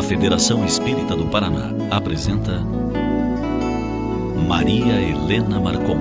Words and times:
A 0.00 0.02
Federação 0.02 0.64
Espírita 0.64 1.14
do 1.14 1.26
Paraná 1.26 1.72
apresenta 1.90 2.58
Maria 4.48 4.98
Helena 4.98 5.60
Marcon. 5.60 5.98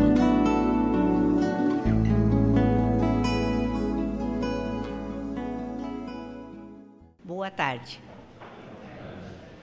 Boa 7.26 7.52
tarde. 7.52 8.02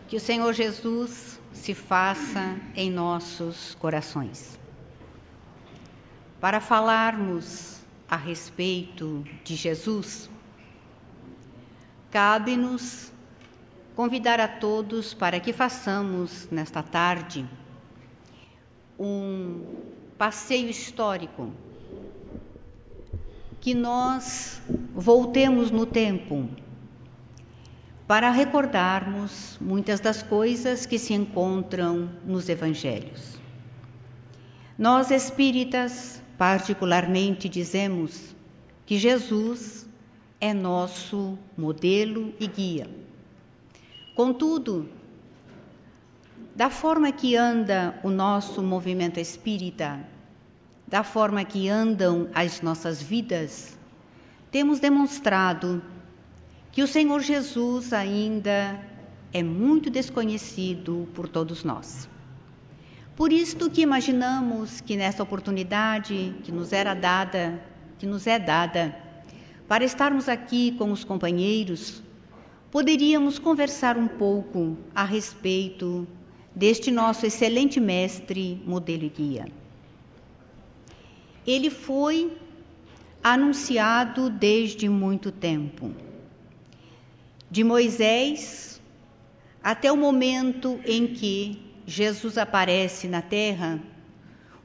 Que 0.06 0.16
o 0.16 0.20
Senhor 0.20 0.52
Jesus 0.52 1.40
se 1.50 1.72
faça 1.72 2.60
em 2.74 2.90
nossos 2.90 3.74
corações. 3.76 4.60
Para 6.38 6.60
falarmos 6.60 7.80
a 8.06 8.16
respeito 8.16 9.24
de 9.42 9.56
Jesus, 9.56 10.28
cabe-nos 12.10 13.15
convidar 13.96 14.38
a 14.38 14.46
todos 14.46 15.14
para 15.14 15.40
que 15.40 15.54
façamos 15.54 16.46
nesta 16.50 16.82
tarde 16.82 17.48
um 18.98 19.64
passeio 20.18 20.68
histórico, 20.68 21.50
que 23.58 23.74
nós 23.74 24.60
voltemos 24.94 25.70
no 25.70 25.86
tempo 25.86 26.46
para 28.06 28.30
recordarmos 28.30 29.56
muitas 29.60 29.98
das 29.98 30.22
coisas 30.22 30.84
que 30.84 30.98
se 30.98 31.14
encontram 31.14 32.10
nos 32.24 32.50
evangelhos. 32.50 33.40
Nós 34.78 35.10
espíritas, 35.10 36.22
particularmente, 36.36 37.48
dizemos 37.48 38.36
que 38.84 38.98
Jesus 38.98 39.88
é 40.38 40.52
nosso 40.52 41.38
modelo 41.56 42.34
e 42.38 42.46
guia 42.46 43.05
Contudo, 44.16 44.88
da 46.54 46.70
forma 46.70 47.12
que 47.12 47.36
anda 47.36 48.00
o 48.02 48.08
nosso 48.08 48.62
movimento 48.62 49.20
espírita, 49.20 50.00
da 50.88 51.04
forma 51.04 51.44
que 51.44 51.68
andam 51.68 52.26
as 52.34 52.62
nossas 52.62 53.02
vidas, 53.02 53.78
temos 54.50 54.80
demonstrado 54.80 55.82
que 56.72 56.82
o 56.82 56.86
Senhor 56.86 57.20
Jesus 57.20 57.92
ainda 57.92 58.80
é 59.34 59.42
muito 59.42 59.90
desconhecido 59.90 61.06
por 61.14 61.28
todos 61.28 61.62
nós. 61.62 62.08
Por 63.14 63.30
isto 63.34 63.68
que 63.68 63.82
imaginamos 63.82 64.80
que 64.80 64.96
nesta 64.96 65.22
oportunidade 65.22 66.34
que 66.42 66.50
nos 66.50 66.72
era 66.72 66.94
dada, 66.94 67.62
que 67.98 68.06
nos 68.06 68.26
é 68.26 68.38
dada, 68.38 68.96
para 69.68 69.84
estarmos 69.84 70.26
aqui 70.26 70.72
com 70.78 70.90
os 70.90 71.04
companheiros, 71.04 72.02
poderíamos 72.76 73.38
conversar 73.38 73.96
um 73.96 74.06
pouco 74.06 74.76
a 74.94 75.02
respeito 75.02 76.06
deste 76.54 76.90
nosso 76.90 77.24
excelente 77.24 77.80
mestre, 77.80 78.62
modelo 78.66 79.04
e 79.04 79.08
guia. 79.08 79.46
Ele 81.46 81.70
foi 81.70 82.36
anunciado 83.24 84.28
desde 84.28 84.90
muito 84.90 85.32
tempo. 85.32 85.90
De 87.50 87.64
Moisés 87.64 88.78
até 89.62 89.90
o 89.90 89.96
momento 89.96 90.78
em 90.84 91.06
que 91.06 91.58
Jesus 91.86 92.36
aparece 92.36 93.08
na 93.08 93.22
terra, 93.22 93.80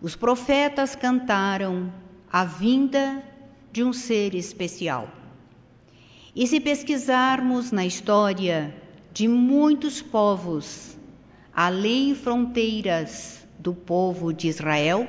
os 0.01 0.17
profetas 0.17 0.97
cantaram 0.97 1.89
a 2.29 2.43
vinda 2.43 3.23
de 3.71 3.85
um 3.85 3.93
ser 3.93 4.35
especial. 4.35 5.20
E 6.33 6.47
se 6.47 6.61
pesquisarmos 6.61 7.71
na 7.71 7.85
história 7.85 8.73
de 9.13 9.27
muitos 9.27 10.01
povos, 10.01 10.97
além 11.53 12.15
fronteiras 12.15 13.45
do 13.59 13.73
povo 13.73 14.31
de 14.31 14.47
Israel, 14.47 15.05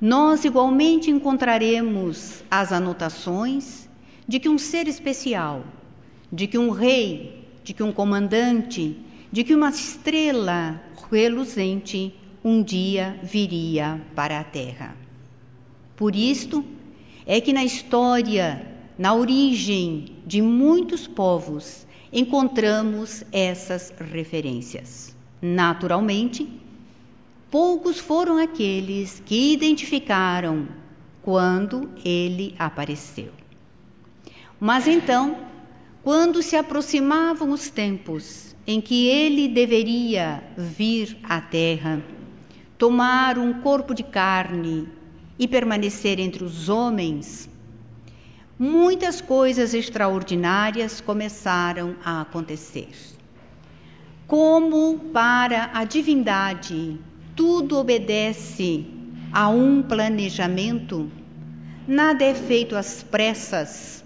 nós 0.00 0.44
igualmente 0.44 1.12
encontraremos 1.12 2.42
as 2.50 2.72
anotações 2.72 3.88
de 4.26 4.40
que 4.40 4.48
um 4.48 4.58
ser 4.58 4.88
especial, 4.88 5.64
de 6.32 6.48
que 6.48 6.58
um 6.58 6.70
rei, 6.70 7.46
de 7.62 7.72
que 7.72 7.82
um 7.84 7.92
comandante, 7.92 8.96
de 9.30 9.44
que 9.44 9.54
uma 9.54 9.70
estrela 9.70 10.82
reluzente 11.08 12.12
um 12.44 12.60
dia 12.60 13.16
viria 13.22 14.04
para 14.16 14.40
a 14.40 14.44
terra. 14.44 14.96
Por 15.94 16.16
isto 16.16 16.64
é 17.24 17.40
que 17.40 17.52
na 17.52 17.64
história 17.64 18.71
na 19.02 19.14
origem 19.14 20.18
de 20.24 20.40
muitos 20.40 21.08
povos, 21.08 21.84
encontramos 22.12 23.24
essas 23.32 23.92
referências. 23.98 25.12
Naturalmente, 25.42 26.48
poucos 27.50 27.98
foram 27.98 28.38
aqueles 28.38 29.20
que 29.26 29.54
identificaram 29.54 30.68
quando 31.20 31.90
ele 32.04 32.54
apareceu. 32.56 33.32
Mas 34.60 34.86
então, 34.86 35.36
quando 36.04 36.40
se 36.40 36.54
aproximavam 36.54 37.50
os 37.50 37.68
tempos 37.70 38.54
em 38.64 38.80
que 38.80 39.08
ele 39.08 39.48
deveria 39.48 40.44
vir 40.56 41.18
à 41.24 41.40
terra, 41.40 42.00
tomar 42.78 43.36
um 43.36 43.62
corpo 43.62 43.96
de 43.96 44.04
carne 44.04 44.88
e 45.36 45.48
permanecer 45.48 46.20
entre 46.20 46.44
os 46.44 46.68
homens, 46.68 47.50
muitas 48.62 49.20
coisas 49.20 49.74
extraordinárias 49.74 51.00
começaram 51.00 51.96
a 52.04 52.20
acontecer. 52.20 52.90
Como 54.24 55.00
para 55.12 55.70
a 55.74 55.82
divindade 55.82 56.96
tudo 57.34 57.76
obedece 57.76 58.86
a 59.32 59.48
um 59.48 59.82
planejamento, 59.82 61.10
nada 61.88 62.22
é 62.22 62.36
feito 62.36 62.76
às 62.76 63.02
pressas, 63.02 64.04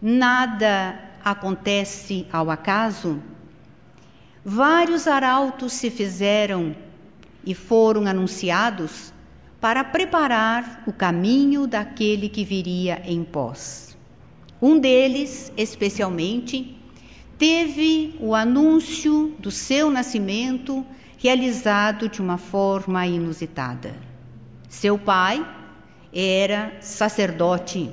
nada 0.00 0.98
acontece 1.22 2.26
ao 2.32 2.50
acaso. 2.50 3.22
Vários 4.42 5.06
arautos 5.06 5.74
se 5.74 5.90
fizeram 5.90 6.74
e 7.44 7.54
foram 7.54 8.06
anunciados 8.06 9.11
para 9.62 9.84
preparar 9.84 10.82
o 10.88 10.92
caminho 10.92 11.68
daquele 11.68 12.28
que 12.28 12.44
viria 12.44 13.00
em 13.04 13.22
pós. 13.22 13.96
Um 14.60 14.76
deles, 14.76 15.52
especialmente, 15.56 16.76
teve 17.38 18.16
o 18.18 18.34
anúncio 18.34 19.32
do 19.38 19.52
seu 19.52 19.88
nascimento 19.88 20.84
realizado 21.16 22.08
de 22.08 22.20
uma 22.20 22.38
forma 22.38 23.06
inusitada. 23.06 23.94
Seu 24.68 24.98
pai 24.98 25.46
era 26.12 26.72
sacerdote 26.80 27.88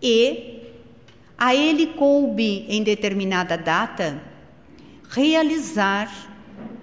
e 0.00 0.60
a 1.36 1.56
ele 1.56 1.88
coube 1.88 2.66
em 2.68 2.84
determinada 2.84 3.58
data 3.58 4.22
realizar, 5.08 6.08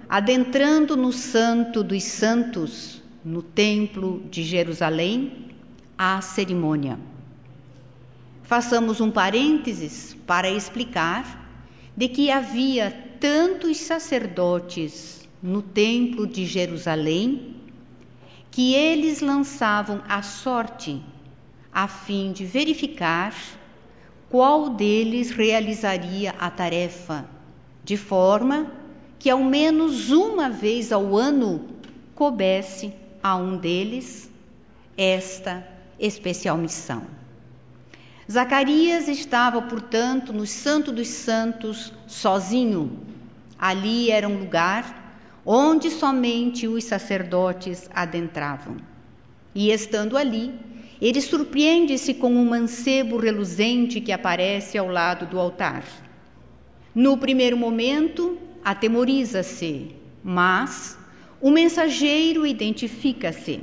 adentrando 0.06 0.98
no 0.98 1.14
Santo 1.14 1.82
dos 1.82 2.04
Santos, 2.04 2.97
no 3.28 3.42
Templo 3.42 4.22
de 4.30 4.42
Jerusalém 4.42 5.50
a 5.98 6.22
cerimônia. 6.22 6.98
Façamos 8.42 9.02
um 9.02 9.10
parênteses 9.10 10.16
para 10.26 10.50
explicar 10.50 11.46
de 11.94 12.08
que 12.08 12.30
havia 12.30 12.90
tantos 13.20 13.76
sacerdotes 13.76 15.28
no 15.42 15.60
Templo 15.60 16.26
de 16.26 16.46
Jerusalém 16.46 17.56
que 18.50 18.72
eles 18.72 19.20
lançavam 19.20 20.00
a 20.08 20.22
sorte 20.22 21.02
a 21.70 21.86
fim 21.86 22.32
de 22.32 22.46
verificar 22.46 23.34
qual 24.30 24.70
deles 24.70 25.30
realizaria 25.30 26.34
a 26.38 26.50
tarefa, 26.50 27.28
de 27.84 27.98
forma 27.98 28.72
que 29.18 29.28
ao 29.28 29.44
menos 29.44 30.10
uma 30.10 30.48
vez 30.48 30.92
ao 30.92 31.14
ano 31.14 31.66
coubesse 32.14 32.90
a 33.22 33.36
um 33.36 33.56
deles 33.56 34.30
esta 34.96 35.66
especial 35.98 36.56
missão. 36.56 37.06
Zacarias 38.30 39.08
estava, 39.08 39.62
portanto, 39.62 40.32
no 40.32 40.46
Santo 40.46 40.92
dos 40.92 41.08
Santos, 41.08 41.92
sozinho. 42.06 42.98
Ali 43.58 44.10
era 44.10 44.28
um 44.28 44.38
lugar 44.38 45.08
onde 45.46 45.90
somente 45.90 46.68
os 46.68 46.84
sacerdotes 46.84 47.88
adentravam. 47.94 48.76
E 49.54 49.70
estando 49.70 50.16
ali, 50.16 50.52
ele 51.00 51.22
surpreende-se 51.22 52.12
com 52.12 52.30
um 52.30 52.44
mancebo 52.44 53.16
reluzente 53.16 54.00
que 54.00 54.12
aparece 54.12 54.76
ao 54.76 54.88
lado 54.88 55.24
do 55.24 55.40
altar. 55.40 55.84
No 56.94 57.16
primeiro 57.16 57.56
momento, 57.56 58.36
atemoriza-se, 58.62 59.94
mas 60.22 60.97
o 61.40 61.50
mensageiro 61.50 62.46
identifica-se, 62.46 63.60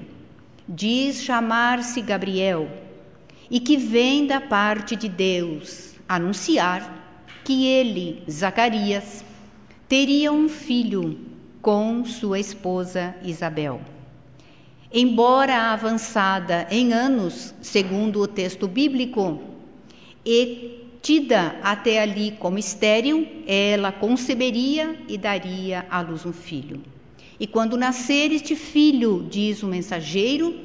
diz 0.68 1.22
chamar-se 1.24 2.02
Gabriel 2.02 2.70
e 3.52 3.60
que 3.60 3.76
vem 3.76 4.26
da 4.26 4.40
parte 4.40 4.96
de 4.96 5.10
Deus 5.10 5.94
anunciar 6.08 7.24
que 7.44 7.68
ele, 7.68 8.24
Zacarias, 8.30 9.24
teria 9.90 10.32
um 10.32 10.48
filho 10.48 11.20
com 11.62 12.06
sua 12.06 12.40
esposa 12.40 13.16
Isabel. 13.24 13.82
Embora 14.92 15.74
avançada 15.74 16.68
em 16.72 16.94
anos, 16.94 17.54
segundo 17.62 18.22
o 18.22 18.28
texto 18.28 18.68
bíblico, 18.68 19.42
e 20.26 20.86
tida 21.02 21.60
até 21.62 22.00
ali 22.00 22.32
como 22.40 22.58
estéril, 22.58 23.28
ela 23.46 23.92
conceberia 23.92 24.98
e 25.08 25.18
daria 25.18 25.86
à 25.90 26.02
luz 26.02 26.26
um 26.26 26.32
filho. 26.32 26.95
E 27.40 27.46
quando 27.46 27.78
nascer 27.78 28.32
este 28.32 28.56
filho, 28.56 29.28
diz 29.30 29.62
o 29.62 29.68
mensageiro, 29.68 30.58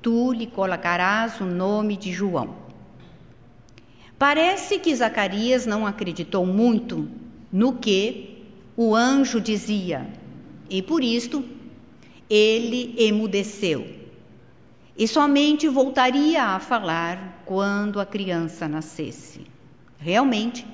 tu 0.00 0.32
lhe 0.32 0.46
colocarás 0.46 1.40
o 1.40 1.44
nome 1.44 1.96
de 1.96 2.12
João. 2.12 2.56
Parece 4.18 4.78
que 4.78 4.94
Zacarias 4.94 5.66
não 5.66 5.86
acreditou 5.86 6.46
muito 6.46 7.08
no 7.52 7.74
que 7.74 8.44
o 8.76 8.94
anjo 8.94 9.40
dizia, 9.40 10.08
e 10.70 10.80
por 10.80 11.04
isto 11.04 11.44
ele 12.30 12.94
emudeceu. 12.96 13.86
E 14.96 15.06
somente 15.06 15.68
voltaria 15.68 16.42
a 16.42 16.60
falar 16.60 17.42
quando 17.44 18.00
a 18.00 18.06
criança 18.06 18.66
nascesse. 18.68 19.40
Realmente, 19.98 20.66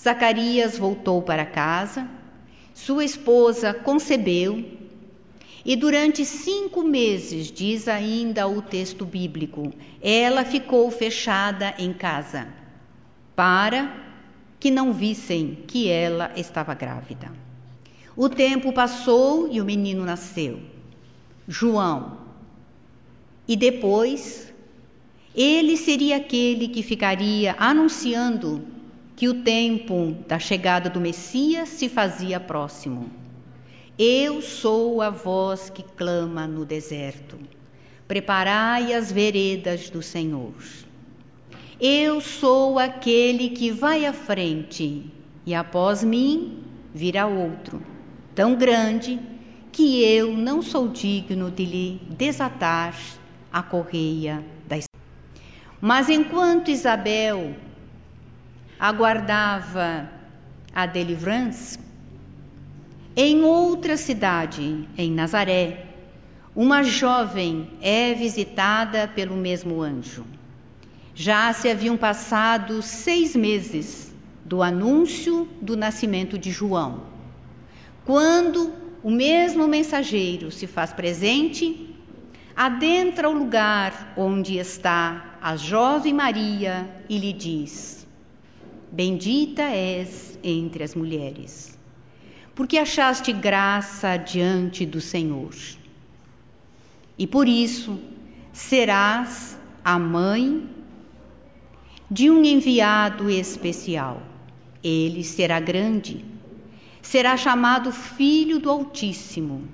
Zacarias 0.00 0.78
voltou 0.78 1.22
para 1.22 1.44
casa, 1.44 2.08
sua 2.74 3.04
esposa 3.04 3.72
concebeu, 3.72 4.64
e 5.64 5.76
durante 5.76 6.24
cinco 6.26 6.82
meses, 6.82 7.50
diz 7.50 7.88
ainda 7.88 8.46
o 8.46 8.60
texto 8.60 9.06
bíblico, 9.06 9.72
ela 10.02 10.44
ficou 10.44 10.90
fechada 10.90 11.74
em 11.78 11.94
casa 11.94 12.48
para 13.34 13.96
que 14.60 14.70
não 14.70 14.92
vissem 14.92 15.64
que 15.66 15.88
ela 15.88 16.32
estava 16.36 16.74
grávida. 16.74 17.32
O 18.16 18.28
tempo 18.28 18.72
passou 18.72 19.48
e 19.50 19.60
o 19.60 19.64
menino 19.64 20.04
nasceu, 20.04 20.60
João. 21.48 22.18
E 23.48 23.56
depois, 23.56 24.52
ele 25.34 25.76
seria 25.76 26.16
aquele 26.16 26.68
que 26.68 26.82
ficaria 26.82 27.56
anunciando 27.58 28.73
que 29.16 29.28
o 29.28 29.42
tempo 29.42 30.16
da 30.26 30.38
chegada 30.38 30.90
do 30.90 31.00
Messias 31.00 31.68
se 31.68 31.88
fazia 31.88 32.40
próximo. 32.40 33.10
Eu 33.98 34.42
sou 34.42 35.00
a 35.00 35.10
voz 35.10 35.70
que 35.70 35.82
clama 35.82 36.46
no 36.46 36.64
deserto. 36.64 37.38
Preparai 38.08 38.92
as 38.92 39.12
veredas 39.12 39.88
do 39.88 40.02
Senhor. 40.02 40.54
Eu 41.80 42.20
sou 42.20 42.78
aquele 42.78 43.50
que 43.50 43.70
vai 43.70 44.04
à 44.04 44.12
frente, 44.12 45.10
e 45.46 45.54
após 45.54 46.02
mim 46.02 46.64
virá 46.92 47.26
outro, 47.26 47.82
tão 48.34 48.56
grande 48.56 49.20
que 49.70 50.02
eu 50.04 50.36
não 50.36 50.62
sou 50.62 50.88
digno 50.88 51.50
de 51.50 51.64
lhe 51.64 52.00
desatar 52.16 52.96
a 53.52 53.62
correia 53.62 54.44
da 54.68 54.76
Mas 55.80 56.08
enquanto 56.08 56.70
Isabel 56.70 57.54
aguardava 58.86 60.10
a 60.74 60.84
delivrance, 60.84 61.78
em 63.16 63.40
outra 63.42 63.96
cidade, 63.96 64.86
em 64.98 65.10
Nazaré, 65.10 65.86
uma 66.54 66.82
jovem 66.82 67.70
é 67.80 68.12
visitada 68.12 69.08
pelo 69.08 69.36
mesmo 69.36 69.80
anjo. 69.80 70.26
Já 71.14 71.50
se 71.54 71.70
haviam 71.70 71.96
passado 71.96 72.82
seis 72.82 73.34
meses 73.34 74.12
do 74.44 74.62
anúncio 74.62 75.48
do 75.62 75.78
nascimento 75.78 76.38
de 76.38 76.50
João, 76.50 77.04
quando 78.04 78.70
o 79.02 79.10
mesmo 79.10 79.66
mensageiro 79.66 80.50
se 80.50 80.66
faz 80.66 80.92
presente, 80.92 81.96
adentra 82.54 83.30
o 83.30 83.32
lugar 83.32 84.12
onde 84.14 84.58
está 84.58 85.38
a 85.40 85.56
jovem 85.56 86.12
Maria 86.12 86.86
e 87.08 87.16
lhe 87.16 87.32
diz: 87.32 87.93
Bendita 88.94 89.64
és 89.64 90.38
entre 90.40 90.84
as 90.84 90.94
mulheres, 90.94 91.76
porque 92.54 92.78
achaste 92.78 93.32
graça 93.32 94.16
diante 94.16 94.86
do 94.86 95.00
Senhor. 95.00 95.52
E 97.18 97.26
por 97.26 97.48
isso 97.48 97.98
serás 98.52 99.58
a 99.84 99.98
mãe 99.98 100.64
de 102.08 102.30
um 102.30 102.44
enviado 102.44 103.28
especial. 103.28 104.22
Ele 104.80 105.24
será 105.24 105.58
grande, 105.58 106.24
será 107.02 107.36
chamado 107.36 107.90
Filho 107.90 108.60
do 108.60 108.70
Altíssimo. 108.70 109.66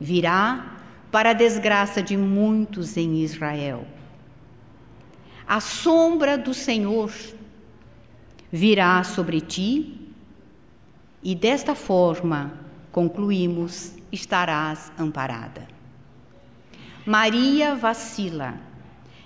Virá 0.00 0.80
para 1.12 1.30
a 1.30 1.32
desgraça 1.32 2.02
de 2.02 2.16
muitos 2.16 2.96
em 2.96 3.22
Israel. 3.22 3.86
A 5.46 5.60
sombra 5.60 6.36
do 6.36 6.52
Senhor 6.52 7.12
virá 8.50 9.02
sobre 9.04 9.40
ti, 9.40 10.12
e 11.22 11.34
desta 11.34 11.74
forma, 11.74 12.52
concluímos, 12.92 13.92
estarás 14.10 14.92
amparada. 14.98 15.66
Maria 17.04 17.74
vacila 17.74 18.68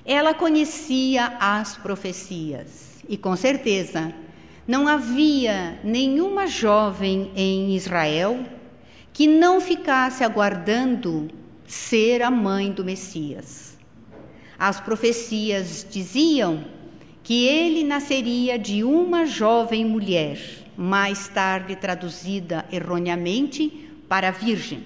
ela 0.05 0.35
conhecia 0.35 1.37
as 1.39 1.77
profecias 1.77 3.03
e, 3.09 3.17
com 3.17 3.37
certeza, 3.37 4.13
não 4.67 4.89
havia 4.89 5.79
nenhuma 5.85 6.47
jovem 6.47 7.31
em 7.37 7.75
Israel 7.77 8.45
que 9.13 9.29
não 9.29 9.61
ficasse 9.61 10.25
aguardando 10.25 11.31
ser 11.67 12.23
a 12.23 12.31
mãe 12.31 12.73
do 12.73 12.85
Messias. 12.85 13.79
As 14.59 14.81
profecias 14.81 15.87
diziam 15.89 16.65
que 17.33 17.47
ele 17.47 17.83
nasceria 17.83 18.59
de 18.59 18.85
uma 18.85 19.25
jovem 19.25 19.87
mulher, 19.87 20.39
mais 20.77 21.29
tarde 21.29 21.75
traduzida 21.75 22.67
erroneamente 22.71 23.89
para 24.07 24.31
virgem, 24.31 24.85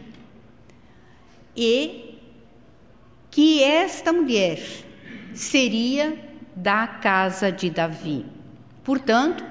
e 1.56 2.20
que 3.32 3.64
esta 3.64 4.12
mulher 4.12 4.62
seria 5.34 6.16
da 6.54 6.86
casa 6.86 7.50
de 7.50 7.68
Davi. 7.68 8.24
Portanto, 8.84 9.44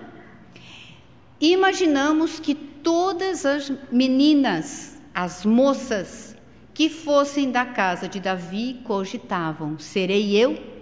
imaginamos 1.42 2.40
que 2.40 2.56
todas 2.56 3.46
as 3.46 3.74
meninas, 3.92 4.98
as 5.14 5.44
moças 5.44 6.34
que 6.74 6.88
fossem 6.90 7.52
da 7.52 7.66
casa 7.66 8.08
de 8.08 8.22
Davi 8.22 8.80
cogitavam: 8.86 9.78
serei 9.78 10.34
eu? 10.38 10.75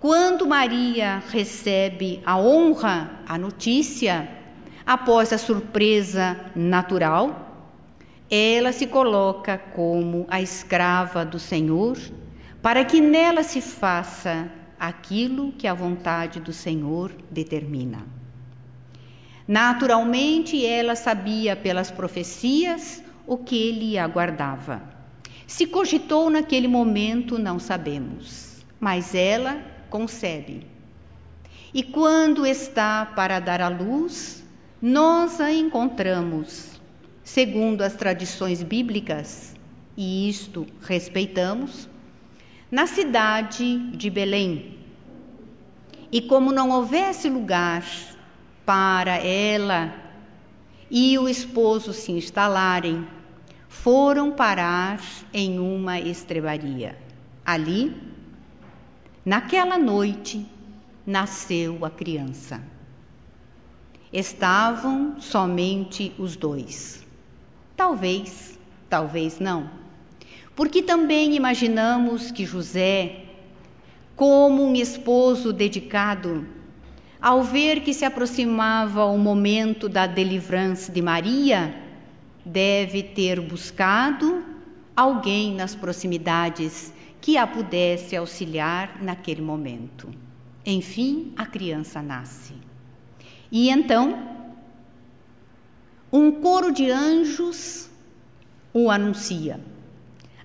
Quando 0.00 0.46
Maria 0.46 1.20
recebe 1.28 2.22
a 2.24 2.38
honra, 2.38 3.20
a 3.26 3.36
notícia, 3.36 4.28
após 4.86 5.32
a 5.32 5.38
surpresa 5.38 6.38
natural, 6.54 7.66
ela 8.30 8.70
se 8.70 8.86
coloca 8.86 9.58
como 9.58 10.24
a 10.30 10.40
escrava 10.40 11.24
do 11.24 11.40
Senhor 11.40 11.98
para 12.62 12.84
que 12.84 13.00
nela 13.00 13.42
se 13.42 13.60
faça 13.60 14.48
aquilo 14.78 15.50
que 15.50 15.66
a 15.66 15.74
vontade 15.74 16.38
do 16.38 16.52
Senhor 16.52 17.10
determina. 17.28 18.06
Naturalmente, 19.48 20.64
ela 20.64 20.94
sabia 20.94 21.56
pelas 21.56 21.90
profecias 21.90 23.02
o 23.26 23.36
que 23.36 23.56
ele 23.56 23.98
aguardava. 23.98 24.80
Se 25.44 25.66
cogitou 25.66 26.30
naquele 26.30 26.68
momento, 26.68 27.36
não 27.36 27.58
sabemos, 27.58 28.64
mas 28.78 29.12
ela 29.12 29.76
concebe. 29.90 30.66
E 31.72 31.82
quando 31.82 32.46
está 32.46 33.04
para 33.04 33.40
dar 33.40 33.60
à 33.60 33.68
luz, 33.68 34.44
nós 34.80 35.40
a 35.40 35.52
encontramos, 35.52 36.80
segundo 37.22 37.82
as 37.82 37.94
tradições 37.94 38.62
bíblicas, 38.62 39.54
e 39.96 40.28
isto 40.28 40.66
respeitamos, 40.80 41.88
na 42.70 42.86
cidade 42.86 43.78
de 43.96 44.08
Belém. 44.08 44.78
E 46.10 46.22
como 46.22 46.52
não 46.52 46.70
houvesse 46.70 47.28
lugar 47.28 47.84
para 48.64 49.16
ela 49.16 49.92
e 50.90 51.18
o 51.18 51.28
esposo 51.28 51.92
se 51.92 52.12
instalarem, 52.12 53.06
foram 53.68 54.32
parar 54.32 55.00
em 55.32 55.58
uma 55.58 56.00
estrebaria. 56.00 56.96
Ali, 57.44 57.94
naquela 59.28 59.78
noite, 59.78 60.46
nasceu 61.06 61.84
a 61.84 61.90
criança. 61.90 62.62
Estavam 64.12 65.20
somente 65.20 66.12
os 66.18 66.36
dois. 66.36 67.06
Talvez, 67.76 68.58
talvez 68.88 69.38
não 69.38 69.78
porque 70.58 70.82
também 70.82 71.36
imaginamos 71.36 72.32
que 72.32 72.44
José, 72.44 73.26
como 74.16 74.64
um 74.64 74.74
esposo 74.74 75.52
dedicado, 75.52 76.48
ao 77.22 77.44
ver 77.44 77.82
que 77.82 77.94
se 77.94 78.04
aproximava 78.04 79.04
o 79.04 79.16
momento 79.16 79.88
da 79.88 80.04
delivrance 80.08 80.90
de 80.90 81.00
Maria, 81.00 81.72
deve 82.44 83.04
ter 83.04 83.40
buscado 83.40 84.42
alguém 84.96 85.54
nas 85.54 85.76
proximidades 85.76 86.92
que 87.20 87.36
a 87.36 87.46
pudesse 87.46 88.16
auxiliar 88.16 89.02
naquele 89.02 89.42
momento. 89.42 90.08
Enfim, 90.64 91.32
a 91.36 91.46
criança 91.46 92.02
nasce. 92.02 92.54
E 93.50 93.70
então, 93.70 94.36
um 96.12 96.30
coro 96.32 96.72
de 96.72 96.90
anjos 96.90 97.88
o 98.72 98.90
anuncia. 98.90 99.60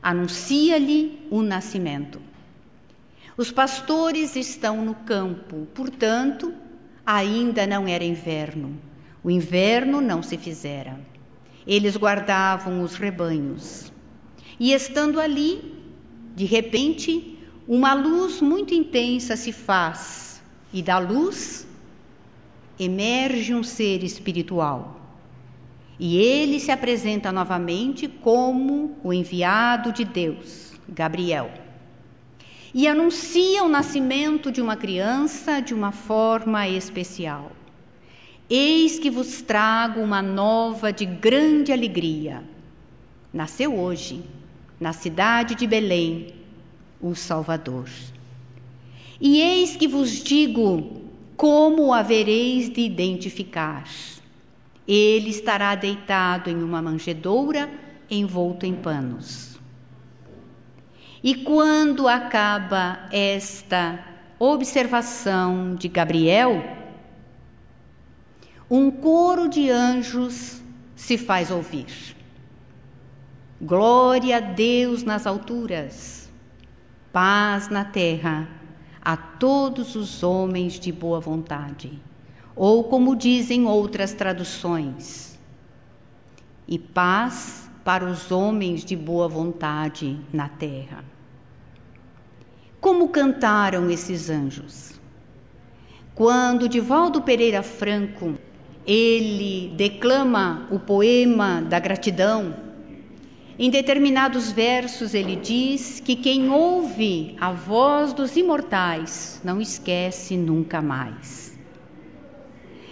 Anuncia-lhe 0.02 1.28
o 1.30 1.42
nascimento. 1.42 2.22
Os 3.36 3.52
pastores 3.52 4.36
estão 4.36 4.84
no 4.84 4.94
campo, 4.94 5.68
portanto, 5.74 6.54
ainda 7.06 7.66
não 7.66 7.88
era 7.88 8.04
inverno. 8.04 8.78
O 9.24 9.32
inverno 9.32 10.02
não 10.02 10.22
se 10.22 10.38
fizera. 10.38 11.00
Eles 11.66 11.96
guardavam 11.96 12.82
os 12.82 12.96
rebanhos. 12.96 13.92
E 14.60 14.74
estando 14.74 15.20
ali, 15.20 15.83
de 16.36 16.46
repente, 16.46 17.38
uma 17.68 17.94
luz 17.94 18.42
muito 18.42 18.74
intensa 18.74 19.36
se 19.36 19.52
faz, 19.52 20.42
e 20.74 20.82
da 20.82 20.98
luz 20.98 21.68
emerge 22.80 23.54
um 23.54 23.64
ser 23.64 24.04
espiritual. 24.04 25.00
E 26.00 26.18
ele 26.18 26.60
se 26.60 26.72
apresenta 26.72 27.32
novamente 27.32 28.08
como 28.08 28.98
o 29.04 29.14
enviado 29.14 29.94
de 29.94 30.04
Deus, 30.04 30.74
Gabriel. 30.90 31.52
E 32.74 32.88
anuncia 32.88 33.64
o 33.64 33.70
nascimento 33.70 34.52
de 34.52 34.60
uma 34.60 34.76
criança 34.76 35.62
de 35.62 35.76
uma 35.76 35.92
forma 35.92 36.68
especial. 36.68 37.52
Eis 38.50 38.98
que 38.98 39.12
vos 39.12 39.44
trago 39.44 40.02
uma 40.02 40.22
nova 40.22 40.92
de 40.92 41.06
grande 41.06 41.72
alegria. 41.72 42.44
Nasceu 43.32 43.80
hoje, 43.80 44.24
na 44.84 44.92
cidade 44.92 45.56
de 45.56 45.66
Belém, 45.66 46.36
o 47.00 47.16
Salvador. 47.16 47.90
E 49.20 49.40
eis 49.40 49.78
que 49.78 49.88
vos 49.88 50.22
digo 50.22 51.04
como 51.38 51.86
o 51.86 51.94
havereis 51.94 52.70
de 52.70 52.82
identificar. 52.82 53.88
Ele 54.86 55.30
estará 55.30 55.74
deitado 55.74 56.50
em 56.50 56.62
uma 56.62 56.82
manjedoura, 56.82 57.72
envolto 58.12 58.66
em 58.66 58.76
panos. 58.76 59.58
E 61.24 61.34
quando 61.34 62.10
acaba 62.10 63.08
esta 63.10 64.06
observação 64.38 65.76
de 65.76 65.88
Gabriel, 65.88 66.62
um 68.70 68.92
coro 68.92 69.48
de 69.48 69.70
anjos 69.70 70.62
se 70.94 71.18
faz 71.18 71.52
ouvir. 71.52 72.13
Glória 73.66 74.36
a 74.36 74.40
Deus 74.42 75.04
nas 75.04 75.26
alturas, 75.26 76.30
paz 77.14 77.70
na 77.70 77.86
terra 77.86 78.50
a 79.02 79.16
todos 79.16 79.96
os 79.96 80.22
homens 80.22 80.78
de 80.78 80.92
boa 80.92 81.22
vontade. 81.22 81.98
Ou 82.58 82.84
como 82.84 83.16
dizem 83.16 83.66
outras 83.66 84.12
traduções, 84.12 85.40
e 86.68 86.78
paz 86.78 87.70
para 87.86 88.04
os 88.04 88.34
homens 88.34 88.84
de 88.84 88.98
boa 88.98 89.30
vontade 89.30 90.20
na 90.34 90.50
terra. 90.50 91.02
Como 92.82 93.08
cantaram 93.08 93.90
esses 93.90 94.30
anjos? 94.30 95.00
Quando 96.14 96.68
Divaldo 96.68 97.22
Pereira 97.22 97.64
Franco 97.64 98.34
ele 98.86 99.74
declama 99.78 100.68
o 100.70 100.78
poema 100.78 101.62
da 101.62 101.80
gratidão, 101.80 102.63
em 103.58 103.70
determinados 103.70 104.52
versos 104.52 105.14
ele 105.14 105.36
diz 105.36 106.00
que 106.00 106.16
quem 106.16 106.50
ouve 106.50 107.36
a 107.40 107.52
voz 107.52 108.12
dos 108.12 108.36
imortais 108.36 109.40
não 109.44 109.62
esquece 109.62 110.36
nunca 110.36 110.82
mais. 110.82 111.58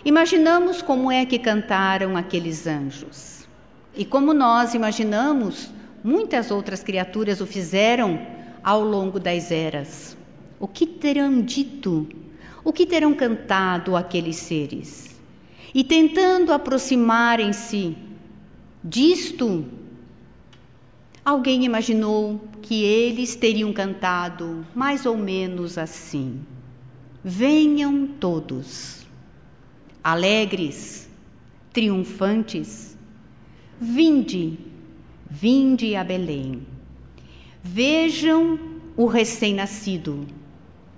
Imaginamos 0.05 0.81
como 0.81 1.11
é 1.11 1.25
que 1.25 1.39
cantaram 1.39 2.15
aqueles 2.15 2.67
anjos. 2.67 3.47
E 3.95 4.05
como 4.05 4.33
nós 4.33 4.73
imaginamos, 4.73 5.69
muitas 6.03 6.51
outras 6.51 6.83
criaturas 6.83 7.41
o 7.41 7.45
fizeram 7.45 8.19
ao 8.63 8.83
longo 8.83 9.19
das 9.19 9.51
eras. 9.51 10.17
O 10.59 10.67
que 10.67 10.85
terão 10.85 11.41
dito? 11.41 12.07
O 12.63 12.71
que 12.71 12.85
terão 12.85 13.13
cantado 13.13 13.95
aqueles 13.95 14.37
seres? 14.37 15.19
E 15.73 15.83
tentando 15.83 16.53
aproximarem-se 16.53 17.97
disto, 18.83 19.65
alguém 21.23 21.65
imaginou 21.65 22.41
que 22.61 22.83
eles 22.83 23.35
teriam 23.35 23.71
cantado 23.71 24.65
mais 24.75 25.05
ou 25.05 25.17
menos 25.17 25.77
assim: 25.77 26.41
Venham 27.23 28.07
todos, 28.07 29.05
alegres, 30.03 31.09
triunfantes, 31.71 32.97
vinde, 33.79 34.57
vinde 35.29 35.95
a 35.95 36.03
Belém. 36.03 36.65
Vejam 37.63 38.59
o 38.97 39.05
recém-nascido, 39.05 40.25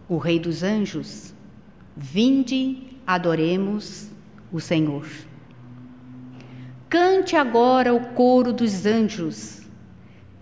o 0.08 0.18
Rei 0.18 0.40
dos 0.40 0.64
Anjos. 0.64 1.34
Vinde, 1.96 2.78
adoremos 3.06 4.10
o 4.52 4.60
Senhor. 4.60 5.06
Cante 6.90 7.36
agora 7.36 7.94
o 7.94 8.14
coro 8.14 8.54
dos 8.54 8.86
anjos, 8.86 9.63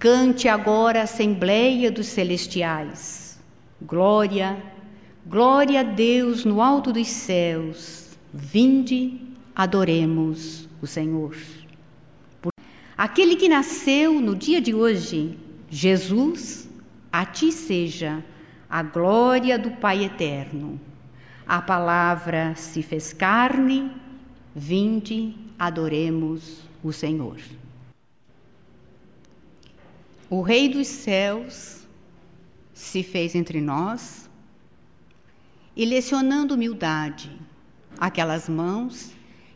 cante 0.02 0.48
agora 0.48 1.02
a 1.02 1.04
assembleia 1.04 1.92
dos 1.92 2.08
celestiais. 2.08 3.40
Glória, 3.80 4.58
glória 5.24 5.82
a 5.82 5.84
Deus 5.84 6.44
no 6.44 6.60
alto 6.60 6.92
dos 6.92 7.08
céus. 7.08 8.18
Vinde, 8.34 9.22
adoremos 9.56 10.68
o 10.82 10.88
Senhor. 10.88 11.38
Aquele 12.98 13.36
que 13.36 13.48
nasceu 13.48 14.20
no 14.20 14.36
dia 14.36 14.60
de 14.60 14.74
hoje, 14.74 15.38
Jesus, 15.70 16.68
a 17.12 17.24
ti 17.24 17.52
seja 17.52 18.26
a 18.68 18.82
glória 18.82 19.60
do 19.60 19.70
Pai 19.70 20.04
eterno. 20.04 20.82
A 21.46 21.62
palavra 21.62 22.56
se 22.56 22.82
fez 22.82 23.14
carne 23.14 23.92
Vinde, 24.56 25.36
adoremos 25.60 26.64
o 26.84 26.92
Senhor. 26.92 27.38
O 30.34 30.42
Rei 30.42 30.70
dos 30.70 30.88
céus 30.88 31.86
se 32.74 33.04
fez 33.04 33.36
entre 33.36 33.60
nós 33.60 34.30
e, 35.76 35.84
lecionando 35.84 36.54
humildade, 36.54 37.38
aquelas 38.00 38.48
mãos 38.48 39.12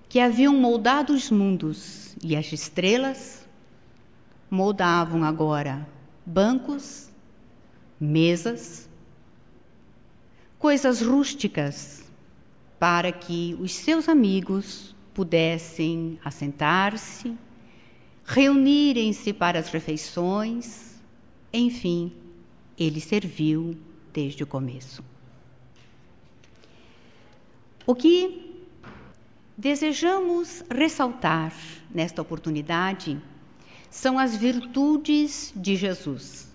que 0.09 0.19
haviam 0.19 0.53
moldado 0.53 1.13
os 1.13 1.31
mundos 1.31 2.13
e 2.21 2.35
as 2.35 2.51
estrelas, 2.51 3.47
moldavam 4.51 5.23
agora 5.23 5.87
bancos, 6.25 7.09
mesas, 7.97 8.89
coisas 10.59 11.01
rústicas 11.01 12.03
para 12.77 13.13
que 13.13 13.55
os 13.61 13.71
seus 13.71 14.09
amigos 14.09 14.93
pudessem 15.13 16.19
assentar-se, 16.21 17.33
reunirem-se 18.25 19.31
para 19.31 19.59
as 19.59 19.69
refeições, 19.69 20.95
enfim, 21.53 22.11
ele 22.77 22.99
serviu 22.99 23.77
desde 24.11 24.43
o 24.43 24.47
começo. 24.47 25.03
O 27.85 27.93
que 27.93 28.65
desejamos 29.55 30.63
ressaltar 30.69 31.53
nesta 31.93 32.21
oportunidade 32.21 33.21
são 33.91 34.17
as 34.17 34.35
virtudes 34.35 35.53
de 35.55 35.75
Jesus. 35.75 36.51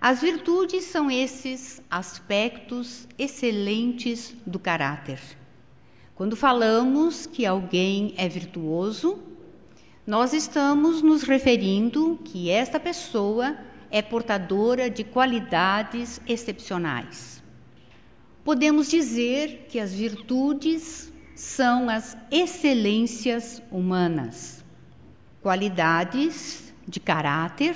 As 0.00 0.20
virtudes 0.20 0.84
são 0.84 1.10
esses 1.10 1.80
aspectos 1.90 3.08
excelentes 3.18 4.34
do 4.44 4.58
caráter. 4.58 5.18
Quando 6.14 6.36
falamos 6.36 7.24
que 7.24 7.46
alguém 7.46 8.12
é 8.16 8.28
virtuoso, 8.28 9.22
nós 10.06 10.32
estamos 10.32 11.02
nos 11.02 11.24
referindo 11.24 12.20
que 12.24 12.48
esta 12.48 12.78
pessoa 12.78 13.56
é 13.90 14.00
portadora 14.00 14.88
de 14.88 15.02
qualidades 15.02 16.20
excepcionais. 16.28 17.42
Podemos 18.44 18.88
dizer 18.88 19.66
que 19.68 19.80
as 19.80 19.92
virtudes 19.92 21.12
são 21.34 21.90
as 21.90 22.16
excelências 22.30 23.60
humanas, 23.68 24.64
qualidades 25.42 26.72
de 26.86 27.00
caráter 27.00 27.74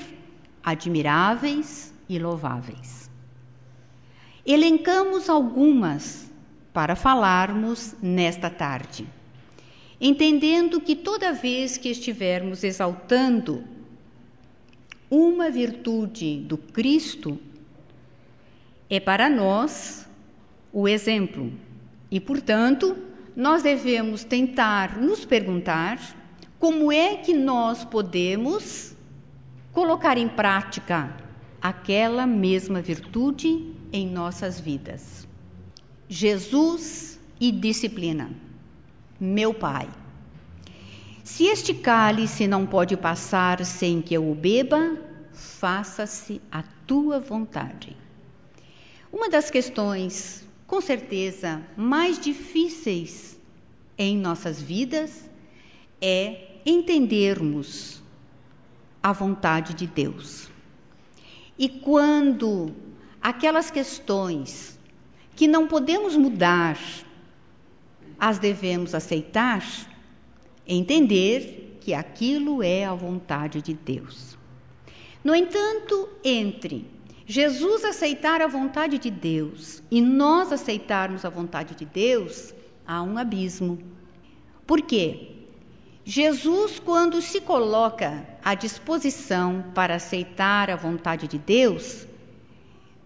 admiráveis 0.62 1.92
e 2.08 2.16
louváveis. 2.16 3.10
Elencamos 4.46 5.28
algumas 5.28 6.30
para 6.72 6.94
falarmos 6.94 7.96
nesta 8.00 8.49
tarde. 8.49 9.20
Entendendo 10.00 10.80
que 10.80 10.97
toda 10.97 11.33
vez 11.33 11.76
que 11.76 11.90
estivermos 11.90 12.64
exaltando 12.64 13.62
uma 15.11 15.50
virtude 15.50 16.38
do 16.38 16.57
Cristo, 16.57 17.38
é 18.88 18.99
para 18.99 19.28
nós 19.28 20.09
o 20.73 20.88
exemplo. 20.88 21.52
E, 22.11 22.19
portanto, 22.19 22.97
nós 23.37 23.62
devemos 23.62 24.25
tentar 24.25 24.99
nos 24.99 25.25
perguntar 25.25 25.99
como 26.59 26.90
é 26.90 27.16
que 27.16 27.35
nós 27.35 27.85
podemos 27.85 28.95
colocar 29.73 30.16
em 30.16 30.28
prática 30.28 31.14
aquela 31.61 32.26
mesma 32.26 32.80
virtude 32.80 33.75
em 33.92 34.09
nossas 34.09 34.59
vidas. 34.59 35.28
Jesus 36.09 37.21
e 37.38 37.52
disciplina. 37.52 38.30
Meu 39.23 39.53
Pai, 39.53 39.87
se 41.23 41.45
este 41.45 41.75
cálice 41.75 42.47
não 42.47 42.65
pode 42.65 42.97
passar 42.97 43.62
sem 43.67 44.00
que 44.00 44.15
eu 44.15 44.31
o 44.31 44.35
beba, 44.35 44.97
faça-se 45.35 46.41
a 46.50 46.62
tua 46.87 47.21
vontade. 47.21 47.95
Uma 49.12 49.29
das 49.29 49.50
questões, 49.50 50.43
com 50.67 50.81
certeza, 50.81 51.61
mais 51.77 52.19
difíceis 52.19 53.39
em 53.99 54.17
nossas 54.17 54.59
vidas 54.59 55.29
é 56.00 56.53
entendermos 56.65 58.03
a 59.03 59.12
vontade 59.12 59.75
de 59.75 59.87
Deus. 59.87 60.49
E 61.59 61.69
quando 61.69 62.75
aquelas 63.21 63.71
questões 63.71 64.79
que 65.37 65.47
não 65.47 65.67
podemos 65.67 66.17
mudar, 66.17 66.79
as 68.21 68.39
devemos 68.39 68.95
aceitar, 68.95 69.65
entender 70.67 71.79
que 71.81 71.95
aquilo 71.95 72.62
é 72.62 72.85
a 72.85 72.95
vontade 72.95 73.62
de 73.62 73.73
Deus. 73.73 74.39
No 75.25 75.35
entanto, 75.35 76.09
entre 76.23 76.87
Jesus 77.27 77.85
aceitar 77.85 78.43
a 78.43 78.47
vontade 78.47 78.99
de 78.99 79.09
Deus 79.09 79.83
e 79.91 80.00
nós 80.03 80.53
aceitarmos 80.53 81.25
a 81.25 81.31
vontade 81.31 81.77
de 81.77 81.85
Deus, 81.85 82.53
há 82.87 83.03
um 83.03 83.17
abismo. 83.17 83.79
Por 84.67 84.83
quê? 84.83 85.29
Jesus, 86.05 86.81
quando 86.81 87.23
se 87.23 87.41
coloca 87.41 88.27
à 88.45 88.55
disposição 88.55 89.65
para 89.75 89.95
aceitar 89.95 90.71
a 90.71 90.77
vontade 90.77 91.29
de 91.29 91.39
Deus, 91.39 92.07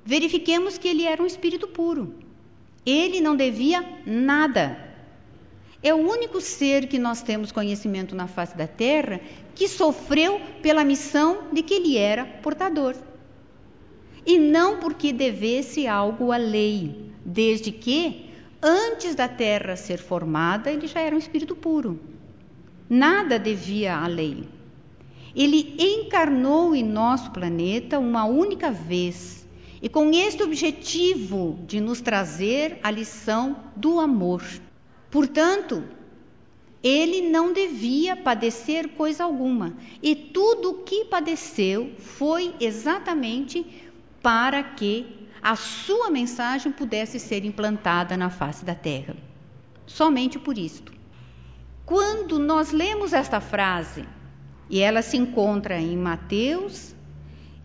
verifiquemos 0.04 0.78
que 0.78 0.88
ele 0.88 1.04
era 1.04 1.22
um 1.22 1.26
espírito 1.26 1.68
puro. 1.68 2.14
Ele 2.86 3.20
não 3.20 3.36
devia 3.36 3.84
nada. 4.06 4.93
É 5.84 5.94
o 5.94 5.98
único 5.98 6.40
ser 6.40 6.88
que 6.88 6.98
nós 6.98 7.22
temos 7.22 7.52
conhecimento 7.52 8.16
na 8.16 8.26
face 8.26 8.56
da 8.56 8.66
terra 8.66 9.20
que 9.54 9.68
sofreu 9.68 10.40
pela 10.62 10.82
missão 10.82 11.48
de 11.52 11.62
que 11.62 11.74
ele 11.74 11.96
era 11.96 12.24
portador 12.24 12.96
e 14.26 14.38
não 14.38 14.78
porque 14.78 15.12
devesse 15.12 15.86
algo 15.86 16.32
à 16.32 16.36
lei, 16.36 17.12
desde 17.24 17.70
que, 17.70 18.30
antes 18.62 19.14
da 19.14 19.28
terra 19.28 19.76
ser 19.76 19.98
formada, 19.98 20.70
ele 20.70 20.86
já 20.86 21.00
era 21.00 21.14
um 21.14 21.18
espírito 21.18 21.54
puro. 21.54 22.00
Nada 22.88 23.38
devia 23.38 23.96
à 23.96 24.06
lei. 24.06 24.44
Ele 25.36 25.74
encarnou 25.78 26.74
em 26.74 26.82
nosso 26.82 27.30
planeta 27.30 27.98
uma 27.98 28.24
única 28.24 28.70
vez 28.70 29.46
e 29.82 29.88
com 29.88 30.10
este 30.12 30.42
objetivo 30.42 31.58
de 31.66 31.80
nos 31.80 32.00
trazer 32.00 32.78
a 32.82 32.90
lição 32.90 33.56
do 33.76 34.00
amor. 34.00 34.42
Portanto, 35.14 35.84
ele 36.82 37.30
não 37.30 37.52
devia 37.52 38.16
padecer 38.16 38.88
coisa 38.96 39.22
alguma, 39.22 39.76
e 40.02 40.16
tudo 40.16 40.70
o 40.72 40.78
que 40.82 41.04
padeceu 41.04 41.92
foi 42.00 42.52
exatamente 42.58 43.64
para 44.20 44.60
que 44.60 45.06
a 45.40 45.54
sua 45.54 46.10
mensagem 46.10 46.72
pudesse 46.72 47.20
ser 47.20 47.44
implantada 47.44 48.16
na 48.16 48.28
face 48.28 48.64
da 48.64 48.74
terra. 48.74 49.14
Somente 49.86 50.36
por 50.36 50.58
isto. 50.58 50.92
Quando 51.86 52.36
nós 52.40 52.72
lemos 52.72 53.12
esta 53.12 53.40
frase, 53.40 54.04
e 54.68 54.80
ela 54.80 55.00
se 55.00 55.16
encontra 55.16 55.78
em 55.80 55.96
Mateus, 55.96 56.92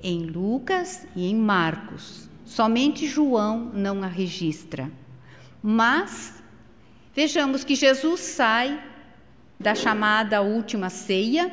em 0.04 0.20
Lucas 0.20 1.04
e 1.16 1.26
em 1.26 1.36
Marcos, 1.36 2.30
somente 2.46 3.08
João 3.08 3.72
não 3.74 4.04
a 4.04 4.08
registra. 4.08 4.92
Mas 5.64 6.39
vejamos 7.20 7.66
que 7.66 7.76
Jesus 7.76 8.22
sai 8.22 8.82
da 9.60 9.76
chamada 9.76 10.42
última 10.42 10.90
ceia 10.90 11.52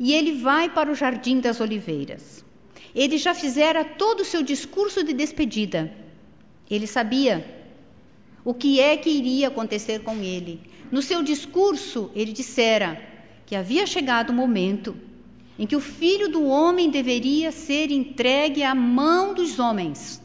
e 0.00 0.14
ele 0.14 0.32
vai 0.40 0.70
para 0.70 0.90
o 0.90 0.94
jardim 0.94 1.38
das 1.38 1.60
oliveiras. 1.60 2.42
Ele 2.94 3.18
já 3.18 3.34
fizera 3.34 3.84
todo 3.84 4.20
o 4.20 4.24
seu 4.24 4.42
discurso 4.42 5.04
de 5.04 5.12
despedida. 5.12 5.92
Ele 6.70 6.86
sabia 6.86 7.44
o 8.42 8.54
que 8.54 8.80
é 8.80 8.96
que 8.96 9.10
iria 9.10 9.48
acontecer 9.48 9.98
com 10.02 10.16
ele. 10.22 10.62
No 10.90 11.02
seu 11.02 11.22
discurso, 11.22 12.10
ele 12.14 12.32
dissera 12.32 12.98
que 13.44 13.54
havia 13.54 13.86
chegado 13.86 14.30
o 14.30 14.38
momento 14.42 14.96
em 15.58 15.66
que 15.66 15.76
o 15.76 15.80
filho 15.80 16.30
do 16.30 16.42
homem 16.46 16.88
deveria 16.88 17.52
ser 17.52 17.90
entregue 17.90 18.62
à 18.62 18.74
mão 18.74 19.34
dos 19.34 19.58
homens 19.58 20.22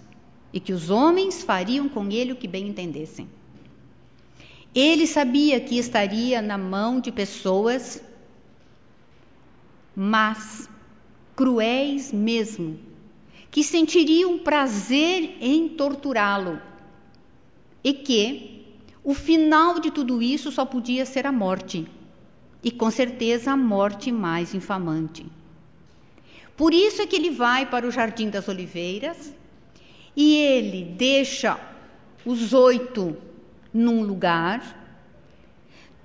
e 0.53 0.61
que 0.61 0.71
os 0.71 0.89
homens 0.89 1.43
fariam 1.43 1.89
com 1.89 2.09
ele 2.09 2.31
o 2.31 2.37
que 2.37 2.47
bem 2.47 2.69
entendessem. 2.69 3.27
Ele 4.73 5.05
sabia 5.05 5.59
que 5.59 5.77
estaria 5.77 6.41
na 6.41 6.57
mão 6.57 6.99
de 6.99 7.11
pessoas 7.11 8.01
mas 9.95 10.69
cruéis 11.35 12.11
mesmo, 12.11 12.79
que 13.49 13.63
sentiriam 13.63 14.39
prazer 14.39 15.37
em 15.41 15.67
torturá-lo 15.69 16.61
e 17.83 17.93
que 17.93 18.65
o 19.03 19.13
final 19.13 19.79
de 19.79 19.91
tudo 19.91 20.21
isso 20.21 20.51
só 20.51 20.65
podia 20.65 21.05
ser 21.05 21.25
a 21.25 21.31
morte, 21.31 21.87
e 22.63 22.69
com 22.69 22.91
certeza 22.91 23.51
a 23.51 23.57
morte 23.57 24.11
mais 24.11 24.53
infamante. 24.53 25.25
Por 26.55 26.73
isso 26.73 27.01
é 27.01 27.07
que 27.07 27.15
ele 27.15 27.31
vai 27.31 27.65
para 27.65 27.87
o 27.87 27.91
Jardim 27.91 28.29
das 28.29 28.47
Oliveiras 28.47 29.33
e 30.15 30.35
ele 30.35 30.83
deixa 30.83 31.59
os 32.23 32.53
oito 32.53 33.17
num 33.73 34.03
lugar, 34.03 34.61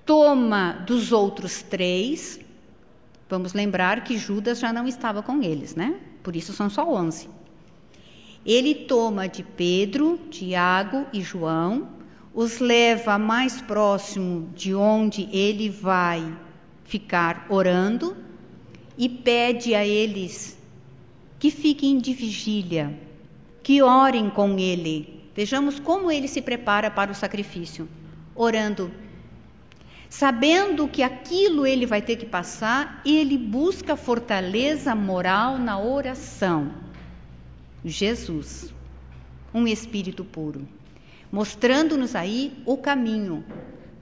toma 0.05 0.73
dos 0.87 1.13
outros 1.13 1.63
três 1.63 2.41
Vamos 3.29 3.53
lembrar 3.53 4.05
que 4.05 4.17
Judas 4.17 4.61
já 4.61 4.73
não 4.73 4.87
estava 4.87 5.21
com 5.21 5.43
eles, 5.43 5.75
né? 5.75 5.99
Por 6.23 6.37
isso 6.37 6.53
são 6.53 6.71
só 6.71 6.89
onze. 6.89 7.29
Ele 8.45 8.73
toma 8.73 9.29
de 9.29 9.43
Pedro, 9.43 10.17
Tiago 10.31 11.05
e 11.13 11.21
João, 11.21 11.89
os 12.33 12.61
leva 12.61 13.19
mais 13.19 13.61
próximo 13.61 14.49
de 14.55 14.73
onde 14.73 15.29
ele 15.33 15.69
vai 15.69 16.37
ficar 16.85 17.47
orando 17.49 18.17
e 18.97 19.09
pede 19.09 19.75
a 19.75 19.85
eles 19.85 20.57
que 21.41 21.51
fiquem 21.51 21.99
de 21.99 22.15
vigília, 22.15 22.97
que 23.61 23.83
orem 23.83 24.31
com 24.31 24.57
ele. 24.57 25.26
Vejamos 25.37 25.79
como 25.79 26.11
ele 26.11 26.27
se 26.27 26.41
prepara 26.41 26.91
para 26.91 27.13
o 27.13 27.15
sacrifício, 27.15 27.89
orando 28.35 28.91
Sabendo 30.09 30.87
que 30.87 31.03
aquilo 31.03 31.67
ele 31.67 31.85
vai 31.85 32.01
ter 32.01 32.17
que 32.17 32.27
passar, 32.27 33.03
ele 33.05 33.37
busca 33.37 33.97
fortaleza 33.97 34.95
moral 34.95 35.59
na 35.59 35.79
oração. 35.79 36.73
Jesus, 37.85 38.73
um 39.53 39.67
espírito 39.67 40.25
puro, 40.25 40.67
mostrando-nos 41.31 42.15
aí 42.15 42.63
o 42.65 42.77
caminho. 42.77 43.45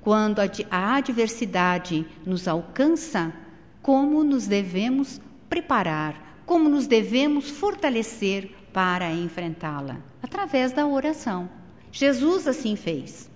Quando 0.00 0.40
a 0.70 0.96
adversidade 0.96 2.06
nos 2.26 2.46
alcança, 2.46 3.32
como 3.80 4.22
nos 4.22 4.46
devemos 4.46 5.18
preparar, 5.48 6.42
como 6.44 6.68
nos 6.68 6.86
devemos 6.86 7.48
fortalecer 7.48 8.54
para 8.70 9.10
enfrentá-la, 9.10 10.00
através 10.24 10.72
da 10.72 10.86
oração. 10.86 11.50
Jesus 11.92 12.48
assim 12.48 12.76
fez. 12.76 13.30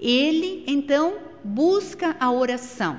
Ele, 0.00 0.64
então, 0.66 1.18
busca 1.44 2.16
a 2.18 2.32
oração. 2.32 2.98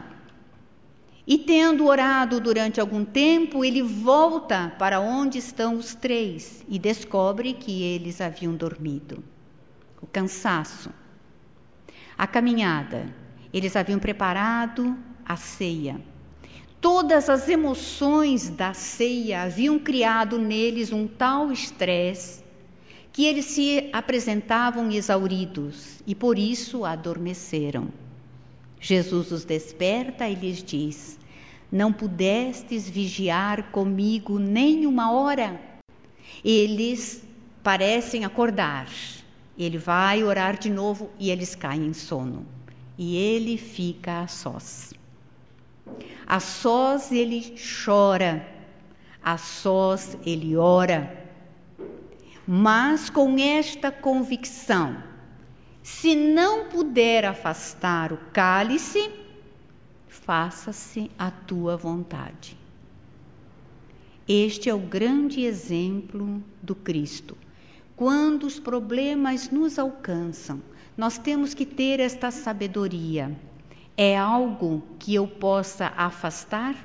E 1.25 1.39
tendo 1.39 1.87
orado 1.87 2.39
durante 2.39 2.79
algum 2.79 3.03
tempo, 3.03 3.65
ele 3.65 3.81
volta 3.81 4.75
para 4.77 4.99
onde 4.99 5.39
estão 5.39 5.75
os 5.75 5.95
três 5.95 6.63
e 6.69 6.77
descobre 6.77 7.53
que 7.53 7.81
eles 7.81 8.21
haviam 8.21 8.53
dormido. 8.53 9.23
O 9.99 10.05
cansaço, 10.05 10.91
a 12.15 12.27
caminhada, 12.27 13.11
eles 13.51 13.75
haviam 13.75 13.99
preparado 13.99 14.95
a 15.25 15.35
ceia. 15.35 15.99
Todas 16.79 17.27
as 17.27 17.49
emoções 17.49 18.49
da 18.49 18.71
ceia 18.75 19.41
haviam 19.41 19.79
criado 19.79 20.37
neles 20.37 20.93
um 20.93 21.07
tal 21.07 21.51
estresse 21.51 22.45
que 23.17 23.25
eles 23.25 23.45
se 23.45 23.89
apresentavam 23.91 24.91
exauridos 24.91 26.03
e 26.05 26.13
por 26.13 26.37
isso 26.37 26.85
adormeceram. 26.85 27.87
Jesus 28.79 29.31
os 29.31 29.43
desperta 29.43 30.29
e 30.29 30.35
lhes 30.35 30.61
diz: 30.61 31.17
Não 31.71 31.91
pudestes 31.91 32.87
vigiar 32.87 33.71
comigo 33.71 34.37
nem 34.37 34.85
uma 34.85 35.11
hora? 35.11 35.59
Eles 36.45 37.23
parecem 37.63 38.23
acordar. 38.23 38.87
Ele 39.57 39.79
vai 39.79 40.23
orar 40.23 40.55
de 40.55 40.69
novo 40.69 41.09
e 41.17 41.31
eles 41.31 41.55
caem 41.55 41.87
em 41.87 41.93
sono. 41.93 42.45
E 42.99 43.17
ele 43.17 43.57
fica 43.57 44.21
a 44.21 44.27
sós. 44.27 44.93
A 46.27 46.39
sós 46.39 47.11
ele 47.11 47.55
chora, 47.83 48.47
a 49.23 49.39
sós 49.39 50.15
ele 50.23 50.55
ora. 50.55 51.26
Mas 52.49 53.09
com 53.09 53.37
esta 53.37 53.91
convicção, 53.91 55.03
se 55.83 56.15
não 56.15 56.69
puder 56.69 57.25
afastar 57.25 58.13
o 58.13 58.17
cálice, 58.31 59.11
faça-se 60.07 61.11
a 61.19 61.29
tua 61.29 61.75
vontade. 61.75 62.57
Este 64.25 64.69
é 64.69 64.73
o 64.73 64.79
grande 64.79 65.41
exemplo 65.41 66.41
do 66.61 66.73
Cristo. 66.73 67.37
Quando 67.97 68.43
os 68.45 68.59
problemas 68.59 69.49
nos 69.49 69.77
alcançam, 69.77 70.61
nós 70.95 71.17
temos 71.17 71.53
que 71.53 71.65
ter 71.65 71.99
esta 71.99 72.31
sabedoria. 72.31 73.37
É 73.97 74.17
algo 74.17 74.83
que 74.99 75.13
eu 75.13 75.27
possa 75.27 75.87
afastar? 75.97 76.75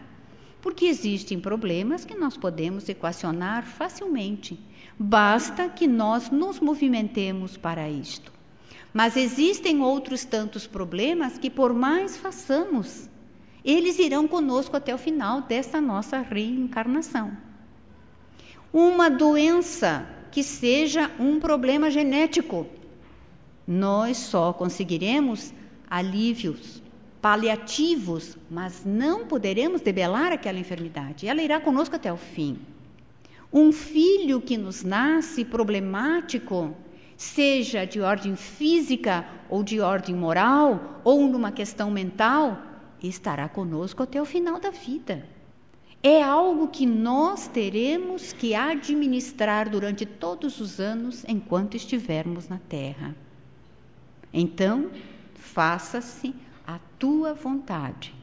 Porque 0.63 0.87
existem 0.87 1.41
problemas 1.41 2.05
que 2.05 2.15
nós 2.15 2.37
podemos 2.37 2.89
equacionar 2.89 3.67
facilmente. 3.67 4.59
Basta 4.97 5.69
que 5.69 5.89
nós 5.89 6.31
nos 6.31 6.61
movimentemos 6.61 7.57
para 7.57 7.91
isto. 7.91 8.33
Mas 8.95 9.17
existem 9.17 9.81
outros 9.81 10.25
tantos 10.25 10.67
problemas 10.67 11.37
que, 11.37 11.51
por 11.51 11.75
mais 11.75 12.17
façamos, 12.17 13.09
eles 13.65 13.99
irão 13.99 14.29
conosco 14.29 14.77
até 14.77 14.95
o 14.95 14.99
final 14.99 15.43
desta 15.43 15.81
nossa 15.81 16.21
reencarnação. 16.21 17.37
Uma 18.73 19.11
doença 19.11 20.07
que 20.31 20.45
seja 20.45 21.11
um 21.19 21.41
problema 21.41 21.91
genético, 21.91 22.67
nós 23.67 24.17
só 24.17 24.53
conseguiremos 24.53 25.53
alívios 25.91 26.83
paliativos, 27.23 28.37
mas 28.51 28.85
não 28.85 29.25
poderemos 29.27 29.81
debelar 29.81 30.33
aquela 30.33 30.59
enfermidade. 30.59 31.29
Ela 31.29 31.41
irá 31.41 31.61
conosco 31.61 31.95
até 31.95 32.13
o 32.13 32.17
fim. 32.17 32.59
Um 33.53 33.71
filho 33.71 34.41
que 34.41 34.59
nos 34.59 34.83
nasce 34.83 35.45
problemático, 35.45 36.75
seja 37.17 37.85
de 37.85 38.01
ordem 38.01 38.35
física 38.35 39.25
ou 39.49 39.63
de 39.63 39.81
ordem 39.81 40.17
moral, 40.17 41.01
ou 41.05 41.29
numa 41.29 41.53
questão 41.53 41.93
mental, 41.93 42.61
estará 43.01 43.49
conosco 43.49 44.03
até 44.03 44.21
o 44.21 44.25
final 44.25 44.59
da 44.59 44.71
vida. 44.71 45.25
É 46.03 46.21
algo 46.21 46.67
que 46.67 46.85
nós 46.85 47.47
teremos 47.47 48.33
que 48.33 48.53
administrar 48.53 49.71
durante 49.71 50.05
todos 50.05 50.61
os 50.61 50.81
anos 50.81 51.25
enquanto 51.29 51.77
estivermos 51.77 52.49
na 52.49 52.59
terra. 52.59 53.15
Então, 54.33 54.91
faça-se 55.35 56.35
a 56.67 56.79
tua 56.99 57.35
vontade. 57.35 58.15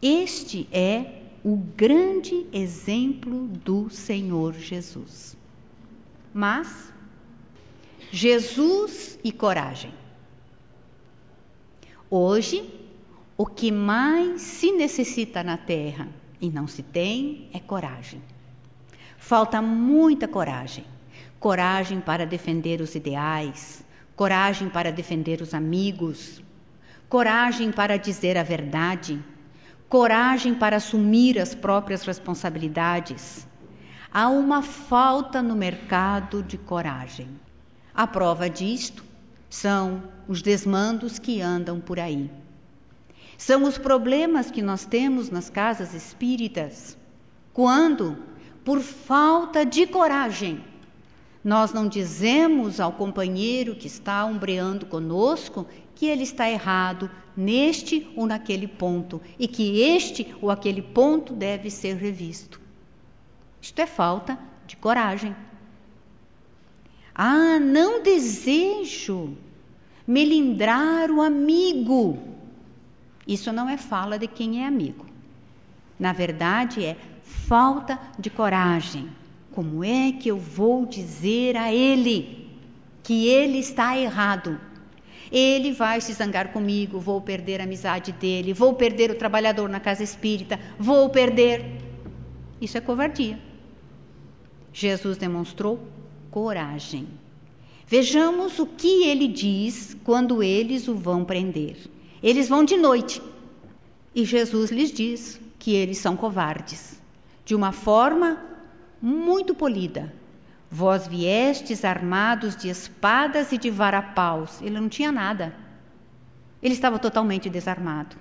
Este 0.00 0.68
é 0.72 1.22
o 1.44 1.56
grande 1.56 2.46
exemplo 2.52 3.48
do 3.48 3.90
Senhor 3.90 4.54
Jesus. 4.54 5.36
Mas 6.32 6.92
Jesus 8.10 9.18
e 9.24 9.32
coragem. 9.32 9.92
Hoje, 12.10 12.68
o 13.36 13.46
que 13.46 13.72
mais 13.72 14.42
se 14.42 14.70
necessita 14.72 15.42
na 15.42 15.56
Terra 15.56 16.08
e 16.40 16.50
não 16.50 16.66
se 16.66 16.82
tem 16.82 17.48
é 17.52 17.58
coragem. 17.58 18.20
Falta 19.16 19.62
muita 19.62 20.28
coragem. 20.28 20.84
Coragem 21.40 22.00
para 22.00 22.26
defender 22.26 22.80
os 22.80 22.94
ideais, 22.94 23.84
coragem 24.14 24.68
para 24.68 24.92
defender 24.92 25.40
os 25.40 25.54
amigos, 25.54 26.41
coragem 27.12 27.70
para 27.70 27.98
dizer 27.98 28.38
a 28.38 28.42
verdade, 28.42 29.22
coragem 29.86 30.54
para 30.54 30.76
assumir 30.76 31.38
as 31.38 31.54
próprias 31.54 32.04
responsabilidades. 32.04 33.46
Há 34.10 34.30
uma 34.30 34.62
falta 34.62 35.42
no 35.42 35.54
mercado 35.54 36.42
de 36.42 36.56
coragem. 36.56 37.28
A 37.94 38.06
prova 38.06 38.48
disto 38.48 39.04
são 39.50 40.04
os 40.26 40.40
desmandos 40.40 41.18
que 41.18 41.42
andam 41.42 41.78
por 41.80 42.00
aí. 42.00 42.30
São 43.36 43.64
os 43.64 43.76
problemas 43.76 44.50
que 44.50 44.62
nós 44.62 44.86
temos 44.86 45.28
nas 45.28 45.50
casas 45.50 45.92
espíritas, 45.92 46.96
quando, 47.52 48.16
por 48.64 48.80
falta 48.80 49.66
de 49.66 49.86
coragem, 49.86 50.64
nós 51.44 51.72
não 51.72 51.88
dizemos 51.88 52.78
ao 52.78 52.92
companheiro 52.92 53.74
que 53.74 53.88
está 53.88 54.24
ombreando 54.24 54.86
conosco 54.86 55.66
que 56.02 56.06
ele 56.06 56.24
está 56.24 56.50
errado 56.50 57.08
neste 57.36 58.10
ou 58.16 58.26
naquele 58.26 58.66
ponto 58.66 59.22
e 59.38 59.46
que 59.46 59.82
este 59.82 60.34
ou 60.42 60.50
aquele 60.50 60.82
ponto 60.82 61.32
deve 61.32 61.70
ser 61.70 61.94
revisto. 61.94 62.60
Isto 63.60 63.78
é 63.78 63.86
falta 63.86 64.36
de 64.66 64.74
coragem. 64.74 65.32
Ah, 67.14 67.60
não 67.60 68.02
desejo 68.02 69.36
melindrar 70.04 71.08
o 71.08 71.22
amigo. 71.22 72.18
Isso 73.24 73.52
não 73.52 73.68
é 73.68 73.76
fala 73.76 74.18
de 74.18 74.26
quem 74.26 74.64
é 74.64 74.66
amigo. 74.66 75.06
Na 76.00 76.12
verdade, 76.12 76.84
é 76.84 76.96
falta 77.22 77.96
de 78.18 78.28
coragem. 78.28 79.08
Como 79.52 79.84
é 79.84 80.10
que 80.10 80.28
eu 80.28 80.36
vou 80.36 80.84
dizer 80.84 81.56
a 81.56 81.72
ele 81.72 82.50
que 83.04 83.28
ele 83.28 83.58
está 83.58 83.96
errado? 83.96 84.71
Ele 85.32 85.72
vai 85.72 85.98
se 86.00 86.12
zangar 86.12 86.52
comigo, 86.52 87.00
vou 87.00 87.18
perder 87.20 87.60
a 87.60 87.64
amizade 87.64 88.12
dele, 88.12 88.52
vou 88.52 88.74
perder 88.74 89.10
o 89.10 89.14
trabalhador 89.14 89.66
na 89.68 89.80
casa 89.80 90.04
espírita, 90.04 90.60
vou 90.78 91.08
perder. 91.08 91.64
Isso 92.60 92.76
é 92.76 92.80
covardia. 92.82 93.38
Jesus 94.72 95.16
demonstrou 95.16 95.80
coragem. 96.30 97.08
Vejamos 97.86 98.58
o 98.58 98.66
que 98.66 99.04
ele 99.04 99.26
diz 99.26 99.96
quando 100.04 100.42
eles 100.42 100.86
o 100.86 100.94
vão 100.94 101.24
prender. 101.24 101.76
Eles 102.22 102.48
vão 102.48 102.62
de 102.62 102.76
noite 102.76 103.20
e 104.14 104.24
Jesus 104.24 104.70
lhes 104.70 104.92
diz 104.92 105.40
que 105.58 105.74
eles 105.74 105.98
são 105.98 106.16
covardes, 106.16 107.00
de 107.44 107.54
uma 107.54 107.72
forma 107.72 108.38
muito 109.00 109.54
polida. 109.54 110.12
Vós 110.74 111.06
viestes 111.06 111.84
armados 111.84 112.56
de 112.56 112.70
espadas 112.70 113.52
e 113.52 113.58
de 113.58 113.68
varapaus. 113.68 114.58
Ele 114.62 114.80
não 114.80 114.88
tinha 114.88 115.12
nada. 115.12 115.54
Ele 116.62 116.72
estava 116.72 116.98
totalmente 116.98 117.50
desarmado. 117.50 118.16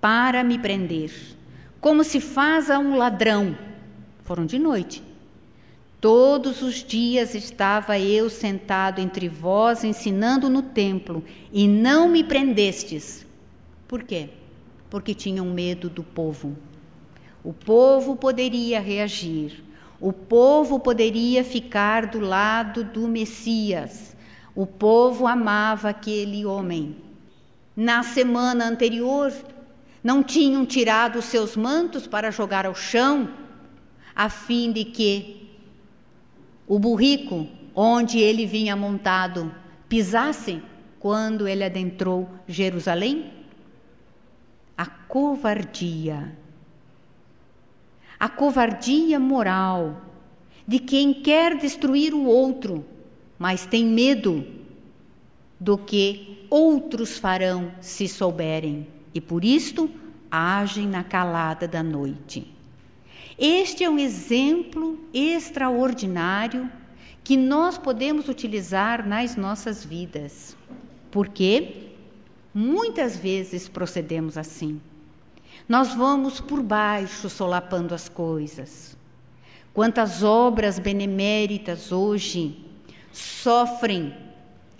Para 0.00 0.42
me 0.42 0.58
prender, 0.58 1.12
como 1.78 2.02
se 2.02 2.22
faz 2.22 2.70
a 2.70 2.78
um 2.78 2.96
ladrão. 2.96 3.54
Foram 4.22 4.46
de 4.46 4.58
noite. 4.58 5.02
Todos 6.00 6.62
os 6.62 6.82
dias 6.82 7.34
estava 7.34 7.98
eu 7.98 8.30
sentado 8.30 8.98
entre 8.98 9.28
vós 9.28 9.84
ensinando 9.84 10.48
no 10.48 10.62
templo, 10.62 11.22
e 11.52 11.68
não 11.68 12.08
me 12.08 12.24
prendestes. 12.24 13.26
Por 13.86 14.04
quê? 14.04 14.30
Porque 14.88 15.12
tinham 15.12 15.44
medo 15.44 15.90
do 15.90 16.02
povo. 16.02 16.56
O 17.44 17.52
povo 17.52 18.16
poderia 18.16 18.80
reagir, 18.80 19.62
o 20.00 20.12
povo 20.12 20.78
poderia 20.78 21.42
ficar 21.42 22.06
do 22.06 22.20
lado 22.20 22.84
do 22.84 23.08
Messias. 23.08 24.16
O 24.54 24.66
povo 24.66 25.26
amava 25.26 25.88
aquele 25.88 26.44
homem. 26.46 26.96
Na 27.74 28.02
semana 28.02 28.66
anterior, 28.66 29.32
não 30.02 30.22
tinham 30.22 30.64
tirado 30.64 31.20
seus 31.20 31.56
mantos 31.56 32.06
para 32.06 32.30
jogar 32.30 32.66
ao 32.66 32.74
chão, 32.74 33.28
a 34.14 34.28
fim 34.28 34.72
de 34.72 34.84
que 34.84 35.50
o 36.66 36.78
burrico 36.78 37.46
onde 37.74 38.18
ele 38.18 38.46
vinha 38.46 38.74
montado 38.76 39.54
pisasse 39.88 40.62
quando 40.98 41.46
ele 41.46 41.64
adentrou 41.64 42.28
Jerusalém? 42.46 43.32
A 44.76 44.86
covardia. 44.86 46.36
A 48.18 48.28
covardia 48.28 49.18
moral 49.18 50.02
de 50.66 50.78
quem 50.78 51.14
quer 51.14 51.56
destruir 51.56 52.12
o 52.12 52.24
outro, 52.24 52.84
mas 53.38 53.64
tem 53.64 53.84
medo 53.84 54.44
do 55.58 55.78
que 55.78 56.46
outros 56.50 57.18
farão 57.18 57.72
se 57.80 58.08
souberem, 58.08 58.86
e 59.14 59.20
por 59.20 59.44
isto 59.44 59.90
agem 60.30 60.86
na 60.86 61.02
calada 61.02 61.66
da 61.66 61.82
noite. 61.82 62.46
Este 63.38 63.84
é 63.84 63.90
um 63.90 63.98
exemplo 63.98 64.98
extraordinário 65.14 66.70
que 67.22 67.36
nós 67.36 67.78
podemos 67.78 68.28
utilizar 68.28 69.06
nas 69.06 69.36
nossas 69.36 69.84
vidas. 69.84 70.56
Porque 71.10 71.88
muitas 72.52 73.16
vezes 73.16 73.68
procedemos 73.68 74.36
assim. 74.36 74.80
Nós 75.68 75.92
vamos 75.92 76.40
por 76.40 76.62
baixo 76.62 77.28
solapando 77.28 77.94
as 77.94 78.08
coisas. 78.08 78.96
Quantas 79.74 80.22
obras 80.22 80.78
beneméritas 80.78 81.92
hoje 81.92 82.56
sofrem 83.12 84.14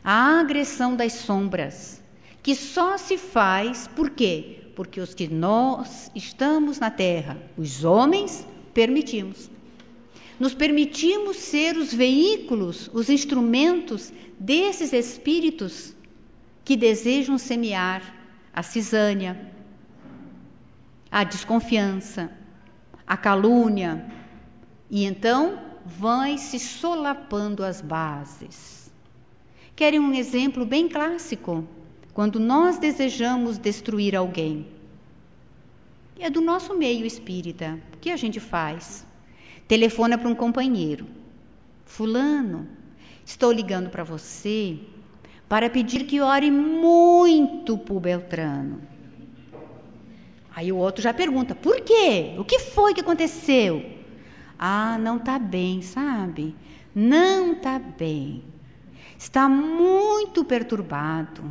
a 0.02 0.40
agressão 0.40 0.96
das 0.96 1.12
sombras, 1.12 2.02
que 2.42 2.54
só 2.54 2.96
se 2.96 3.18
faz 3.18 3.86
por 3.88 4.08
quê? 4.08 4.70
Porque 4.74 4.98
os 4.98 5.12
que 5.12 5.28
nós 5.28 6.10
estamos 6.14 6.78
na 6.78 6.90
terra, 6.90 7.36
os 7.58 7.84
homens, 7.84 8.46
permitimos. 8.72 9.50
Nos 10.40 10.54
permitimos 10.54 11.36
ser 11.36 11.76
os 11.76 11.92
veículos, 11.92 12.88
os 12.94 13.10
instrumentos 13.10 14.10
desses 14.38 14.94
espíritos 14.94 15.94
que 16.64 16.76
desejam 16.76 17.36
semear 17.36 18.02
a 18.54 18.62
cisânia, 18.62 19.57
a 21.10 21.24
desconfiança, 21.24 22.30
a 23.06 23.16
calúnia, 23.16 24.04
e 24.90 25.04
então 25.04 25.58
vai 25.84 26.38
se 26.38 26.58
solapando 26.58 27.64
as 27.64 27.80
bases. 27.80 28.90
Querem 29.74 30.00
um 30.00 30.12
exemplo 30.12 30.66
bem 30.66 30.88
clássico? 30.88 31.66
Quando 32.12 32.40
nós 32.40 32.78
desejamos 32.78 33.58
destruir 33.58 34.16
alguém. 34.16 34.66
É 36.18 36.28
do 36.28 36.40
nosso 36.40 36.76
meio 36.76 37.06
espírita. 37.06 37.78
O 37.94 37.98
que 37.98 38.10
a 38.10 38.16
gente 38.16 38.40
faz? 38.40 39.06
Telefona 39.68 40.18
para 40.18 40.28
um 40.28 40.34
companheiro. 40.34 41.06
Fulano, 41.84 42.66
estou 43.24 43.52
ligando 43.52 43.88
para 43.88 44.02
você 44.02 44.80
para 45.48 45.70
pedir 45.70 46.04
que 46.04 46.20
ore 46.20 46.50
muito 46.50 47.78
por 47.78 48.00
Beltrano. 48.00 48.82
Aí 50.58 50.72
o 50.72 50.76
outro 50.76 51.00
já 51.00 51.14
pergunta: 51.14 51.54
por 51.54 51.80
quê? 51.82 52.34
O 52.36 52.44
que 52.44 52.58
foi 52.58 52.92
que 52.92 53.00
aconteceu? 53.00 53.92
Ah, 54.58 54.98
não 54.98 55.16
está 55.16 55.38
bem, 55.38 55.82
sabe? 55.82 56.52
Não 56.92 57.52
está 57.52 57.78
bem. 57.78 58.42
Está 59.16 59.48
muito 59.48 60.44
perturbado. 60.44 61.44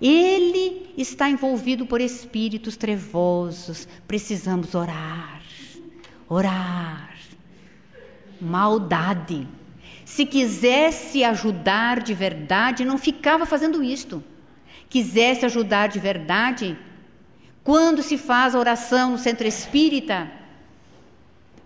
Ele 0.00 0.92
está 0.96 1.30
envolvido 1.30 1.86
por 1.86 2.00
espíritos 2.00 2.76
trevosos. 2.76 3.86
Precisamos 4.08 4.74
orar. 4.74 5.40
Orar. 6.28 7.14
Maldade. 8.40 9.46
Se 10.04 10.26
quisesse 10.26 11.22
ajudar 11.22 12.02
de 12.02 12.14
verdade, 12.14 12.84
não 12.84 12.98
ficava 12.98 13.46
fazendo 13.46 13.80
isto. 13.80 14.24
Quisesse 14.88 15.46
ajudar 15.46 15.86
de 15.86 16.00
verdade, 16.00 16.76
quando 17.68 18.02
se 18.02 18.16
faz 18.16 18.54
a 18.54 18.58
oração 18.58 19.10
no 19.10 19.18
centro 19.18 19.46
espírita, 19.46 20.26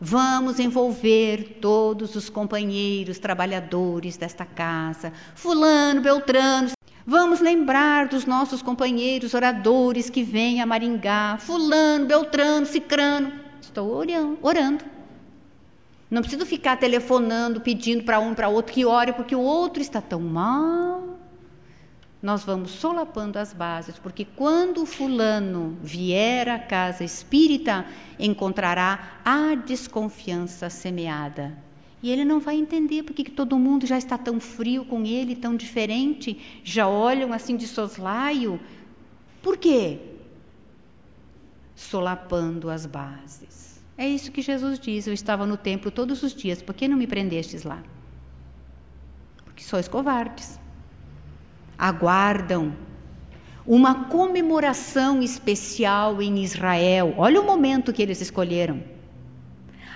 vamos 0.01 0.59
envolver 0.59 1.59
todos 1.61 2.17
os 2.17 2.29
companheiros, 2.29 3.21
trabalhadores 3.21 4.17
desta 4.17 4.45
casa, 4.45 5.13
Fulano, 5.37 6.01
Beltrano. 6.01 6.73
Vamos 7.07 7.39
lembrar 7.39 8.09
dos 8.09 8.27
nossos 8.27 8.63
companheiros 8.63 9.33
oradores 9.33 10.11
que 10.11 10.25
vêm 10.25 10.61
a 10.61 10.67
Maringá, 10.67 11.37
Fulano, 11.39 12.05
Beltrano, 12.05 12.67
Cicrano. 12.67 13.33
Estou 13.61 14.03
orando. 14.43 14.85
Não 16.11 16.21
preciso 16.21 16.45
ficar 16.45 16.79
telefonando, 16.79 17.61
pedindo 17.61 18.03
para 18.03 18.19
um 18.19 18.35
para 18.35 18.49
outro 18.49 18.75
que 18.75 18.85
ore, 18.85 19.13
porque 19.13 19.37
o 19.37 19.41
outro 19.41 19.81
está 19.81 20.01
tão 20.01 20.19
mal 20.19 21.13
nós 22.23 22.45
vamos 22.45 22.71
solapando 22.71 23.37
as 23.37 23.53
bases, 23.53 23.99
porque 23.99 24.25
quando 24.25 24.83
o 24.83 24.87
fulano 24.87 25.77
vier 25.83 26.49
à 26.49 26.57
casa 26.57 27.03
espírita, 27.03 27.85
encontrará 28.17 29.19
a 29.25 29.57
desconfiança 29.57 30.71
semeada. 30.71 31.59
E 32.01 32.11
ele 32.11 32.25
não 32.25 32.39
vai 32.39 32.55
entender 32.57 33.03
porque 33.03 33.25
que 33.25 33.31
todo 33.31 33.59
mundo 33.59 33.87
já 33.87 33.99
está 33.99 34.17
tão 34.17 34.39
frio 34.39 34.85
com 34.85 35.05
ele, 35.05 35.35
tão 35.35 35.57
diferente, 35.57 36.61
já 36.63 36.87
olham 36.87 37.33
assim 37.33 37.57
de 37.57 37.67
soslaio. 37.67 38.61
Por 39.43 39.57
quê? 39.57 39.99
Solapando 41.75 42.71
as 42.71 42.87
bases. 42.87 43.83
É 43.99 44.09
isso 44.09 44.31
que 44.31 44.43
Jesus 44.43 44.79
diz. 44.79 45.09
Eu 45.09 45.13
estava 45.13 45.45
no 45.45 45.57
templo 45.57 45.91
todos 45.91 46.23
os 46.23 46.33
dias, 46.33 46.63
por 46.63 46.75
que 46.75 46.87
não 46.87 46.97
me 46.97 47.07
prendestes 47.07 47.65
lá? 47.65 47.83
Porque 49.45 49.65
sois 49.65 49.89
covardes 49.89 50.62
aguardam 51.83 52.73
uma 53.67 54.05
comemoração 54.05 55.21
especial 55.21 56.23
em 56.23 56.41
Israel. 56.45 57.13
Olha 57.17 57.41
o 57.41 57.45
momento 57.45 57.93
que 57.93 58.01
eles 58.01 58.21
escolheram. 58.21 58.85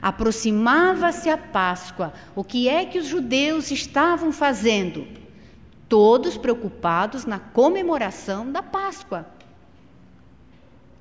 Aproximava-se 0.02 1.30
a 1.30 1.38
Páscoa. 1.38 2.12
O 2.34 2.42
que 2.42 2.68
é 2.68 2.84
que 2.84 2.98
os 2.98 3.06
judeus 3.06 3.70
estavam 3.70 4.32
fazendo? 4.32 5.06
Todos 5.88 6.36
preocupados 6.36 7.24
na 7.24 7.38
comemoração 7.38 8.50
da 8.50 8.64
Páscoa, 8.64 9.24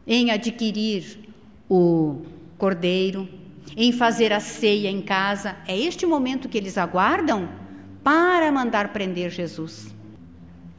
em 0.06 0.30
adquirir 0.30 1.34
o 1.68 2.22
cordeiro, 2.60 3.28
em 3.76 3.92
fazer 3.92 4.32
a 4.32 4.40
ceia 4.40 4.92
em 4.92 5.02
casa. 5.02 5.56
É 5.68 5.76
este 5.76 6.06
momento 6.06 6.48
que 6.48 6.60
eles 6.60 6.78
aguardam 6.78 7.50
para 8.04 8.52
mandar 8.52 8.94
prender 8.94 9.32
Jesus. 9.32 9.95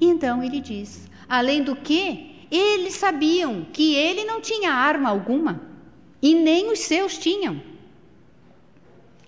Então 0.00 0.42
ele 0.42 0.60
diz: 0.60 1.08
além 1.28 1.62
do 1.62 1.74
que, 1.74 2.46
eles 2.50 2.94
sabiam 2.94 3.66
que 3.72 3.94
ele 3.94 4.24
não 4.24 4.40
tinha 4.40 4.72
arma 4.72 5.08
alguma 5.08 5.60
e 6.22 6.34
nem 6.34 6.70
os 6.70 6.80
seus 6.80 7.18
tinham. 7.18 7.60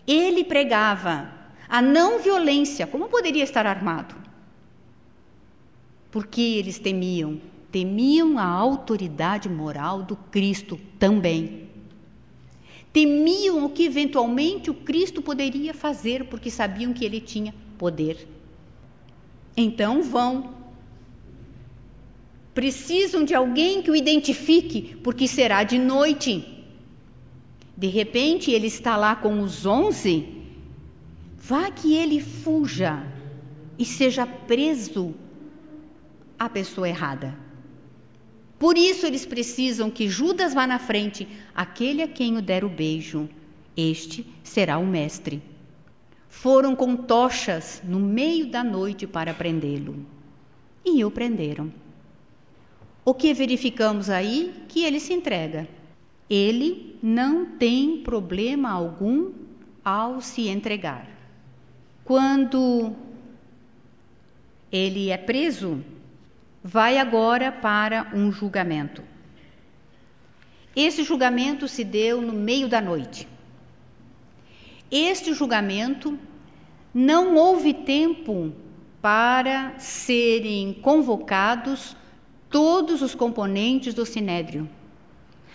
Ele 0.06 0.44
pregava 0.44 1.30
a 1.68 1.82
não 1.82 2.18
violência. 2.18 2.86
Como 2.86 3.08
poderia 3.08 3.44
estar 3.44 3.66
armado? 3.66 4.14
Porque 6.10 6.40
eles 6.40 6.78
temiam, 6.78 7.40
temiam 7.70 8.38
a 8.38 8.44
autoridade 8.44 9.48
moral 9.48 10.02
do 10.02 10.16
Cristo 10.16 10.80
também. 10.98 11.68
Temiam 12.92 13.66
o 13.66 13.68
que 13.68 13.84
eventualmente 13.84 14.70
o 14.70 14.74
Cristo 14.74 15.20
poderia 15.20 15.74
fazer, 15.74 16.24
porque 16.24 16.50
sabiam 16.50 16.94
que 16.94 17.04
ele 17.04 17.20
tinha 17.20 17.54
poder. 17.76 18.26
Então 19.54 20.02
vão 20.02 20.57
Precisam 22.58 23.22
de 23.22 23.36
alguém 23.36 23.80
que 23.82 23.88
o 23.88 23.94
identifique, 23.94 24.96
porque 25.04 25.28
será 25.28 25.62
de 25.62 25.78
noite. 25.78 26.44
De 27.76 27.86
repente 27.86 28.50
ele 28.50 28.66
está 28.66 28.96
lá 28.96 29.14
com 29.14 29.40
os 29.42 29.64
onze. 29.64 30.26
Vá 31.36 31.70
que 31.70 31.94
ele 31.94 32.18
fuja 32.18 33.06
e 33.78 33.84
seja 33.84 34.26
preso 34.26 35.14
a 36.36 36.48
pessoa 36.48 36.88
errada. 36.88 37.38
Por 38.58 38.76
isso 38.76 39.06
eles 39.06 39.24
precisam 39.24 39.88
que 39.88 40.08
Judas 40.08 40.52
vá 40.52 40.66
na 40.66 40.80
frente, 40.80 41.28
aquele 41.54 42.02
a 42.02 42.08
quem 42.08 42.38
o 42.38 42.42
der 42.42 42.64
o 42.64 42.68
beijo. 42.68 43.28
Este 43.76 44.26
será 44.42 44.78
o 44.78 44.84
mestre. 44.84 45.40
Foram 46.28 46.74
com 46.74 46.96
tochas 46.96 47.80
no 47.84 48.00
meio 48.00 48.50
da 48.50 48.64
noite 48.64 49.06
para 49.06 49.32
prendê-lo. 49.32 50.04
E 50.84 51.04
o 51.04 51.10
prenderam. 51.12 51.72
O 53.08 53.14
que 53.14 53.32
verificamos 53.32 54.10
aí? 54.10 54.52
Que 54.68 54.84
ele 54.84 55.00
se 55.00 55.14
entrega. 55.14 55.66
Ele 56.28 56.94
não 57.02 57.46
tem 57.56 58.02
problema 58.02 58.70
algum 58.70 59.32
ao 59.82 60.20
se 60.20 60.46
entregar. 60.46 61.08
Quando 62.04 62.92
ele 64.70 65.08
é 65.08 65.16
preso, 65.16 65.82
vai 66.62 66.98
agora 66.98 67.50
para 67.50 68.10
um 68.12 68.30
julgamento. 68.30 69.02
Esse 70.76 71.02
julgamento 71.02 71.66
se 71.66 71.84
deu 71.84 72.20
no 72.20 72.34
meio 72.34 72.68
da 72.68 72.82
noite. 72.82 73.26
Este 74.90 75.32
julgamento 75.32 76.18
não 76.92 77.36
houve 77.36 77.72
tempo 77.72 78.52
para 79.00 79.78
serem 79.78 80.74
convocados 80.74 81.96
todos 82.50 83.02
os 83.02 83.14
componentes 83.14 83.94
do 83.94 84.06
sinédrio. 84.06 84.68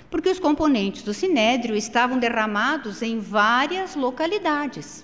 Porque 0.10 0.30
os 0.30 0.40
componentes 0.40 1.02
do 1.04 1.14
sinédrio 1.14 1.76
estavam 1.76 2.20
derramados 2.20 3.02
em 3.02 3.20
várias 3.20 3.96
localidades. 3.96 5.04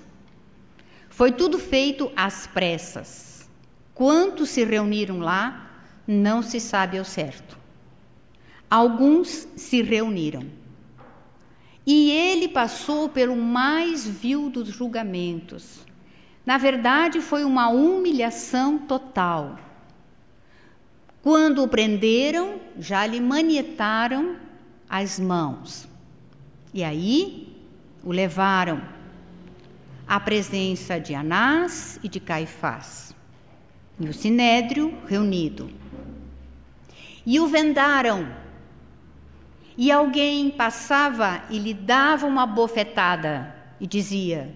Foi 1.10 1.32
tudo 1.32 1.58
feito 1.58 2.12
às 2.16 2.46
pressas. 2.48 3.50
Quantos 3.94 4.50
se 4.50 4.64
reuniram 4.64 5.20
lá, 5.20 5.70
não 6.08 6.42
se 6.42 6.60
sabe 6.60 6.98
ao 6.98 7.06
certo. 7.06 7.58
Alguns 8.70 9.48
se 9.56 9.82
reuniram. 9.82 10.46
E 11.86 12.12
ele 12.12 12.48
passou 12.48 13.10
pelo 13.10 13.36
mais 13.36 14.08
vil 14.08 14.50
dos 14.50 14.68
julgamentos. 14.68 15.80
Na 16.46 16.58
verdade, 16.58 17.20
foi 17.20 17.44
uma 17.44 17.70
humilhação 17.70 18.78
total. 18.78 19.58
Quando 21.22 21.64
o 21.64 21.68
prenderam, 21.68 22.60
já 22.78 23.06
lhe 23.06 23.20
manietaram 23.20 24.38
as 24.90 25.20
mãos. 25.20 25.88
E 26.74 26.84
aí 26.84 27.56
o 28.04 28.12
levaram 28.12 28.82
à 30.08 30.20
presença 30.20 31.00
de 31.00 31.14
Anás 31.14 32.00
e 32.02 32.08
de 32.08 32.20
Caifás, 32.20 33.14
e 34.00 34.08
o 34.08 34.14
sinédrio 34.14 34.98
reunido. 35.08 35.70
E 37.26 37.40
o 37.40 37.48
vendaram. 37.48 38.28
E 39.78 39.92
alguém 39.92 40.50
passava 40.50 41.44
e 41.50 41.60
lhe 41.60 41.74
dava 41.74 42.26
uma 42.26 42.46
bofetada 42.46 43.56
e 43.80 43.86
dizia: 43.86 44.54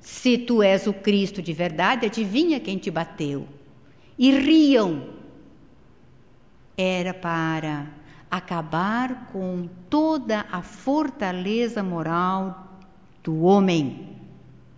Se 0.00 0.36
tu 0.36 0.62
és 0.62 0.86
o 0.86 0.92
Cristo 0.92 1.40
de 1.40 1.52
verdade, 1.52 2.06
adivinha 2.06 2.60
quem 2.60 2.76
te 2.76 2.90
bateu. 2.90 3.46
E 4.18 4.30
riam. 4.30 5.21
Era 6.76 7.12
para 7.12 7.86
acabar 8.30 9.26
com 9.32 9.68
toda 9.90 10.46
a 10.50 10.62
fortaleza 10.62 11.82
moral 11.82 12.80
do 13.22 13.42
homem, 13.42 14.16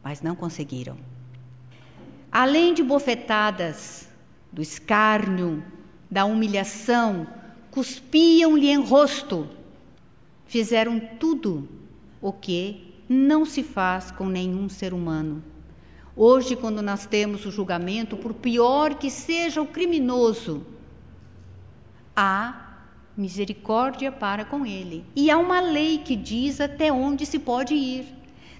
mas 0.02 0.20
não 0.20 0.34
conseguiram. 0.34 0.96
Além 2.32 2.74
de 2.74 2.82
bofetadas, 2.82 4.08
do 4.52 4.60
escárnio, 4.60 5.62
da 6.10 6.24
humilhação, 6.24 7.26
cuspiam-lhe 7.70 8.70
em 8.70 8.80
rosto, 8.80 9.48
fizeram 10.46 11.00
tudo 11.18 11.68
o 12.20 12.32
que 12.32 12.94
não 13.08 13.44
se 13.44 13.62
faz 13.62 14.10
com 14.10 14.26
nenhum 14.26 14.68
ser 14.68 14.92
humano. 14.92 15.42
Hoje, 16.16 16.54
quando 16.54 16.80
nós 16.82 17.06
temos 17.06 17.44
o 17.44 17.50
julgamento, 17.50 18.16
por 18.16 18.34
pior 18.34 18.94
que 18.94 19.10
seja 19.10 19.60
o 19.60 19.66
criminoso, 19.66 20.64
há 22.16 22.64
misericórdia 23.16 24.10
para 24.10 24.44
com 24.44 24.66
ele. 24.66 25.04
E 25.14 25.30
há 25.30 25.38
uma 25.38 25.60
lei 25.60 25.98
que 25.98 26.16
diz 26.16 26.60
até 26.60 26.92
onde 26.92 27.24
se 27.24 27.38
pode 27.38 27.74
ir. 27.74 28.06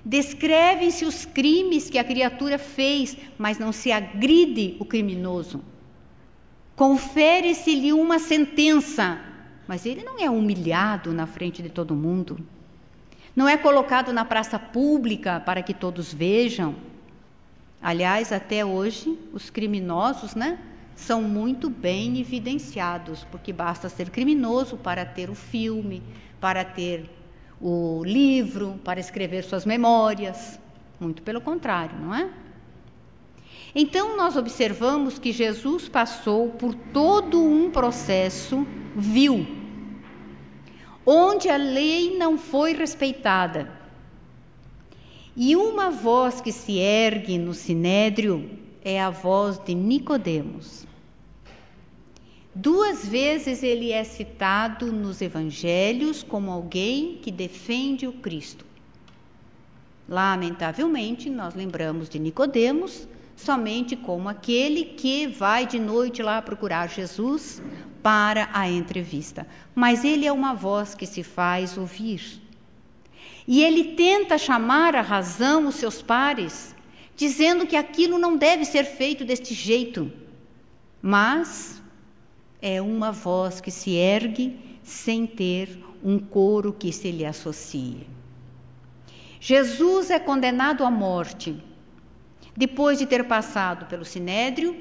Descrevem-se 0.04 1.04
os 1.04 1.24
crimes 1.24 1.88
que 1.88 1.98
a 1.98 2.04
criatura 2.04 2.58
fez, 2.58 3.16
mas 3.38 3.58
não 3.58 3.72
se 3.72 3.90
agride 3.90 4.76
o 4.78 4.84
criminoso. 4.84 5.62
Confere-se-lhe 6.76 7.92
uma 7.92 8.18
sentença, 8.18 9.18
mas 9.66 9.86
ele 9.86 10.02
não 10.02 10.18
é 10.18 10.28
humilhado 10.28 11.12
na 11.12 11.26
frente 11.26 11.62
de 11.62 11.70
todo 11.70 11.94
mundo. 11.94 12.38
Não 13.34 13.48
é 13.48 13.56
colocado 13.56 14.12
na 14.12 14.24
praça 14.24 14.58
pública 14.58 15.40
para 15.40 15.62
que 15.62 15.72
todos 15.72 16.12
vejam. 16.12 16.74
Aliás, 17.80 18.32
até 18.32 18.64
hoje, 18.64 19.18
os 19.32 19.50
criminosos, 19.50 20.34
né? 20.34 20.58
São 20.94 21.22
muito 21.22 21.68
bem 21.68 22.18
evidenciados, 22.18 23.24
porque 23.30 23.52
basta 23.52 23.88
ser 23.88 24.10
criminoso 24.10 24.76
para 24.76 25.04
ter 25.04 25.28
o 25.30 25.34
filme, 25.34 26.02
para 26.40 26.64
ter 26.64 27.10
o 27.60 28.02
livro, 28.04 28.78
para 28.84 29.00
escrever 29.00 29.44
suas 29.44 29.64
memórias. 29.64 30.58
Muito 31.00 31.22
pelo 31.22 31.40
contrário, 31.40 31.98
não 31.98 32.14
é? 32.14 32.30
Então, 33.74 34.16
nós 34.16 34.36
observamos 34.36 35.18
que 35.18 35.32
Jesus 35.32 35.88
passou 35.88 36.50
por 36.50 36.74
todo 36.74 37.42
um 37.42 37.70
processo 37.70 38.64
vil, 38.94 39.46
onde 41.04 41.48
a 41.48 41.56
lei 41.56 42.16
não 42.16 42.38
foi 42.38 42.72
respeitada. 42.72 43.68
E 45.36 45.56
uma 45.56 45.90
voz 45.90 46.40
que 46.40 46.52
se 46.52 46.78
ergue 46.78 47.36
no 47.36 47.52
sinédrio 47.52 48.48
é 48.84 49.02
a 49.02 49.10
voz 49.10 49.58
de 49.58 49.74
Nicodemos. 49.74 50.83
Duas 52.54 53.04
vezes 53.04 53.64
ele 53.64 53.90
é 53.90 54.04
citado 54.04 54.92
nos 54.92 55.20
evangelhos 55.20 56.22
como 56.22 56.52
alguém 56.52 57.18
que 57.20 57.32
defende 57.32 58.06
o 58.06 58.12
Cristo. 58.12 58.64
Lamentavelmente, 60.08 61.28
nós 61.28 61.54
lembramos 61.54 62.08
de 62.08 62.20
Nicodemos 62.20 63.08
somente 63.34 63.96
como 63.96 64.28
aquele 64.28 64.84
que 64.84 65.26
vai 65.26 65.66
de 65.66 65.80
noite 65.80 66.22
lá 66.22 66.40
procurar 66.40 66.88
Jesus 66.88 67.60
para 68.00 68.48
a 68.52 68.70
entrevista. 68.70 69.46
Mas 69.74 70.04
ele 70.04 70.24
é 70.24 70.32
uma 70.32 70.54
voz 70.54 70.94
que 70.94 71.06
se 71.06 71.24
faz 71.24 71.76
ouvir. 71.76 72.40
E 73.48 73.64
ele 73.64 73.94
tenta 73.94 74.38
chamar 74.38 74.94
à 74.94 75.00
razão 75.00 75.66
os 75.66 75.74
seus 75.74 76.00
pares, 76.00 76.72
dizendo 77.16 77.66
que 77.66 77.74
aquilo 77.74 78.16
não 78.16 78.36
deve 78.36 78.64
ser 78.64 78.84
feito 78.84 79.24
deste 79.24 79.54
jeito. 79.54 80.12
Mas 81.02 81.82
é 82.66 82.80
uma 82.80 83.12
voz 83.12 83.60
que 83.60 83.70
se 83.70 83.90
ergue 83.90 84.58
sem 84.82 85.26
ter 85.26 85.78
um 86.02 86.18
coro 86.18 86.72
que 86.72 86.90
se 86.90 87.10
lhe 87.10 87.26
associe. 87.26 88.06
Jesus 89.38 90.08
é 90.08 90.18
condenado 90.18 90.82
à 90.82 90.90
morte 90.90 91.54
depois 92.56 92.98
de 92.98 93.04
ter 93.04 93.24
passado 93.24 93.84
pelo 93.84 94.04
sinédrio, 94.04 94.74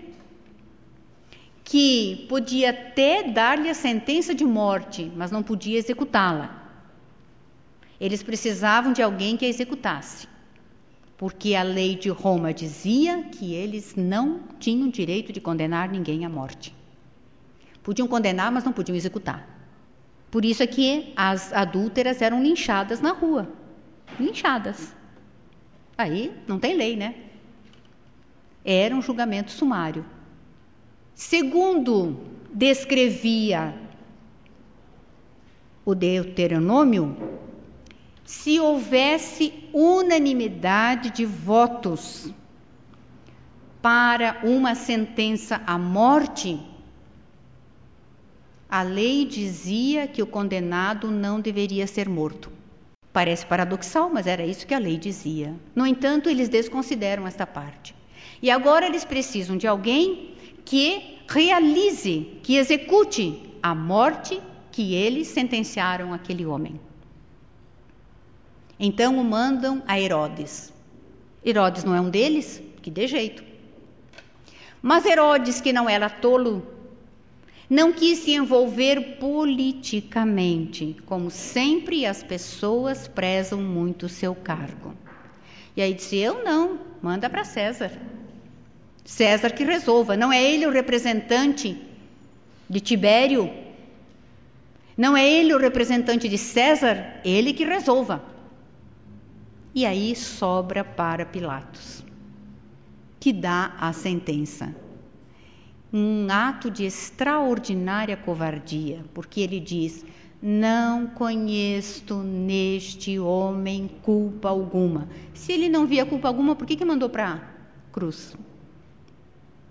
que 1.62 2.26
podia 2.30 2.70
até 2.70 3.24
dar-lhe 3.24 3.70
a 3.70 3.74
sentença 3.74 4.34
de 4.34 4.46
morte, 4.46 5.12
mas 5.18 5.32
não 5.32 5.44
podia 5.44 5.78
executá-la. 5.78 6.64
Eles 8.00 8.24
precisavam 8.24 8.94
de 8.94 9.02
alguém 9.02 9.36
que 9.36 9.44
a 9.46 9.50
executasse 9.50 10.32
porque 11.18 11.56
a 11.56 11.64
lei 11.64 11.96
de 11.96 12.10
Roma 12.10 12.54
dizia 12.54 13.24
que 13.24 13.54
eles 13.54 13.96
não 13.96 14.42
tinham 14.60 14.90
direito 14.90 15.32
de 15.32 15.40
condenar 15.40 15.90
ninguém 15.90 16.26
à 16.26 16.30
morte. 16.30 16.74
Podiam 17.84 18.08
condenar, 18.08 18.52
mas 18.52 18.64
não 18.64 18.72
podiam 18.72 18.96
executar. 18.96 19.48
Por 20.32 20.44
isso 20.46 20.64
é 20.64 20.68
que 20.68 21.14
as 21.16 21.54
adúlteras 21.54 22.22
eram 22.22 22.42
linchadas 22.42 23.02
na 23.02 23.12
rua. 23.12 23.48
Linchadas. 24.20 24.96
Aí 25.98 26.34
não 26.48 26.58
tem 26.58 26.76
lei, 26.76 26.96
né? 26.96 27.16
Era 28.66 28.96
um 28.96 29.02
julgamento 29.02 29.52
sumário. 29.52 30.06
Segundo 31.14 32.18
descrevia 32.52 33.76
o 35.86 35.94
Deuteronômio, 35.94 37.18
se 38.24 38.60
houvesse 38.60 39.54
unanimidade 39.74 41.12
de 41.12 41.26
votos 41.26 42.34
para 43.82 44.40
uma 44.44 44.76
sentença 44.76 45.62
à 45.68 45.78
morte, 45.78 46.60
a 48.74 48.82
lei 48.82 49.24
dizia 49.24 50.08
que 50.08 50.24
o 50.24 50.26
condenado 50.26 51.12
não 51.12 51.40
deveria 51.40 51.86
ser 51.86 52.10
morto. 52.10 52.52
Parece 53.14 53.46
paradoxal, 53.46 54.10
mas 54.10 54.26
era 54.26 54.44
isso 54.44 54.66
que 54.66 54.74
a 54.74 54.80
lei 54.80 54.98
dizia. 54.98 55.54
No 55.76 55.86
entanto, 55.86 56.28
eles 56.28 56.50
desconsideram 56.50 57.28
esta 57.28 57.46
parte. 57.46 57.94
E 58.42 58.50
agora 58.50 58.88
eles 58.88 59.06
precisam 59.06 59.56
de 59.56 59.68
alguém 59.68 60.34
que 60.66 61.20
realize, 61.30 62.40
que 62.42 62.56
execute 62.56 63.48
a 63.62 63.76
morte 63.76 64.42
que 64.72 64.96
eles 64.96 65.28
sentenciaram 65.28 66.12
aquele 66.12 66.44
homem. 66.44 66.80
Então 68.80 69.20
o 69.20 69.24
mandam 69.24 69.84
a 69.86 70.00
Herodes. 70.00 70.74
Herodes 71.46 71.84
não 71.84 71.94
é 71.94 72.02
um 72.02 72.10
deles? 72.10 72.60
Que 72.82 72.90
de 72.90 73.06
jeito. 73.06 73.44
Mas 74.82 75.06
Herodes, 75.06 75.62
que 75.62 75.72
não 75.72 75.88
era 75.88 76.10
tolo, 76.10 76.73
não 77.70 77.94
quis 77.94 78.20
se 78.20 78.32
envolver 78.32 79.18
politicamente, 79.20 80.98
como 81.06 81.32
sempre 81.32 82.06
as 82.06 82.22
pessoas 82.22 83.08
prezam 83.08 83.62
muito 83.62 84.06
o 84.06 84.10
seu 84.10 84.36
cargo. 84.36 84.94
E 85.76 85.82
aí 85.82 85.94
disse: 85.94 86.18
Eu 86.18 86.44
não, 86.44 86.80
manda 87.02 87.30
para 87.30 87.44
César. 87.44 87.92
César 89.06 89.50
que 89.52 89.64
resolva, 89.64 90.16
não 90.16 90.32
é 90.32 90.42
ele 90.42 90.66
o 90.66 90.72
representante 90.72 91.78
de 92.70 92.80
Tibério, 92.80 93.52
não 94.98 95.18
é 95.18 95.28
ele 95.30 95.54
o 95.54 95.58
representante 95.58 96.30
de 96.30 96.38
César, 96.38 97.20
ele 97.26 97.54
que 97.54 97.66
resolva. 97.66 98.24
E 99.76 99.86
aí 99.86 100.16
sobra 100.16 100.84
para 100.84 101.26
Pilatos, 101.26 102.04
que 103.20 103.34
dá 103.34 103.74
a 103.80 103.92
sentença. 103.92 104.74
Um 105.96 106.28
ato 106.32 106.72
de 106.72 106.86
extraordinária 106.86 108.18
covardia, 108.18 109.06
porque 109.14 109.42
ele 109.42 109.60
diz: 109.60 110.04
Não 110.42 111.06
conheço 111.06 112.24
neste 112.24 113.20
homem 113.20 113.88
culpa 114.02 114.50
alguma. 114.50 115.08
Se 115.36 115.52
ele 115.52 115.70
não 115.70 115.86
via 115.86 116.04
culpa 116.04 116.28
alguma, 116.28 116.56
por 116.56 116.66
que, 116.66 116.76
que 116.76 116.84
mandou 116.84 117.10
para 117.10 117.34
a 117.34 117.40
cruz? 117.92 118.36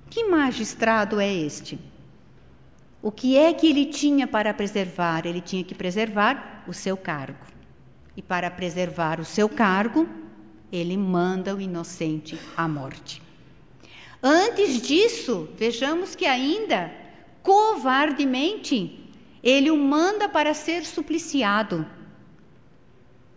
Que 0.08 0.28
magistrado 0.28 1.18
é 1.18 1.32
este? 1.32 1.78
O 3.02 3.10
que 3.10 3.36
é 3.36 3.52
que 3.52 3.66
ele 3.66 3.86
tinha 3.86 4.28
para 4.28 4.52
preservar? 4.52 5.26
Ele 5.26 5.40
tinha 5.40 5.64
que 5.64 5.74
preservar 5.74 6.62
o 6.68 6.72
seu 6.72 6.96
cargo. 6.96 7.44
E 8.14 8.20
para 8.20 8.50
preservar 8.50 9.18
o 9.18 9.24
seu 9.24 9.48
cargo, 9.48 10.06
ele 10.70 10.96
manda 10.96 11.54
o 11.54 11.60
inocente 11.60 12.38
à 12.56 12.68
morte. 12.68 13.21
Antes 14.22 14.80
disso, 14.80 15.48
vejamos 15.56 16.14
que 16.14 16.26
ainda 16.26 16.92
covardemente 17.42 19.00
ele 19.42 19.68
o 19.68 19.76
manda 19.76 20.28
para 20.28 20.54
ser 20.54 20.84
supliciado. 20.84 21.84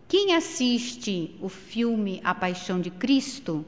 Quem 0.08 0.36
assiste 0.36 1.36
o 1.42 1.50
filme 1.50 2.22
A 2.24 2.36
Paixão 2.36 2.80
de 2.80 2.92
Cristo, 2.92 3.66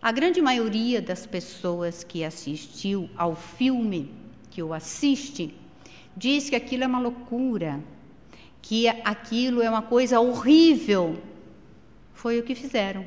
a 0.00 0.12
grande 0.12 0.40
maioria 0.40 1.02
das 1.02 1.26
pessoas 1.26 2.04
que 2.04 2.22
assistiu 2.22 3.10
ao 3.16 3.34
filme, 3.34 4.14
que 4.48 4.62
o 4.62 4.72
assiste, 4.72 5.52
diz 6.16 6.48
que 6.48 6.54
aquilo 6.54 6.84
é 6.84 6.86
uma 6.86 7.00
loucura, 7.00 7.82
que 8.62 8.86
aquilo 8.86 9.60
é 9.60 9.68
uma 9.68 9.82
coisa 9.82 10.20
horrível. 10.20 11.20
Foi 12.12 12.38
o 12.38 12.44
que 12.44 12.54
fizeram. 12.54 13.04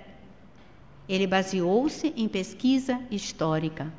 Ele 1.08 1.28
baseou-se 1.28 2.14
em 2.16 2.28
pesquisa 2.28 3.02
histórica. 3.10 3.92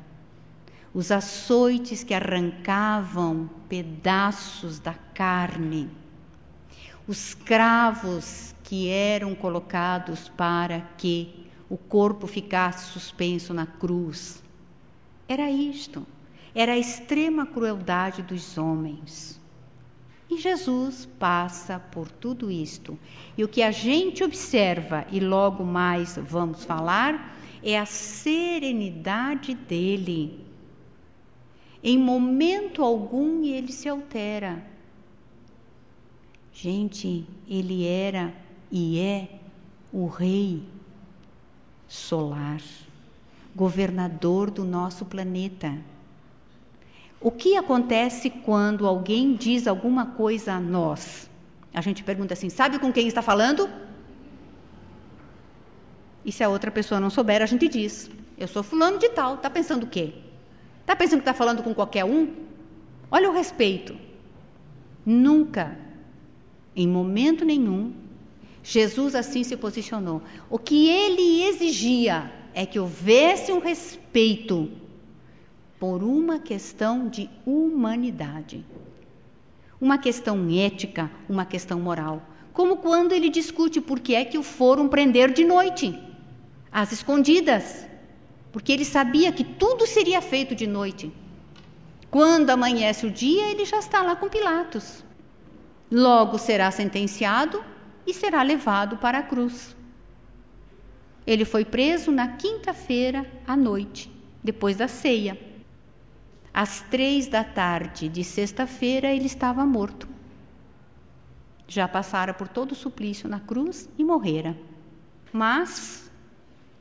Os 0.93 1.11
açoites 1.11 2.03
que 2.03 2.13
arrancavam 2.13 3.49
pedaços 3.67 4.79
da 4.79 4.93
carne, 4.93 5.89
os 7.07 7.33
cravos 7.33 8.53
que 8.63 8.89
eram 8.89 9.35
colocados 9.35 10.29
para 10.29 10.81
que 10.97 11.47
o 11.69 11.77
corpo 11.77 12.27
ficasse 12.27 12.91
suspenso 12.91 13.53
na 13.53 13.65
cruz. 13.65 14.43
Era 15.27 15.49
isto, 15.49 16.05
era 16.53 16.73
a 16.73 16.77
extrema 16.77 17.45
crueldade 17.45 18.21
dos 18.21 18.57
homens. 18.57 19.41
E 20.29 20.37
Jesus 20.37 21.07
passa 21.19 21.79
por 21.79 22.09
tudo 22.09 22.49
isto. 22.49 22.97
E 23.37 23.43
o 23.43 23.47
que 23.47 23.61
a 23.61 23.71
gente 23.71 24.23
observa, 24.23 25.05
e 25.11 25.19
logo 25.19 25.63
mais 25.63 26.17
vamos 26.17 26.63
falar, 26.63 27.37
é 27.61 27.77
a 27.77 27.85
serenidade 27.85 29.53
dele. 29.53 30.39
Em 31.83 31.97
momento 31.97 32.83
algum 32.83 33.43
ele 33.43 33.71
se 33.71 33.89
altera. 33.89 34.65
Gente, 36.53 37.25
ele 37.47 37.85
era 37.85 38.33
e 38.71 38.99
é 38.99 39.39
o 39.91 40.07
Rei 40.07 40.63
solar, 41.87 42.61
governador 43.55 44.49
do 44.49 44.63
nosso 44.63 45.05
planeta. 45.05 45.77
O 47.23 47.31
que 47.31 47.55
acontece 47.55 48.29
quando 48.29 48.85
alguém 48.85 49.33
diz 49.33 49.65
alguma 49.65 50.07
coisa 50.07 50.55
a 50.55 50.59
nós? 50.59 51.29
A 51.73 51.79
gente 51.79 52.03
pergunta 52.03 52.33
assim: 52.33 52.49
sabe 52.49 52.77
com 52.79 52.91
quem 52.91 53.07
está 53.07 53.21
falando? 53.21 53.69
E 56.25 56.33
se 56.33 56.43
a 56.43 56.49
outra 56.49 56.69
pessoa 56.69 56.99
não 56.99 57.09
souber, 57.09 57.41
a 57.41 57.45
gente 57.45 57.69
diz: 57.69 58.11
eu 58.37 58.45
sou 58.45 58.61
fulano 58.61 58.99
de 58.99 59.07
tal. 59.07 59.35
Está 59.35 59.49
pensando 59.49 59.83
o 59.83 59.87
quê? 59.87 60.15
Está 60.81 60.97
pensando 60.97 61.19
que 61.19 61.29
está 61.29 61.33
falando 61.33 61.63
com 61.63 61.73
qualquer 61.73 62.03
um? 62.03 62.27
Olha 63.09 63.29
o 63.29 63.33
respeito. 63.33 63.95
Nunca, 65.05 65.77
em 66.75 66.85
momento 66.85 67.45
nenhum, 67.45 67.93
Jesus 68.61 69.15
assim 69.15 69.45
se 69.45 69.55
posicionou. 69.55 70.21
O 70.49 70.59
que 70.59 70.89
ele 70.89 71.43
exigia 71.43 72.29
é 72.53 72.65
que 72.65 72.79
houvesse 72.79 73.53
um 73.53 73.59
respeito 73.59 74.82
por 75.83 76.01
uma 76.01 76.39
questão 76.39 77.09
de 77.09 77.29
humanidade, 77.45 78.65
uma 79.81 79.97
questão 79.97 80.47
ética, 80.49 81.11
uma 81.27 81.45
questão 81.45 81.77
moral. 81.77 82.21
Como 82.53 82.77
quando 82.77 83.11
ele 83.11 83.27
discute 83.27 83.81
por 83.81 83.99
que 83.99 84.15
é 84.15 84.23
que 84.23 84.37
o 84.37 84.43
foram 84.43 84.87
prender 84.87 85.33
de 85.33 85.43
noite, 85.43 85.93
às 86.71 86.93
escondidas, 86.93 87.85
porque 88.49 88.71
ele 88.71 88.85
sabia 88.85 89.33
que 89.33 89.43
tudo 89.43 89.85
seria 89.85 90.21
feito 90.21 90.55
de 90.55 90.65
noite. 90.65 91.11
Quando 92.09 92.51
amanhece 92.51 93.05
o 93.05 93.11
dia, 93.11 93.51
ele 93.51 93.65
já 93.65 93.79
está 93.79 94.01
lá 94.01 94.15
com 94.15 94.29
Pilatos. 94.29 95.03
Logo 95.91 96.37
será 96.37 96.71
sentenciado 96.71 97.61
e 98.07 98.13
será 98.13 98.41
levado 98.41 98.95
para 98.95 99.17
a 99.17 99.23
cruz. 99.23 99.75
Ele 101.27 101.43
foi 101.43 101.65
preso 101.65 102.09
na 102.09 102.29
quinta-feira 102.37 103.29
à 103.45 103.57
noite, 103.57 104.09
depois 104.41 104.77
da 104.77 104.87
ceia. 104.87 105.51
Às 106.53 106.81
três 106.81 107.27
da 107.27 107.43
tarde 107.43 108.07
de 108.07 108.23
sexta-feira 108.23 109.11
ele 109.11 109.25
estava 109.25 109.65
morto. 109.65 110.07
Já 111.67 111.87
passara 111.87 112.33
por 112.33 112.47
todo 112.47 112.73
o 112.73 112.75
suplício 112.75 113.27
na 113.27 113.39
cruz 113.39 113.89
e 113.97 114.03
morrera. 114.03 114.55
Mas 115.31 116.11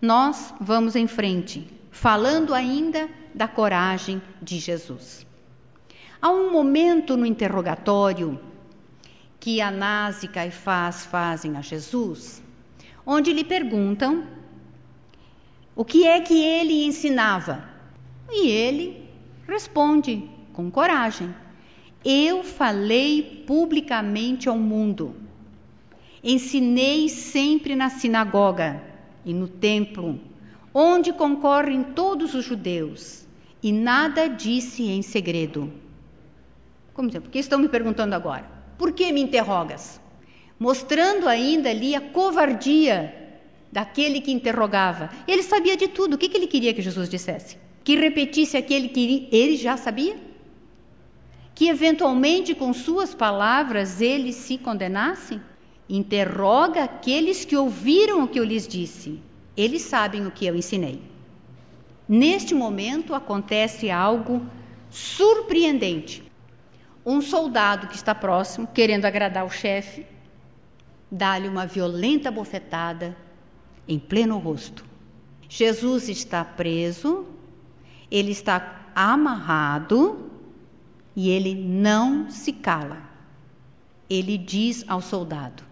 nós 0.01 0.53
vamos 0.61 0.95
em 0.95 1.07
frente, 1.07 1.67
falando 1.91 2.53
ainda 2.53 3.09
da 3.35 3.49
coragem 3.49 4.21
de 4.43 4.59
Jesus. 4.59 5.27
Há 6.21 6.31
um 6.31 6.53
momento 6.53 7.17
no 7.17 7.25
interrogatório 7.25 8.39
que 9.41 9.61
Anás 9.61 10.23
e 10.23 10.29
Caifás 10.29 11.07
fazem 11.07 11.57
a 11.57 11.63
Jesus, 11.63 12.43
onde 13.07 13.33
lhe 13.33 13.43
perguntam 13.43 14.25
o 15.75 15.85
que 15.85 16.07
é 16.07 16.21
que 16.21 16.35
ele 16.35 16.85
ensinava. 16.85 17.65
E 18.31 18.49
ele 18.49 19.03
Responde 19.47 20.29
com 20.53 20.71
coragem: 20.71 21.35
Eu 22.05 22.45
falei 22.45 23.45
publicamente 23.47 24.49
ao 24.49 24.59
mundo. 24.59 25.17
Ensinei 26.23 27.09
sempre 27.09 27.75
na 27.75 27.91
sinagoga 27.91 28.81
e 29.25 29.35
no 29.35 29.49
templo, 29.49 30.21
onde 30.73 31.13
concorrem 31.13 31.83
todos 31.83 32.35
os 32.35 32.45
judeus, 32.45 33.27
e 33.63 33.73
nada 33.73 34.29
disse 34.29 34.85
em 34.85 35.03
segredo. 35.03 35.73
Como 36.95 37.09
dizer, 37.09 37.21
por 37.21 37.31
que 37.31 37.39
estão 37.39 37.59
me 37.59 37.69
perguntando 37.69 38.15
agora? 38.15 38.45
Por 38.79 38.93
que 38.93 39.13
me 39.13 39.21
interrogas? 39.21 40.01
Mostrando 40.59 41.29
ainda 41.29 41.71
ali 41.71 41.95
a 41.95 42.01
covardia 42.01 43.23
daquele 43.73 44.21
que 44.21 44.31
interrogava. 44.31 45.11
Ele 45.27 45.43
sabia 45.43 45.77
de 45.77 45.89
tudo. 45.89 46.15
O 46.15 46.19
que 46.19 46.37
ele 46.37 46.47
queria 46.47 46.75
que 46.75 46.83
Jesus 46.83 47.09
dissesse? 47.09 47.57
Que 47.85 47.97
repetisse 47.97 48.57
aquele 48.57 48.89
que 48.89 49.29
ele 49.33 49.57
já 49.57 49.77
sabia? 49.77 50.17
Que 51.55 51.69
eventualmente 51.69 52.55
com 52.55 52.73
suas 52.73 53.15
palavras 53.15 54.01
ele 54.01 54.33
se 54.33 54.59
condenasse? 54.59 55.41
Interroga 55.89 56.85
aqueles 56.85 57.45
que 57.45 57.57
ouviram 57.57 58.25
o 58.25 58.29
que 58.29 58.39
eu 58.39 58.45
lhes 58.45 58.67
disse. 58.67 59.21
Eles 59.57 59.83
sabem 59.83 60.27
o 60.27 60.31
que 60.31 60.47
eu 60.47 60.57
ensinei. 60.57 61.03
Neste 62.09 62.55
momento 62.55 63.15
acontece 63.15 63.91
algo 63.91 64.47
surpreendente. 64.91 66.23
Um 67.05 67.21
soldado 67.21 67.89
que 67.89 67.97
está 67.97 68.15
próximo, 68.15 68.67
querendo 68.67 69.05
agradar 69.05 69.45
o 69.45 69.51
chefe, 69.51 70.07
dá-lhe 71.11 71.49
uma 71.49 71.67
violenta 71.67 72.31
bofetada 72.31 73.17
em 73.87 73.99
pleno 73.99 74.39
rosto. 74.39 74.85
Jesus 75.49 76.09
está 76.09 76.45
preso, 76.45 77.27
ele 78.13 78.33
está 78.33 78.91
amarrado 78.95 80.31
e 81.17 81.31
ele 81.31 81.55
não 81.55 82.31
se 82.31 82.53
cala. 82.53 83.03
Ele 84.09 84.37
diz 84.37 84.85
ao 84.87 85.01
soldado: 85.01 85.63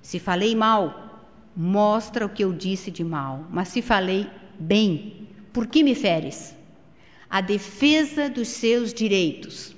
Se 0.00 0.18
falei 0.18 0.56
mal, 0.56 1.28
mostra 1.54 2.24
o 2.24 2.28
que 2.30 2.42
eu 2.42 2.54
disse 2.54 2.90
de 2.90 3.04
mal, 3.04 3.46
mas 3.50 3.68
se 3.68 3.82
falei 3.82 4.26
bem, 4.58 5.28
por 5.52 5.66
que 5.66 5.84
me 5.84 5.94
feres? 5.94 6.56
A 7.28 7.42
defesa 7.42 8.30
dos 8.30 8.48
seus 8.48 8.94
direitos. 8.94 9.76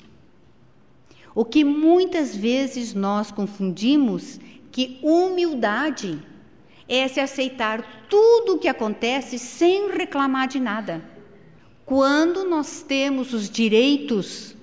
O 1.34 1.44
que 1.44 1.64
muitas 1.64 2.36
vezes 2.36 2.94
nós 2.94 3.32
confundimos 3.32 4.38
que 4.70 5.00
humildade 5.02 6.22
é 6.88 7.08
se 7.08 7.18
aceitar 7.18 8.06
tudo 8.08 8.54
o 8.54 8.58
que 8.58 8.68
acontece 8.68 9.40
sem 9.40 9.90
reclamar 9.90 10.46
de 10.46 10.60
nada 10.60 11.15
quando 11.86 12.44
nós 12.44 12.82
temos 12.82 13.32
os 13.32 13.48
direitos 13.48 14.56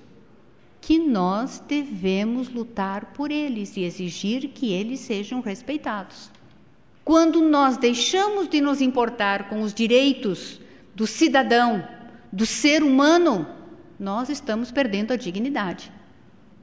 que 0.78 0.98
nós 0.98 1.58
devemos 1.66 2.50
lutar 2.50 3.14
por 3.14 3.30
eles 3.30 3.78
e 3.78 3.82
exigir 3.82 4.50
que 4.50 4.70
eles 4.70 5.00
sejam 5.00 5.40
respeitados. 5.40 6.30
Quando 7.02 7.40
nós 7.40 7.78
deixamos 7.78 8.46
de 8.46 8.60
nos 8.60 8.82
importar 8.82 9.48
com 9.48 9.62
os 9.62 9.72
direitos 9.72 10.60
do 10.94 11.06
cidadão, 11.06 11.88
do 12.30 12.44
ser 12.44 12.82
humano, 12.82 13.46
nós 13.98 14.28
estamos 14.28 14.70
perdendo 14.70 15.14
a 15.14 15.16
dignidade. 15.16 15.90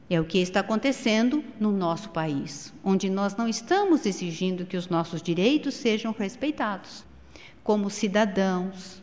É 0.07 0.21
o 0.21 0.25
que 0.25 0.37
está 0.37 0.59
acontecendo 0.59 1.43
no 1.59 1.71
nosso 1.71 2.09
país, 2.09 2.71
onde 2.83 3.09
nós 3.09 3.35
não 3.35 3.47
estamos 3.47 4.05
exigindo 4.05 4.67
que 4.67 4.77
os 4.77 4.89
nossos 4.89 5.23
direitos 5.23 5.73
sejam 5.73 6.11
respeitados 6.11 7.03
como 7.63 7.89
cidadãos, 7.89 9.01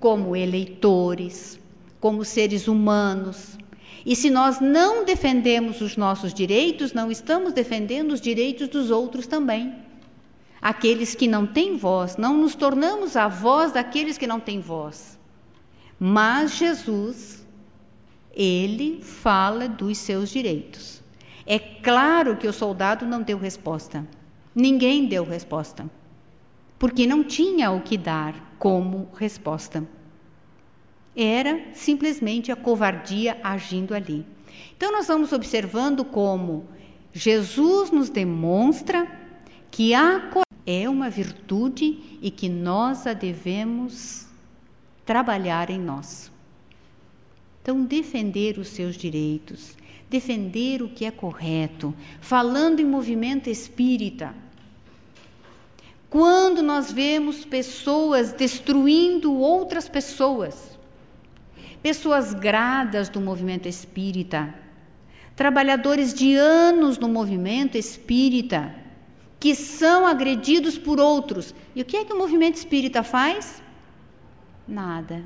como 0.00 0.36
eleitores, 0.36 1.58
como 2.00 2.24
seres 2.24 2.68
humanos. 2.68 3.58
E 4.06 4.14
se 4.14 4.30
nós 4.30 4.60
não 4.60 5.04
defendemos 5.04 5.80
os 5.80 5.96
nossos 5.96 6.32
direitos, 6.32 6.92
não 6.92 7.10
estamos 7.10 7.52
defendendo 7.52 8.12
os 8.12 8.20
direitos 8.20 8.68
dos 8.68 8.90
outros 8.90 9.26
também. 9.26 9.74
Aqueles 10.60 11.14
que 11.14 11.28
não 11.28 11.46
têm 11.46 11.76
voz, 11.76 12.16
não 12.16 12.36
nos 12.36 12.54
tornamos 12.54 13.16
a 13.16 13.28
voz 13.28 13.72
daqueles 13.72 14.18
que 14.18 14.26
não 14.26 14.40
têm 14.40 14.60
voz. 14.60 15.18
Mas 15.98 16.56
Jesus, 16.56 17.46
ele 18.32 19.02
fala 19.02 19.68
dos 19.68 19.98
seus 19.98 20.30
direitos. 20.30 21.02
É 21.46 21.58
claro 21.58 22.36
que 22.36 22.46
o 22.46 22.52
soldado 22.52 23.06
não 23.06 23.22
deu 23.22 23.38
resposta. 23.38 24.06
Ninguém 24.54 25.06
deu 25.06 25.24
resposta. 25.24 25.88
Porque 26.78 27.06
não 27.06 27.24
tinha 27.24 27.70
o 27.70 27.80
que 27.80 27.96
dar 27.96 28.47
como 28.58 29.08
resposta. 29.14 29.86
Era 31.16 31.74
simplesmente 31.74 32.52
a 32.52 32.56
covardia 32.56 33.38
agindo 33.42 33.94
ali. 33.94 34.24
Então, 34.76 34.92
nós 34.92 35.08
vamos 35.08 35.32
observando 35.32 36.04
como 36.04 36.66
Jesus 37.12 37.90
nos 37.90 38.08
demonstra 38.08 39.10
que 39.70 39.94
a 39.94 40.30
é 40.70 40.88
uma 40.88 41.08
virtude 41.08 42.18
e 42.20 42.30
que 42.30 42.48
nós 42.48 43.06
a 43.06 43.14
devemos 43.14 44.26
trabalhar 45.06 45.70
em 45.70 45.80
nós. 45.80 46.30
Então, 47.62 47.82
defender 47.84 48.58
os 48.58 48.68
seus 48.68 48.94
direitos, 48.94 49.74
defender 50.10 50.82
o 50.82 50.88
que 50.88 51.06
é 51.06 51.10
correto, 51.10 51.94
falando 52.20 52.80
em 52.80 52.84
movimento 52.84 53.48
espírita. 53.48 54.34
Quando 56.10 56.62
nós 56.62 56.90
vemos 56.90 57.44
pessoas 57.44 58.32
destruindo 58.32 59.34
outras 59.34 59.88
pessoas, 59.88 60.78
pessoas 61.82 62.32
gradas 62.32 63.10
do 63.10 63.20
movimento 63.20 63.68
espírita, 63.68 64.54
trabalhadores 65.36 66.14
de 66.14 66.34
anos 66.34 66.96
no 66.98 67.08
movimento 67.08 67.76
espírita, 67.76 68.74
que 69.38 69.54
são 69.54 70.06
agredidos 70.06 70.78
por 70.78 70.98
outros. 70.98 71.54
E 71.74 71.82
o 71.82 71.84
que 71.84 71.98
é 71.98 72.04
que 72.04 72.12
o 72.12 72.18
movimento 72.18 72.56
espírita 72.56 73.02
faz? 73.02 73.62
Nada. 74.66 75.22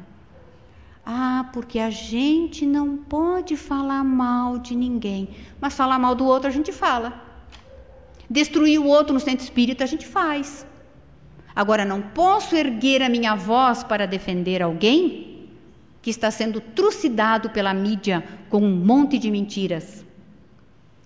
Ah, 1.06 1.48
porque 1.52 1.78
a 1.78 1.90
gente 1.90 2.66
não 2.66 2.96
pode 2.96 3.56
falar 3.56 4.04
mal 4.04 4.58
de 4.58 4.74
ninguém, 4.74 5.28
mas 5.60 5.74
falar 5.74 5.98
mal 5.98 6.14
do 6.14 6.26
outro 6.26 6.48
a 6.48 6.52
gente 6.52 6.72
fala. 6.72 7.22
Destruir 8.28 8.80
o 8.80 8.86
outro 8.86 9.14
no 9.14 9.20
centro 9.20 9.44
espírita 9.44 9.84
a 9.84 9.86
gente 9.86 10.06
faz. 10.06 10.66
Agora, 11.55 11.84
não 11.84 12.00
posso 12.00 12.57
erguer 12.57 13.03
a 13.03 13.09
minha 13.09 13.34
voz 13.34 13.82
para 13.82 14.07
defender 14.07 14.62
alguém 14.62 15.48
que 16.00 16.11
está 16.11 16.30
sendo 16.30 16.61
trucidado 16.61 17.50
pela 17.50 17.72
mídia 17.72 18.24
com 18.48 18.61
um 18.61 18.74
monte 18.74 19.18
de 19.18 19.30
mentiras. 19.30 20.05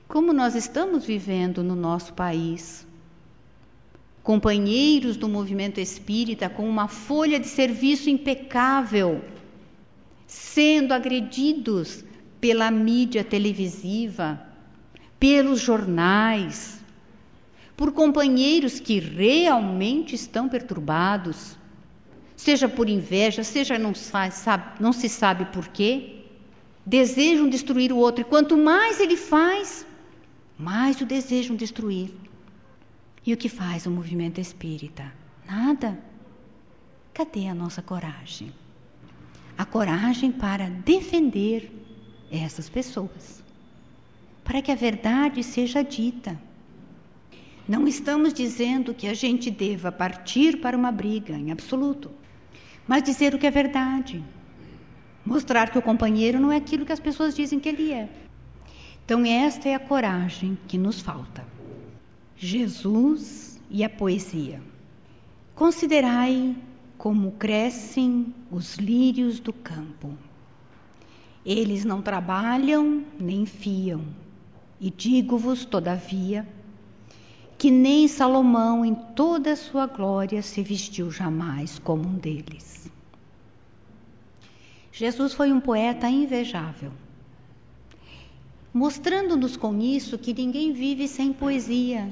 Como 0.09 0.33
nós 0.33 0.55
estamos 0.55 1.05
vivendo 1.05 1.63
no 1.63 1.75
nosso 1.75 2.15
país? 2.15 2.87
Companheiros 4.23 5.17
do 5.17 5.29
movimento 5.29 5.79
espírita 5.81 6.49
com 6.49 6.69
uma 6.69 6.89
folha 6.89 7.39
de 7.39 7.47
serviço 7.47 8.09
impecável, 8.09 9.23
sendo 10.27 10.95
agredidos 10.95 12.05
pela 12.41 12.71
mídia 12.71 13.23
televisiva, 13.23 14.41
pelos 15.19 15.61
jornais, 15.61 16.76
por 17.77 17.93
companheiros 17.93 18.81
que 18.81 18.99
realmente 18.99 20.15
estão 20.15 20.49
perturbados, 20.49 21.57
seja 22.35 22.69
por 22.69 22.89
inveja, 22.89 23.45
seja 23.45 23.79
não, 23.79 23.95
sabe, 23.95 24.81
não 24.81 24.93
se 24.93 25.09
sabe 25.09 25.45
por 25.47 25.69
quê, 25.69 26.25
desejam 26.85 27.49
destruir 27.49 27.93
o 27.93 27.99
outro, 27.99 28.23
e 28.23 28.25
quanto 28.25 28.57
mais 28.57 28.99
ele 28.99 29.17
faz, 29.17 29.87
mais 30.59 31.01
o 31.01 31.05
desejam 31.05 31.55
destruir. 31.55 32.11
E 33.27 33.35
o 33.35 33.37
que 33.37 33.49
faz 33.49 33.87
o 33.87 33.91
movimento 33.91 34.41
espírita? 34.41 35.13
Nada. 35.47 35.99
Cadê 37.13 37.49
a 37.49 37.55
nossa 37.55 37.83
coragem? 37.83 38.53
A 39.59 39.65
coragem 39.65 40.31
para 40.31 40.71
defender 40.71 41.71
essas 42.31 42.69
pessoas, 42.69 43.43
para 44.45 44.63
que 44.63 44.71
a 44.71 44.77
verdade 44.77 45.43
seja 45.43 45.83
dita 45.83 46.41
não 47.69 47.89
estamos 47.89 48.33
dizendo 48.33 48.95
que 48.95 49.09
a 49.09 49.15
gente 49.15 49.51
deva 49.51 49.91
partir 49.91 50.61
para 50.61 50.77
uma 50.77 50.93
briga, 50.93 51.35
em 51.35 51.51
absoluto, 51.51 52.11
mas 52.87 53.03
dizer 53.03 53.35
o 53.35 53.39
que 53.39 53.47
é 53.47 53.51
verdade. 53.51 54.23
Mostrar 55.25 55.71
que 55.71 55.79
o 55.79 55.83
companheiro 55.83 56.39
não 56.39 56.53
é 56.53 56.57
aquilo 56.57 56.87
que 56.87 56.93
as 56.93 57.01
pessoas 57.01 57.35
dizem 57.35 57.59
que 57.59 57.69
ele 57.69 57.93
é. 57.93 58.09
Então, 59.05 59.25
esta 59.25 59.69
é 59.69 59.75
a 59.75 59.81
coragem 59.81 60.57
que 60.69 60.79
nos 60.79 61.01
falta. 61.01 61.45
Jesus 62.37 63.61
e 63.69 63.83
a 63.83 63.89
poesia. 63.89 64.61
Considerai 65.55 66.55
como 66.97 67.33
crescem 67.33 68.35
os 68.51 68.77
lírios 68.77 69.41
do 69.41 69.53
campo. 69.53 70.17
Eles 71.45 71.85
não 71.85 72.03
trabalham 72.03 73.05
nem 73.19 73.47
fiam. 73.47 74.03
E 74.81 74.91
digo-vos, 74.91 75.65
todavia, 75.65 76.47
que 77.59 77.71
nem 77.71 78.07
Salomão 78.07 78.85
em 78.85 78.95
toda 78.95 79.53
a 79.53 79.57
sua 79.57 79.87
glória 79.87 80.43
se 80.43 80.63
vestiu 80.63 81.11
jamais 81.11 81.79
como 81.79 82.07
um 82.07 82.15
deles. 82.15 82.91
Jesus 84.93 85.33
foi 85.33 85.53
um 85.53 85.61
poeta 85.61 86.09
invejável, 86.09 86.93
mostrando-nos 88.73 89.57
com 89.57 89.79
isso 89.81 90.19
que 90.19 90.35
ninguém 90.35 90.73
vive 90.73 91.09
sem 91.09 91.33
poesia, 91.33 92.11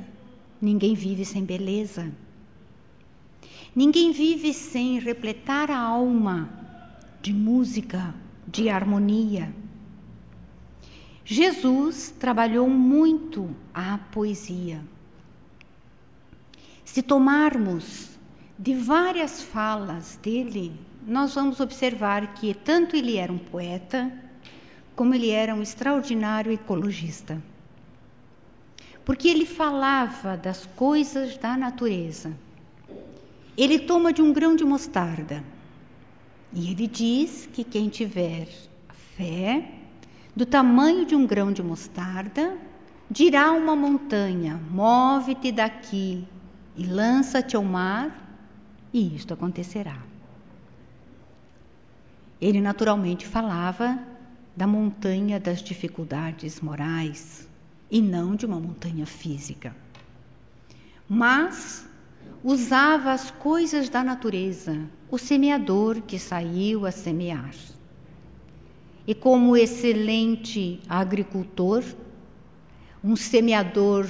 ninguém 0.60 0.94
vive 0.94 1.24
sem 1.24 1.44
beleza, 1.44 2.10
ninguém 3.74 4.12
vive 4.12 4.52
sem 4.52 4.98
repletar 4.98 5.70
a 5.70 5.78
alma 5.78 6.48
de 7.20 7.32
música, 7.32 8.14
de 8.46 8.68
harmonia. 8.68 9.54
Jesus 11.24 12.14
trabalhou 12.18 12.68
muito 12.68 13.48
a 13.72 13.96
poesia 13.96 14.80
se 16.94 17.02
tomarmos 17.02 18.08
de 18.56 18.72
várias 18.72 19.42
falas 19.42 20.16
dele, 20.22 20.70
nós 21.04 21.34
vamos 21.34 21.58
observar 21.58 22.34
que 22.34 22.54
tanto 22.54 22.94
ele 22.94 23.16
era 23.16 23.32
um 23.32 23.36
poeta, 23.36 24.12
como 24.94 25.12
ele 25.12 25.28
era 25.28 25.52
um 25.56 25.60
extraordinário 25.60 26.52
ecologista. 26.52 27.42
Porque 29.04 29.26
ele 29.26 29.44
falava 29.44 30.36
das 30.36 30.66
coisas 30.76 31.36
da 31.36 31.56
natureza. 31.56 32.32
Ele 33.56 33.80
toma 33.80 34.12
de 34.12 34.22
um 34.22 34.32
grão 34.32 34.54
de 34.54 34.64
mostarda 34.64 35.42
e 36.52 36.70
ele 36.70 36.86
diz 36.86 37.48
que 37.52 37.64
quem 37.64 37.88
tiver 37.88 38.46
fé 39.16 39.68
do 40.36 40.46
tamanho 40.46 41.04
de 41.04 41.16
um 41.16 41.26
grão 41.26 41.52
de 41.52 41.60
mostarda 41.60 42.56
dirá 43.10 43.50
uma 43.50 43.74
montanha: 43.74 44.60
move-te 44.70 45.50
daqui 45.50 46.24
e 46.76 46.84
lança-te 46.86 47.56
ao 47.56 47.64
mar, 47.64 48.20
e 48.92 49.14
isto 49.14 49.34
acontecerá. 49.34 49.98
Ele 52.40 52.60
naturalmente 52.60 53.26
falava 53.26 53.98
da 54.56 54.66
montanha 54.66 55.40
das 55.40 55.62
dificuldades 55.62 56.60
morais 56.60 57.48
e 57.90 58.00
não 58.00 58.36
de 58.36 58.46
uma 58.46 58.60
montanha 58.60 59.06
física. 59.06 59.74
Mas 61.08 61.86
usava 62.42 63.12
as 63.12 63.30
coisas 63.30 63.88
da 63.88 64.02
natureza, 64.02 64.78
o 65.10 65.18
semeador 65.18 66.02
que 66.02 66.18
saiu 66.18 66.86
a 66.86 66.90
semear. 66.90 67.54
E 69.06 69.14
como 69.14 69.56
excelente 69.56 70.80
agricultor, 70.88 71.82
um 73.02 73.16
semeador 73.16 74.08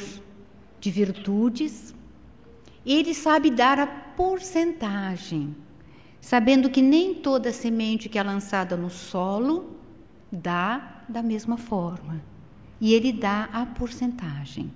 de 0.80 0.90
virtudes, 0.90 1.93
ele 2.92 3.14
sabe 3.14 3.50
dar 3.50 3.78
a 3.78 3.86
porcentagem, 3.86 5.54
sabendo 6.20 6.68
que 6.68 6.82
nem 6.82 7.14
toda 7.14 7.52
semente 7.52 8.08
que 8.08 8.18
é 8.18 8.22
lançada 8.22 8.76
no 8.76 8.90
solo 8.90 9.76
dá 10.30 11.02
da 11.08 11.22
mesma 11.22 11.56
forma. 11.56 12.22
E 12.80 12.92
ele 12.92 13.12
dá 13.12 13.48
a 13.52 13.64
porcentagem. 13.64 14.70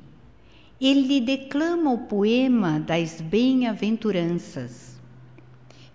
Ele 0.81 1.21
declama 1.21 1.93
o 1.93 2.07
poema 2.07 2.79
das 2.79 3.21
bem-aventuranças, 3.21 4.99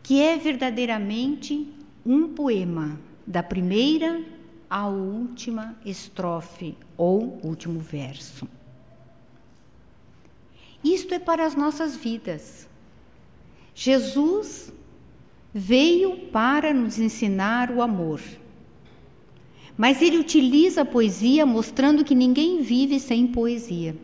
que 0.03 0.22
é 0.22 0.38
verdadeiramente 0.38 1.74
um 2.05 2.28
poema, 2.28 2.99
da 3.26 3.41
primeira 3.41 4.22
à 4.70 4.88
última 4.88 5.76
estrofe 5.86 6.76
ou 6.97 7.39
último 7.41 7.80
verso. 7.80 8.47
Isto 10.84 11.13
é 11.13 11.19
para 11.19 11.45
as 11.45 11.55
nossas 11.55 11.95
vidas. 11.95 12.67
Jesus 13.73 14.71
veio 15.53 16.27
para 16.27 16.73
nos 16.73 16.99
ensinar 16.99 17.71
o 17.71 17.81
amor. 17.81 18.21
Mas 19.77 20.01
ele 20.01 20.17
utiliza 20.17 20.81
a 20.81 20.86
poesia 20.86 21.45
mostrando 21.45 22.03
que 22.03 22.13
ninguém 22.13 22.61
vive 22.61 22.99
sem 22.99 23.27
poesia. 23.27 23.95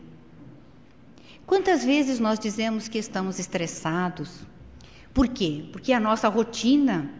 Quantas 1.46 1.84
vezes 1.84 2.18
nós 2.18 2.38
dizemos 2.38 2.88
que 2.88 2.98
estamos 2.98 3.38
estressados? 3.38 4.30
Por 5.12 5.28
quê? 5.28 5.64
Porque 5.72 5.92
a 5.92 6.00
nossa 6.00 6.28
rotina, 6.28 7.10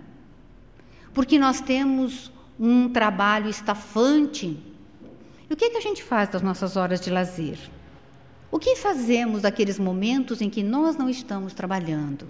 porque 1.13 1.39
nós 1.39 1.61
temos 1.61 2.33
um 2.59 2.89
trabalho 2.89 3.49
estafante. 3.49 4.57
E 5.49 5.53
o 5.53 5.57
que, 5.57 5.65
é 5.65 5.71
que 5.71 5.79
a 5.79 5.81
gente 5.81 6.03
faz 6.03 6.29
das 6.29 6.43
nossas 6.43 6.77
horas 6.77 7.01
de 7.01 7.11
lazer? 7.11 7.59
O 8.53 8.59
que 8.59 8.75
fazemos 8.75 9.43
daqueles 9.43 9.79
momentos 9.79 10.41
em 10.41 10.51
que 10.51 10.63
nós 10.63 10.97
não 10.97 11.09
estamos 11.09 11.55
trabalhando? 11.55 12.27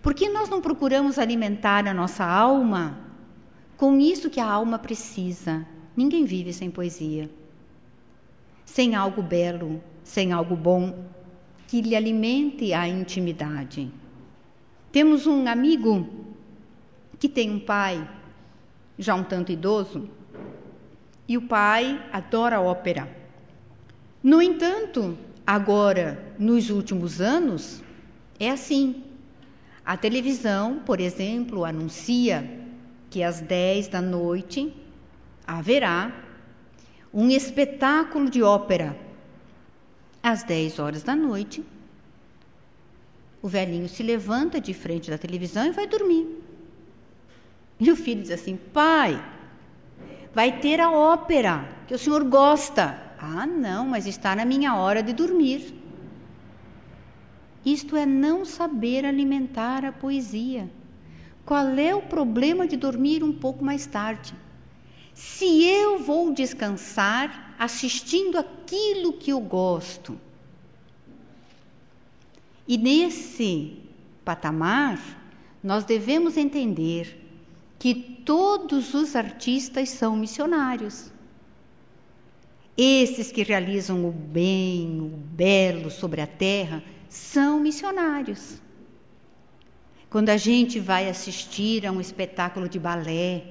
Por 0.00 0.14
que 0.14 0.28
nós 0.28 0.48
não 0.48 0.60
procuramos 0.60 1.18
alimentar 1.18 1.88
a 1.88 1.92
nossa 1.92 2.24
alma 2.24 2.96
com 3.76 3.98
isso 3.98 4.30
que 4.30 4.38
a 4.38 4.46
alma 4.46 4.78
precisa? 4.78 5.66
Ninguém 5.96 6.24
vive 6.24 6.52
sem 6.52 6.70
poesia, 6.70 7.28
sem 8.64 8.94
algo 8.94 9.20
belo, 9.20 9.82
sem 10.04 10.32
algo 10.32 10.54
bom 10.54 11.04
que 11.66 11.80
lhe 11.80 11.96
alimente 11.96 12.72
a 12.72 12.86
intimidade. 12.86 13.90
Temos 14.92 15.26
um 15.26 15.48
amigo 15.48 16.06
que 17.18 17.28
tem 17.28 17.50
um 17.50 17.58
pai 17.58 18.08
já 18.96 19.16
um 19.16 19.24
tanto 19.24 19.50
idoso 19.50 20.08
e 21.26 21.36
o 21.36 21.42
pai 21.42 22.00
adora 22.12 22.60
ópera. 22.60 23.25
No 24.26 24.42
entanto, 24.42 25.16
agora, 25.46 26.20
nos 26.36 26.68
últimos 26.68 27.20
anos, 27.20 27.80
é 28.40 28.50
assim. 28.50 29.04
A 29.84 29.96
televisão, 29.96 30.80
por 30.84 30.98
exemplo, 30.98 31.64
anuncia 31.64 32.66
que 33.08 33.22
às 33.22 33.40
10 33.40 33.86
da 33.86 34.02
noite 34.02 34.74
haverá 35.46 36.12
um 37.14 37.30
espetáculo 37.30 38.28
de 38.28 38.42
ópera. 38.42 38.98
Às 40.20 40.42
10 40.42 40.80
horas 40.80 41.04
da 41.04 41.14
noite, 41.14 41.64
o 43.40 43.46
velhinho 43.46 43.88
se 43.88 44.02
levanta 44.02 44.60
de 44.60 44.74
frente 44.74 45.08
da 45.08 45.18
televisão 45.18 45.66
e 45.66 45.70
vai 45.70 45.86
dormir. 45.86 46.26
E 47.78 47.92
o 47.92 47.94
filho 47.94 48.22
diz 48.22 48.32
assim: 48.32 48.56
Pai, 48.56 49.24
vai 50.34 50.58
ter 50.58 50.80
a 50.80 50.90
ópera 50.90 51.64
que 51.86 51.94
o 51.94 51.98
senhor 51.98 52.24
gosta. 52.24 53.05
Ah, 53.28 53.46
não, 53.46 53.88
mas 53.88 54.06
está 54.06 54.36
na 54.36 54.44
minha 54.44 54.76
hora 54.76 55.02
de 55.02 55.12
dormir. 55.12 55.74
Isto 57.64 57.96
é 57.96 58.06
não 58.06 58.44
saber 58.44 59.04
alimentar 59.04 59.84
a 59.84 59.90
poesia. 59.90 60.70
Qual 61.44 61.66
é 61.70 61.92
o 61.92 62.02
problema 62.02 62.68
de 62.68 62.76
dormir 62.76 63.24
um 63.24 63.32
pouco 63.32 63.64
mais 63.64 63.84
tarde? 63.84 64.32
Se 65.12 65.64
eu 65.64 65.98
vou 65.98 66.32
descansar 66.32 67.56
assistindo 67.58 68.38
aquilo 68.38 69.14
que 69.14 69.32
eu 69.32 69.40
gosto, 69.40 70.20
e 72.68 72.78
nesse 72.78 73.76
patamar, 74.24 75.00
nós 75.62 75.84
devemos 75.84 76.36
entender 76.36 77.24
que 77.78 77.94
todos 78.24 78.94
os 78.94 79.16
artistas 79.16 79.88
são 79.88 80.16
missionários. 80.16 81.10
Esses 82.76 83.32
que 83.32 83.42
realizam 83.42 84.04
o 84.06 84.12
bem, 84.12 85.00
o 85.00 85.16
belo 85.16 85.90
sobre 85.90 86.20
a 86.20 86.26
terra, 86.26 86.82
são 87.08 87.58
missionários. 87.58 88.60
Quando 90.10 90.28
a 90.28 90.36
gente 90.36 90.78
vai 90.78 91.08
assistir 91.08 91.86
a 91.86 91.92
um 91.92 92.00
espetáculo 92.00 92.68
de 92.68 92.78
balé, 92.78 93.44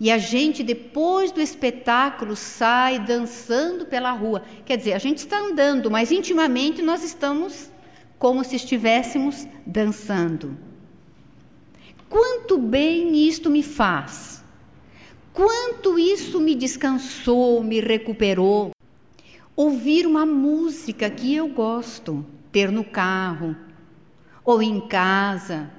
e 0.00 0.10
a 0.10 0.16
gente, 0.16 0.62
depois 0.62 1.30
do 1.30 1.42
espetáculo, 1.42 2.34
sai 2.34 2.98
dançando 2.98 3.84
pela 3.84 4.12
rua. 4.12 4.42
Quer 4.64 4.78
dizer, 4.78 4.94
a 4.94 4.98
gente 4.98 5.18
está 5.18 5.38
andando, 5.38 5.90
mas 5.90 6.10
intimamente 6.10 6.80
nós 6.80 7.04
estamos 7.04 7.70
como 8.18 8.42
se 8.42 8.56
estivéssemos 8.56 9.46
dançando. 9.66 10.56
Quanto 12.08 12.58
bem 12.58 13.28
isto 13.28 13.50
me 13.50 13.62
faz! 13.62 14.39
Quanto 15.32 15.98
isso 15.98 16.40
me 16.40 16.54
descansou, 16.54 17.62
me 17.62 17.80
recuperou. 17.80 18.72
Ouvir 19.54 20.06
uma 20.06 20.26
música 20.26 21.08
que 21.08 21.34
eu 21.34 21.48
gosto, 21.48 22.24
ter 22.50 22.70
no 22.70 22.84
carro 22.84 23.56
ou 24.44 24.62
em 24.62 24.80
casa. 24.80 25.70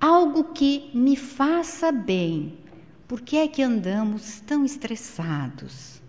Algo 0.00 0.44
que 0.44 0.90
me 0.94 1.16
faça 1.16 1.92
bem. 1.92 2.58
Por 3.06 3.20
que 3.20 3.36
é 3.36 3.48
que 3.48 3.62
andamos 3.62 4.40
tão 4.40 4.64
estressados, 4.64 6.00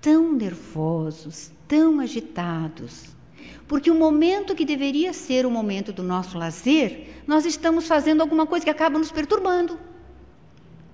tão 0.00 0.32
nervosos, 0.32 1.52
tão 1.68 2.00
agitados? 2.00 3.14
Porque 3.68 3.90
o 3.90 3.94
momento 3.94 4.54
que 4.54 4.64
deveria 4.64 5.12
ser 5.12 5.44
o 5.44 5.50
momento 5.50 5.92
do 5.92 6.02
nosso 6.02 6.38
lazer, 6.38 7.22
nós 7.26 7.44
estamos 7.44 7.86
fazendo 7.86 8.22
alguma 8.22 8.46
coisa 8.46 8.64
que 8.64 8.70
acaba 8.70 8.98
nos 8.98 9.12
perturbando. 9.12 9.78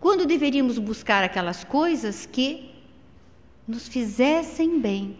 Quando 0.04 0.26
deveríamos 0.26 0.78
buscar 0.78 1.24
aquelas 1.24 1.64
coisas 1.64 2.26
que 2.26 2.70
nos 3.66 3.88
fizessem 3.88 4.78
bem. 4.78 5.16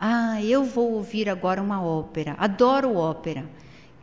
Ah, 0.00 0.42
eu 0.42 0.64
vou 0.64 0.92
ouvir 0.92 1.28
agora 1.28 1.60
uma 1.60 1.84
ópera, 1.84 2.34
adoro 2.38 2.94
ópera. 2.96 3.46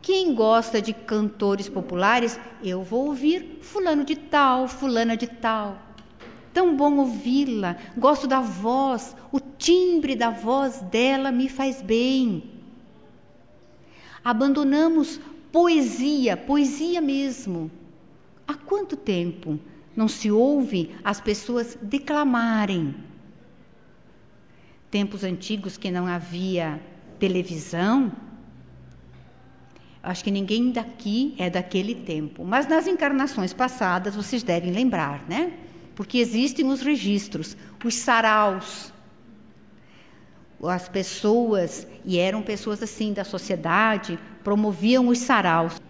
Quem 0.00 0.36
gosta 0.36 0.80
de 0.80 0.92
cantores 0.92 1.68
populares, 1.68 2.38
eu 2.62 2.84
vou 2.84 3.08
ouvir 3.08 3.58
fulano 3.60 4.04
de 4.04 4.14
tal, 4.14 4.68
fulana 4.68 5.16
de 5.16 5.26
tal. 5.26 5.82
Tão 6.54 6.76
bom 6.76 6.98
ouvi-la, 6.98 7.76
gosto 7.96 8.28
da 8.28 8.38
voz, 8.38 9.16
o 9.32 9.40
timbre 9.40 10.14
da 10.14 10.30
voz 10.30 10.80
dela 10.82 11.32
me 11.32 11.48
faz 11.48 11.82
bem. 11.82 12.52
Abandonamos 14.22 15.18
poesia, 15.50 16.36
poesia 16.36 17.00
mesmo. 17.00 17.68
Há 18.46 18.54
quanto 18.54 18.96
tempo 18.96 19.58
não 19.96 20.08
se 20.08 20.30
ouve 20.30 20.94
as 21.04 21.20
pessoas 21.20 21.76
declamarem? 21.80 22.94
Tempos 24.90 25.24
antigos 25.24 25.76
que 25.76 25.90
não 25.90 26.06
havia 26.06 26.80
televisão, 27.18 28.12
Acho 30.04 30.24
que 30.24 30.32
ninguém 30.32 30.72
daqui 30.72 31.32
é 31.38 31.48
daquele 31.48 31.94
tempo, 31.94 32.44
mas 32.44 32.66
nas 32.66 32.88
encarnações 32.88 33.52
passadas 33.52 34.16
vocês 34.16 34.42
devem 34.42 34.72
lembrar, 34.72 35.24
né? 35.28 35.52
porque 35.94 36.18
existem 36.18 36.66
os 36.66 36.80
registros, 36.80 37.56
os 37.84 37.94
saraus. 37.94 38.92
As 40.62 40.88
pessoas, 40.88 41.86
e 42.04 42.18
eram 42.18 42.40
pessoas 42.42 42.82
assim 42.82 43.12
da 43.12 43.24
sociedade, 43.24 44.18
promoviam 44.44 45.08
os 45.08 45.18
saraus. 45.18 45.80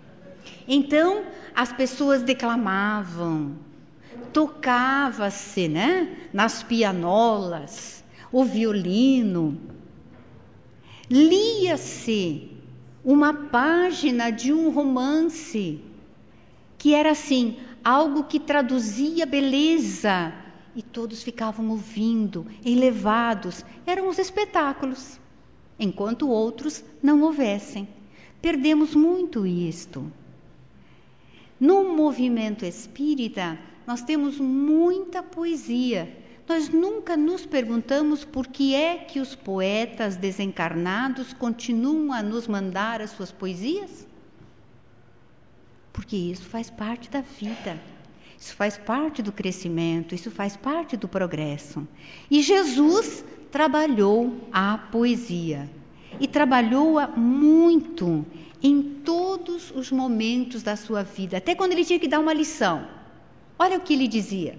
Então, 0.67 1.25
as 1.55 1.73
pessoas 1.73 2.23
declamavam, 2.23 3.57
tocava-se, 4.33 5.69
né, 5.69 6.29
nas 6.33 6.63
pianolas, 6.63 8.03
o 8.33 8.45
violino, 8.45 9.61
lia-se 11.11 12.51
uma 13.05 13.35
página 13.35 14.31
de 14.31 14.53
um 14.53 14.71
romance 14.71 15.81
que 16.79 16.95
era 16.95 17.11
assim: 17.11 17.57
algo 17.85 18.25
que 18.25 18.41
traduzia 18.41 19.27
beleza. 19.27 20.33
E 20.75 20.81
todos 20.81 21.23
ficavam 21.23 21.69
ouvindo, 21.69 22.47
elevados. 22.65 23.63
Eram 23.87 24.09
os 24.09 24.19
espetáculos, 24.19 25.21
enquanto 25.79 26.31
outros 26.31 26.83
não 27.03 27.21
houvessem. 27.23 27.87
Perdemos 28.41 28.95
muito 28.95 29.47
isto. 29.47 30.11
No 31.61 31.95
movimento 31.95 32.65
espírita, 32.65 33.59
nós 33.87 34.03
temos 34.03 34.39
muita 34.39 35.23
poesia. 35.23 36.17
Nós 36.49 36.69
nunca 36.69 37.17
nos 37.17 37.47
perguntamos 37.47 38.25
por 38.25 38.47
que 38.47 38.75
é 38.75 38.97
que 38.99 39.21
os 39.21 39.35
poetas 39.35 40.17
desencarnados 40.17 41.33
continuam 41.33 42.13
a 42.13 42.23
nos 42.23 42.47
mandar 42.47 43.01
as 43.01 43.11
suas 43.11 43.31
poesias? 43.31 44.07
porque 45.93 46.17
isso 46.17 46.45
faz 46.45 46.71
parte 46.71 47.11
da 47.11 47.21
vida. 47.21 47.81
Isso 48.39 48.57
faz 48.57 48.77
parte 48.77 49.23
do 49.23 49.31
crescimento, 49.31 50.15
isso 50.15 50.31
faz 50.31 50.57
parte 50.57 50.97
do 50.97 51.07
progresso. 51.07 51.87
E 52.29 52.43
Jesus 52.43 53.25
trabalhou 53.53 54.49
a 54.53 54.77
poesia 54.79 55.71
e 56.19 56.27
trabalhou-a 56.27 57.07
muito 57.07 58.27
em 58.61 58.83
todos 59.05 59.71
os 59.71 59.93
momentos 59.93 60.63
da 60.63 60.75
sua 60.75 61.03
vida, 61.03 61.37
até 61.37 61.55
quando 61.55 61.73
ele 61.73 61.85
tinha 61.85 62.01
que 62.01 62.09
dar 62.09 62.19
uma 62.19 62.33
lição. 62.33 62.87
Olha 63.63 63.79
o 63.79 63.81
que 63.81 63.93
ele 63.93 64.09
dizia: 64.09 64.59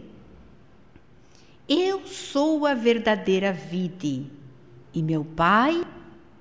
Eu 1.68 2.08
sou 2.08 2.66
a 2.66 2.74
verdadeira 2.74 3.52
vide 3.52 4.28
e 4.94 5.04
meu 5.04 5.26
pai 5.26 5.86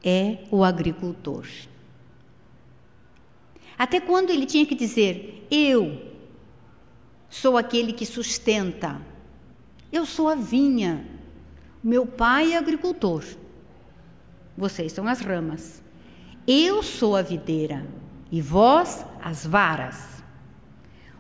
é 0.05 0.45
o 0.49 0.63
agricultor. 0.63 1.45
Até 3.77 3.99
quando 3.99 4.31
ele 4.31 4.47
tinha 4.47 4.65
que 4.65 4.77
dizer: 4.77 5.45
Eu 5.51 6.09
sou 7.29 7.59
aquele 7.59 7.93
que 7.93 8.07
sustenta, 8.07 9.03
eu 9.91 10.07
sou 10.07 10.29
a 10.29 10.37
vinha, 10.37 11.05
meu 11.83 12.07
pai 12.07 12.53
é 12.53 12.59
agricultor, 12.59 13.25
vocês 14.57 14.93
são 14.93 15.09
as 15.09 15.21
ramas, 15.21 15.83
eu 16.47 16.81
sou 16.81 17.17
a 17.17 17.23
videira 17.23 17.85
e 18.31 18.41
vós 18.41 19.05
as 19.21 19.45
varas. 19.45 20.12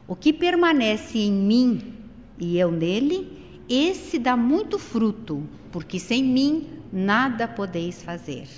O 0.06 0.16
que 0.16 0.32
permanece 0.32 1.18
em 1.18 1.32
mim 1.32 1.94
e 2.38 2.58
eu 2.58 2.70
nele, 2.70 3.64
esse 3.68 4.18
dá 4.18 4.36
muito 4.36 4.78
fruto, 4.78 5.48
porque 5.70 5.98
sem 5.98 6.24
mim 6.24 6.68
nada 6.92 7.46
podeis 7.46 8.02
fazer. 8.02 8.48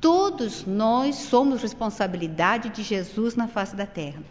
Todos 0.00 0.64
nós 0.64 1.16
somos 1.16 1.60
responsabilidade 1.60 2.70
de 2.70 2.82
Jesus 2.82 3.34
na 3.34 3.46
face 3.48 3.76
da 3.76 3.86
terra. 3.86 4.22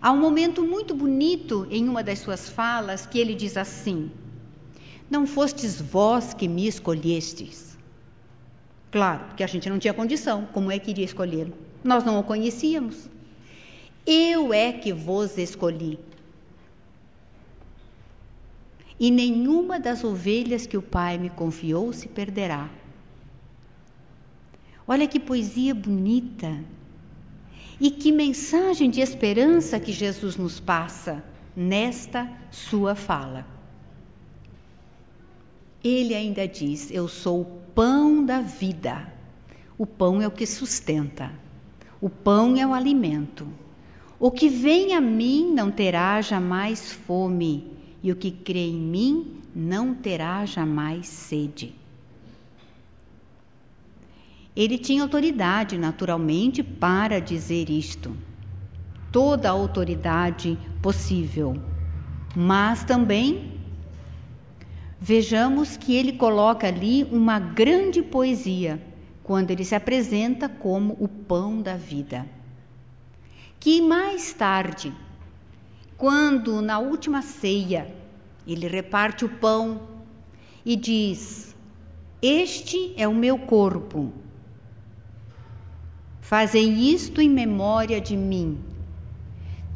Há 0.00 0.12
um 0.12 0.20
momento 0.20 0.62
muito 0.62 0.94
bonito 0.94 1.66
em 1.70 1.88
uma 1.88 2.02
das 2.02 2.20
suas 2.20 2.48
falas 2.48 3.06
que 3.06 3.18
ele 3.18 3.34
diz 3.34 3.56
assim: 3.56 4.10
Não 5.10 5.26
fostes 5.26 5.80
vós 5.80 6.32
que 6.32 6.46
me 6.46 6.66
escolhestes. 6.66 7.76
Claro, 8.90 9.24
porque 9.26 9.42
a 9.42 9.46
gente 9.46 9.68
não 9.68 9.78
tinha 9.78 9.94
condição, 9.94 10.46
como 10.52 10.70
é 10.70 10.78
que 10.78 10.90
iria 10.90 11.04
escolhê-lo? 11.04 11.69
Nós 11.82 12.04
não 12.04 12.18
o 12.18 12.24
conhecíamos. 12.24 13.08
Eu 14.06 14.52
é 14.52 14.72
que 14.72 14.92
vos 14.92 15.38
escolhi. 15.38 15.98
E 18.98 19.10
nenhuma 19.10 19.80
das 19.80 20.04
ovelhas 20.04 20.66
que 20.66 20.76
o 20.76 20.82
Pai 20.82 21.16
me 21.16 21.30
confiou 21.30 21.92
se 21.92 22.06
perderá. 22.06 22.68
Olha 24.86 25.06
que 25.06 25.18
poesia 25.18 25.74
bonita. 25.74 26.62
E 27.80 27.90
que 27.90 28.12
mensagem 28.12 28.90
de 28.90 29.00
esperança 29.00 29.80
que 29.80 29.92
Jesus 29.92 30.36
nos 30.36 30.60
passa 30.60 31.24
nesta 31.56 32.30
sua 32.50 32.94
fala. 32.94 33.46
Ele 35.82 36.14
ainda 36.14 36.46
diz: 36.46 36.90
Eu 36.90 37.08
sou 37.08 37.40
o 37.40 37.44
pão 37.74 38.22
da 38.22 38.42
vida. 38.42 39.10
O 39.78 39.86
pão 39.86 40.20
é 40.20 40.26
o 40.26 40.30
que 40.30 40.46
sustenta. 40.46 41.32
O 42.00 42.08
pão 42.08 42.56
é 42.56 42.66
o 42.66 42.72
alimento. 42.72 43.46
O 44.18 44.30
que 44.30 44.48
vem 44.48 44.94
a 44.94 45.00
mim 45.00 45.52
não 45.52 45.70
terá 45.70 46.20
jamais 46.22 46.92
fome, 46.92 47.66
e 48.02 48.10
o 48.10 48.16
que 48.16 48.30
crê 48.30 48.68
em 48.68 48.80
mim 48.80 49.42
não 49.54 49.94
terá 49.94 50.46
jamais 50.46 51.06
sede. 51.06 51.74
Ele 54.56 54.78
tinha 54.78 55.02
autoridade, 55.02 55.76
naturalmente, 55.76 56.62
para 56.62 57.20
dizer 57.20 57.68
isto. 57.68 58.16
Toda 59.12 59.48
a 59.48 59.52
autoridade 59.52 60.58
possível. 60.80 61.56
Mas 62.34 62.82
também 62.82 63.60
vejamos 64.98 65.76
que 65.76 65.94
ele 65.94 66.12
coloca 66.12 66.66
ali 66.66 67.04
uma 67.04 67.38
grande 67.38 68.02
poesia 68.02 68.89
quando 69.30 69.52
ele 69.52 69.64
se 69.64 69.76
apresenta 69.76 70.48
como 70.48 70.96
o 70.98 71.06
pão 71.06 71.62
da 71.62 71.76
vida 71.76 72.26
que 73.60 73.80
mais 73.80 74.32
tarde, 74.32 74.92
quando 75.96 76.60
na 76.60 76.80
última 76.80 77.22
ceia 77.22 77.94
ele 78.44 78.66
reparte 78.66 79.24
o 79.24 79.28
pão 79.28 79.82
e 80.66 80.74
diz: 80.74 81.54
Este 82.20 82.92
é 82.96 83.06
o 83.06 83.14
meu 83.14 83.38
corpo. 83.38 84.12
Fazei 86.20 86.68
isto 86.68 87.20
em 87.20 87.30
memória 87.30 88.00
de 88.00 88.16
mim. 88.16 88.58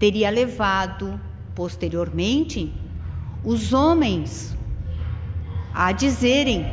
Teria 0.00 0.30
levado, 0.30 1.20
posteriormente, 1.54 2.74
os 3.44 3.72
homens 3.72 4.52
a 5.72 5.92
dizerem 5.92 6.66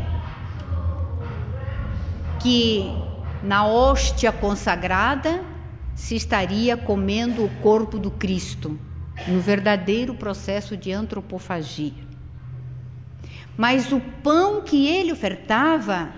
que 2.41 2.85
na 3.43 3.67
hóstia 3.67 4.31
consagrada 4.31 5.43
se 5.93 6.15
estaria 6.15 6.75
comendo 6.75 7.45
o 7.45 7.49
corpo 7.61 7.99
do 7.99 8.09
Cristo, 8.09 8.79
no 9.27 9.39
verdadeiro 9.39 10.15
processo 10.15 10.75
de 10.75 10.91
antropofagia. 10.91 12.09
Mas 13.55 13.91
o 13.91 13.99
pão 14.23 14.61
que 14.61 14.87
ele 14.87 15.11
ofertava 15.11 16.11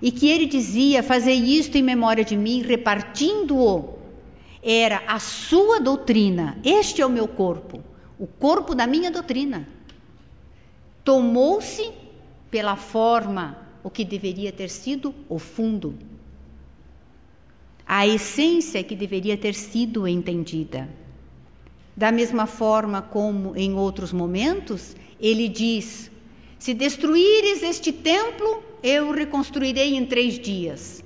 e 0.00 0.10
que 0.10 0.28
ele 0.28 0.46
dizia: 0.46 1.02
Fazei 1.02 1.36
isto 1.36 1.76
em 1.76 1.82
memória 1.82 2.24
de 2.24 2.36
mim, 2.36 2.62
repartindo-o, 2.62 3.98
era 4.62 5.02
a 5.06 5.18
sua 5.18 5.80
doutrina. 5.80 6.58
Este 6.64 7.02
é 7.02 7.06
o 7.06 7.10
meu 7.10 7.28
corpo, 7.28 7.82
o 8.18 8.26
corpo 8.26 8.74
da 8.74 8.86
minha 8.86 9.10
doutrina. 9.10 9.68
Tomou-se 11.04 11.92
pela 12.50 12.76
forma 12.76 13.65
o 13.86 13.90
que 13.90 14.04
deveria 14.04 14.50
ter 14.52 14.68
sido 14.68 15.14
o 15.28 15.38
fundo 15.38 15.94
a 17.86 18.06
essência 18.06 18.82
que 18.82 18.96
deveria 18.96 19.36
ter 19.36 19.54
sido 19.54 20.08
entendida. 20.08 20.88
Da 21.96 22.10
mesma 22.10 22.46
forma 22.46 23.00
como 23.00 23.56
em 23.56 23.74
outros 23.74 24.12
momentos, 24.12 24.96
ele 25.20 25.48
diz: 25.48 26.10
Se 26.58 26.74
destruíres 26.74 27.62
este 27.62 27.92
templo, 27.92 28.62
eu 28.82 29.12
reconstruirei 29.12 29.94
em 29.94 30.04
três 30.04 30.38
dias. 30.38 31.02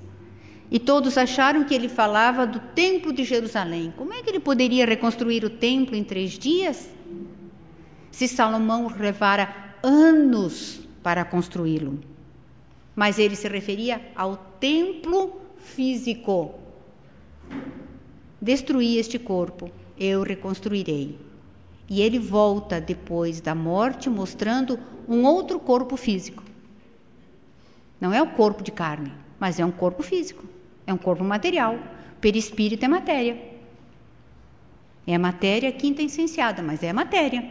E 0.71 0.79
todos 0.79 1.17
acharam 1.17 1.65
que 1.65 1.75
ele 1.75 1.87
falava 1.87 2.47
do 2.47 2.59
templo 2.59 3.13
de 3.13 3.23
Jerusalém. 3.23 3.93
Como 3.95 4.13
é 4.13 4.23
que 4.23 4.29
ele 4.29 4.39
poderia 4.39 4.85
reconstruir 4.85 5.43
o 5.45 5.49
templo 5.49 5.95
em 5.95 6.03
três 6.03 6.31
dias? 6.31 6.89
Se 8.09 8.27
Salomão 8.27 8.91
levara 8.97 9.75
anos 9.83 10.81
para 11.03 11.23
construí-lo. 11.25 12.10
Mas 12.95 13.17
ele 13.17 13.35
se 13.35 13.47
referia 13.47 14.01
ao 14.15 14.35
templo 14.59 15.41
físico, 15.57 16.61
Destruí 18.41 18.97
este 18.97 19.19
corpo, 19.19 19.69
eu 19.99 20.23
reconstruirei. 20.23 21.15
E 21.87 22.01
ele 22.01 22.17
volta 22.17 22.81
depois 22.81 23.39
da 23.39 23.53
morte 23.53 24.09
mostrando 24.09 24.79
um 25.07 25.23
outro 25.23 25.59
corpo 25.59 25.95
físico. 25.95 26.43
Não 27.99 28.11
é 28.11 28.19
o 28.19 28.31
corpo 28.31 28.63
de 28.63 28.71
carne, 28.71 29.13
mas 29.39 29.59
é 29.59 29.65
um 29.65 29.69
corpo 29.69 30.01
físico, 30.01 30.43
é 30.87 30.93
um 30.93 30.97
corpo 30.97 31.23
material. 31.23 31.77
Perispírito 32.19 32.83
é 32.83 32.87
matéria. 32.87 33.39
É 35.05 35.15
matéria 35.19 35.71
quinta 35.71 36.01
essenciada, 36.01 36.63
mas 36.63 36.81
é 36.81 36.91
matéria. 36.91 37.47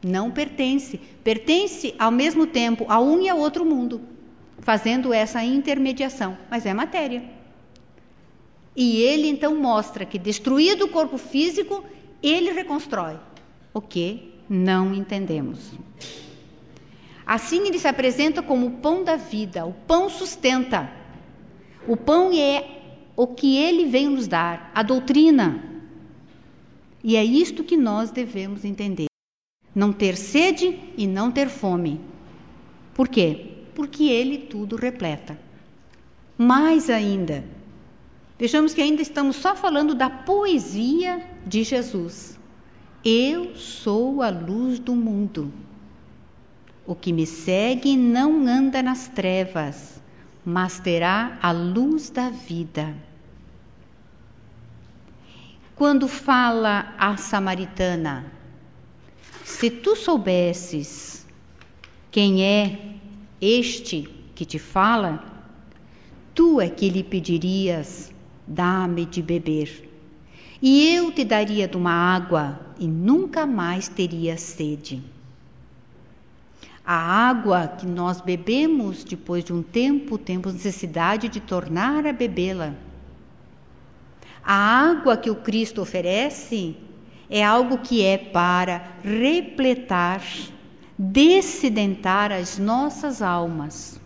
Não 0.00 0.30
pertence. 0.30 0.98
Pertence 1.24 1.92
ao 1.98 2.12
mesmo 2.12 2.46
tempo 2.46 2.86
a 2.88 3.00
um 3.00 3.20
e 3.20 3.28
a 3.28 3.34
outro 3.34 3.64
mundo, 3.64 4.00
fazendo 4.60 5.12
essa 5.12 5.42
intermediação, 5.42 6.36
mas 6.50 6.66
é 6.66 6.74
matéria. 6.74 7.22
E 8.76 9.00
ele 9.02 9.28
então 9.28 9.56
mostra 9.56 10.04
que, 10.04 10.18
destruído 10.18 10.84
o 10.84 10.88
corpo 10.88 11.18
físico, 11.18 11.84
ele 12.22 12.52
reconstrói. 12.52 13.18
O 13.72 13.80
que 13.80 14.34
não 14.48 14.94
entendemos. 14.94 15.72
Assim 17.26 17.66
ele 17.66 17.78
se 17.78 17.86
apresenta 17.86 18.42
como 18.42 18.66
o 18.66 18.70
pão 18.78 19.04
da 19.04 19.16
vida, 19.16 19.64
o 19.64 19.72
pão 19.72 20.08
sustenta. 20.08 20.90
O 21.86 21.96
pão 21.96 22.32
é 22.32 22.80
o 23.16 23.26
que 23.28 23.56
ele 23.56 23.86
veio 23.86 24.10
nos 24.10 24.26
dar, 24.26 24.72
a 24.74 24.82
doutrina. 24.82 25.62
E 27.02 27.16
é 27.16 27.24
isto 27.24 27.62
que 27.62 27.76
nós 27.76 28.10
devemos 28.10 28.64
entender. 28.64 29.06
Não 29.74 29.92
ter 29.92 30.16
sede 30.16 30.78
e 30.96 31.06
não 31.06 31.30
ter 31.30 31.48
fome. 31.48 32.00
Por 32.92 33.08
quê? 33.08 33.59
Porque 33.80 34.04
ele 34.04 34.36
tudo 34.36 34.76
repleta. 34.76 35.38
Mais 36.36 36.90
ainda, 36.90 37.42
Vejamos 38.38 38.74
que 38.74 38.82
ainda 38.82 39.00
estamos 39.00 39.36
só 39.36 39.54
falando 39.54 39.94
da 39.94 40.10
poesia 40.10 41.22
de 41.46 41.62
Jesus. 41.62 42.38
Eu 43.02 43.54
sou 43.54 44.20
a 44.22 44.28
luz 44.28 44.78
do 44.78 44.94
mundo. 44.94 45.50
O 46.86 46.94
que 46.94 47.12
me 47.12 47.26
segue 47.26 47.98
não 47.98 48.46
anda 48.46 48.82
nas 48.82 49.08
trevas, 49.08 50.02
mas 50.42 50.80
terá 50.80 51.38
a 51.42 51.52
luz 51.52 52.08
da 52.10 52.30
vida. 52.30 52.94
Quando 55.74 56.06
fala 56.06 56.94
a 56.98 57.18
samaritana, 57.18 58.24
se 59.44 59.70
tu 59.70 59.94
soubesses 59.94 61.26
quem 62.10 62.42
é 62.42 62.99
este 63.40 64.08
que 64.34 64.44
te 64.44 64.58
fala, 64.58 65.24
tu 66.34 66.60
é 66.60 66.68
que 66.68 66.88
lhe 66.88 67.02
pedirias 67.02 68.12
dá-me 68.46 69.06
de 69.06 69.22
beber. 69.22 69.88
E 70.60 70.94
eu 70.94 71.10
te 71.10 71.24
daria 71.24 71.66
de 71.66 71.76
uma 71.76 71.92
água 71.92 72.60
e 72.78 72.86
nunca 72.86 73.46
mais 73.46 73.88
teria 73.88 74.36
sede. 74.36 75.02
A 76.84 77.28
água 77.28 77.68
que 77.68 77.86
nós 77.86 78.20
bebemos 78.20 79.04
depois 79.04 79.44
de 79.44 79.52
um 79.52 79.62
tempo, 79.62 80.18
temos 80.18 80.52
necessidade 80.52 81.28
de 81.28 81.40
tornar 81.40 82.06
a 82.06 82.12
bebê-la. 82.12 82.74
A 84.42 84.54
água 84.54 85.16
que 85.16 85.30
o 85.30 85.36
Cristo 85.36 85.80
oferece 85.80 86.76
é 87.28 87.44
algo 87.44 87.78
que 87.78 88.02
é 88.04 88.18
para 88.18 88.96
repletar, 89.04 90.22
descidentar 91.02 92.30
as 92.30 92.58
nossas 92.58 93.22
almas. 93.22 93.98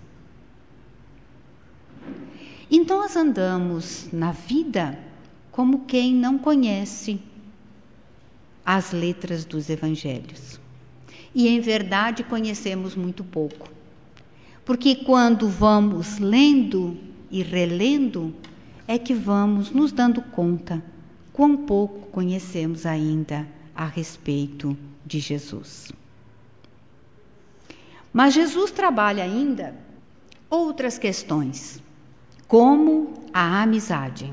Então 2.70 2.98
nós 2.98 3.16
andamos 3.16 4.08
na 4.12 4.30
vida 4.30 4.96
como 5.50 5.86
quem 5.86 6.14
não 6.14 6.38
conhece 6.38 7.20
as 8.64 8.92
letras 8.92 9.44
dos 9.44 9.68
evangelhos. 9.68 10.60
E 11.34 11.48
em 11.48 11.58
verdade 11.58 12.22
conhecemos 12.22 12.94
muito 12.94 13.24
pouco. 13.24 13.68
Porque 14.64 14.94
quando 14.94 15.48
vamos 15.48 16.18
lendo 16.18 16.96
e 17.28 17.42
relendo, 17.42 18.32
é 18.86 18.98
que 18.98 19.14
vamos 19.14 19.72
nos 19.72 19.90
dando 19.90 20.22
conta 20.22 20.80
quão 21.32 21.56
pouco 21.56 22.06
conhecemos 22.12 22.86
ainda 22.86 23.48
a 23.74 23.84
respeito 23.84 24.76
de 25.04 25.18
Jesus. 25.18 25.92
Mas 28.14 28.32
Jesus 28.32 28.70
trabalha 28.70 29.24
ainda 29.24 29.74
outras 30.48 30.96
questões, 30.96 31.82
como 32.46 33.12
a 33.32 33.62
amizade. 33.62 34.32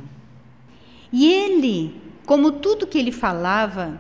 E 1.12 1.26
ele, 1.26 2.00
como 2.24 2.52
tudo 2.52 2.86
que 2.86 3.00
ele 3.00 3.12
falava, 3.12 4.00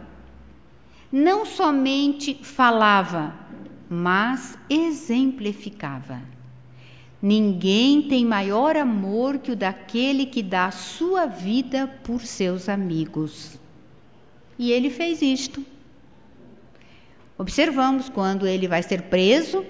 não 1.11 1.47
somente 1.47 2.35
falava, 2.43 3.33
mas 3.89 4.55
exemplificava. 4.69 6.21
Ninguém 7.19 8.03
tem 8.03 8.23
maior 8.23 8.77
amor 8.77 9.39
que 9.39 9.51
o 9.51 9.55
daquele 9.55 10.27
que 10.27 10.43
dá 10.43 10.67
a 10.67 10.71
sua 10.71 11.25
vida 11.25 11.87
por 12.03 12.21
seus 12.21 12.69
amigos. 12.69 13.59
E 14.59 14.71
ele 14.71 14.91
fez 14.91 15.23
isto. 15.23 15.65
Observamos 17.41 18.07
quando 18.07 18.45
ele 18.45 18.67
vai 18.67 18.83
ser 18.83 19.01
preso, 19.01 19.65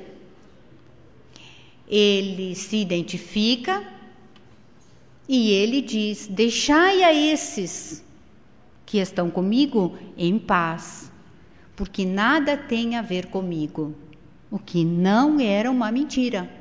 ele 1.88 2.54
se 2.54 2.76
identifica 2.76 3.82
e 5.26 5.52
ele 5.52 5.82
diz: 5.82 6.28
Deixai 6.28 7.02
a 7.02 7.14
esses 7.14 8.04
que 8.86 8.98
estão 8.98 9.32
comigo 9.32 9.98
em 10.18 10.38
paz, 10.38 11.10
porque 11.74 12.04
nada 12.04 12.58
tem 12.58 12.98
a 12.98 13.02
ver 13.02 13.28
comigo. 13.28 13.96
O 14.52 14.60
que 14.60 14.84
não 14.84 15.40
era 15.40 15.72
uma 15.72 15.90
mentira. 15.94 16.52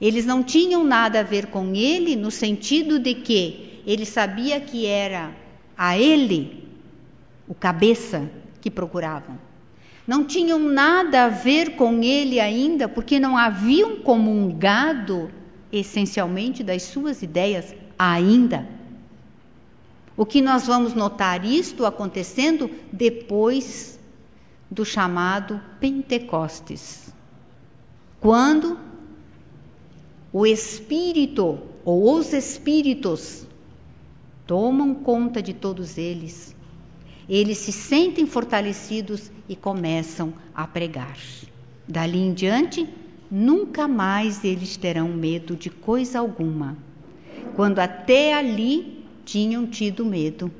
Eles 0.00 0.26
não 0.26 0.42
tinham 0.42 0.82
nada 0.82 1.20
a 1.20 1.22
ver 1.22 1.46
com 1.46 1.76
ele 1.76 2.16
no 2.16 2.32
sentido 2.32 2.98
de 2.98 3.14
que 3.14 3.80
ele 3.86 4.04
sabia 4.04 4.60
que 4.60 4.84
era 4.84 5.30
a 5.78 5.96
ele, 5.96 6.66
o 7.46 7.54
cabeça, 7.54 8.28
que 8.64 8.70
procuravam. 8.70 9.38
Não 10.06 10.24
tinham 10.24 10.58
nada 10.58 11.26
a 11.26 11.28
ver 11.28 11.76
com 11.76 12.02
ele 12.02 12.40
ainda, 12.40 12.88
porque 12.88 13.20
não 13.20 13.36
haviam 13.36 13.96
comungado 13.96 15.30
essencialmente 15.70 16.64
das 16.64 16.84
suas 16.84 17.22
ideias 17.22 17.74
ainda. 17.98 18.66
O 20.16 20.24
que 20.24 20.40
nós 20.40 20.66
vamos 20.66 20.94
notar 20.94 21.44
isto 21.44 21.84
acontecendo 21.84 22.70
depois 22.90 24.00
do 24.70 24.82
chamado 24.82 25.60
Pentecostes. 25.78 27.12
Quando 28.18 28.78
o 30.32 30.46
Espírito 30.46 31.58
ou 31.84 32.14
os 32.14 32.32
Espíritos 32.32 33.46
tomam 34.46 34.94
conta 34.94 35.42
de 35.42 35.52
todos 35.52 35.98
eles, 35.98 36.54
eles 37.28 37.58
se 37.58 37.72
sentem 37.72 38.26
fortalecidos 38.26 39.30
e 39.48 39.56
começam 39.56 40.32
a 40.54 40.66
pregar. 40.66 41.16
Dali 41.86 42.18
em 42.18 42.32
diante, 42.32 42.88
nunca 43.30 43.88
mais 43.88 44.44
eles 44.44 44.76
terão 44.76 45.08
medo 45.08 45.56
de 45.56 45.70
coisa 45.70 46.18
alguma, 46.18 46.76
quando 47.54 47.78
até 47.78 48.34
ali 48.34 49.04
tinham 49.24 49.66
tido 49.66 50.04
medo. 50.04 50.50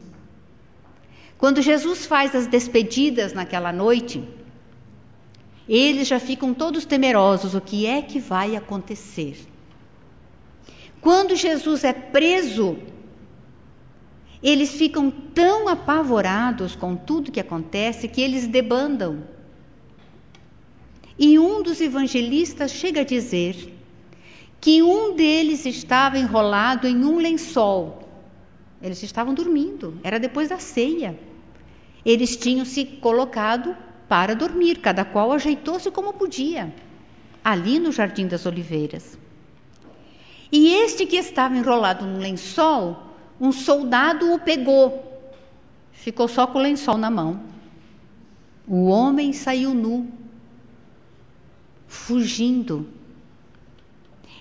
Quando 1.37 1.61
Jesus 1.61 2.07
faz 2.07 2.35
as 2.35 2.47
despedidas 2.47 3.33
naquela 3.33 3.73
noite, 3.73 4.23
eles 5.69 6.09
já 6.09 6.19
ficam 6.19 6.55
todos 6.55 6.85
temerosos: 6.85 7.55
o 7.55 7.61
que 7.61 7.87
é 7.87 8.01
que 8.01 8.19
vai 8.19 8.57
acontecer? 8.57 9.37
Quando 11.01 11.37
Jesus 11.37 11.85
é 11.85 11.93
preso, 11.93 12.79
eles 14.45 14.72
ficam 14.72 15.11
tão 15.11 15.68
apavorados 15.68 16.76
com 16.76 16.95
tudo 16.95 17.32
que 17.32 17.40
acontece 17.40 18.07
que 18.07 18.20
eles 18.20 18.47
debandam. 18.47 19.24
E 21.18 21.38
um 21.38 21.62
dos 21.62 21.80
evangelistas 21.80 22.70
chega 22.70 23.01
a 23.01 23.05
dizer 23.05 23.72
que 24.61 24.82
um 24.82 25.16
deles 25.16 25.64
estava 25.64 26.18
enrolado 26.18 26.86
em 26.86 27.07
um 27.07 27.16
lençol. 27.16 28.07
Eles 28.82 29.03
estavam 29.03 29.32
dormindo, 29.32 29.99
era 30.05 30.20
depois 30.20 30.51
da 30.51 30.59
ceia. 30.59 31.18
Eles 32.05 32.36
tinham 32.36 32.66
se 32.66 32.84
colocado 32.84 33.74
para 34.07 34.34
dormir, 34.34 34.80
cada 34.80 35.07
qual 35.07 35.32
ajeitou-se 35.32 35.90
como 35.90 36.12
podia, 36.12 36.74
ali 37.42 37.78
no 37.78 37.90
Jardim 37.90 38.26
das 38.26 38.45
Oliveiras. 38.45 39.18
E 40.53 40.68
este 40.74 41.07
que 41.07 41.16
estava 41.16 41.57
enrolado 41.57 42.05
num 42.05 42.18
lençol, 42.18 43.14
um 43.41 43.53
soldado 43.53 44.32
o 44.32 44.39
pegou, 44.39 45.22
ficou 45.93 46.28
só 46.28 46.47
com 46.47 46.59
o 46.59 46.62
lençol 46.62 46.97
na 46.97 47.11
mão. 47.11 47.41
O 48.66 48.87
homem 48.87 49.32
saiu 49.32 49.74
nu, 49.74 50.09
fugindo. 51.87 52.87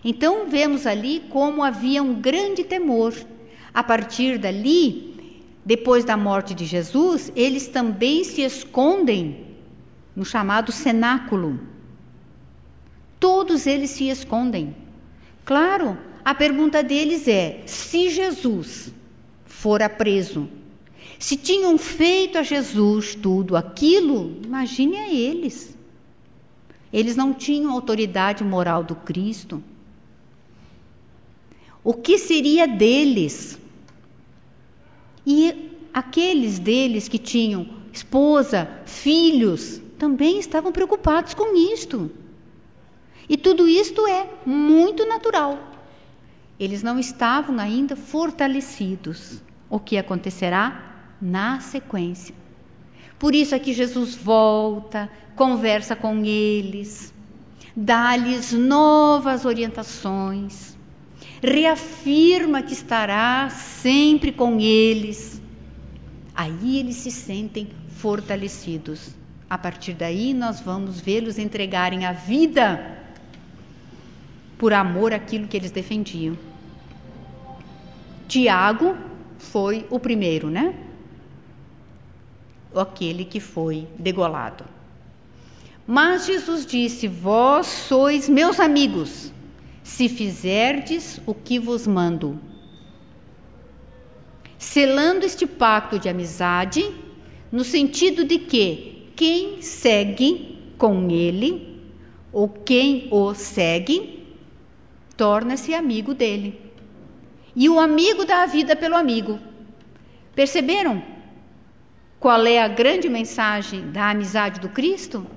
Então 0.03 0.47
vemos 0.47 0.85
ali 0.85 1.21
como 1.29 1.63
havia 1.63 2.03
um 2.03 2.19
grande 2.19 2.63
temor. 2.63 3.13
A 3.73 3.83
partir 3.83 4.37
dali, 4.37 5.43
depois 5.65 6.05
da 6.05 6.15
morte 6.15 6.53
de 6.53 6.65
Jesus, 6.65 7.31
eles 7.35 7.67
também 7.67 8.23
se 8.23 8.41
escondem 8.41 9.55
no 10.15 10.23
chamado 10.23 10.71
cenáculo. 10.71 11.59
Todos 13.19 13.65
eles 13.65 13.91
se 13.91 14.09
escondem. 14.09 14.75
Claro, 15.45 15.97
a 16.23 16.33
pergunta 16.33 16.81
deles 16.81 17.27
é: 17.27 17.63
se 17.65 18.09
Jesus 18.09 18.93
fora 19.45 19.89
preso, 19.89 20.47
se 21.19 21.37
tinham 21.37 21.77
feito 21.77 22.37
a 22.37 22.43
Jesus 22.43 23.15
tudo 23.15 23.55
aquilo, 23.55 24.37
imagine 24.43 24.97
a 24.97 25.09
eles. 25.11 25.75
Eles 26.91 27.15
não 27.15 27.33
tinham 27.33 27.71
autoridade 27.71 28.43
moral 28.43 28.83
do 28.83 28.95
Cristo. 28.95 29.63
O 31.83 31.93
que 31.93 32.17
seria 32.17 32.67
deles? 32.67 33.57
E 35.25 35.71
aqueles 35.93 36.59
deles 36.59 37.07
que 37.07 37.17
tinham 37.17 37.67
esposa, 37.91 38.69
filhos, 38.85 39.81
também 39.97 40.39
estavam 40.39 40.71
preocupados 40.71 41.33
com 41.33 41.55
isto. 41.55 42.11
E 43.27 43.37
tudo 43.37 43.67
isto 43.67 44.05
é 44.05 44.29
muito 44.45 45.05
natural. 45.05 45.72
Eles 46.59 46.83
não 46.83 46.99
estavam 46.99 47.59
ainda 47.59 47.95
fortalecidos. 47.95 49.41
O 49.69 49.79
que 49.79 49.97
acontecerá 49.97 50.93
na 51.21 51.59
sequência. 51.59 52.35
Por 53.17 53.33
isso 53.33 53.55
é 53.55 53.59
que 53.59 53.73
Jesus 53.73 54.15
volta, 54.15 55.09
conversa 55.35 55.95
com 55.95 56.23
eles, 56.25 57.13
dá-lhes 57.75 58.51
novas 58.51 59.45
orientações, 59.45 60.77
reafirma 61.41 62.61
que 62.61 62.73
estará 62.73 63.49
sempre 63.49 64.31
com 64.31 64.59
eles. 64.59 65.41
Aí 66.35 66.79
eles 66.79 66.97
se 66.97 67.11
sentem 67.11 67.69
fortalecidos. 67.87 69.15
A 69.49 69.57
partir 69.57 69.93
daí, 69.93 70.33
nós 70.33 70.59
vamos 70.59 70.99
vê-los 70.99 71.37
entregarem 71.37 72.05
a 72.05 72.11
vida 72.11 73.02
por 74.57 74.73
amor 74.73 75.13
àquilo 75.13 75.47
que 75.47 75.57
eles 75.57 75.71
defendiam. 75.71 76.37
Tiago 78.27 78.95
foi 79.37 79.85
o 79.89 79.99
primeiro, 79.99 80.49
né? 80.49 80.75
Aquele 82.75 83.25
que 83.25 83.39
foi 83.39 83.87
degolado. 83.99 84.65
Mas 85.85 86.25
Jesus 86.25 86.65
disse: 86.65 87.07
Vós 87.07 87.67
sois 87.67 88.29
meus 88.29 88.59
amigos, 88.59 89.31
se 89.83 90.07
fizerdes 90.07 91.19
o 91.25 91.33
que 91.33 91.59
vos 91.59 91.85
mando. 91.85 92.39
Selando 94.57 95.25
este 95.25 95.45
pacto 95.45 95.99
de 95.99 96.07
amizade, 96.07 96.89
no 97.51 97.63
sentido 97.63 98.23
de 98.23 98.39
que 98.39 99.11
quem 99.15 99.61
segue 99.61 100.57
com 100.77 101.09
ele, 101.11 101.79
ou 102.31 102.47
quem 102.49 103.07
o 103.11 103.33
segue, 103.33 104.12
torna-se 105.15 105.73
amigo 105.73 106.13
dele. 106.13 106.59
E 107.55 107.69
o 107.69 107.79
amigo 107.79 108.25
dá 108.25 108.43
a 108.43 108.47
vida 108.47 108.75
pelo 108.75 108.95
amigo. 108.95 109.39
Perceberam 110.35 111.03
qual 112.19 112.45
é 112.45 112.61
a 112.61 112.67
grande 112.67 113.09
mensagem 113.09 113.91
da 113.91 114.09
amizade 114.09 114.59
do 114.59 114.69
Cristo? 114.69 115.27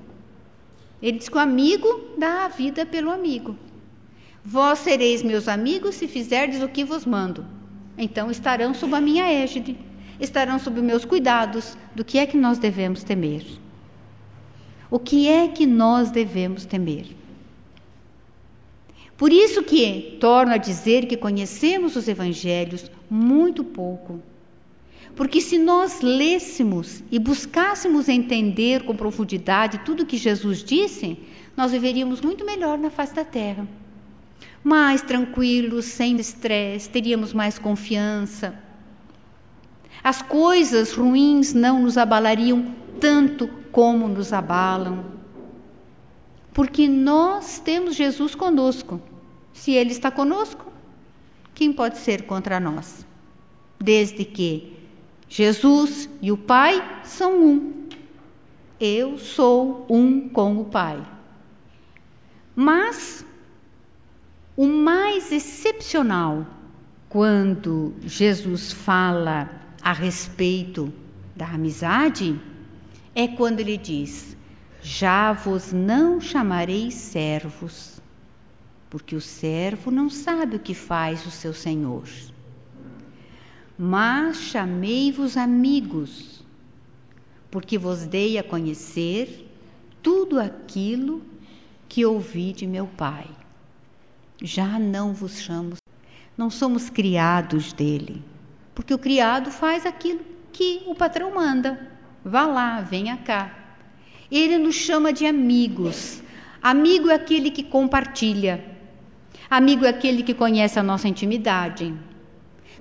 Ele 1.01 1.17
diz 1.17 1.29
que 1.29 1.35
o 1.37 1.39
amigo 1.39 1.87
dá 2.17 2.45
a 2.45 2.47
vida 2.47 2.85
pelo 2.85 3.11
amigo. 3.11 3.55
Vós 4.43 4.79
sereis 4.79 5.21
meus 5.21 5.47
amigos 5.47 5.95
se 5.95 6.07
fizerdes 6.07 6.61
o 6.61 6.69
que 6.69 6.83
vos 6.83 7.05
mando. 7.05 7.45
então 7.97 8.31
estarão 8.31 8.73
sob 8.73 8.95
a 8.95 9.01
minha 9.01 9.25
égide, 9.25 9.77
estarão 10.19 10.57
sob 10.57 10.81
meus 10.81 11.03
cuidados. 11.03 11.77
Do 11.93 12.05
que 12.05 12.17
é 12.17 12.25
que 12.25 12.37
nós 12.37 12.57
devemos 12.57 13.03
temer? 13.03 13.45
O 14.89 14.97
que 14.97 15.27
é 15.27 15.49
que 15.49 15.65
nós 15.65 16.09
devemos 16.09 16.65
temer? 16.65 17.07
Por 19.17 19.33
isso 19.33 19.63
que 19.63 20.17
torno 20.19 20.53
a 20.53 20.57
dizer 20.57 21.07
que 21.07 21.17
conhecemos 21.17 21.95
os 21.95 22.07
evangelhos 22.07 22.91
muito 23.09 23.63
pouco. 23.63 24.21
Porque 25.15 25.41
se 25.41 25.57
nós 25.57 26.01
lêssemos 26.01 27.03
e 27.11 27.17
buscássemos 27.17 28.07
entender 28.07 28.83
com 28.83 28.95
profundidade 28.95 29.79
tudo 29.79 30.05
que 30.05 30.15
Jesus 30.15 30.63
disse, 30.63 31.17
nós 31.55 31.71
viveríamos 31.71 32.21
muito 32.21 32.45
melhor 32.45 32.77
na 32.77 32.91
face 32.91 33.15
da 33.15 33.25
terra. 33.25 33.67
Mais 34.63 35.01
tranquilos, 35.01 35.85
sem 35.85 36.17
estresse, 36.17 36.87
teríamos 36.87 37.33
mais 37.33 37.57
confiança. 37.57 38.53
As 40.03 40.21
coisas 40.21 40.93
ruins 40.93 41.55
não 41.55 41.81
nos 41.81 41.97
abalariam 41.97 42.75
tanto 42.99 43.47
como 43.71 44.07
nos 44.07 44.31
abalam. 44.31 45.03
Porque 46.57 46.87
nós 46.87 47.59
temos 47.59 47.95
Jesus 47.95 48.33
conosco. 48.33 48.99
Se 49.53 49.73
Ele 49.73 49.91
está 49.91 50.09
conosco, 50.09 50.65
quem 51.53 51.71
pode 51.71 51.99
ser 51.99 52.23
contra 52.23 52.59
nós? 52.59 53.05
Desde 53.79 54.25
que 54.25 54.75
Jesus 55.29 56.09
e 56.19 56.31
o 56.31 56.35
Pai 56.35 57.01
são 57.03 57.45
um. 57.45 57.87
Eu 58.79 59.19
sou 59.19 59.85
um 59.87 60.27
com 60.29 60.59
o 60.59 60.65
Pai. 60.65 60.99
Mas 62.55 63.23
o 64.55 64.65
mais 64.65 65.31
excepcional 65.31 66.43
quando 67.07 67.93
Jesus 68.01 68.71
fala 68.71 69.47
a 69.79 69.93
respeito 69.93 70.91
da 71.35 71.49
amizade 71.49 72.41
é 73.13 73.27
quando 73.27 73.59
ele 73.59 73.77
diz: 73.77 74.36
Já 74.89 75.33
vos 75.33 75.73
não 75.73 76.21
chamarei 76.21 76.89
servos, 76.91 78.01
porque 78.89 79.17
o 79.17 79.21
servo 79.21 79.91
não 79.91 80.09
sabe 80.09 80.55
o 80.55 80.59
que 80.61 80.73
faz 80.73 81.25
o 81.25 81.29
seu 81.29 81.53
senhor. 81.53 82.07
Mas 83.77 84.37
chamei-vos 84.37 85.35
amigos, 85.35 86.41
porque 87.51 87.77
vos 87.77 88.05
dei 88.05 88.37
a 88.37 88.43
conhecer 88.43 89.51
tudo 90.01 90.39
aquilo 90.39 91.21
que 91.89 92.05
ouvi 92.05 92.53
de 92.53 92.65
meu 92.65 92.87
Pai. 92.87 93.27
Já 94.41 94.79
não 94.79 95.13
vos 95.13 95.41
chamo, 95.41 95.75
não 96.37 96.49
somos 96.49 96.89
criados 96.89 97.73
dele, 97.73 98.23
porque 98.73 98.93
o 98.93 98.97
criado 98.97 99.51
faz 99.51 99.85
aquilo 99.85 100.21
que 100.53 100.81
o 100.85 100.95
patrão 100.95 101.35
manda. 101.35 101.91
Vá 102.23 102.45
lá, 102.47 102.79
venha 102.79 103.17
cá. 103.17 103.66
Ele 104.31 104.57
nos 104.57 104.75
chama 104.75 105.13
de 105.13 105.25
amigos. 105.25 106.21
Amigo 106.61 107.09
é 107.09 107.13
aquele 107.13 107.49
que 107.49 107.63
compartilha. 107.63 108.63
Amigo 109.49 109.85
é 109.85 109.89
aquele 109.89 110.23
que 110.23 110.33
conhece 110.33 110.77
a 110.77 110.83
nossa 110.83 111.07
intimidade. 111.07 111.93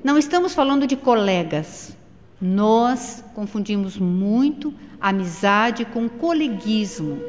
Não 0.02 0.18
estamos 0.18 0.54
falando 0.54 0.86
de 0.86 0.96
colegas. 0.96 1.96
Nós 2.40 3.24
confundimos 3.34 3.96
muito 3.96 4.74
amizade 5.00 5.84
com 5.84 6.08
coleguismo, 6.08 7.22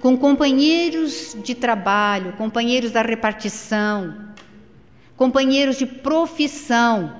com 0.00 0.16
companheiros 0.16 1.36
de 1.42 1.54
trabalho, 1.54 2.32
companheiros 2.32 2.90
da 2.90 3.02
repartição, 3.02 4.14
companheiros 5.16 5.78
de 5.78 5.86
profissão. 5.86 7.14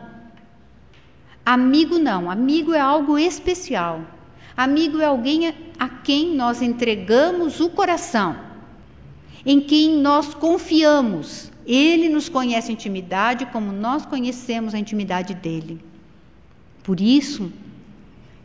Amigo 1.46 1.98
não, 1.98 2.30
amigo 2.30 2.74
é 2.74 2.80
algo 2.80 3.18
especial. 3.18 4.17
Amigo 4.58 4.98
é 4.98 5.04
alguém 5.04 5.54
a 5.78 5.88
quem 5.88 6.34
nós 6.34 6.60
entregamos 6.60 7.60
o 7.60 7.70
coração, 7.70 8.36
em 9.46 9.60
quem 9.60 10.00
nós 10.00 10.34
confiamos. 10.34 11.48
Ele 11.64 12.08
nos 12.08 12.28
conhece 12.28 12.68
a 12.68 12.72
intimidade 12.72 13.46
como 13.46 13.70
nós 13.70 14.04
conhecemos 14.04 14.74
a 14.74 14.78
intimidade 14.80 15.32
dele. 15.32 15.80
Por 16.82 17.00
isso, 17.00 17.52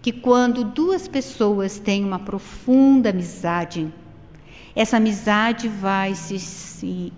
que 0.03 0.11
quando 0.11 0.63
duas 0.63 1.07
pessoas 1.07 1.79
têm 1.79 2.05
uma 2.05 2.19
profunda 2.19 3.09
amizade, 3.09 3.91
essa 4.75 4.97
amizade 4.97 5.67
vai 5.67 6.13
se, 6.13 6.37
se 6.37 7.11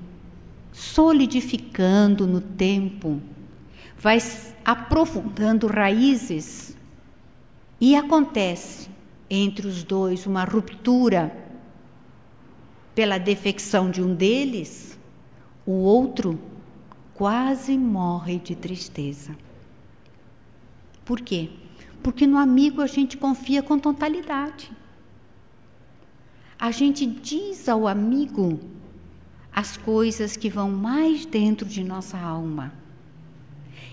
solidificando 0.71 2.25
no 2.25 2.39
tempo, 2.39 3.21
vai 3.97 4.19
aprofundando 4.63 5.67
raízes 5.67 6.65
e 7.79 7.95
acontece 7.95 8.89
entre 9.29 9.67
os 9.67 9.83
dois 9.83 10.25
uma 10.25 10.43
ruptura 10.43 11.35
pela 12.93 13.17
defecção 13.17 13.91
de 13.91 14.01
um 14.01 14.15
deles, 14.15 14.97
o 15.65 15.71
outro 15.71 16.39
quase 17.13 17.77
morre 17.77 18.39
de 18.39 18.55
tristeza. 18.55 19.35
Por 21.03 21.19
quê? 21.19 21.49
Porque 22.01 22.25
no 22.25 22.37
amigo 22.37 22.81
a 22.81 22.87
gente 22.87 23.17
confia 23.17 23.61
com 23.61 23.77
totalidade. 23.77 24.71
A 26.57 26.71
gente 26.71 27.05
diz 27.05 27.67
ao 27.67 27.87
amigo 27.87 28.59
as 29.51 29.75
coisas 29.75 30.37
que 30.37 30.49
vão 30.49 30.71
mais 30.71 31.25
dentro 31.25 31.67
de 31.67 31.83
nossa 31.83 32.17
alma. 32.17 32.73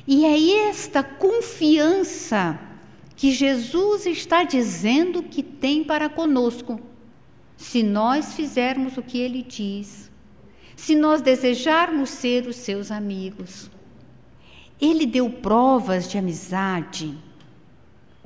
E 0.07 0.25
é 0.25 0.69
esta 0.69 1.03
confiança 1.03 2.59
que 3.23 3.31
Jesus 3.31 4.05
está 4.05 4.43
dizendo 4.43 5.23
que 5.23 5.45
tem 5.45 5.85
para 5.85 6.09
conosco. 6.09 6.81
Se 7.57 7.81
nós 7.81 8.35
fizermos 8.35 8.97
o 8.97 9.03
que 9.03 9.17
ele 9.17 9.45
diz, 9.45 10.11
se 10.75 10.97
nós 10.97 11.23
desejarmos 11.23 12.11
ser 12.11 12.49
os 12.49 12.57
seus 12.57 12.91
amigos. 12.91 13.71
Ele 14.81 15.07
deu 15.07 15.31
provas 15.31 16.11
de 16.11 16.19
amizade 16.19 17.17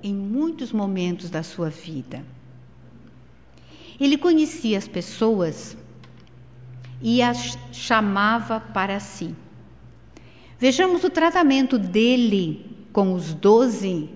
em 0.02 0.14
muitos 0.14 0.72
momentos 0.72 1.28
da 1.28 1.42
sua 1.42 1.68
vida. 1.68 2.24
Ele 4.00 4.16
conhecia 4.16 4.78
as 4.78 4.88
pessoas 4.88 5.76
e 7.02 7.20
as 7.20 7.58
chamava 7.70 8.60
para 8.60 8.98
si. 8.98 9.34
Vejamos 10.58 11.04
o 11.04 11.10
tratamento 11.10 11.78
dele 11.78 12.88
com 12.94 13.12
os 13.12 13.34
doze. 13.34 14.15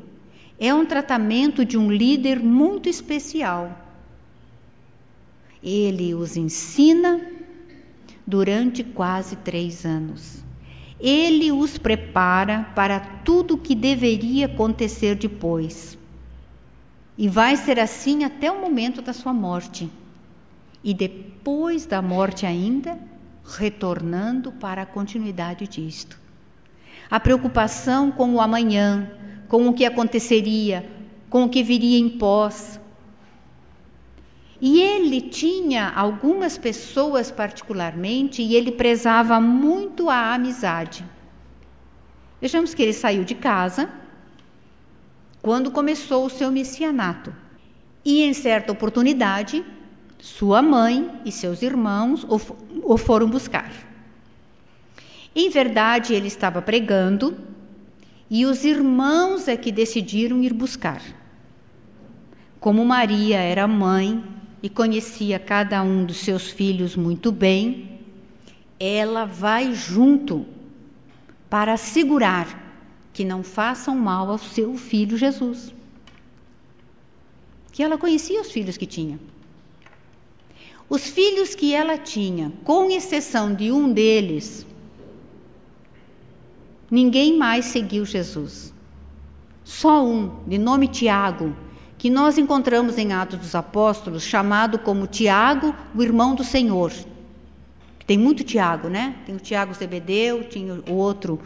É 0.61 0.75
um 0.75 0.85
tratamento 0.85 1.65
de 1.65 1.79
um 1.79 1.91
líder 1.91 2.39
muito 2.39 2.87
especial. 2.87 3.75
Ele 5.63 6.15
os 6.15 6.37
ensina 6.37 7.19
durante 8.27 8.85
quase 8.85 9.37
três 9.37 9.87
anos. 9.87 10.45
Ele 11.01 11.51
os 11.51 11.79
prepara 11.79 12.71
para 12.75 13.01
tudo 13.01 13.55
o 13.55 13.59
que 13.59 13.75
deveria 13.75 14.45
acontecer 14.45 15.15
depois. 15.15 15.97
E 17.17 17.27
vai 17.27 17.57
ser 17.57 17.81
assim 17.81 18.23
até 18.25 18.53
o 18.53 18.61
momento 18.61 19.01
da 19.01 19.15
sua 19.15 19.33
morte. 19.33 19.91
E 20.85 20.93
depois 20.93 21.87
da 21.87 22.03
morte 22.03 22.45
ainda, 22.45 22.99
retornando 23.45 24.53
para 24.53 24.83
a 24.83 24.87
continuidade 24.87 25.67
disto 25.67 26.21
a 27.11 27.19
preocupação 27.19 28.13
com 28.13 28.35
o 28.35 28.41
amanhã, 28.41 29.11
com 29.51 29.69
o 29.69 29.75
que 29.75 29.85
aconteceria, 29.85 30.89
com 31.29 31.43
o 31.43 31.49
que 31.49 31.61
viria 31.61 31.99
em 31.99 32.09
pós. 32.09 32.81
E 34.61 34.81
ele 34.81 35.21
tinha 35.21 35.91
algumas 35.91 36.57
pessoas 36.57 37.33
particularmente 37.33 38.43
e 38.43 38.55
ele 38.55 38.71
prezava 38.71 39.41
muito 39.41 40.09
a 40.09 40.35
amizade. 40.35 41.05
Vejamos 42.41 42.75
que 42.75 42.83
ele 42.83 42.93
saiu 42.93 43.25
de 43.25 43.35
casa 43.35 43.91
quando 45.43 45.73
começou 45.73 46.27
o 46.27 46.31
seu 46.31 46.53
messianato. 46.53 47.35
E 48.05 48.23
em 48.23 48.33
certa 48.33 48.71
oportunidade, 48.71 49.65
sua 50.21 50.63
mãe 50.63 51.11
e 51.25 51.33
seus 51.33 51.61
irmãos 51.61 52.25
o, 52.85 52.97
foram 52.97 53.29
buscar. 53.29 53.73
Em 55.35 55.51
verdade, 55.51 56.15
ele 56.15 56.29
estava 56.29 56.63
pregando 56.63 57.50
e 58.31 58.47
os 58.47 58.65
irmãos 58.65 59.49
é 59.49 59.57
que 59.57 59.73
decidiram 59.73 60.41
ir 60.41 60.55
buscar. 60.55 61.03
Como 62.61 62.85
Maria 62.85 63.39
era 63.39 63.67
mãe 63.67 64.23
e 64.63 64.69
conhecia 64.69 65.39
cada 65.39 65.83
um 65.83 66.05
dos 66.05 66.19
seus 66.19 66.49
filhos 66.49 66.95
muito 66.95 67.33
bem, 67.33 67.99
ela 68.79 69.25
vai 69.25 69.75
junto 69.75 70.47
para 71.49 71.73
assegurar 71.73 72.71
que 73.13 73.25
não 73.25 73.43
façam 73.43 73.97
mal 73.97 74.31
ao 74.31 74.39
seu 74.39 74.77
filho 74.77 75.17
Jesus. 75.17 75.75
Que 77.73 77.83
ela 77.83 77.99
conhecia 77.99 78.41
os 78.41 78.53
filhos 78.53 78.77
que 78.77 78.87
tinha. 78.87 79.19
Os 80.89 81.09
filhos 81.09 81.55
que 81.55 81.75
ela 81.75 81.99
tinha, 81.99 82.53
com 82.65 82.91
exceção 82.91 83.55
de 83.55 83.73
um 83.73 83.93
deles, 83.93 84.67
ninguém 86.91 87.37
mais 87.39 87.67
seguiu 87.67 88.05
Jesus. 88.05 88.75
Só 89.65 90.05
um, 90.05 90.31
de 90.47 90.59
nome 90.59 90.89
Tiago, 90.89 91.55
que 91.97 92.11
nós 92.11 92.39
encontramos 92.39 92.99
em 92.99 93.13
Atos 93.13 93.39
dos 93.39 93.55
Apóstolos, 93.55 94.23
chamado 94.23 94.79
como 94.79 95.07
Tiago, 95.07 95.75
o 95.95 96.03
irmão 96.03 96.35
do 96.35 96.43
Senhor. 96.43 96.93
Tem 98.07 98.19
muito 98.19 98.43
Tiago, 98.43 98.89
né? 98.89 99.15
Tem 99.25 99.37
o 99.37 99.39
Tiago 99.39 99.73
Zebedeu, 99.75 100.43
tinha 100.45 100.83
o 100.89 100.95
outro 100.95 101.41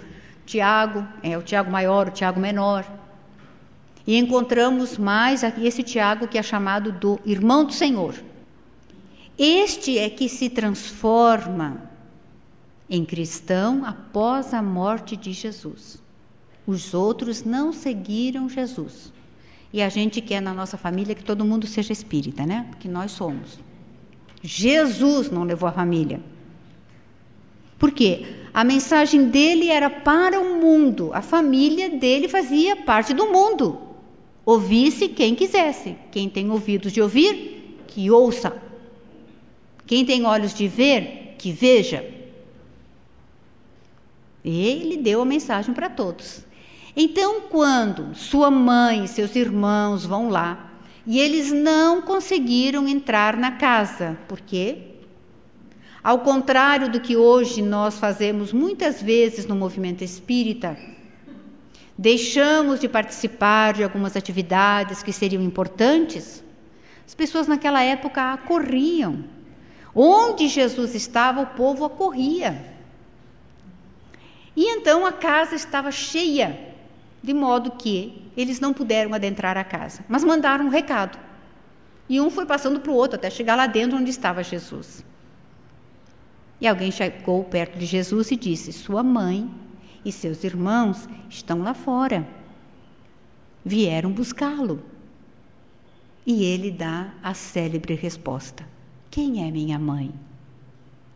Tiago, 0.46 1.06
é 1.22 1.36
o 1.36 1.42
Tiago 1.42 1.70
maior, 1.70 2.08
o 2.08 2.10
Tiago 2.10 2.40
menor. 2.40 2.86
E 4.06 4.16
encontramos 4.16 4.96
mais 4.96 5.42
esse 5.42 5.82
Tiago 5.82 6.28
que 6.28 6.38
é 6.38 6.42
chamado 6.42 6.92
do 6.92 7.18
irmão 7.24 7.64
do 7.64 7.72
Senhor. 7.72 8.14
Este 9.36 9.98
é 9.98 10.08
que 10.08 10.28
se 10.28 10.48
transforma 10.48 11.90
em 12.88 13.04
cristão 13.04 13.84
após 13.84 14.52
a 14.52 14.62
morte 14.62 15.16
de 15.16 15.32
Jesus. 15.32 16.02
Os 16.66 16.94
outros 16.94 17.44
não 17.44 17.72
seguiram 17.72 18.48
Jesus. 18.48 19.12
E 19.72 19.82
a 19.82 19.88
gente 19.88 20.20
quer 20.20 20.40
na 20.40 20.54
nossa 20.54 20.76
família 20.76 21.14
que 21.14 21.24
todo 21.24 21.44
mundo 21.44 21.66
seja 21.66 21.92
espírita, 21.92 22.46
né? 22.46 22.70
Que 22.78 22.88
nós 22.88 23.10
somos. 23.10 23.58
Jesus 24.42 25.30
não 25.30 25.42
levou 25.42 25.68
a 25.68 25.72
família. 25.72 26.20
Por 27.78 27.90
quê? 27.90 28.24
A 28.52 28.62
mensagem 28.62 29.28
dele 29.28 29.68
era 29.68 29.90
para 29.90 30.40
o 30.40 30.60
mundo. 30.60 31.10
A 31.12 31.20
família 31.20 31.90
dele 31.90 32.28
fazia 32.28 32.76
parte 32.76 33.12
do 33.12 33.32
mundo. 33.32 33.78
Ouvisse 34.46 35.08
quem 35.08 35.34
quisesse. 35.34 35.96
Quem 36.12 36.28
tem 36.28 36.50
ouvidos 36.50 36.92
de 36.92 37.02
ouvir, 37.02 37.80
que 37.88 38.10
ouça. 38.10 38.56
Quem 39.86 40.04
tem 40.04 40.24
olhos 40.24 40.54
de 40.54 40.68
ver, 40.68 41.34
que 41.36 41.50
veja. 41.50 42.04
Ele 44.44 44.96
deu 44.98 45.22
a 45.22 45.24
mensagem 45.24 45.72
para 45.72 45.88
todos. 45.88 46.44
Então, 46.96 47.42
quando 47.48 48.14
sua 48.14 48.50
mãe 48.50 49.04
e 49.04 49.08
seus 49.08 49.34
irmãos 49.34 50.04
vão 50.04 50.28
lá 50.28 50.70
e 51.06 51.18
eles 51.18 51.50
não 51.50 52.02
conseguiram 52.02 52.86
entrar 52.86 53.36
na 53.36 53.52
casa, 53.52 54.18
por 54.28 54.40
quê? 54.40 54.78
Ao 56.02 56.18
contrário 56.18 56.90
do 56.90 57.00
que 57.00 57.16
hoje 57.16 57.62
nós 57.62 57.98
fazemos 57.98 58.52
muitas 58.52 59.02
vezes 59.02 59.46
no 59.46 59.56
movimento 59.56 60.04
espírita, 60.04 60.76
deixamos 61.96 62.78
de 62.78 62.88
participar 62.88 63.72
de 63.72 63.82
algumas 63.82 64.16
atividades 64.16 65.02
que 65.02 65.12
seriam 65.12 65.42
importantes, 65.42 66.44
as 67.06 67.14
pessoas 67.14 67.48
naquela 67.48 67.82
época 67.82 68.32
acorriam. 68.32 69.24
Onde 69.94 70.48
Jesus 70.48 70.94
estava, 70.94 71.40
o 71.40 71.46
povo 71.46 71.84
acorria. 71.84 72.73
E 74.56 74.64
então 74.68 75.04
a 75.04 75.12
casa 75.12 75.54
estava 75.54 75.90
cheia, 75.90 76.74
de 77.22 77.34
modo 77.34 77.72
que 77.72 78.30
eles 78.36 78.60
não 78.60 78.72
puderam 78.72 79.14
adentrar 79.14 79.56
a 79.56 79.64
casa, 79.64 80.04
mas 80.08 80.22
mandaram 80.22 80.66
um 80.66 80.70
recado. 80.70 81.18
E 82.08 82.20
um 82.20 82.30
foi 82.30 82.46
passando 82.46 82.80
para 82.80 82.92
o 82.92 82.94
outro 82.94 83.16
até 83.16 83.30
chegar 83.30 83.56
lá 83.56 83.66
dentro 83.66 83.98
onde 83.98 84.10
estava 84.10 84.42
Jesus. 84.42 85.04
E 86.60 86.66
alguém 86.66 86.90
chegou 86.90 87.42
perto 87.44 87.78
de 87.78 87.86
Jesus 87.86 88.30
e 88.30 88.36
disse: 88.36 88.72
Sua 88.72 89.02
mãe 89.02 89.50
e 90.04 90.12
seus 90.12 90.44
irmãos 90.44 91.08
estão 91.28 91.62
lá 91.62 91.74
fora. 91.74 92.26
Vieram 93.64 94.12
buscá-lo. 94.12 94.82
E 96.26 96.44
ele 96.44 96.70
dá 96.70 97.12
a 97.22 97.34
célebre 97.34 97.94
resposta: 97.94 98.66
Quem 99.10 99.46
é 99.46 99.50
minha 99.50 99.78
mãe? 99.78 100.12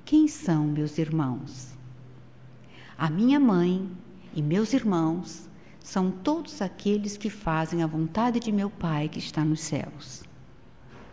Quem 0.05 0.27
são 0.27 0.65
meus 0.65 0.99
irmãos? 0.99 1.78
A 2.99 3.09
minha 3.09 3.39
mãe 3.39 3.89
e 4.35 4.43
meus 4.43 4.73
irmãos 4.73 5.49
são 5.79 6.11
todos 6.11 6.61
aqueles 6.61 7.17
que 7.17 7.31
fazem 7.31 7.81
a 7.81 7.87
vontade 7.87 8.41
de 8.41 8.51
meu 8.51 8.69
Pai 8.69 9.09
que 9.09 9.21
está 9.21 9.45
nos 9.45 9.61
céus. 9.61 10.25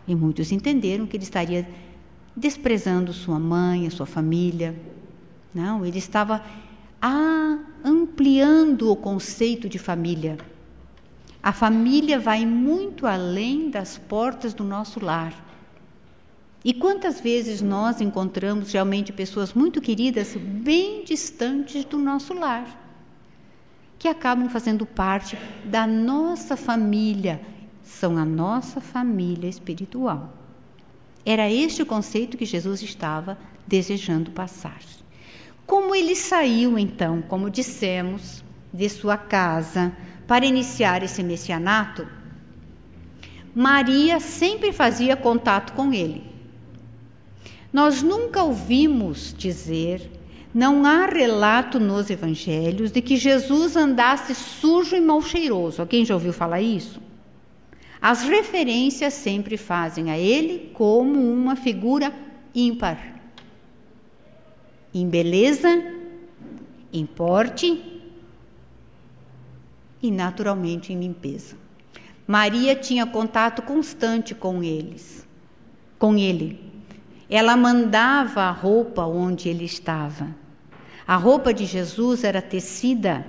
E 0.04 0.12
muitos 0.12 0.50
entenderam 0.50 1.06
que 1.06 1.16
ele 1.16 1.22
estaria 1.22 1.68
desprezando 2.36 3.12
sua 3.12 3.38
mãe, 3.38 3.86
a 3.86 3.90
sua 3.92 4.04
família. 4.04 4.76
Não, 5.54 5.86
ele 5.86 5.98
estava 5.98 6.44
ampliando 7.84 8.90
o 8.90 8.96
conceito 8.96 9.68
de 9.68 9.78
família. 9.78 10.38
A 11.40 11.52
família 11.52 12.18
vai 12.18 12.44
muito 12.44 13.06
além 13.06 13.70
das 13.70 13.96
portas 13.96 14.52
do 14.52 14.64
nosso 14.64 14.98
lar. 14.98 15.45
E 16.66 16.74
quantas 16.74 17.20
vezes 17.20 17.62
nós 17.62 18.00
encontramos 18.00 18.72
realmente 18.72 19.12
pessoas 19.12 19.54
muito 19.54 19.80
queridas 19.80 20.34
bem 20.36 21.04
distantes 21.04 21.84
do 21.84 21.96
nosso 21.96 22.34
lar, 22.34 22.66
que 23.96 24.08
acabam 24.08 24.48
fazendo 24.48 24.84
parte 24.84 25.38
da 25.64 25.86
nossa 25.86 26.56
família, 26.56 27.40
são 27.84 28.18
a 28.18 28.24
nossa 28.24 28.80
família 28.80 29.48
espiritual. 29.48 30.34
Era 31.24 31.48
este 31.48 31.82
o 31.82 31.86
conceito 31.86 32.36
que 32.36 32.44
Jesus 32.44 32.82
estava 32.82 33.38
desejando 33.64 34.32
passar. 34.32 34.80
Como 35.64 35.94
ele 35.94 36.16
saiu, 36.16 36.76
então, 36.76 37.22
como 37.22 37.48
dissemos, 37.48 38.42
de 38.74 38.88
sua 38.88 39.16
casa 39.16 39.96
para 40.26 40.44
iniciar 40.44 41.00
esse 41.04 41.22
messianato, 41.22 42.08
Maria 43.54 44.18
sempre 44.18 44.72
fazia 44.72 45.16
contato 45.16 45.72
com 45.72 45.92
ele. 45.92 46.34
Nós 47.72 48.02
nunca 48.02 48.42
ouvimos 48.42 49.34
dizer, 49.36 50.10
não 50.54 50.86
há 50.86 51.06
relato 51.06 51.78
nos 51.78 52.08
evangelhos 52.08 52.90
de 52.90 53.02
que 53.02 53.16
Jesus 53.16 53.76
andasse 53.76 54.34
sujo 54.34 54.96
e 54.96 55.00
mal 55.00 55.20
cheiroso. 55.20 55.82
Alguém 55.82 56.04
já 56.04 56.14
ouviu 56.14 56.32
falar 56.32 56.62
isso? 56.62 57.00
As 58.00 58.22
referências 58.22 59.14
sempre 59.14 59.56
fazem 59.56 60.10
a 60.10 60.18
ele 60.18 60.70
como 60.72 61.20
uma 61.20 61.56
figura 61.56 62.12
ímpar. 62.54 63.20
Em 64.94 65.08
beleza, 65.08 65.68
em 66.92 67.04
porte 67.04 67.82
e 70.02 70.10
naturalmente 70.10 70.92
em 70.92 71.00
limpeza. 71.00 71.56
Maria 72.26 72.74
tinha 72.74 73.06
contato 73.06 73.62
constante 73.62 74.34
com 74.34 74.62
eles, 74.62 75.26
com 75.98 76.16
ele. 76.16 76.65
Ela 77.28 77.56
mandava 77.56 78.42
a 78.42 78.50
roupa 78.50 79.04
onde 79.04 79.48
ele 79.48 79.64
estava. 79.64 80.28
A 81.06 81.16
roupa 81.16 81.52
de 81.52 81.64
Jesus 81.64 82.24
era 82.24 82.40
tecida 82.40 83.24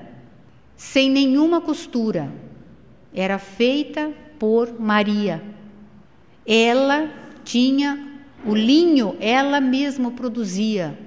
sem 0.76 1.10
nenhuma 1.10 1.60
costura. 1.60 2.32
Era 3.14 3.40
feita 3.40 4.14
por 4.38 4.80
Maria. 4.80 5.44
Ela 6.46 7.10
tinha 7.44 8.22
o 8.46 8.54
linho, 8.54 9.18
ela 9.20 9.60
mesma 9.60 10.12
produzia. 10.12 10.98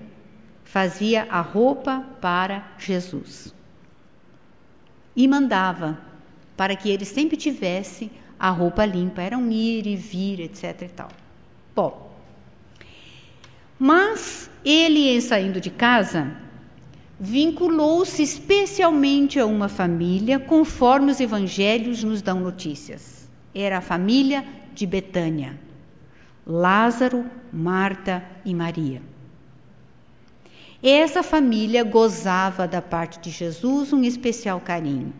Fazia 0.64 1.26
a 1.30 1.40
roupa 1.40 2.04
para 2.20 2.74
Jesus. 2.78 3.54
E 5.14 5.26
mandava 5.26 5.98
para 6.56 6.76
que 6.76 6.90
ele 6.90 7.04
sempre 7.04 7.36
tivesse 7.36 8.10
a 8.38 8.50
roupa 8.50 8.84
limpa. 8.84 9.22
Era 9.22 9.38
um 9.38 9.50
ir 9.50 9.86
e 9.86 9.96
vir, 9.96 10.40
etc 10.40 10.82
e 10.82 10.88
tal. 10.88 11.08
Bom, 11.74 12.09
mas 13.80 14.50
ele, 14.62 15.18
saindo 15.22 15.58
de 15.58 15.70
casa, 15.70 16.36
vinculou-se 17.18 18.22
especialmente 18.22 19.40
a 19.40 19.46
uma 19.46 19.70
família, 19.70 20.38
conforme 20.38 21.10
os 21.10 21.18
evangelhos 21.18 22.04
nos 22.04 22.20
dão 22.20 22.40
notícias. 22.40 23.26
Era 23.54 23.78
a 23.78 23.80
família 23.80 24.44
de 24.74 24.86
Betânia. 24.86 25.58
Lázaro, 26.46 27.24
Marta 27.50 28.22
e 28.44 28.54
Maria. 28.54 29.00
Essa 30.82 31.22
família 31.22 31.82
gozava 31.82 32.68
da 32.68 32.82
parte 32.82 33.18
de 33.18 33.30
Jesus 33.30 33.94
um 33.94 34.04
especial 34.04 34.60
carinho, 34.60 35.14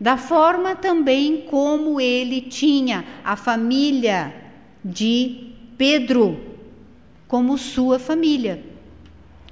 da 0.00 0.16
forma 0.16 0.74
também 0.74 1.42
como 1.42 2.00
ele 2.00 2.40
tinha 2.40 3.04
a 3.24 3.36
família 3.36 4.34
de 4.84 5.52
Pedro, 5.78 6.49
como 7.30 7.56
sua 7.56 8.00
família. 8.00 8.60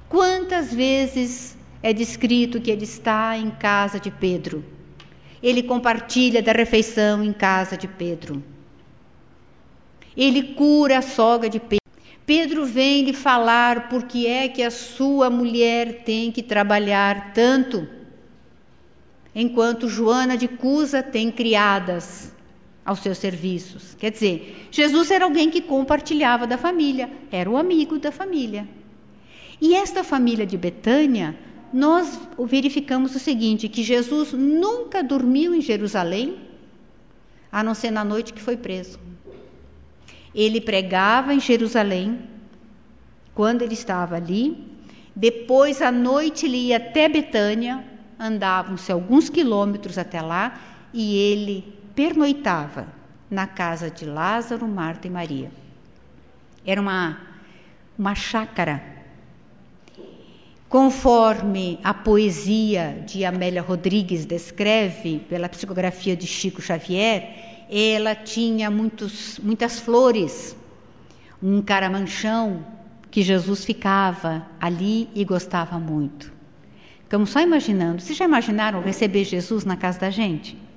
Quantas 0.09 0.73
vezes 0.73 1.57
é 1.81 1.93
descrito 1.93 2.59
que 2.59 2.69
ele 2.69 2.83
está 2.83 3.37
em 3.37 3.49
casa 3.49 3.97
de 3.97 4.11
Pedro? 4.11 4.65
Ele 5.41 5.63
compartilha 5.63 6.41
da 6.41 6.51
refeição 6.51 7.23
em 7.23 7.31
casa 7.31 7.77
de 7.77 7.87
Pedro. 7.87 8.43
Ele 10.17 10.55
cura 10.55 10.97
a 10.97 11.01
sogra 11.01 11.49
de 11.49 11.57
Pedro. 11.57 11.79
Pedro 12.25 12.65
vem 12.65 13.05
lhe 13.05 13.13
falar 13.13 13.87
por 13.87 14.03
que 14.03 14.27
é 14.27 14.49
que 14.49 14.61
a 14.61 14.69
sua 14.69 15.29
mulher 15.29 16.03
tem 16.03 16.33
que 16.33 16.43
trabalhar 16.43 17.31
tanto, 17.31 17.87
enquanto 19.33 19.87
Joana 19.87 20.35
de 20.35 20.49
Cusa 20.49 21.01
tem 21.01 21.31
criadas 21.31 22.33
aos 22.89 23.01
seus 23.01 23.19
serviços. 23.19 23.93
Quer 23.99 24.09
dizer, 24.09 24.67
Jesus 24.71 25.11
era 25.11 25.23
alguém 25.23 25.51
que 25.51 25.61
compartilhava 25.61 26.47
da 26.47 26.57
família, 26.57 27.07
era 27.31 27.47
o 27.47 27.55
amigo 27.55 27.99
da 27.99 28.11
família. 28.11 28.67
E 29.61 29.75
esta 29.75 30.03
família 30.03 30.43
de 30.43 30.57
Betânia 30.57 31.37
nós 31.71 32.19
verificamos 32.47 33.15
o 33.15 33.19
seguinte: 33.19 33.69
que 33.69 33.83
Jesus 33.83 34.33
nunca 34.33 35.03
dormiu 35.03 35.53
em 35.53 35.61
Jerusalém, 35.61 36.39
a 37.51 37.61
não 37.61 37.75
ser 37.75 37.91
na 37.91 38.03
noite 38.03 38.33
que 38.33 38.41
foi 38.41 38.57
preso. 38.57 38.99
Ele 40.33 40.59
pregava 40.59 41.31
em 41.31 41.39
Jerusalém, 41.39 42.17
quando 43.35 43.61
ele 43.61 43.75
estava 43.75 44.15
ali, 44.15 44.65
depois 45.15 45.79
à 45.79 45.91
noite 45.91 46.47
ele 46.47 46.57
ia 46.57 46.77
até 46.77 47.07
Betânia, 47.07 47.85
andavam-se 48.19 48.91
alguns 48.91 49.29
quilômetros 49.29 49.99
até 49.99 50.21
lá, 50.23 50.59
e 50.91 51.15
ele 51.15 51.78
pernoitava 51.99 52.87
na 53.29 53.45
casa 53.45 53.91
de 53.91 54.05
Lázaro, 54.05 54.65
Marta 54.65 55.05
e 55.05 55.09
Maria. 55.09 55.51
Era 56.65 56.79
uma, 56.79 57.19
uma 57.97 58.15
chácara. 58.15 58.81
Conforme 60.69 61.77
a 61.83 61.93
poesia 61.93 63.03
de 63.05 63.25
Amélia 63.25 63.61
Rodrigues 63.61 64.25
descreve, 64.25 65.19
pela 65.27 65.49
psicografia 65.49 66.15
de 66.15 66.25
Chico 66.25 66.61
Xavier, 66.61 67.67
ela 67.69 68.15
tinha 68.15 68.71
muitos, 68.71 69.37
muitas 69.39 69.77
flores, 69.81 70.55
um 71.43 71.61
caramanchão 71.61 72.65
que 73.11 73.21
Jesus 73.21 73.65
ficava 73.65 74.47
ali 74.57 75.09
e 75.13 75.25
gostava 75.25 75.77
muito. 75.77 76.31
Ficamos 77.03 77.29
só 77.31 77.41
imaginando. 77.41 78.01
Vocês 78.01 78.17
já 78.17 78.23
imaginaram 78.23 78.81
receber 78.81 79.25
Jesus 79.25 79.65
na 79.65 79.75
casa 79.75 79.99
da 79.99 80.09
gente? 80.09 80.68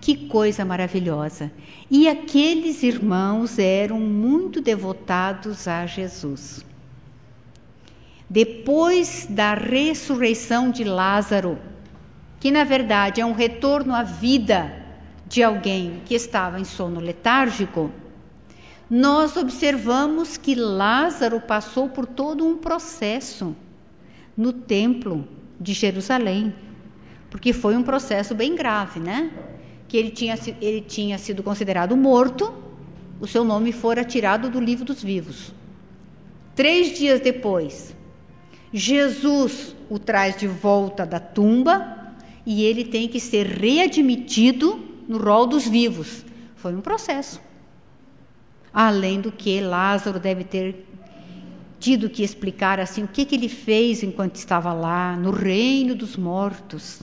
Que 0.00 0.28
coisa 0.28 0.64
maravilhosa! 0.64 1.50
E 1.90 2.08
aqueles 2.08 2.82
irmãos 2.82 3.58
eram 3.58 3.98
muito 3.98 4.60
devotados 4.60 5.66
a 5.66 5.86
Jesus. 5.86 6.64
Depois 8.30 9.26
da 9.28 9.54
ressurreição 9.54 10.70
de 10.70 10.84
Lázaro, 10.84 11.58
que 12.38 12.50
na 12.50 12.62
verdade 12.62 13.20
é 13.20 13.26
um 13.26 13.32
retorno 13.32 13.94
à 13.94 14.02
vida 14.02 14.72
de 15.26 15.42
alguém 15.42 16.02
que 16.04 16.14
estava 16.14 16.60
em 16.60 16.64
sono 16.64 17.00
letárgico, 17.00 17.90
nós 18.88 19.36
observamos 19.36 20.36
que 20.36 20.54
Lázaro 20.54 21.40
passou 21.40 21.88
por 21.88 22.06
todo 22.06 22.46
um 22.46 22.56
processo 22.56 23.54
no 24.36 24.52
templo 24.52 25.26
de 25.60 25.72
Jerusalém, 25.72 26.54
porque 27.28 27.52
foi 27.52 27.76
um 27.76 27.82
processo 27.82 28.34
bem 28.34 28.54
grave, 28.54 29.00
né? 29.00 29.30
Que 29.88 29.96
ele 29.96 30.10
tinha, 30.10 30.38
ele 30.60 30.82
tinha 30.82 31.18
sido 31.18 31.42
considerado 31.42 31.96
morto, 31.96 32.52
o 33.18 33.26
seu 33.26 33.42
nome 33.42 33.72
fora 33.72 34.04
tirado 34.04 34.50
do 34.50 34.60
livro 34.60 34.84
dos 34.84 35.02
vivos. 35.02 35.52
Três 36.54 36.96
dias 36.96 37.20
depois, 37.20 37.96
Jesus 38.72 39.74
o 39.88 39.98
traz 39.98 40.36
de 40.36 40.46
volta 40.46 41.06
da 41.06 41.18
tumba 41.18 42.14
e 42.44 42.64
ele 42.64 42.84
tem 42.84 43.08
que 43.08 43.18
ser 43.18 43.46
readmitido 43.46 44.78
no 45.08 45.18
rol 45.18 45.46
dos 45.46 45.66
vivos. 45.66 46.24
Foi 46.56 46.74
um 46.74 46.80
processo. 46.80 47.40
Além 48.72 49.20
do 49.20 49.32
que 49.32 49.60
Lázaro 49.60 50.20
deve 50.20 50.44
ter 50.44 50.86
tido 51.80 52.10
que 52.10 52.22
explicar 52.22 52.80
assim 52.80 53.04
o 53.04 53.08
que, 53.08 53.24
que 53.24 53.34
ele 53.34 53.48
fez 53.48 54.02
enquanto 54.02 54.36
estava 54.36 54.72
lá 54.72 55.16
no 55.16 55.30
reino 55.30 55.94
dos 55.94 56.16
mortos. 56.16 57.00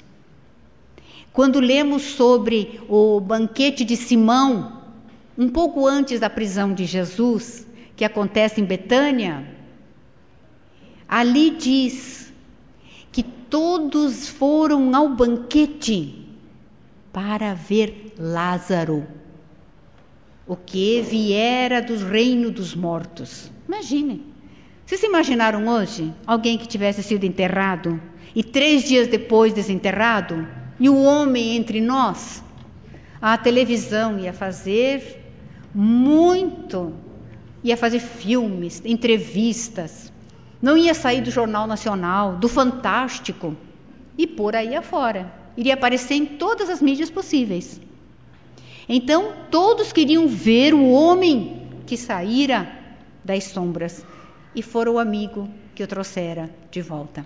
Quando 1.36 1.60
lemos 1.60 2.02
sobre 2.02 2.80
o 2.88 3.20
banquete 3.20 3.84
de 3.84 3.98
Simão, 3.98 4.84
um 5.38 5.50
pouco 5.50 5.86
antes 5.86 6.18
da 6.18 6.30
prisão 6.30 6.74
de 6.74 6.86
Jesus, 6.86 7.68
que 7.94 8.06
acontece 8.06 8.62
em 8.62 8.64
Betânia, 8.64 9.46
ali 11.06 11.50
diz 11.50 12.34
que 13.12 13.22
todos 13.22 14.30
foram 14.30 14.96
ao 14.96 15.10
banquete 15.10 16.26
para 17.12 17.54
ver 17.54 18.14
Lázaro, 18.18 19.06
o 20.48 20.56
que 20.56 21.02
viera 21.02 21.82
do 21.82 21.98
reino 21.98 22.50
dos 22.50 22.74
mortos. 22.74 23.52
Imaginem. 23.68 24.24
Vocês 24.86 25.04
imaginaram 25.04 25.68
hoje 25.68 26.14
alguém 26.26 26.58
que 26.58 26.66
tivesse 26.66 27.04
sido 27.04 27.26
enterrado 27.26 28.00
e 28.34 28.42
três 28.42 28.86
dias 28.86 29.10
depois 29.10 29.52
desenterrado? 29.52 30.64
E 30.80 30.90
o 30.90 31.02
homem 31.02 31.56
entre 31.56 31.80
nós, 31.82 32.44
a 33.22 33.38
televisão 33.38 34.20
ia 34.20 34.34
fazer 34.34 35.24
muito, 35.74 36.94
ia 37.64 37.76
fazer 37.76 38.00
filmes, 38.00 38.82
entrevistas, 38.86 40.12
não 40.62 40.78
ia 40.78 40.94
sair 40.94 41.22
do 41.22 41.32
Jornal 41.32 41.68
Nacional, 41.68 42.38
do 42.38 42.50
Fantástico 42.50 43.56
e 44.18 44.26
por 44.26 44.56
aí 44.56 44.76
afora. 44.76 45.32
Iria 45.58 45.74
aparecer 45.74 46.16
em 46.16 46.26
todas 46.26 46.70
as 46.70 46.82
mídias 46.82 47.10
possíveis. 47.10 47.80
Então, 48.88 49.34
todos 49.50 49.92
queriam 49.92 50.28
ver 50.28 50.74
o 50.74 50.92
homem 50.92 51.70
que 51.86 51.98
saíra 51.98 52.68
das 53.24 53.46
sombras 53.46 54.06
e 54.54 54.62
fora 54.62 54.92
o 54.92 55.00
amigo 55.00 55.50
que 55.74 55.84
o 55.84 55.88
trouxera 55.88 56.50
de 56.72 56.82
volta. 56.82 57.26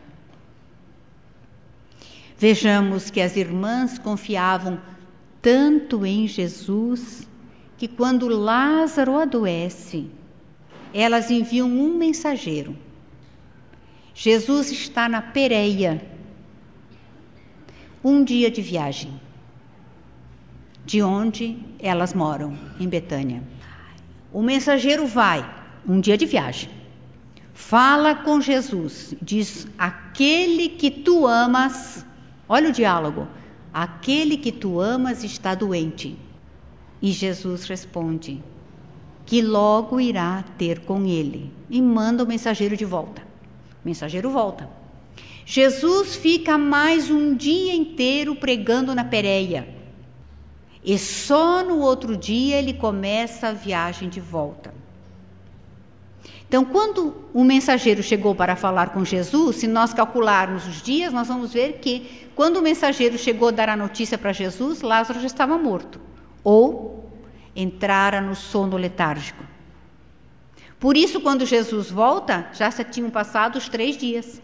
Vejamos 2.40 3.11
que 3.11 3.20
as 3.20 3.36
irmãs 3.36 3.99
confiavam 3.99 4.80
tanto 5.41 6.06
em 6.06 6.26
Jesus 6.26 7.28
que 7.78 7.86
quando 7.86 8.30
Lázaro 8.30 9.18
adoece, 9.18 10.10
elas 10.94 11.30
enviam 11.30 11.68
um 11.68 11.98
mensageiro. 11.98 12.78
Jesus 14.16 14.72
está 14.72 15.10
na 15.10 15.22
Pereia, 15.22 16.02
um 18.02 18.24
dia 18.24 18.49
de 18.49 18.61
viagem, 18.61 19.20
de 20.86 21.02
onde 21.02 21.57
elas 21.78 22.14
moram, 22.14 22.57
em 22.80 22.88
Betânia. 22.88 23.44
O 24.32 24.41
mensageiro 24.41 25.06
vai, 25.06 25.45
um 25.86 25.99
dia 25.99 26.18
de 26.18 26.26
viagem, 26.26 26.70
fala 27.53 28.16
com 28.16 28.40
Jesus, 28.40 29.14
diz: 29.22 29.68
Aquele 29.78 30.70
que 30.70 30.90
tu 30.90 31.28
amas 31.28 32.07
Olha 32.49 32.69
o 32.69 32.73
diálogo. 32.73 33.27
Aquele 33.71 34.35
que 34.35 34.51
tu 34.51 34.81
amas 34.81 35.23
está 35.23 35.53
doente. 35.53 36.17
E 36.99 37.11
Jesus 37.11 37.65
responde 37.65 38.43
que 39.26 39.43
logo 39.43 40.01
irá 40.01 40.43
ter 40.57 40.80
com 40.80 41.05
ele 41.05 41.53
e 41.69 41.80
manda 41.80 42.23
o 42.23 42.27
mensageiro 42.27 42.76
de 42.76 42.84
volta. 42.84 43.21
O 43.85 43.88
mensageiro 43.88 44.31
volta. 44.31 44.67
Jesus 45.45 46.15
fica 46.15 46.57
mais 46.57 47.11
um 47.11 47.35
dia 47.35 47.76
inteiro 47.76 48.35
pregando 48.35 48.95
na 48.95 49.05
Pérea. 49.05 49.67
E 50.84 50.97
só 50.97 51.63
no 51.63 51.80
outro 51.80 52.17
dia 52.17 52.57
ele 52.57 52.73
começa 52.73 53.49
a 53.49 53.53
viagem 53.53 54.09
de 54.09 54.19
volta. 54.19 54.73
Então, 56.49 56.65
quando 56.65 57.13
o 57.31 57.43
mensageiro 57.43 58.01
chegou 58.01 58.34
para 58.34 58.55
falar 58.55 58.89
com 58.89 59.05
Jesus, 59.05 59.57
se 59.57 59.67
nós 59.67 59.93
calcularmos 59.93 60.67
os 60.67 60.81
dias, 60.81 61.13
nós 61.13 61.27
vamos 61.27 61.53
ver 61.53 61.73
que 61.73 62.27
quando 62.34 62.57
o 62.57 62.61
mensageiro 62.63 63.19
chegou 63.19 63.49
a 63.49 63.51
dar 63.51 63.69
a 63.69 63.77
notícia 63.77 64.17
para 64.17 64.34
Jesus, 64.34 64.81
Lázaro 64.81 65.19
já 65.19 65.27
estava 65.27 65.59
morto 65.59 66.01
ou 66.43 67.07
entrara 67.55 68.19
no 68.19 68.35
sono 68.35 68.77
letárgico. 68.77 69.43
Por 70.80 70.97
isso, 70.97 71.21
quando 71.21 71.45
Jesus 71.45 71.91
volta, 71.91 72.49
já 72.53 72.71
se 72.71 72.84
tinham 72.84 73.11
passado 73.11 73.57
os 73.57 73.69
três 73.69 73.95
dias. 73.95 74.41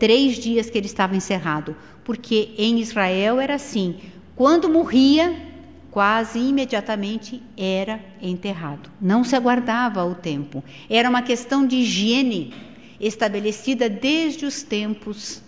Três 0.00 0.34
dias 0.34 0.68
que 0.68 0.76
ele 0.76 0.86
estava 0.86 1.14
encerrado. 1.14 1.76
Porque 2.02 2.54
em 2.58 2.80
Israel 2.80 3.38
era 3.38 3.54
assim: 3.54 4.00
quando 4.34 4.68
morria, 4.68 5.53
quase 5.94 6.40
imediatamente 6.40 7.40
era 7.56 8.04
enterrado. 8.20 8.90
Não 9.00 9.22
se 9.22 9.36
aguardava 9.36 10.04
o 10.04 10.12
tempo. 10.12 10.64
Era 10.90 11.08
uma 11.08 11.22
questão 11.22 11.64
de 11.64 11.76
higiene 11.76 12.52
estabelecida 12.98 13.88
desde 13.88 14.44
os 14.44 14.64
tempos 14.64 15.40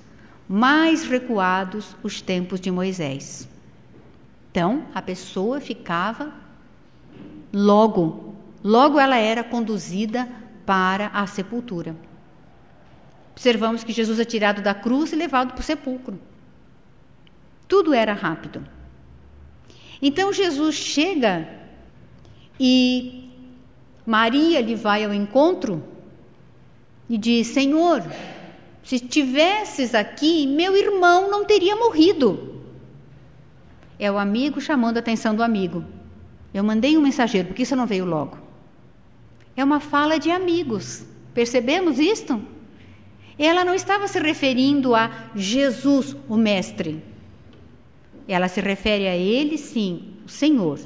mais 0.48 1.02
recuados, 1.02 1.96
os 2.00 2.22
tempos 2.22 2.60
de 2.60 2.70
Moisés. 2.70 3.48
Então, 4.48 4.86
a 4.94 5.02
pessoa 5.02 5.60
ficava 5.60 6.32
logo, 7.52 8.36
logo 8.62 9.00
ela 9.00 9.16
era 9.16 9.42
conduzida 9.42 10.28
para 10.64 11.08
a 11.08 11.26
sepultura. 11.26 11.96
Observamos 13.32 13.82
que 13.82 13.92
Jesus 13.92 14.20
é 14.20 14.24
tirado 14.24 14.62
da 14.62 14.74
cruz 14.74 15.12
e 15.12 15.16
levado 15.16 15.54
para 15.54 15.60
o 15.60 15.64
sepulcro. 15.64 16.20
Tudo 17.66 17.92
era 17.92 18.12
rápido. 18.12 18.75
Então 20.00 20.32
Jesus 20.32 20.74
chega 20.74 21.48
e 22.58 23.30
Maria 24.04 24.60
lhe 24.60 24.74
vai 24.74 25.04
ao 25.04 25.12
encontro 25.12 25.82
e 27.08 27.16
diz: 27.16 27.48
Senhor, 27.48 28.02
se 28.82 29.00
tivesses 29.00 29.94
aqui, 29.94 30.46
meu 30.46 30.76
irmão 30.76 31.30
não 31.30 31.44
teria 31.44 31.76
morrido. 31.76 32.62
É 33.98 34.10
o 34.10 34.18
amigo 34.18 34.60
chamando 34.60 34.98
a 34.98 35.00
atenção 35.00 35.34
do 35.34 35.42
amigo. 35.42 35.84
Eu 36.52 36.62
mandei 36.62 36.96
um 36.96 37.02
mensageiro, 37.02 37.48
porque 37.48 37.62
isso 37.62 37.76
não 37.76 37.86
veio 37.86 38.04
logo. 38.04 38.38
É 39.56 39.64
uma 39.64 39.80
fala 39.80 40.18
de 40.18 40.30
amigos. 40.30 41.04
Percebemos 41.34 41.98
isto? 41.98 42.40
Ela 43.38 43.64
não 43.64 43.74
estava 43.74 44.06
se 44.06 44.18
referindo 44.18 44.94
a 44.94 45.10
Jesus, 45.34 46.16
o 46.28 46.36
Mestre. 46.36 47.02
Ela 48.28 48.48
se 48.48 48.60
refere 48.60 49.06
a 49.06 49.16
ele, 49.16 49.56
sim, 49.56 50.14
o 50.24 50.28
Senhor. 50.28 50.80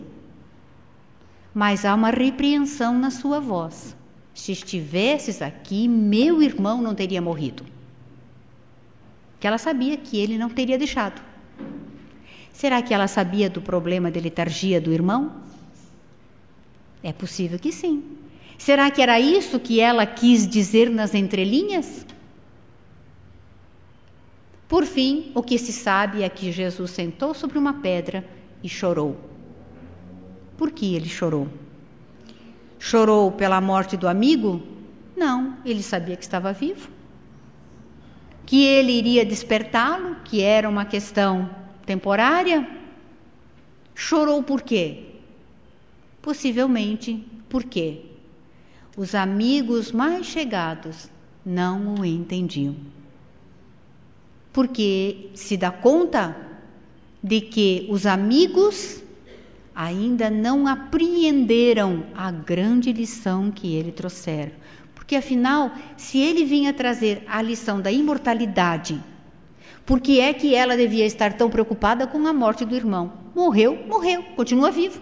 Mas 1.55 1.85
há 1.85 1.95
uma 1.95 2.11
repreensão 2.11 2.99
na 2.99 3.11
sua 3.11 3.41
voz. 3.41 3.97
Se 4.35 4.53
estivesses 4.53 5.43
aqui, 5.43 5.89
meu 5.89 6.43
irmão 6.43 6.81
não 6.81 6.95
teria 6.95 7.21
morrido. 7.21 7.65
Que 9.39 9.47
ela 9.47 9.59
sabia 9.59 9.97
que 9.97 10.19
ele 10.19 10.37
não 10.37 10.51
teria 10.51 10.79
deixado. 10.79 11.21
Será 12.53 12.83
que 12.83 12.93
ela 12.93 13.09
sabia 13.09 13.49
do 13.49 13.63
problema 13.63 14.11
de 14.11 14.21
letargia 14.21 14.81
do 14.81 14.93
irmão? 14.93 15.33
É 17.03 17.13
possível 17.13 17.59
que 17.59 17.73
sim. 17.73 18.03
Será 18.59 18.91
que 18.91 19.01
era 19.01 19.19
isso 19.19 19.59
que 19.59 19.81
ela 19.81 20.05
quis 20.05 20.47
dizer 20.47 20.91
nas 20.91 21.15
entrelinhas? 21.15 22.05
Por 24.71 24.85
fim, 24.87 25.33
o 25.35 25.43
que 25.43 25.59
se 25.59 25.73
sabe 25.73 26.23
é 26.23 26.29
que 26.29 26.53
Jesus 26.53 26.93
sentou 26.93 27.35
sobre 27.35 27.59
uma 27.59 27.81
pedra 27.83 28.25
e 28.63 28.69
chorou. 28.69 29.19
Por 30.57 30.71
que 30.71 30.95
ele 30.95 31.09
chorou? 31.09 31.49
Chorou 32.79 33.33
pela 33.33 33.61
morte 33.61 33.97
do 33.97 34.07
amigo? 34.07 34.63
Não, 35.17 35.57
ele 35.65 35.83
sabia 35.83 36.17
que 36.17 36.23
estava 36.23 36.53
vivo. 36.53 36.89
Que 38.47 38.63
ele 38.63 38.93
iria 38.93 39.27
despertá-lo, 39.27 40.19
que 40.25 40.41
era 40.41 40.69
uma 40.69 40.85
questão 40.85 41.51
temporária? 41.85 42.65
Chorou 43.93 44.41
por 44.41 44.63
quê? 44.63 45.17
Possivelmente 46.23 47.27
porque 47.49 48.05
os 48.97 49.17
amigos 49.17 49.91
mais 49.91 50.27
chegados 50.27 51.11
não 51.45 51.97
o 51.97 52.05
entendiam 52.05 52.77
porque 54.53 55.31
se 55.35 55.57
dá 55.57 55.71
conta 55.71 56.37
de 57.23 57.41
que 57.41 57.87
os 57.91 58.07
amigos 58.07 59.03
ainda 59.75 60.29
não 60.29 60.67
apreenderam 60.67 62.07
a 62.15 62.31
grande 62.31 62.93
lição 62.93 63.51
que 63.51 63.75
ele 63.75 63.93
trouxera. 63.93 64.53
Porque 64.95 65.17
afinal, 65.17 65.73
se 65.97 66.19
ele 66.19 66.45
vinha 66.45 66.73
trazer 66.73 67.23
a 67.27 67.41
lição 67.41 67.81
da 67.81 67.91
imortalidade, 67.91 69.03
por 69.87 70.01
que 70.01 70.21
é 70.21 70.33
que 70.33 70.55
ela 70.55 70.77
devia 70.77 71.05
estar 71.05 71.33
tão 71.33 71.51
preocupada 71.51 72.07
com 72.07 72.27
a 72.27 72.33
morte 72.33 72.65
do 72.65 72.77
irmão? 72.77 73.13
Morreu, 73.35 73.77
morreu, 73.87 74.23
continua 74.37 74.71
vivo. 74.71 75.01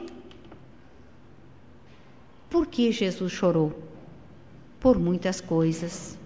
Por 2.48 2.66
que 2.66 2.90
Jesus 2.92 3.32
chorou? 3.32 3.82
Por 4.80 4.98
muitas 4.98 5.40
coisas 5.40 6.16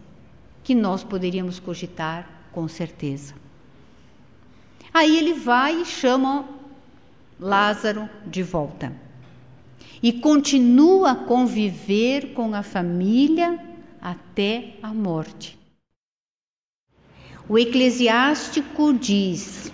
que 0.63 0.75
nós 0.75 1.03
poderíamos 1.03 1.59
cogitar 1.59 2.42
com 2.53 2.69
certeza. 2.69 3.35
Aí 4.93 5.17
ele 5.17 5.33
vai 5.33 5.83
e 5.83 5.85
chama 5.85 6.49
Lázaro 7.41 8.09
de 8.27 8.43
volta. 8.43 8.93
E 10.03 10.13
continua 10.13 11.13
a 11.13 11.17
conviver 11.17 12.35
com 12.35 12.55
a 12.55 12.63
família 12.63 13.59
até 14.01 14.75
a 14.83 14.93
morte. 14.93 15.59
O 17.49 17.59
eclesiástico 17.59 18.93
diz: 18.93 19.73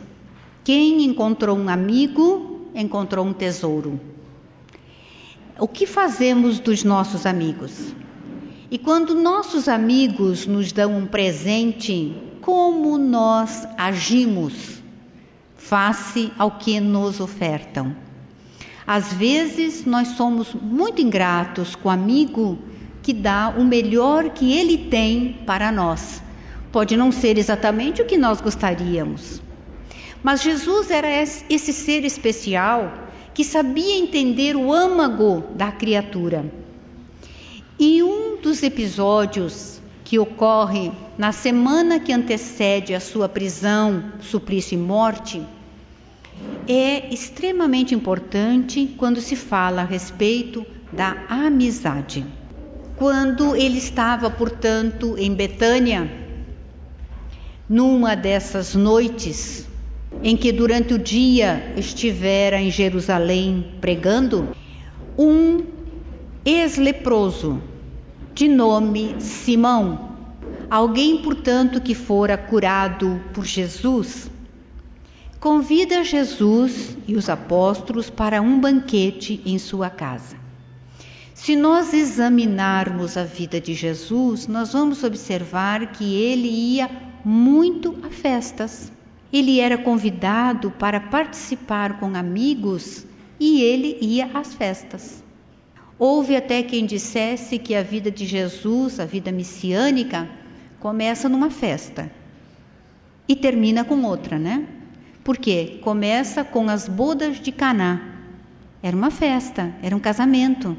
quem 0.64 1.05
encontrou 1.05 1.56
um 1.56 1.68
amigo, 1.68 2.68
encontrou 2.74 3.24
um 3.24 3.32
tesouro. 3.32 4.00
O 5.59 5.66
que 5.66 5.86
fazemos 5.86 6.60
dos 6.60 6.84
nossos 6.84 7.26
amigos? 7.26 7.94
E 8.70 8.78
quando 8.78 9.14
nossos 9.14 9.66
amigos 9.66 10.46
nos 10.46 10.72
dão 10.72 10.96
um 10.96 11.06
presente, 11.06 12.14
como 12.49 12.97
nós 12.97 13.69
agimos 13.77 14.83
face 15.55 16.33
ao 16.39 16.53
que 16.53 16.81
nos 16.81 17.20
ofertam. 17.20 17.95
Às 18.87 19.12
vezes 19.12 19.85
nós 19.85 20.09
somos 20.16 20.55
muito 20.55 21.03
ingratos 21.03 21.77
com 21.77 21.91
o 21.91 21.93
amigo 21.93 22.59
que 23.03 23.12
dá 23.12 23.55
o 23.55 23.62
melhor 23.62 24.31
que 24.31 24.51
ele 24.51 24.79
tem 24.79 25.41
para 25.45 25.70
nós. 25.70 26.23
Pode 26.73 26.97
não 26.97 27.12
ser 27.12 27.37
exatamente 27.37 28.01
o 28.01 28.07
que 28.07 28.16
nós 28.16 28.41
gostaríamos. 28.41 29.43
Mas 30.23 30.41
Jesus 30.41 30.91
era 30.91 31.09
esse 31.51 31.75
ser 31.75 32.03
especial 32.03 33.11
que 33.35 33.45
sabia 33.45 33.99
entender 33.99 34.57
o 34.57 34.73
âmago 34.73 35.45
da 35.55 35.70
criatura. 35.70 36.51
E 37.79 38.03
um 38.03 38.41
dos 38.41 38.62
episódios 38.62 39.79
que 40.09 40.18
ocorre 40.18 40.90
na 41.18 41.32
semana 41.32 42.01
que 42.01 42.14
antecede 42.14 42.94
a 42.94 43.01
sua 43.01 43.28
prisão, 43.28 44.05
suplício 44.22 44.74
e 44.74 44.78
morte, 44.78 45.43
é 46.66 47.12
extremamente 47.12 47.94
importante 47.94 48.94
quando 48.97 49.20
se 49.20 49.36
fala 49.36 49.82
a 49.82 49.85
respeito 49.85 50.64
da 50.90 51.14
amizade. 51.28 52.24
Quando 52.97 53.55
ele 53.55 53.76
estava, 53.76 54.30
portanto, 54.30 55.14
em 55.18 55.35
Betânia, 55.35 56.10
numa 57.68 58.14
dessas 58.14 58.74
noites 58.74 59.68
em 60.22 60.39
que 60.39 60.52
durante 60.52 60.94
o 60.94 60.98
dia 60.98 61.74
estivera 61.76 62.59
em 62.59 62.70
Jerusalém 62.70 63.74
pregando, 63.78 64.56
um 65.18 65.66
ex-leproso 66.47 67.60
de 68.39 68.47
nome 68.47 69.20
Simão, 69.20 70.12
alguém, 70.70 71.20
portanto, 71.23 71.81
que 71.81 71.93
fora 71.93 72.39
curado 72.39 73.20
por 73.35 73.44
Jesus, 73.44 74.31
convida 75.40 76.05
Jesus 76.05 76.97
e 77.09 77.16
os 77.16 77.28
apóstolos 77.28 78.09
para 78.09 78.40
um 78.40 78.60
banquete 78.60 79.43
em 79.44 79.59
sua 79.59 79.90
casa. 79.90 80.36
Se 81.35 81.56
nós 81.56 81.93
examinarmos 81.93 83.16
a 83.16 83.24
vida 83.24 83.60
de 83.60 83.74
Jesus, 83.74 84.47
nós 84.47 84.73
vamos 84.73 85.02
observar 85.02 85.90
que 85.90 86.15
ele 86.15 86.47
ia 86.47 86.89
muito 87.24 87.97
a 88.05 88.09
festas. 88.09 88.93
Ele 89.32 89.59
era 89.59 89.77
convidado 89.77 90.70
para 90.70 91.01
participar 91.01 91.98
com 91.98 92.15
amigos 92.15 93.05
e 93.40 93.62
ele 93.62 93.98
ia 94.01 94.31
às 94.32 94.55
festas. 94.55 95.24
Houve 95.99 96.37
até 96.37 96.62
quem 96.62 96.87
dissesse 96.87 97.59
que 97.59 97.75
a 97.75 97.83
vida 97.83 98.11
de 98.11 98.25
Jesus, 98.25 99.01
a 99.01 99.05
vida 99.05 99.33
messiânica, 99.33 100.29
começa 100.79 101.29
numa 101.29 101.51
festa 101.51 102.11
e 103.27 103.35
termina 103.35 103.85
com 103.85 104.05
outra, 104.05 104.39
né? 104.39 104.66
Porque 105.25 105.81
começa 105.83 106.45
com 106.45 106.69
as 106.69 106.89
bodas 106.89 107.41
de 107.41 107.51
Caná. 107.51 108.01
Era 108.81 108.97
uma 108.97 109.11
festa, 109.11 109.75
era 109.83 109.95
um 109.95 110.01
casamento 110.01 110.77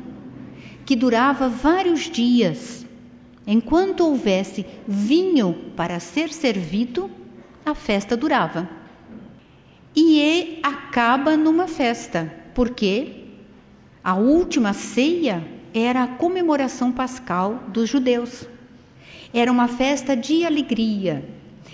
que 0.85 0.95
durava 0.95 1.49
vários 1.49 2.09
dias. 2.09 2.85
Enquanto 3.45 4.05
houvesse 4.05 4.65
vinho 4.87 5.53
para 5.75 5.99
ser 5.99 6.31
servido, 6.31 7.11
a 7.65 7.75
festa 7.75 8.15
durava. 8.15 8.69
E 9.95 10.59
acaba 10.63 11.35
numa 11.35 11.67
festa, 11.67 12.33
porque 12.55 13.18
a 14.03 14.15
última 14.15 14.73
ceia 14.73 15.45
era 15.73 16.03
a 16.03 16.07
comemoração 16.07 16.91
pascal 16.91 17.63
dos 17.67 17.89
judeus. 17.89 18.47
Era 19.33 19.51
uma 19.51 19.67
festa 19.67 20.15
de 20.15 20.45
alegria. 20.45 21.27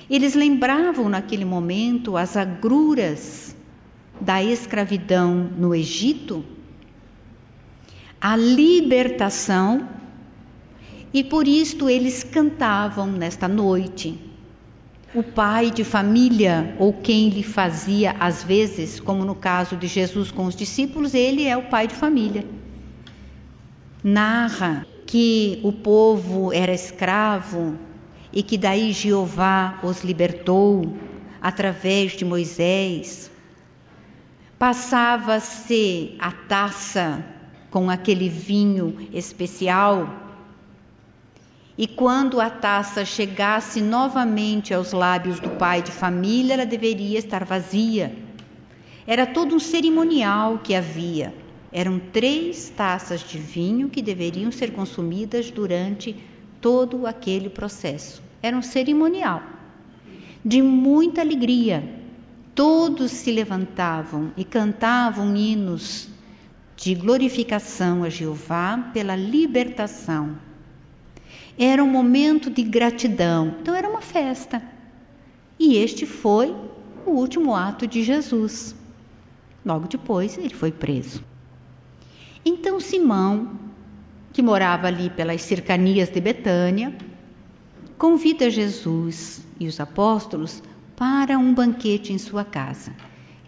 Eles 0.09 0.35
lembravam 0.35 1.07
naquele 1.09 1.45
momento 1.45 2.17
as 2.17 2.35
agruras 2.35 3.55
da 4.19 4.43
escravidão 4.43 5.49
no 5.57 5.73
Egito, 5.73 6.43
a 8.19 8.35
libertação, 8.35 9.87
e 11.13 11.23
por 11.23 11.47
isto 11.47 11.89
eles 11.89 12.23
cantavam 12.23 13.07
nesta 13.07 13.47
noite 13.47 14.34
o 15.15 15.23
pai 15.23 15.71
de 15.71 15.85
família 15.85 16.75
ou 16.77 16.91
quem 16.91 17.29
lhe 17.29 17.41
fazia 17.41 18.15
às 18.19 18.43
vezes, 18.43 18.99
como 18.99 19.23
no 19.23 19.33
caso 19.33 19.77
de 19.77 19.87
Jesus 19.87 20.29
com 20.29 20.45
os 20.45 20.55
discípulos, 20.55 21.13
ele 21.13 21.45
é 21.45 21.55
o 21.55 21.69
pai 21.69 21.87
de 21.87 21.95
família. 21.95 22.45
Narra 24.03 24.85
que 25.07 25.61
o 25.63 25.71
povo 25.71 26.51
era 26.51 26.73
escravo 26.73 27.79
e 28.33 28.43
que 28.43 28.57
daí 28.57 28.91
Jeová 28.91 29.79
os 29.81 30.03
libertou 30.03 30.97
através 31.41 32.11
de 32.11 32.25
Moisés. 32.25 33.31
Passava-se 34.59 36.15
a 36.19 36.31
taça 36.31 37.23
com 37.71 37.89
aquele 37.89 38.27
vinho 38.27 39.07
especial 39.13 40.24
e 41.77 41.87
quando 41.87 42.39
a 42.39 42.49
taça 42.49 43.03
chegasse 43.03 43.81
novamente 43.81 44.73
aos 44.73 44.93
lábios 44.93 45.39
do 45.39 45.49
pai 45.51 45.81
de 45.81 45.91
família, 45.91 46.53
ela 46.53 46.65
deveria 46.65 47.19
estar 47.19 47.43
vazia. 47.43 48.15
Era 49.05 49.25
todo 49.25 49.55
um 49.55 49.59
cerimonial 49.59 50.59
que 50.59 50.73
havia. 50.73 51.33
Eram 51.71 51.99
três 51.99 52.69
taças 52.69 53.21
de 53.21 53.37
vinho 53.37 53.89
que 53.89 54.01
deveriam 54.01 54.51
ser 54.51 54.71
consumidas 54.71 55.51
durante 55.51 56.15
todo 56.61 57.05
aquele 57.05 57.49
processo. 57.49 58.23
era 58.41 58.55
um 58.55 58.61
cerimonial 58.61 59.43
de 60.45 60.61
muita 60.61 61.21
alegria. 61.21 61.83
Todos 62.53 63.11
se 63.11 63.31
levantavam 63.31 64.31
e 64.37 64.45
cantavam 64.45 65.35
hinos 65.35 66.07
de 66.77 66.93
glorificação 66.93 68.03
a 68.03 68.09
Jeová 68.09 68.91
pela 68.93 69.15
libertação. 69.15 70.37
Era 71.57 71.83
um 71.83 71.89
momento 71.89 72.49
de 72.49 72.63
gratidão, 72.63 73.55
então 73.61 73.73
era 73.73 73.87
uma 73.87 74.01
festa. 74.01 74.61
E 75.57 75.77
este 75.77 76.05
foi 76.05 76.53
o 77.05 77.11
último 77.11 77.55
ato 77.55 77.87
de 77.87 78.03
Jesus. 78.03 78.75
Logo 79.65 79.87
depois 79.87 80.37
ele 80.37 80.53
foi 80.53 80.71
preso. 80.71 81.23
Então 82.43 82.79
Simão, 82.79 83.57
que 84.33 84.41
morava 84.41 84.87
ali 84.87 85.09
pelas 85.09 85.41
cercanias 85.41 86.09
de 86.09 86.19
Betânia, 86.19 86.93
convida 87.97 88.49
Jesus 88.49 89.45
e 89.59 89.67
os 89.67 89.79
apóstolos 89.79 90.61
para 90.95 91.37
um 91.37 91.53
banquete 91.53 92.11
em 92.11 92.17
sua 92.17 92.43
casa. 92.43 92.91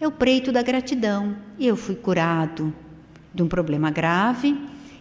É 0.00 0.06
o 0.06 0.12
preito 0.12 0.50
da 0.50 0.62
gratidão. 0.62 1.36
Eu 1.58 1.76
fui 1.76 1.94
curado 1.94 2.72
de 3.34 3.42
um 3.42 3.48
problema 3.48 3.90
grave, 3.90 4.56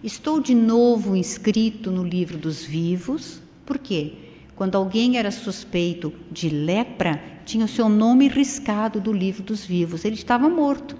estou 0.07 0.39
de 0.39 0.55
novo 0.55 1.15
inscrito 1.15 1.91
no 1.91 2.03
livro 2.03 2.37
dos 2.37 2.63
vivos. 2.63 3.41
Por 3.65 3.77
quê? 3.77 4.13
Quando 4.55 4.75
alguém 4.75 5.17
era 5.17 5.29
suspeito 5.29 6.13
de 6.31 6.49
lepra, 6.49 7.21
tinha 7.45 7.65
o 7.65 7.67
seu 7.67 7.89
nome 7.89 8.27
riscado 8.27 8.99
do 9.01 9.11
livro 9.11 9.43
dos 9.43 9.65
vivos. 9.65 10.05
Ele 10.05 10.15
estava 10.15 10.49
morto. 10.49 10.95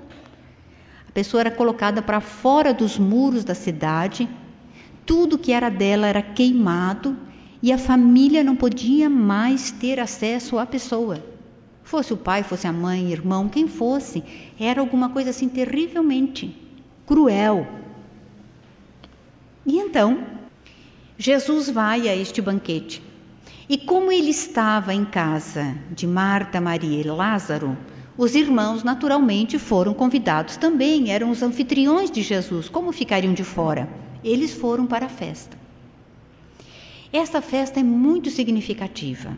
A 1.08 1.12
pessoa 1.12 1.42
era 1.42 1.50
colocada 1.50 2.02
para 2.02 2.20
fora 2.20 2.74
dos 2.74 3.00
muros 3.00 3.44
da 3.44 3.56
cidade, 3.56 4.30
tudo 5.06 5.38
que 5.38 5.54
era 5.54 5.70
dela 5.70 6.06
era 6.06 6.22
queimado 6.22 7.18
e 7.64 7.72
a 7.72 7.78
família 7.78 8.44
não 8.44 8.56
podia 8.56 9.10
mais 9.10 9.72
ter 9.72 10.00
acesso 10.00 10.60
à 10.60 10.66
pessoa. 10.66 11.24
Fosse 11.82 12.14
o 12.14 12.18
pai, 12.18 12.44
fosse 12.44 12.68
a 12.68 12.74
mãe, 12.74 13.12
irmão, 13.12 13.48
quem 13.48 13.68
fosse, 13.68 14.22
era 14.60 14.82
alguma 14.82 15.10
coisa 15.10 15.30
assim 15.30 15.48
terrivelmente 15.48 16.54
cruel. 17.06 17.66
E 19.68 19.78
então, 19.78 20.26
Jesus 21.18 21.70
vai 21.70 22.08
a 22.08 22.16
este 22.16 22.42
banquete. 22.42 23.04
E 23.68 23.78
como 23.78 24.14
ele 24.14 24.30
estava 24.30 24.94
em 24.94 25.04
casa 25.04 25.76
de 25.92 26.08
Marta, 26.08 26.62
Maria 26.62 27.02
e 27.02 27.04
Lázaro, 27.04 27.78
os 28.18 28.34
irmãos 28.34 28.82
naturalmente 28.82 29.60
foram 29.60 29.94
convidados 29.94 30.56
também, 30.56 31.12
eram 31.12 31.30
os 31.30 31.44
anfitriões 31.44 32.10
de 32.10 32.22
Jesus. 32.22 32.70
Como 32.70 32.94
ficariam 32.94 33.34
de 33.34 33.44
fora? 33.44 33.90
Eles 34.24 34.54
foram 34.54 34.88
para 34.88 35.08
a 35.08 35.10
festa. 35.10 35.58
Esta 37.12 37.42
festa 37.42 37.82
é 37.82 37.84
muito 37.84 38.30
significativa, 38.30 39.36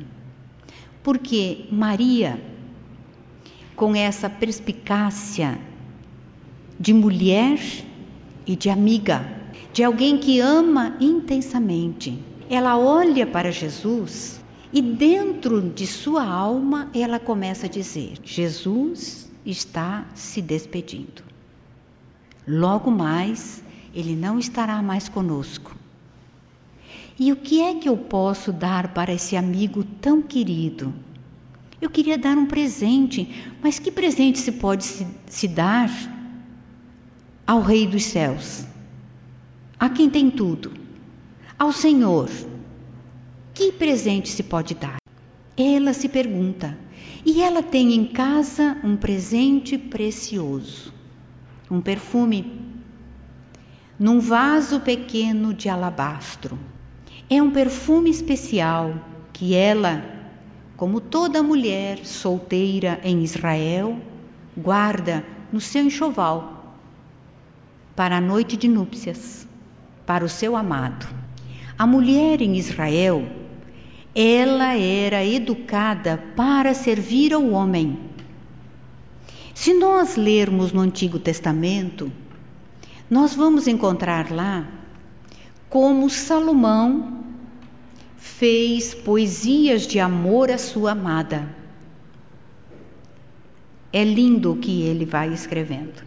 porque 1.01 1.65
Maria, 1.71 2.39
com 3.75 3.95
essa 3.95 4.29
perspicácia 4.29 5.57
de 6.79 6.93
mulher 6.93 7.59
e 8.45 8.55
de 8.55 8.69
amiga, 8.69 9.38
de 9.73 9.83
alguém 9.83 10.17
que 10.17 10.39
ama 10.39 10.95
intensamente, 10.99 12.17
ela 12.49 12.77
olha 12.77 13.27
para 13.27 13.51
Jesus 13.51 14.39
e 14.71 14.81
dentro 14.81 15.61
de 15.61 15.87
sua 15.87 16.23
alma 16.23 16.89
ela 16.93 17.19
começa 17.19 17.65
a 17.65 17.69
dizer: 17.69 18.13
Jesus 18.23 19.31
está 19.45 20.05
se 20.13 20.41
despedindo. 20.41 21.23
Logo 22.47 22.89
mais, 22.89 23.63
ele 23.93 24.15
não 24.15 24.39
estará 24.39 24.81
mais 24.81 25.07
conosco. 25.07 25.75
E 27.19 27.31
o 27.31 27.35
que 27.35 27.61
é 27.61 27.75
que 27.75 27.89
eu 27.89 27.97
posso 27.97 28.53
dar 28.53 28.93
para 28.93 29.13
esse 29.13 29.35
amigo 29.35 29.83
tão 29.83 30.21
querido? 30.21 30.93
Eu 31.81 31.89
queria 31.89 32.17
dar 32.17 32.37
um 32.37 32.45
presente, 32.45 33.53
mas 33.61 33.79
que 33.79 33.91
presente 33.91 34.39
se 34.39 34.53
pode 34.53 34.83
se, 34.83 35.07
se 35.27 35.47
dar 35.47 35.89
ao 37.45 37.61
Rei 37.61 37.87
dos 37.87 38.03
céus? 38.03 38.68
A 39.79 39.87
quem 39.87 40.09
tem 40.09 40.29
tudo? 40.29 40.73
Ao 41.57 41.71
Senhor. 41.71 42.29
Que 43.53 43.71
presente 43.71 44.27
se 44.27 44.43
pode 44.43 44.75
dar? 44.75 44.97
Ela 45.55 45.93
se 45.93 46.09
pergunta. 46.09 46.77
E 47.25 47.41
ela 47.41 47.63
tem 47.63 47.93
em 47.93 48.05
casa 48.05 48.77
um 48.83 48.97
presente 48.97 49.77
precioso, 49.77 50.93
um 51.71 51.79
perfume, 51.79 52.59
num 53.97 54.19
vaso 54.19 54.81
pequeno 54.81 55.53
de 55.53 55.69
alabastro. 55.69 56.59
É 57.29 57.41
um 57.41 57.51
perfume 57.51 58.09
especial 58.09 58.95
que 59.31 59.55
ela, 59.55 60.03
como 60.75 60.99
toda 60.99 61.41
mulher 61.41 62.05
solteira 62.05 62.99
em 63.01 63.23
Israel, 63.23 63.97
guarda 64.57 65.25
no 65.53 65.61
seu 65.61 65.85
enxoval 65.85 66.75
para 67.95 68.17
a 68.17 68.21
noite 68.21 68.57
de 68.57 68.67
núpcias, 68.67 69.47
para 70.09 70.25
o 70.25 70.29
seu 70.29 70.55
amado. 70.55 71.07
A 71.77 71.85
mulher 71.85 72.41
em 72.41 72.57
Israel, 72.57 73.29
ela 74.15 74.75
era 74.75 75.23
educada 75.23 76.17
para 76.35 76.73
servir 76.73 77.31
ao 77.31 77.47
homem. 77.51 77.95
Se 79.53 79.71
nós 79.71 80.15
lermos 80.15 80.73
no 80.73 80.81
Antigo 80.81 81.19
Testamento, 81.19 82.11
nós 83.07 83.35
vamos 83.35 83.67
encontrar 83.67 84.31
lá 84.31 84.67
como 85.69 86.09
Salomão 86.09 87.23
fez 88.17 88.95
poesias 88.95 89.85
de 89.85 89.99
amor 89.99 90.49
à 90.49 90.57
sua 90.57 90.93
amada. 90.93 91.55
É 93.93 94.03
lindo 94.03 94.53
o 94.53 94.57
que 94.57 94.81
ele 94.81 95.05
vai 95.05 95.31
escrevendo. 95.31 96.03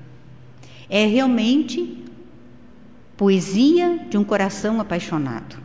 É 0.91 1.07
realmente 1.07 2.02
poesia 3.23 4.01
de 4.11 4.19
um 4.19 4.25
coração 4.25 4.81
apaixonado. 4.81 5.57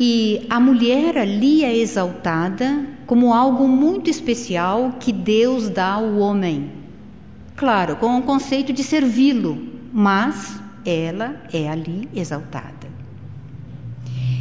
E 0.00 0.44
a 0.50 0.58
mulher 0.58 1.16
ali 1.16 1.62
é 1.62 1.72
exaltada 1.72 2.84
como 3.06 3.32
algo 3.32 3.68
muito 3.68 4.10
especial 4.10 4.96
que 4.98 5.12
Deus 5.12 5.68
dá 5.68 5.92
ao 5.92 6.16
homem. 6.16 6.72
Claro, 7.54 7.94
com 7.94 8.18
o 8.18 8.22
conceito 8.22 8.72
de 8.72 8.82
servi-lo, 8.82 9.56
mas 9.92 10.60
ela 10.84 11.40
é 11.52 11.68
ali 11.68 12.08
exaltada. 12.12 12.88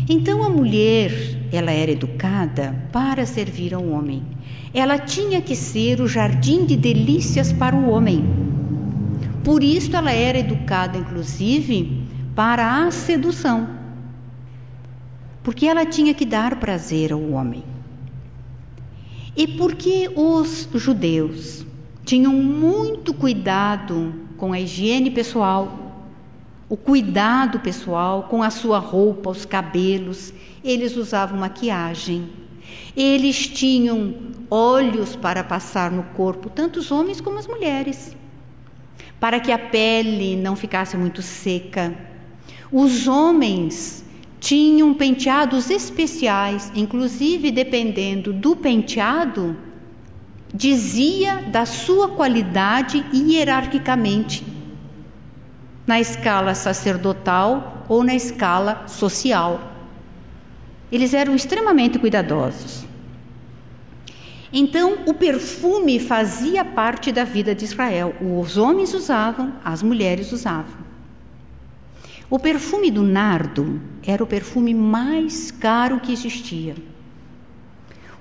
Então 0.09 0.41
a 0.41 0.49
mulher, 0.49 1.11
ela 1.51 1.69
era 1.69 1.91
educada 1.91 2.87
para 2.91 3.27
servir 3.27 3.71
ao 3.75 3.87
homem. 3.87 4.23
Ela 4.73 4.97
tinha 4.97 5.41
que 5.41 5.55
ser 5.55 6.01
o 6.01 6.07
jardim 6.07 6.65
de 6.65 6.75
delícias 6.75 7.53
para 7.53 7.75
o 7.75 7.87
homem. 7.87 8.25
Por 9.43 9.63
isso 9.63 9.95
ela 9.95 10.11
era 10.11 10.39
educada, 10.39 10.97
inclusive, 10.97 12.04
para 12.35 12.85
a 12.85 12.91
sedução. 12.91 13.67
Porque 15.41 15.65
ela 15.65 15.85
tinha 15.85 16.13
que 16.13 16.25
dar 16.25 16.59
prazer 16.59 17.13
ao 17.13 17.31
homem. 17.31 17.63
E 19.37 19.47
porque 19.47 20.11
os 20.15 20.67
judeus 20.73 21.65
tinham 22.03 22.33
muito 22.33 23.13
cuidado 23.13 24.13
com 24.37 24.53
a 24.53 24.59
higiene 24.59 25.09
pessoal, 25.09 26.03
o 26.67 26.75
cuidado 26.75 27.59
pessoal 27.59 28.23
com 28.23 28.43
a 28.43 28.49
sua 28.49 28.79
roupa, 28.79 29.29
os 29.29 29.45
cabelos, 29.45 30.33
eles 30.63 30.95
usavam 30.97 31.39
maquiagem. 31.39 32.29
Eles 32.95 33.47
tinham 33.47 34.15
óleos 34.49 35.15
para 35.15 35.43
passar 35.43 35.91
no 35.91 36.03
corpo, 36.03 36.49
tanto 36.49 36.79
os 36.79 36.91
homens 36.91 37.21
como 37.21 37.37
as 37.37 37.47
mulheres, 37.47 38.15
para 39.19 39.39
que 39.39 39.51
a 39.51 39.59
pele 39.59 40.35
não 40.35 40.55
ficasse 40.55 40.97
muito 40.97 41.21
seca. 41.21 42.14
Os 42.71 43.07
homens 43.07 44.03
tinham 44.39 44.93
penteados 44.93 45.69
especiais, 45.69 46.71
inclusive 46.75 47.51
dependendo 47.51 48.33
do 48.33 48.55
penteado, 48.55 49.57
dizia 50.53 51.41
da 51.51 51.65
sua 51.65 52.09
qualidade 52.09 53.05
hierarquicamente 53.13 54.45
na 55.85 55.99
escala 55.99 56.55
sacerdotal 56.55 57.85
ou 57.87 58.03
na 58.03 58.15
escala 58.15 58.87
social. 58.87 59.73
Eles 60.91 61.13
eram 61.13 61.35
extremamente 61.35 61.99
cuidadosos. 61.99 62.85
Então, 64.53 64.99
o 65.05 65.13
perfume 65.13 65.99
fazia 65.99 66.63
parte 66.63 67.11
da 67.11 67.23
vida 67.23 67.53
de 67.53 67.65
Israel. 67.65 68.15
Os 68.21 68.57
homens 68.57 68.93
usavam, 68.93 69.53
as 69.63 69.83
mulheres 69.83 70.31
usavam. 70.31 70.84
O 72.29 72.39
perfume 72.39 72.89
do 72.89 73.03
nardo 73.03 73.79
era 74.03 74.23
o 74.23 74.27
perfume 74.27 74.73
mais 74.73 75.51
caro 75.51 75.99
que 75.99 76.11
existia, 76.11 76.75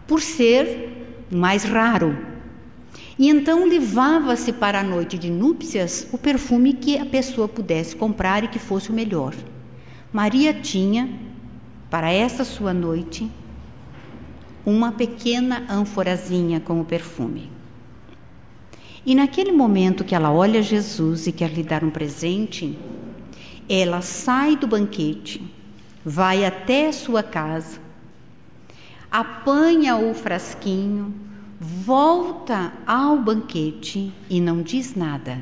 por 0.06 0.20
ser 0.20 1.26
mais 1.30 1.64
raro. 1.64 2.16
E 3.18 3.28
então 3.28 3.66
levava-se 3.66 4.52
para 4.52 4.80
a 4.80 4.84
noite 4.84 5.16
de 5.16 5.30
núpcias 5.30 6.06
o 6.12 6.18
perfume 6.18 6.74
que 6.74 6.98
a 6.98 7.06
pessoa 7.06 7.48
pudesse 7.48 7.96
comprar 7.96 8.44
e 8.44 8.48
que 8.48 8.58
fosse 8.58 8.90
o 8.90 8.94
melhor. 8.94 9.34
Maria 10.12 10.52
tinha, 10.52 11.08
para 11.88 12.12
essa 12.12 12.44
sua 12.44 12.74
noite, 12.74 13.30
uma 14.66 14.92
pequena 14.92 15.64
ânforazinha 15.68 16.60
com 16.60 16.80
o 16.80 16.84
perfume. 16.84 17.50
E 19.06 19.14
naquele 19.14 19.52
momento 19.52 20.04
que 20.04 20.14
ela 20.14 20.32
olha 20.32 20.62
Jesus 20.62 21.26
e 21.26 21.32
quer 21.32 21.50
lhe 21.50 21.62
dar 21.62 21.84
um 21.84 21.90
presente, 21.90 22.78
ela 23.68 24.02
sai 24.02 24.56
do 24.56 24.66
banquete, 24.66 25.42
vai 26.04 26.44
até 26.44 26.92
sua 26.92 27.22
casa, 27.22 27.78
apanha 29.10 29.96
o 29.96 30.12
frasquinho, 30.14 31.14
volta 31.60 32.72
ao 32.86 33.18
banquete 33.18 34.12
e 34.28 34.40
não 34.40 34.62
diz 34.62 34.94
nada. 34.94 35.40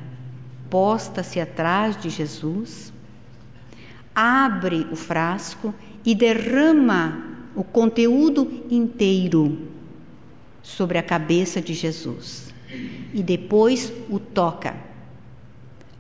Posta-se 0.71 1.41
atrás 1.41 2.01
de 2.01 2.09
Jesus, 2.09 2.93
abre 4.15 4.87
o 4.91 4.97
frasco 4.97 5.75
e 6.05 6.15
derrama 6.15 7.33
o 7.55 7.63
conteúdo 7.63 8.65
inteiro 8.71 9.59
sobre 10.63 10.99
a 10.99 11.03
cabeça 11.03 11.61
de 11.61 11.75
Jesus. 11.75 12.53
E 13.13 13.23
depois 13.23 13.93
o 14.09 14.19
toca, 14.19 14.75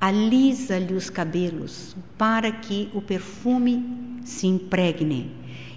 alisa-lhe 0.02 0.94
os 0.94 1.08
cabelos 1.08 1.94
para 2.18 2.50
que 2.50 2.90
o 2.92 3.00
perfume 3.00 4.18
se 4.24 4.48
impregne. 4.48 5.30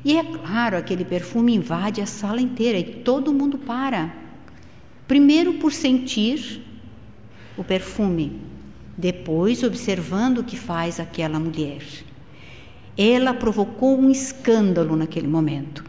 E 0.04 0.18
é 0.18 0.24
claro, 0.24 0.76
aquele 0.76 1.06
perfume 1.06 1.54
invade 1.54 2.02
a 2.02 2.08
sala 2.08 2.42
inteira 2.42 2.80
e 2.80 3.04
todo 3.04 3.32
mundo 3.32 3.60
para. 3.60 4.12
Primeiro 5.08 5.54
por 5.60 5.72
sentir 5.72 6.60
o 7.56 7.64
perfume, 7.64 8.42
depois 8.98 9.62
observando 9.62 10.40
o 10.40 10.44
que 10.44 10.58
faz 10.58 11.00
aquela 11.00 11.40
mulher. 11.40 11.84
Ela 12.98 13.32
provocou 13.32 13.96
um 13.96 14.10
escândalo 14.10 14.96
naquele 14.96 15.28
momento, 15.28 15.86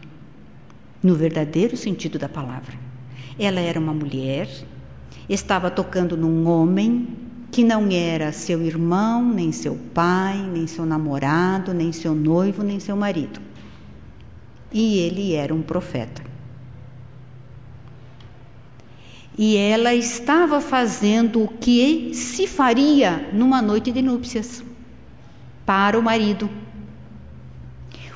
no 1.01 1.15
verdadeiro 1.15 1.75
sentido 1.75 2.19
da 2.19 2.29
palavra. 2.29 2.77
Ela 3.39 3.61
era 3.61 3.79
uma 3.79 3.93
mulher, 3.93 4.47
estava 5.27 5.71
tocando 5.71 6.15
num 6.15 6.47
homem 6.47 7.25
que 7.51 7.63
não 7.63 7.87
era 7.89 8.31
seu 8.31 8.61
irmão, 8.61 9.23
nem 9.33 9.51
seu 9.51 9.75
pai, 9.93 10.37
nem 10.37 10.67
seu 10.67 10.85
namorado, 10.85 11.73
nem 11.73 11.91
seu 11.91 12.13
noivo, 12.13 12.63
nem 12.63 12.79
seu 12.79 12.95
marido. 12.95 13.39
E 14.71 14.99
ele 14.99 15.33
era 15.33 15.53
um 15.53 15.61
profeta. 15.61 16.21
E 19.37 19.55
ela 19.55 19.93
estava 19.93 20.59
fazendo 20.59 21.43
o 21.43 21.47
que 21.47 22.11
se 22.13 22.47
faria 22.47 23.29
numa 23.31 23.61
noite 23.61 23.91
de 23.91 24.01
núpcias 24.01 24.63
para 25.65 25.97
o 25.97 26.01
marido. 26.01 26.49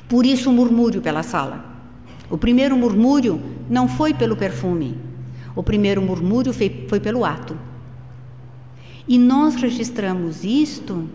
Por 0.08 0.26
isso 0.26 0.50
o 0.50 0.52
murmúrio 0.52 1.00
pela 1.00 1.22
sala. 1.22 1.64
O 2.28 2.36
primeiro 2.36 2.76
murmúrio 2.76 3.40
não 3.68 3.86
foi 3.86 4.12
pelo 4.12 4.36
perfume, 4.36 4.98
o 5.54 5.62
primeiro 5.62 6.00
murmúrio 6.00 6.52
foi, 6.52 6.98
pelo 6.98 7.24
ato. 7.24 7.56
E 9.06 9.18
nós 9.18 9.56
registramos 9.56 10.44
isto 10.44 11.08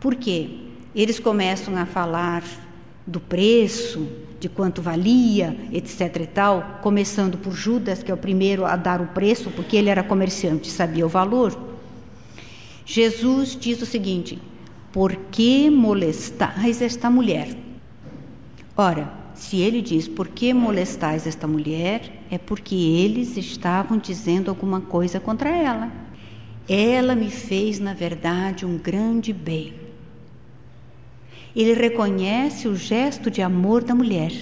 porque 0.00 0.68
eles 0.94 1.18
começam 1.18 1.76
a 1.76 1.86
falar 1.86 2.42
do 3.06 3.20
preço, 3.20 4.06
de 4.40 4.48
quanto 4.48 4.82
valia, 4.82 5.56
etc 5.72 6.16
e 6.20 6.26
tal, 6.26 6.78
começando 6.82 7.38
por 7.38 7.52
Judas, 7.52 8.02
que 8.02 8.10
é 8.10 8.14
o 8.14 8.18
primeiro 8.18 8.64
a 8.64 8.76
dar 8.76 9.00
o 9.00 9.06
preço, 9.08 9.50
porque 9.50 9.76
ele 9.76 9.88
era 9.88 10.02
comerciante, 10.02 10.70
sabia 10.70 11.06
o 11.06 11.08
valor. 11.08 11.58
Jesus 12.84 13.56
diz 13.56 13.80
o 13.82 13.86
seguinte: 13.86 14.38
Por 14.92 15.14
que 15.30 15.70
molestais 15.70 16.82
esta 16.82 17.10
mulher? 17.10 17.56
Ora, 18.76 19.12
se 19.34 19.60
ele 19.60 19.80
diz 19.80 20.08
por 20.08 20.28
que 20.28 20.52
molestais 20.52 21.26
esta 21.26 21.46
mulher, 21.46 22.24
é 22.30 22.38
porque 22.38 22.74
eles 22.74 23.36
estavam 23.36 23.98
dizendo 23.98 24.50
alguma 24.50 24.80
coisa 24.80 25.18
contra 25.20 25.48
ela. 25.50 26.07
Ela 26.68 27.14
me 27.14 27.30
fez, 27.30 27.78
na 27.78 27.94
verdade, 27.94 28.66
um 28.66 28.76
grande 28.76 29.32
bem. 29.32 29.74
Ele 31.56 31.72
reconhece 31.72 32.68
o 32.68 32.76
gesto 32.76 33.30
de 33.30 33.40
amor 33.40 33.82
da 33.82 33.94
mulher, 33.94 34.32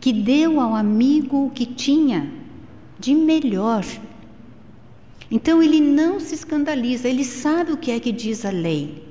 que 0.00 0.12
deu 0.12 0.60
ao 0.60 0.74
amigo 0.74 1.46
o 1.46 1.50
que 1.50 1.64
tinha 1.64 2.30
de 2.98 3.14
melhor. 3.14 3.84
Então 5.30 5.62
ele 5.62 5.80
não 5.80 6.18
se 6.18 6.34
escandaliza, 6.34 7.08
ele 7.08 7.24
sabe 7.24 7.72
o 7.72 7.76
que 7.76 7.90
é 7.90 8.00
que 8.00 8.12
diz 8.12 8.44
a 8.44 8.50
lei, 8.50 9.06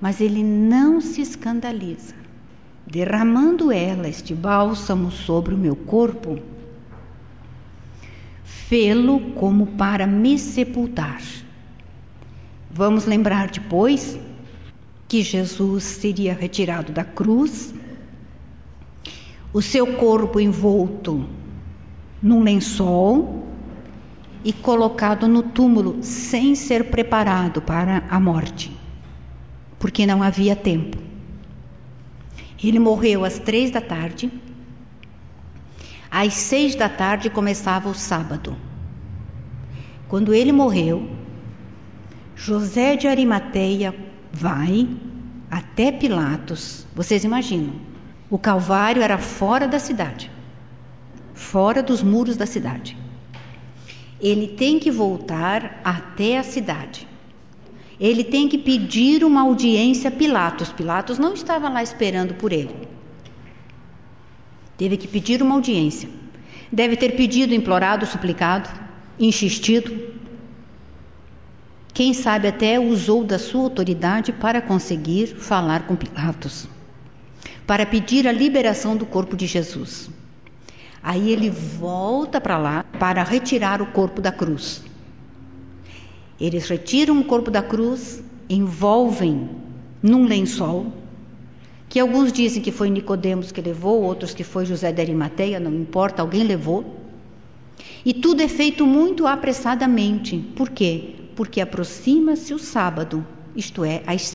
mas 0.00 0.20
ele 0.20 0.42
não 0.42 1.00
se 1.00 1.20
escandaliza 1.22 2.26
derramando 2.86 3.72
ela 3.72 4.08
este 4.08 4.32
bálsamo 4.32 5.10
sobre 5.10 5.54
o 5.54 5.58
meu 5.58 5.74
corpo, 5.74 6.38
fê-lo 8.44 9.32
como 9.32 9.66
para 9.66 10.06
me 10.06 10.38
sepultar. 10.38 11.20
Vamos 12.76 13.06
lembrar 13.06 13.48
depois 13.48 14.18
que 15.08 15.22
Jesus 15.22 15.82
seria 15.82 16.34
retirado 16.34 16.92
da 16.92 17.02
cruz, 17.02 17.72
o 19.50 19.62
seu 19.62 19.94
corpo 19.94 20.38
envolto 20.38 21.26
num 22.22 22.42
lençol 22.42 23.46
e 24.44 24.52
colocado 24.52 25.26
no 25.26 25.42
túmulo 25.42 26.02
sem 26.02 26.54
ser 26.54 26.90
preparado 26.90 27.62
para 27.62 28.04
a 28.10 28.20
morte, 28.20 28.70
porque 29.78 30.04
não 30.04 30.22
havia 30.22 30.54
tempo. 30.54 30.98
Ele 32.62 32.78
morreu 32.78 33.24
às 33.24 33.38
três 33.38 33.70
da 33.70 33.80
tarde. 33.80 34.30
Às 36.10 36.34
seis 36.34 36.74
da 36.74 36.90
tarde 36.90 37.30
começava 37.30 37.88
o 37.88 37.94
sábado. 37.94 38.54
Quando 40.08 40.34
ele 40.34 40.52
morreu, 40.52 41.24
José 42.36 42.94
de 42.94 43.08
Arimateia 43.08 43.92
vai 44.32 44.88
até 45.50 45.90
Pilatos. 45.90 46.86
Vocês 46.94 47.24
imaginam? 47.24 47.74
O 48.30 48.38
Calvário 48.38 49.02
era 49.02 49.18
fora 49.18 49.66
da 49.66 49.80
cidade, 49.80 50.30
fora 51.34 51.82
dos 51.82 52.02
muros 52.02 52.36
da 52.36 52.46
cidade. 52.46 52.96
Ele 54.20 54.46
tem 54.46 54.78
que 54.78 54.90
voltar 54.92 55.80
até 55.82 56.38
a 56.38 56.44
cidade 56.44 57.08
ele 57.98 58.22
tem 58.22 58.48
que 58.48 58.58
pedir 58.58 59.24
uma 59.24 59.42
audiência 59.42 60.08
a 60.08 60.12
Pilatos. 60.12 60.70
Pilatos 60.70 61.18
não 61.18 61.32
estava 61.32 61.68
lá 61.68 61.82
esperando 61.82 62.34
por 62.34 62.52
ele. 62.52 62.74
Teve 64.76 64.98
que 64.98 65.08
pedir 65.08 65.42
uma 65.42 65.54
audiência. 65.54 66.08
Deve 66.70 66.96
ter 66.96 67.16
pedido, 67.16 67.54
implorado, 67.54 68.04
suplicado, 68.04 68.68
insistido. 69.18 70.14
Quem 71.96 72.12
sabe 72.12 72.46
até 72.46 72.78
usou 72.78 73.24
da 73.24 73.38
sua 73.38 73.62
autoridade 73.62 74.30
para 74.30 74.60
conseguir 74.60 75.28
falar 75.28 75.86
com 75.86 75.96
Pilatos, 75.96 76.68
para 77.66 77.86
pedir 77.86 78.28
a 78.28 78.32
liberação 78.32 78.94
do 78.94 79.06
corpo 79.06 79.34
de 79.34 79.46
Jesus. 79.46 80.10
Aí 81.02 81.30
ele 81.30 81.48
volta 81.48 82.38
para 82.38 82.58
lá 82.58 82.84
para 82.98 83.22
retirar 83.22 83.80
o 83.80 83.86
corpo 83.86 84.20
da 84.20 84.30
cruz. 84.30 84.84
Eles 86.38 86.68
retiram 86.68 87.18
o 87.18 87.24
corpo 87.24 87.50
da 87.50 87.62
cruz, 87.62 88.22
envolvem 88.46 89.48
num 90.02 90.26
lençol, 90.26 90.92
que 91.88 91.98
alguns 91.98 92.30
dizem 92.30 92.62
que 92.62 92.70
foi 92.70 92.90
Nicodemos 92.90 93.50
que 93.50 93.62
levou, 93.62 94.02
outros 94.02 94.34
que 94.34 94.44
foi 94.44 94.66
José 94.66 94.92
de 94.92 95.00
Arimateia, 95.00 95.58
não 95.58 95.72
importa, 95.72 96.20
alguém 96.20 96.44
levou. 96.44 96.94
E 98.04 98.12
tudo 98.12 98.42
é 98.42 98.48
feito 98.48 98.84
muito 98.86 99.26
apressadamente. 99.26 100.36
Por 100.54 100.68
quê? 100.68 101.24
Porque 101.36 101.60
aproxima-se 101.60 102.52
o 102.52 102.58
sábado, 102.58 103.24
isto 103.54 103.84
é, 103.84 104.02
as 104.06 104.32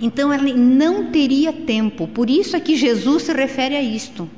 então 0.00 0.32
ele 0.32 0.52
não 0.52 1.10
teria 1.10 1.52
tempo, 1.52 2.06
por 2.06 2.28
isso 2.28 2.54
é 2.54 2.60
que 2.60 2.76
Jesus 2.76 3.24
se 3.24 3.32
refere 3.32 3.74
a 3.74 3.82
isto. 3.82 4.28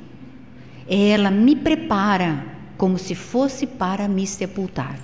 Ela 0.87 1.29
me 1.29 1.55
prepara 1.55 2.45
como 2.77 2.97
se 2.97 3.13
fosse 3.13 3.67
para 3.67 4.07
me 4.07 4.25
sepultar. 4.25 4.97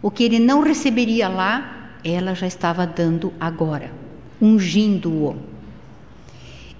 O 0.00 0.10
que 0.10 0.24
ele 0.24 0.38
não 0.38 0.62
receberia 0.62 1.28
lá, 1.28 1.98
ela 2.02 2.34
já 2.34 2.46
estava 2.46 2.86
dando 2.86 3.32
agora, 3.38 3.92
ungindo-o. 4.40 5.36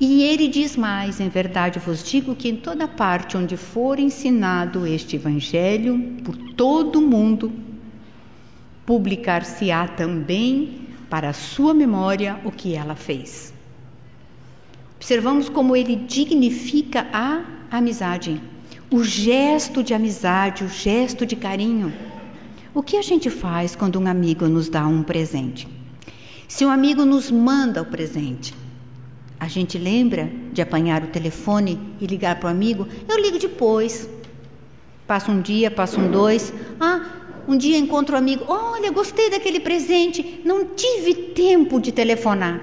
E 0.01 0.23
ele 0.23 0.49
diz 0.49 0.77
mais: 0.77 1.21
em 1.21 1.29
verdade 1.29 1.79
vos 1.79 2.03
digo 2.03 2.35
que 2.35 2.49
em 2.49 2.57
toda 2.57 2.89
parte 2.89 3.37
onde 3.37 3.57
for 3.57 3.99
ensinado 3.99 4.87
este 4.87 5.17
evangelho 5.17 6.17
por 6.25 6.37
todo 6.55 6.97
o 6.99 7.03
mundo, 7.03 7.53
publicar-se-á 8.89 9.87
também 9.87 10.89
para 11.11 11.35
sua 11.35 11.75
memória 11.75 12.41
o 12.43 12.51
que 12.51 12.75
ela 12.75 12.95
fez. 12.95 13.53
Observamos 14.97 15.51
como 15.51 15.77
ele 15.77 15.95
dignifica 15.95 17.07
a 17.13 17.45
amizade, 17.71 18.41
o 18.91 19.05
gesto 19.05 19.83
de 19.83 19.93
amizade, 19.93 20.65
o 20.65 20.71
gesto 20.71 21.27
de 21.27 21.37
carinho. 21.37 21.93
O 22.73 22.83
que 22.83 22.97
a 22.97 23.03
gente 23.03 23.29
faz 23.29 23.77
quando 23.77 24.01
um 24.01 24.07
amigo 24.07 24.49
nos 24.49 24.71
dá 24.71 24.87
um 24.87 25.03
presente? 25.03 25.69
Se 26.49 26.65
um 26.65 26.71
amigo 26.71 27.05
nos 27.05 27.31
manda 27.31 27.83
o 27.83 27.85
presente, 27.85 28.55
a 29.39 29.49
gente 29.49 29.77
lembra 29.77 30.33
de 30.51 30.63
apanhar 30.63 31.05
o 31.05 31.09
telefone 31.09 31.79
e 32.01 32.07
ligar 32.07 32.41
para 32.41 32.47
o 32.47 32.51
amigo? 32.51 32.89
Eu 33.07 33.21
ligo 33.21 33.39
depois. 33.39 34.09
Passa 35.07 35.31
um 35.31 35.43
dia, 35.43 35.71
passa 35.71 36.01
um 36.01 36.11
dois. 36.11 36.55
Ah, 36.81 37.28
um 37.49 37.57
dia 37.57 37.79
encontro 37.79 38.15
um 38.15 38.19
amigo. 38.19 38.45
Olha, 38.47 38.93
gostei 38.93 39.31
daquele 39.31 39.59
presente. 39.59 40.43
Não 40.45 40.67
tive 40.67 41.15
tempo 41.15 41.81
de 41.81 41.91
telefonar. 41.91 42.61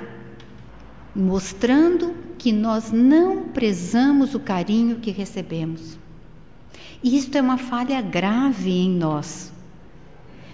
Mostrando 1.16 2.14
que 2.38 2.52
nós 2.52 2.92
não 2.92 3.50
prezamos 3.50 4.36
o 4.36 4.40
carinho 4.40 4.98
que 4.98 5.10
recebemos. 5.10 5.98
E 7.04 7.18
isto 7.18 7.36
é 7.36 7.42
uma 7.42 7.58
falha 7.58 8.00
grave 8.00 8.70
em 8.70 8.92
nós. 8.92 9.52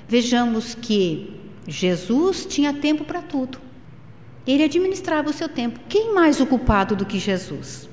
Vejamos 0.07 0.73
que 0.75 1.35
Jesus 1.67 2.45
tinha 2.45 2.73
tempo 2.73 3.03
para 3.03 3.21
tudo. 3.21 3.59
Ele 4.47 4.63
administrava 4.63 5.29
o 5.29 5.33
seu 5.33 5.49
tempo. 5.49 5.79
Quem 5.89 6.13
mais 6.13 6.39
ocupado 6.39 6.95
do 6.95 7.05
que 7.05 7.19
Jesus? 7.19 7.89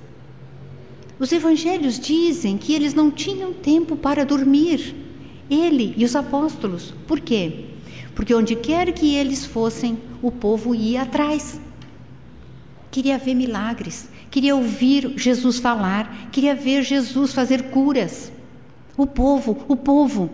Os 1.19 1.33
evangelhos 1.33 1.99
dizem 1.99 2.57
que 2.57 2.73
eles 2.75 2.95
não 2.95 3.11
tinham 3.11 3.53
tempo 3.53 3.97
para 3.97 4.25
dormir. 4.25 5.08
Ele 5.51 5.95
e 5.97 6.05
os 6.05 6.15
apóstolos. 6.15 6.95
Por 7.07 7.21
quê? 7.21 7.67
Porque 8.15 8.35
onde 8.35 8.57
quer 8.57 8.93
que 8.93 9.15
eles 9.15 9.47
fossem, 9.47 9.99
o 10.21 10.31
povo 10.31 10.75
ia 10.75 11.03
atrás. 11.03 11.61
Queria 12.91 13.19
ver 13.19 13.35
milagres, 13.35 14.09
queria 14.31 14.57
ouvir 14.57 15.13
Jesus 15.17 15.59
falar, 15.59 16.31
queria 16.33 16.55
ver 16.55 16.83
Jesus 16.83 17.33
fazer 17.33 17.71
curas. 17.71 18.33
O 18.97 19.07
povo, 19.07 19.65
o 19.69 19.77
povo. 19.77 20.31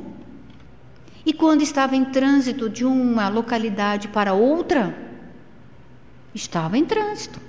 E 1.26 1.32
quando 1.32 1.62
estava 1.62 1.96
em 1.96 2.04
trânsito 2.04 2.68
de 2.68 2.84
uma 2.84 3.28
localidade 3.28 4.08
para 4.08 4.34
outra, 4.34 4.96
estava 6.34 6.76
em 6.76 6.84
trânsito. 6.84 7.40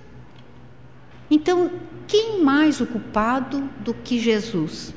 Então, 1.30 1.72
quem 2.08 2.44
mais 2.44 2.80
ocupado 2.80 3.70
do 3.80 3.94
que 3.94 4.20
Jesus? 4.20 4.94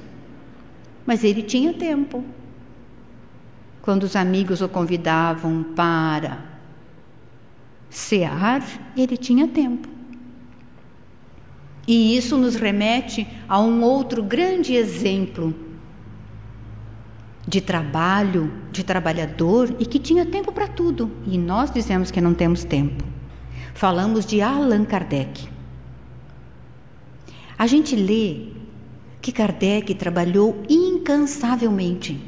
Mas 1.06 1.24
ele 1.24 1.42
tinha 1.42 1.72
tempo. 1.72 2.24
Quando 3.88 4.02
os 4.02 4.14
amigos 4.16 4.60
o 4.60 4.68
convidavam 4.68 5.62
para 5.74 6.44
cear, 7.88 8.62
ele 8.94 9.16
tinha 9.16 9.48
tempo. 9.48 9.88
E 11.86 12.14
isso 12.14 12.36
nos 12.36 12.54
remete 12.54 13.26
a 13.48 13.58
um 13.58 13.82
outro 13.82 14.22
grande 14.22 14.74
exemplo 14.74 15.54
de 17.46 17.62
trabalho, 17.62 18.52
de 18.70 18.84
trabalhador 18.84 19.74
e 19.78 19.86
que 19.86 19.98
tinha 19.98 20.26
tempo 20.26 20.52
para 20.52 20.68
tudo. 20.68 21.10
E 21.26 21.38
nós 21.38 21.70
dizemos 21.70 22.10
que 22.10 22.20
não 22.20 22.34
temos 22.34 22.64
tempo. 22.64 23.02
Falamos 23.72 24.26
de 24.26 24.42
Allan 24.42 24.84
Kardec. 24.84 25.48
A 27.58 27.66
gente 27.66 27.96
lê 27.96 28.48
que 29.22 29.32
Kardec 29.32 29.94
trabalhou 29.94 30.62
incansavelmente. 30.68 32.27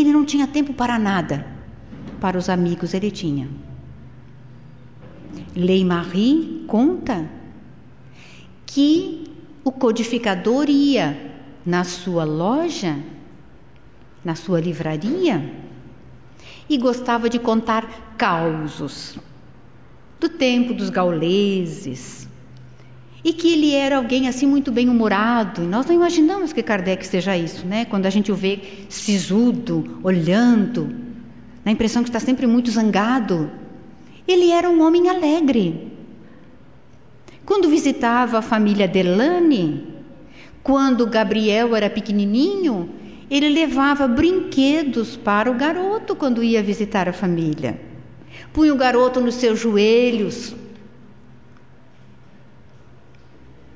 Ele 0.00 0.10
não 0.10 0.24
tinha 0.24 0.46
tempo 0.46 0.72
para 0.72 0.98
nada. 0.98 1.46
Para 2.18 2.38
os 2.38 2.48
amigos 2.48 2.94
ele 2.94 3.10
tinha. 3.10 3.48
Lei 5.54 5.84
Marie 5.84 6.64
conta 6.66 7.28
que 8.64 9.24
o 9.62 9.70
codificador 9.70 10.70
ia 10.70 11.30
na 11.64 11.84
sua 11.84 12.24
loja, 12.24 12.98
na 14.24 14.34
sua 14.34 14.60
livraria, 14.60 15.54
e 16.70 16.78
gostava 16.78 17.28
de 17.28 17.38
contar 17.38 18.14
causos 18.16 19.18
do 20.18 20.28
tempo 20.28 20.72
dos 20.72 20.88
gauleses, 20.88 22.26
e 23.24 23.32
que 23.32 23.52
ele 23.52 23.72
era 23.72 23.96
alguém 23.96 24.28
assim 24.28 24.46
muito 24.46 24.72
bem 24.72 24.88
humorado. 24.88 25.62
E 25.62 25.66
nós 25.66 25.86
não 25.86 25.94
imaginamos 25.94 26.52
que 26.52 26.62
Kardec 26.62 27.06
seja 27.06 27.36
isso, 27.36 27.66
né? 27.66 27.84
Quando 27.84 28.06
a 28.06 28.10
gente 28.10 28.32
o 28.32 28.34
vê 28.34 28.60
sisudo, 28.88 30.00
olhando, 30.02 30.94
na 31.64 31.70
impressão 31.70 32.02
que 32.02 32.08
está 32.08 32.18
sempre 32.18 32.46
muito 32.46 32.70
zangado. 32.70 33.50
Ele 34.26 34.50
era 34.50 34.68
um 34.68 34.82
homem 34.82 35.08
alegre. 35.08 35.92
Quando 37.44 37.68
visitava 37.68 38.38
a 38.38 38.42
família 38.42 38.88
Delane, 38.88 39.86
quando 40.62 41.06
Gabriel 41.06 41.74
era 41.74 41.90
pequenininho, 41.90 42.90
ele 43.30 43.48
levava 43.48 44.06
brinquedos 44.06 45.16
para 45.16 45.50
o 45.50 45.54
garoto 45.54 46.14
quando 46.14 46.42
ia 46.42 46.62
visitar 46.62 47.08
a 47.08 47.12
família. 47.12 47.80
Punha 48.52 48.74
o 48.74 48.76
garoto 48.76 49.20
nos 49.20 49.36
seus 49.36 49.58
joelhos, 49.58 50.54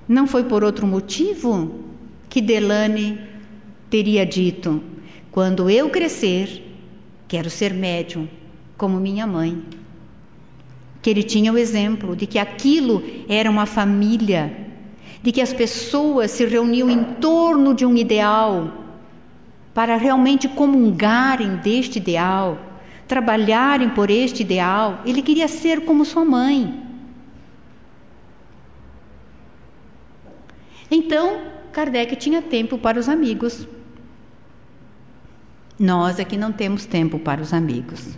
Não 0.08 0.26
foi 0.26 0.44
por 0.44 0.62
outro 0.62 0.86
motivo 0.86 1.84
que 2.28 2.40
Delane 2.40 3.18
teria 3.90 4.24
dito: 4.24 4.80
quando 5.30 5.68
eu 5.68 5.90
crescer, 5.90 6.62
quero 7.26 7.50
ser 7.50 7.74
médium, 7.74 8.28
como 8.76 9.00
minha 9.00 9.26
mãe. 9.26 9.62
Que 11.02 11.10
ele 11.10 11.22
tinha 11.22 11.52
o 11.52 11.58
exemplo 11.58 12.16
de 12.16 12.26
que 12.26 12.38
aquilo 12.38 13.02
era 13.28 13.50
uma 13.50 13.66
família, 13.66 14.56
de 15.22 15.32
que 15.32 15.40
as 15.40 15.52
pessoas 15.52 16.30
se 16.30 16.44
reuniam 16.44 16.88
em 16.88 17.02
torno 17.20 17.74
de 17.74 17.84
um 17.84 17.96
ideal, 17.96 18.72
para 19.74 19.96
realmente 19.96 20.48
comungarem 20.48 21.56
deste 21.56 21.98
ideal, 21.98 22.58
trabalharem 23.06 23.90
por 23.90 24.08
este 24.08 24.42
ideal. 24.42 25.00
Ele 25.04 25.20
queria 25.20 25.48
ser 25.48 25.84
como 25.84 26.04
sua 26.04 26.24
mãe. 26.24 26.85
Então, 30.90 31.42
Kardec 31.72 32.16
tinha 32.16 32.40
tempo 32.40 32.78
para 32.78 32.98
os 32.98 33.08
amigos. 33.08 33.66
Nós 35.78 36.18
é 36.18 36.24
que 36.24 36.36
não 36.36 36.52
temos 36.52 36.86
tempo 36.86 37.18
para 37.18 37.42
os 37.42 37.52
amigos, 37.52 38.16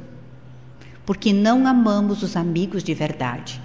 porque 1.04 1.32
não 1.32 1.66
amamos 1.66 2.22
os 2.22 2.36
amigos 2.36 2.84
de 2.84 2.94
verdade. 2.94 3.60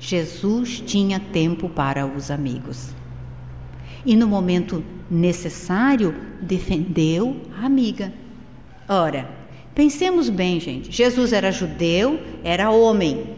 Jesus 0.00 0.80
tinha 0.80 1.20
tempo 1.20 1.68
para 1.68 2.06
os 2.06 2.30
amigos. 2.30 2.92
E 4.04 4.16
no 4.16 4.26
momento 4.26 4.84
necessário, 5.10 6.14
defendeu 6.40 7.40
a 7.56 7.66
amiga. 7.66 8.12
Ora, 8.88 9.28
pensemos 9.74 10.28
bem, 10.28 10.58
gente: 10.58 10.90
Jesus 10.90 11.32
era 11.32 11.52
judeu, 11.52 12.20
era 12.42 12.70
homem. 12.70 13.36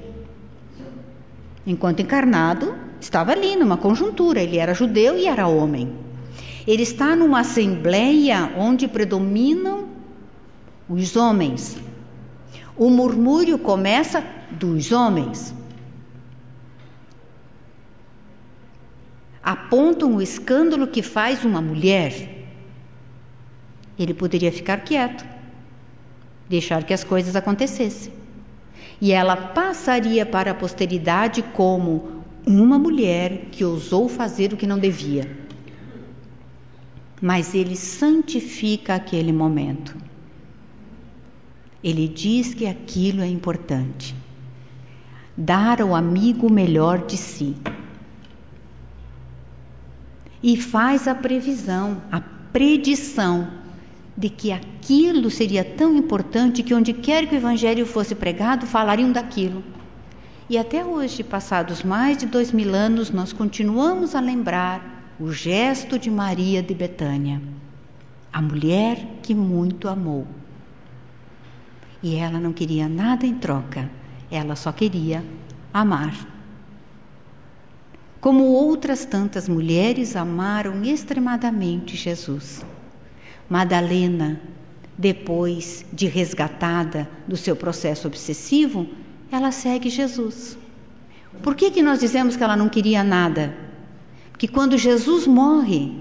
Enquanto 1.67 2.01
encarnado, 2.01 2.75
Estava 3.01 3.33
ali 3.33 3.57
numa 3.57 3.77
conjuntura, 3.77 4.41
ele 4.41 4.59
era 4.59 4.75
judeu 4.75 5.17
e 5.17 5.27
era 5.27 5.47
homem. 5.47 5.93
Ele 6.67 6.83
está 6.83 7.15
numa 7.17 7.41
assembleia 7.41 8.53
onde 8.57 8.87
predominam 8.89 9.89
os 10.89 11.17
homens. 11.17 11.79
O 12.77 12.91
murmúrio 12.91 13.59
começa 13.59 14.23
dos 14.51 14.93
homens. 14.93 15.55
Apontam 19.43 20.17
o 20.17 20.23
escândalo 20.23 20.87
que 20.87 21.03
faz 21.03 21.45
uma 21.45 21.63
mulher. 21.63 22.47
Ele 23.99 24.13
poderia 24.13 24.53
ficar 24.53 24.79
quieto, 24.79 25.25
deixar 26.49 26.85
que 26.85 26.93
as 26.93 27.03
coisas 27.03 27.35
acontecessem. 27.35 28.13
E 29.01 29.13
ela 29.13 29.37
passaria 29.37 30.27
para 30.27 30.51
a 30.51 30.55
posteridade 30.55 31.43
como 31.43 32.18
uma 32.57 32.79
mulher 32.79 33.47
que 33.53 33.65
ousou 33.65 34.09
fazer 34.09 34.53
o 34.53 34.57
que 34.57 34.67
não 34.67 34.79
devia. 34.79 35.31
Mas 37.21 37.55
ele 37.55 37.77
santifica 37.77 38.95
aquele 38.95 39.33
momento. 39.33 39.95
Ele 41.85 42.09
diz 42.09 42.55
que 42.55 42.67
aquilo 42.67 43.21
é 43.21 43.29
importante. 43.29 44.15
Dar 45.37 45.83
ao 45.83 45.95
amigo 45.95 46.47
o 46.47 46.53
melhor 46.53 47.07
de 47.07 47.17
si. 47.17 47.55
E 50.43 50.57
faz 50.57 51.07
a 51.07 51.15
previsão, 51.15 52.03
a 52.11 52.21
predição 52.21 53.49
de 54.17 54.29
que 54.29 54.51
aquilo 54.51 55.31
seria 55.31 55.65
tão 55.65 55.97
importante 55.97 56.63
que 56.63 56.75
onde 56.75 56.93
quer 56.93 57.29
que 57.29 57.35
o 57.35 57.39
evangelho 57.39 57.85
fosse 57.85 58.15
pregado, 58.15 58.67
falariam 58.67 59.13
daquilo. 59.13 59.63
E 60.51 60.57
até 60.57 60.83
hoje, 60.83 61.23
passados 61.23 61.83
mais 61.83 62.17
de 62.17 62.25
dois 62.25 62.51
mil 62.53 62.75
anos, 62.75 63.11
nós 63.11 63.35
continuamos 63.35 64.15
a 64.15 64.21
lembrar 64.21 65.15
o 65.21 65.31
gesto 65.31 65.99
de 65.99 66.11
Maria 66.11 66.63
de 66.63 66.73
Betânia, 66.73 67.43
a 68.33 68.41
mulher 68.41 68.97
que 69.23 69.35
muito 69.35 69.89
amou. 69.89 70.27
E 72.03 72.17
ela 72.17 72.41
não 72.41 72.55
queria 72.55 72.89
nada 72.89 73.27
em 73.27 73.35
troca, 73.35 73.91
ela 74.31 74.57
só 74.57 74.73
queria 74.73 75.23
amar. 75.73 76.15
Como 78.19 78.45
outras 78.45 79.05
tantas 79.05 79.49
mulheres 79.51 80.17
amaram 80.17 80.83
extremadamente 80.83 81.95
Jesus. 81.95 82.65
Madalena, 83.51 84.41
depois 84.97 85.85
de 85.93 86.07
resgatada 86.07 87.07
do 87.27 87.37
seu 87.37 87.55
processo 87.55 88.09
obsessivo, 88.09 88.89
ela 89.31 89.53
segue 89.53 89.91
Jesus. 89.91 90.57
Por 91.43 91.55
que, 91.55 91.71
que 91.71 91.83
nós 91.83 92.01
dizemos 92.01 92.37
que 92.37 92.43
ela 92.43 92.57
não 92.57 92.69
queria 92.69 93.05
nada? 93.05 93.57
Porque 94.31 94.49
quando 94.49 94.79
Jesus 94.79 95.27
morre, 95.27 95.93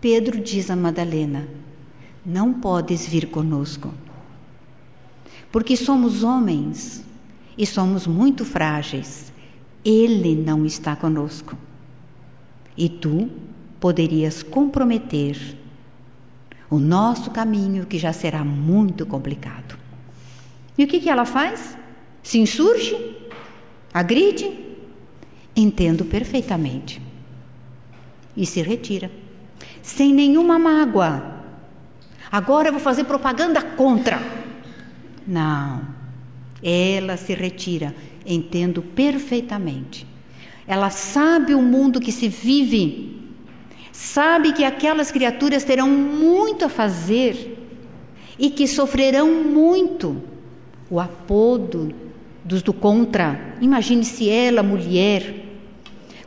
Pedro 0.00 0.40
diz 0.40 0.70
a 0.70 0.76
Madalena: 0.76 1.48
Não 2.24 2.52
podes 2.52 3.06
vir 3.06 3.30
conosco, 3.30 3.92
porque 5.50 5.76
somos 5.76 6.22
homens 6.22 7.04
e 7.56 7.66
somos 7.66 8.06
muito 8.06 8.44
frágeis. 8.44 9.32
Ele 9.84 10.34
não 10.34 10.64
está 10.64 10.96
conosco. 10.96 11.56
E 12.76 12.88
tu 12.88 13.30
poderias 13.78 14.42
comprometer 14.42 15.58
o 16.70 16.78
nosso 16.78 17.30
caminho, 17.30 17.86
que 17.86 17.98
já 17.98 18.12
será 18.12 18.44
muito 18.44 19.06
complicado. 19.06 19.78
E 20.76 20.84
o 20.84 20.88
que, 20.88 21.00
que 21.00 21.08
ela 21.08 21.24
faz? 21.24 21.76
Se 22.24 22.38
insurge? 22.38 22.96
Agride? 23.92 24.50
Entendo 25.54 26.06
perfeitamente. 26.06 27.00
E 28.34 28.46
se 28.46 28.62
retira, 28.62 29.10
sem 29.82 30.12
nenhuma 30.12 30.58
mágoa. 30.58 31.44
Agora 32.32 32.68
eu 32.68 32.72
vou 32.72 32.80
fazer 32.80 33.04
propaganda 33.04 33.62
contra. 33.62 34.20
Não. 35.26 35.86
Ela 36.62 37.18
se 37.18 37.34
retira, 37.34 37.94
entendo 38.26 38.80
perfeitamente. 38.80 40.06
Ela 40.66 40.88
sabe 40.88 41.54
o 41.54 41.60
mundo 41.60 42.00
que 42.00 42.10
se 42.10 42.26
vive, 42.26 43.22
sabe 43.92 44.54
que 44.54 44.64
aquelas 44.64 45.12
criaturas 45.12 45.62
terão 45.62 45.90
muito 45.90 46.64
a 46.64 46.70
fazer 46.70 47.58
e 48.38 48.48
que 48.48 48.66
sofrerão 48.66 49.30
muito 49.44 50.22
o 50.90 50.98
apodo 50.98 52.03
dos 52.44 52.62
do 52.62 52.72
contra. 52.72 53.56
Imagine 53.60 54.04
se 54.04 54.28
ela, 54.28 54.62
mulher, 54.62 55.34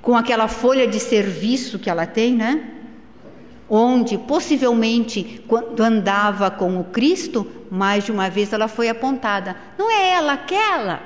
com 0.02 0.16
aquela 0.18 0.48
folha 0.48 0.88
de 0.88 1.00
serviço 1.00 1.78
que 1.78 1.90
ela 1.90 2.06
tem, 2.06 2.34
né? 2.34 2.74
Onde 3.70 4.18
possivelmente, 4.18 5.44
quando 5.48 5.82
andava 5.82 6.50
com 6.50 6.80
o 6.80 6.86
Cristo, 6.86 7.46
mais 7.70 8.06
de 8.06 8.12
uma 8.12 8.30
vez 8.30 8.52
ela 8.52 8.68
foi 8.68 8.90
apontada. 8.90 9.56
Não 9.78 9.92
é 9.92 10.12
ela 10.14 10.34
aquela? 10.34 11.02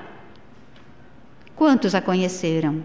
Quantos 1.55 1.93
a 1.93 2.01
conheceram? 2.01 2.83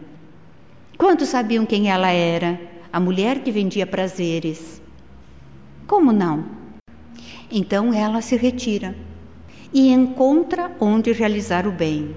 Quantos 0.99 1.29
sabiam 1.29 1.67
quem 1.67 1.91
ela 1.91 2.11
era? 2.11 2.59
A 2.93 2.99
mulher 2.99 3.41
que 3.41 3.53
vendia 3.53 3.87
prazeres. 3.87 4.81
Como 5.87 6.11
não? 6.11 6.45
Então 7.51 7.93
ela 7.93 8.21
se 8.23 8.37
retira 8.37 8.97
e 9.73 9.89
encontra 9.89 10.75
onde 10.81 11.13
realizar 11.13 11.67
o 11.67 11.73
bem, 11.73 12.17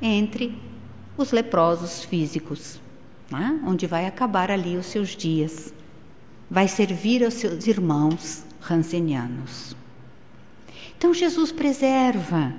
entre 0.00 0.56
os 1.16 1.32
leprosos 1.32 2.04
físicos, 2.04 2.80
né? 3.30 3.60
onde 3.66 3.86
vai 3.86 4.06
acabar 4.06 4.50
ali 4.50 4.76
os 4.76 4.86
seus 4.86 5.10
dias. 5.10 5.72
Vai 6.50 6.66
servir 6.66 7.24
aos 7.24 7.34
seus 7.34 7.66
irmãos 7.66 8.44
rancenianos. 8.60 9.76
Então 10.96 11.14
Jesus 11.14 11.52
preserva 11.52 12.52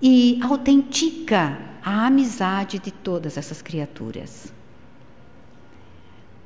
e 0.00 0.38
autentica 0.42 1.58
a 1.84 2.06
amizade 2.06 2.78
de 2.78 2.90
todas 2.90 3.36
essas 3.36 3.60
criaturas. 3.62 4.52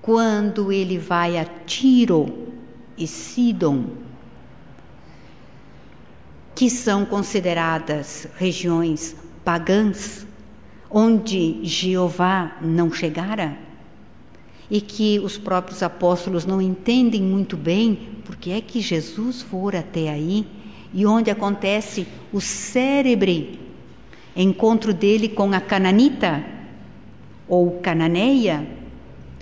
Quando 0.00 0.70
ele 0.70 0.98
vai 0.98 1.36
a 1.36 1.44
Tiro 1.44 2.48
e 2.96 3.06
Sidon, 3.06 3.86
que 6.56 6.70
são 6.70 7.04
consideradas 7.04 8.26
regiões 8.38 9.14
pagãs, 9.44 10.26
onde 10.90 11.62
Jeová 11.62 12.56
não 12.62 12.90
chegara, 12.90 13.58
e 14.70 14.80
que 14.80 15.20
os 15.20 15.36
próprios 15.36 15.82
apóstolos 15.82 16.46
não 16.46 16.60
entendem 16.60 17.22
muito 17.22 17.58
bem 17.58 18.16
porque 18.24 18.50
é 18.50 18.62
que 18.62 18.80
Jesus 18.80 19.42
for 19.42 19.76
até 19.76 20.08
aí, 20.08 20.46
e 20.94 21.04
onde 21.04 21.30
acontece 21.30 22.06
o 22.32 22.40
cérebre 22.40 23.60
encontro 24.34 24.94
dele 24.94 25.28
com 25.28 25.52
a 25.52 25.60
cananita 25.60 26.42
ou 27.46 27.80
cananeia, 27.80 28.66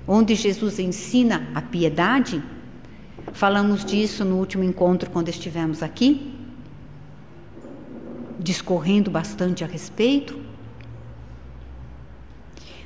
onde 0.07 0.35
Jesus 0.35 0.81
ensina 0.81 1.49
a 1.55 1.63
piedade. 1.63 2.43
Falamos 3.33 3.85
disso 3.85 4.25
no 4.25 4.37
último 4.37 4.65
encontro 4.65 5.09
quando 5.11 5.29
estivemos 5.29 5.81
aqui 5.81 6.44
discorrendo 8.39 9.11
bastante 9.11 9.65
a 9.65 9.67
respeito. 9.67 10.39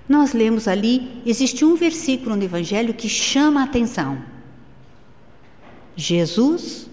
Nós 0.09 0.33
lemos 0.33 0.67
ali, 0.67 1.23
existe 1.27 1.65
um 1.65 1.75
versículo 1.75 2.35
no 2.35 2.43
Evangelho 2.43 2.95
que 2.95 3.09
chama 3.09 3.61
a 3.61 3.65
atenção. 3.65 4.19
Jesus 5.95 6.89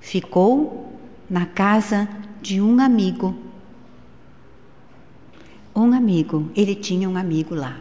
ficou 0.00 0.92
na 1.28 1.44
casa 1.44 2.08
de 2.40 2.60
um 2.60 2.80
amigo. 2.80 3.36
Um 5.74 5.92
amigo, 5.92 6.50
ele 6.54 6.74
tinha 6.74 7.08
um 7.08 7.16
amigo 7.16 7.54
lá. 7.54 7.80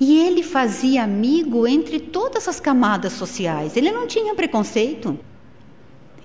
E 0.00 0.18
ele 0.18 0.42
fazia 0.42 1.04
amigo 1.04 1.66
entre 1.66 2.00
todas 2.00 2.48
as 2.48 2.58
camadas 2.58 3.12
sociais, 3.12 3.76
ele 3.76 3.92
não 3.92 4.06
tinha 4.06 4.34
preconceito. 4.34 5.18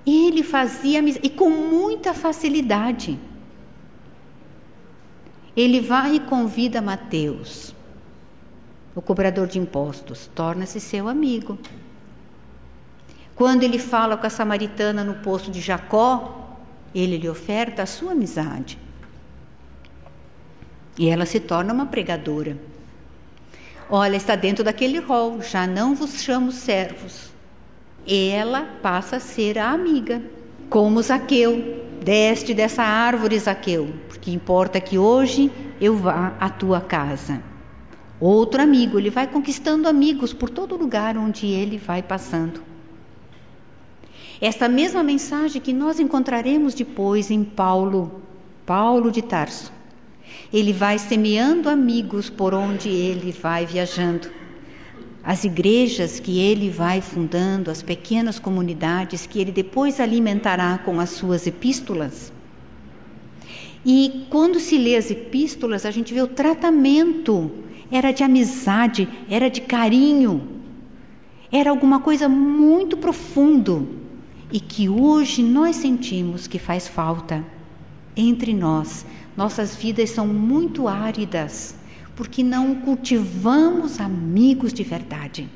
Ele 0.05 0.43
fazia 0.43 0.99
e 0.99 1.29
com 1.29 1.49
muita 1.49 2.13
facilidade. 2.13 3.19
Ele 5.55 5.81
vai 5.81 6.15
e 6.15 6.19
convida 6.19 6.81
Mateus, 6.81 7.75
o 8.95 9.01
cobrador 9.01 9.47
de 9.47 9.59
impostos, 9.59 10.29
torna-se 10.33 10.79
seu 10.79 11.07
amigo. 11.07 11.57
Quando 13.35 13.63
ele 13.63 13.77
fala 13.77 14.15
com 14.17 14.25
a 14.25 14.29
samaritana 14.29 15.03
no 15.03 15.15
poço 15.15 15.51
de 15.51 15.59
Jacó, 15.59 16.57
ele 16.93 17.17
lhe 17.17 17.29
oferta 17.29 17.83
a 17.83 17.85
sua 17.85 18.11
amizade. 18.11 18.77
E 20.97 21.09
ela 21.09 21.25
se 21.25 21.39
torna 21.39 21.73
uma 21.73 21.85
pregadora. 21.85 22.57
Olha, 23.89 24.15
está 24.15 24.35
dentro 24.35 24.63
daquele 24.63 24.99
rol, 24.99 25.41
já 25.41 25.65
não 25.67 25.95
vos 25.95 26.21
chamo 26.21 26.51
servos, 26.51 27.30
ela 28.07 28.63
passa 28.81 29.17
a 29.17 29.19
ser 29.19 29.57
a 29.57 29.71
amiga, 29.71 30.21
como 30.69 31.01
Zaqueu. 31.01 31.89
Deste 32.03 32.55
dessa 32.55 32.81
árvore, 32.81 33.37
Zaqueu, 33.37 33.93
porque 34.07 34.31
importa 34.31 34.81
que 34.81 34.97
hoje 34.97 35.51
eu 35.79 35.95
vá 35.95 36.35
à 36.39 36.49
tua 36.49 36.81
casa. 36.81 37.43
Outro 38.19 38.59
amigo, 38.59 38.97
ele 38.97 39.11
vai 39.11 39.27
conquistando 39.27 39.87
amigos 39.87 40.33
por 40.33 40.49
todo 40.49 40.75
lugar 40.75 41.15
onde 41.15 41.45
ele 41.45 41.77
vai 41.77 42.01
passando. 42.01 42.63
Esta 44.39 44.67
mesma 44.67 45.03
mensagem 45.03 45.61
que 45.61 45.71
nós 45.71 45.99
encontraremos 45.99 46.73
depois 46.73 47.29
em 47.29 47.43
Paulo, 47.43 48.21
Paulo 48.65 49.11
de 49.11 49.21
Tarso. 49.21 49.71
Ele 50.51 50.73
vai 50.73 50.97
semeando 50.97 51.69
amigos 51.69 52.31
por 52.31 52.51
onde 52.51 52.89
ele 52.89 53.31
vai 53.31 53.67
viajando 53.67 54.40
as 55.23 55.43
igrejas 55.43 56.19
que 56.19 56.39
ele 56.39 56.69
vai 56.69 56.99
fundando, 56.99 57.69
as 57.69 57.83
pequenas 57.83 58.39
comunidades 58.39 59.27
que 59.27 59.39
ele 59.39 59.51
depois 59.51 59.99
alimentará 59.99 60.79
com 60.79 60.99
as 60.99 61.11
suas 61.11 61.45
epístolas. 61.45 62.33
E 63.85 64.25
quando 64.29 64.59
se 64.59 64.77
lê 64.77 64.95
as 64.95 65.11
epístolas, 65.11 65.85
a 65.85 65.91
gente 65.91 66.13
vê 66.13 66.21
o 66.21 66.27
tratamento, 66.27 67.51
era 67.91 68.11
de 68.11 68.23
amizade, 68.23 69.07
era 69.29 69.49
de 69.49 69.61
carinho, 69.61 70.47
era 71.51 71.69
alguma 71.69 71.99
coisa 71.99 72.27
muito 72.27 72.97
profundo 72.97 73.87
e 74.51 74.59
que 74.59 74.89
hoje 74.89 75.43
nós 75.43 75.75
sentimos 75.75 76.47
que 76.47 76.57
faz 76.57 76.87
falta 76.87 77.45
entre 78.15 78.53
nós. 78.53 79.05
Nossas 79.35 79.75
vidas 79.75 80.09
são 80.09 80.27
muito 80.27 80.87
áridas 80.87 81.75
porque 82.21 82.43
não 82.43 82.75
cultivamos 82.75 83.99
amigos 83.99 84.71
de 84.71 84.83
verdade. 84.83 85.49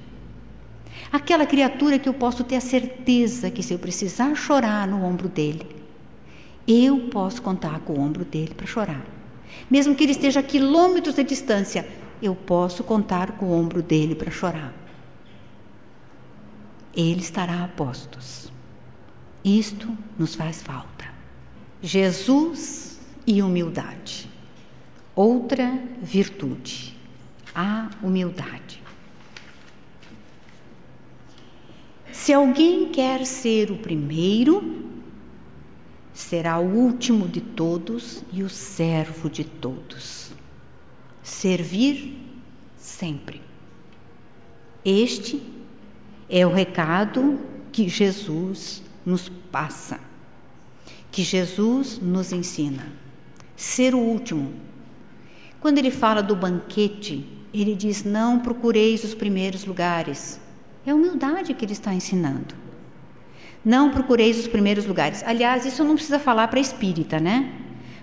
Aquela 1.11 1.45
criatura 1.45 1.99
que 1.99 2.09
eu 2.09 2.13
posso 2.15 2.43
ter 2.43 2.55
a 2.55 2.59
certeza 2.59 3.51
que 3.51 3.61
se 3.61 3.71
eu 3.71 3.77
precisar 3.77 4.33
chorar 4.33 4.87
no 4.87 5.03
ombro 5.03 5.29
dele, 5.29 5.63
eu 6.67 7.01
posso 7.09 7.39
contar 7.39 7.81
com 7.81 7.93
o 7.93 7.99
ombro 7.99 8.25
dele 8.25 8.55
para 8.55 8.65
chorar. 8.65 9.05
Mesmo 9.69 9.93
que 9.93 10.03
ele 10.05 10.13
esteja 10.13 10.39
a 10.39 10.43
quilômetros 10.43 11.13
de 11.13 11.23
distância, 11.23 11.87
eu 12.19 12.33
posso 12.33 12.83
contar 12.83 13.33
com 13.33 13.45
o 13.45 13.53
ombro 13.53 13.83
dele 13.83 14.15
para 14.15 14.31
chorar. 14.31 14.73
Ele 16.95 17.21
estará 17.21 17.63
a 17.63 17.67
postos. 17.67 18.51
Isto 19.43 19.95
nos 20.17 20.33
faz 20.33 20.63
falta. 20.63 21.05
Jesus 21.83 22.99
e 23.27 23.43
humildade. 23.43 24.33
Outra 25.15 25.79
virtude, 26.01 26.97
a 27.53 27.89
humildade. 28.03 28.83
Se 32.11 32.33
alguém 32.33 32.89
quer 32.89 33.25
ser 33.25 33.71
o 33.71 33.77
primeiro, 33.77 34.83
será 36.13 36.59
o 36.59 36.65
último 36.65 37.27
de 37.27 37.39
todos 37.39 38.23
e 38.33 38.43
o 38.43 38.49
servo 38.49 39.29
de 39.29 39.43
todos. 39.43 40.31
Servir 41.23 42.17
sempre. 42.77 43.41
Este 44.83 45.41
É 46.27 46.45
o 46.45 46.51
recado 46.51 47.39
que 47.71 47.87
Jesus 47.87 48.81
nos 49.05 49.29
passa, 49.29 49.99
que 51.11 51.21
Jesus 51.23 51.99
nos 51.99 52.31
ensina. 52.31 52.91
Ser 53.55 53.93
o 53.93 53.99
último. 53.99 54.64
Quando 55.65 55.79
ele 55.79 55.89
fala 55.89 56.21
do 56.21 56.35
banquete, 56.35 57.25
ele 57.51 57.73
diz: 57.73 58.03
Não 58.03 58.37
procureis 58.37 59.03
os 59.03 59.15
primeiros 59.15 59.65
lugares. 59.65 60.39
É 60.85 60.91
a 60.91 60.95
humildade 60.95 61.55
que 61.55 61.65
ele 61.65 61.73
está 61.73 61.91
ensinando. 61.91 62.53
Não 63.65 63.89
procureis 63.89 64.37
os 64.37 64.47
primeiros 64.47 64.85
lugares. 64.85 65.23
Aliás, 65.25 65.65
isso 65.65 65.83
não 65.83 65.95
precisa 65.95 66.19
falar 66.19 66.49
para 66.49 66.59
espírita, 66.59 67.19
né? 67.19 67.51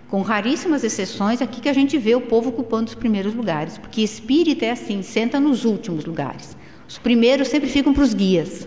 Com 0.09 0.22
raríssimas 0.22 0.82
exceções, 0.82 1.40
aqui 1.40 1.60
que 1.60 1.68
a 1.68 1.72
gente 1.72 1.97
vê 1.98 2.16
o 2.16 2.22
povo 2.22 2.48
ocupando 2.48 2.89
os 2.89 2.97
primeiros 2.97 3.32
lugares, 3.32 3.78
porque 3.78 4.02
espírita 4.02 4.64
é 4.64 4.72
assim, 4.72 5.01
senta 5.01 5.39
nos 5.39 5.64
últimos 5.64 6.05
lugares. 6.05 6.56
Os 6.89 6.98
primeiros 6.98 7.47
sempre 7.47 7.68
ficam 7.68 7.94
para 7.94 8.02
os 8.02 8.12
guias. 8.12 8.66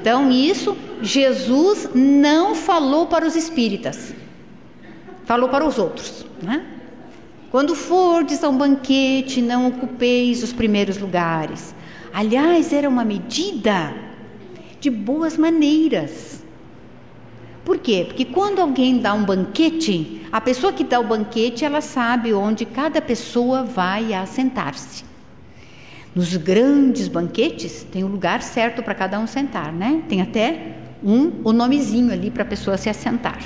Então, 0.00 0.30
isso 0.30 0.76
Jesus 1.02 1.90
não 1.92 2.54
falou 2.54 3.08
para 3.08 3.26
os 3.26 3.34
espíritas, 3.34 4.14
falou 5.24 5.48
para 5.48 5.66
os 5.66 5.76
outros, 5.76 6.24
né? 6.40 6.74
Quando 7.50 7.74
fordes 7.74 8.42
a 8.42 8.48
um 8.48 8.56
banquete, 8.56 9.40
não 9.40 9.68
ocupeis 9.68 10.42
os 10.42 10.52
primeiros 10.52 10.98
lugares. 10.98 11.74
Aliás, 12.12 12.72
era 12.72 12.88
uma 12.88 13.04
medida 13.04 13.94
de 14.80 14.90
boas 14.90 15.36
maneiras. 15.36 16.44
Por 17.64 17.78
quê? 17.78 18.04
Porque 18.06 18.24
quando 18.24 18.60
alguém 18.60 18.98
dá 18.98 19.12
um 19.14 19.24
banquete, 19.24 20.22
a 20.30 20.40
pessoa 20.40 20.72
que 20.72 20.84
dá 20.84 21.00
o 21.00 21.04
banquete, 21.04 21.64
ela 21.64 21.80
sabe 21.80 22.32
onde 22.32 22.64
cada 22.64 23.00
pessoa 23.00 23.64
vai 23.64 24.12
assentar-se. 24.12 25.04
Nos 26.14 26.36
grandes 26.36 27.08
banquetes, 27.08 27.84
tem 27.84 28.02
o 28.02 28.06
um 28.06 28.10
lugar 28.10 28.42
certo 28.42 28.82
para 28.82 28.94
cada 28.94 29.18
um 29.20 29.26
sentar, 29.26 29.72
né? 29.72 30.02
Tem 30.08 30.22
até 30.22 30.76
um 31.02 31.42
o 31.44 31.52
nomezinho 31.52 32.12
ali 32.12 32.30
para 32.30 32.42
a 32.42 32.46
pessoa 32.46 32.76
se 32.76 32.88
assentar. 32.88 33.38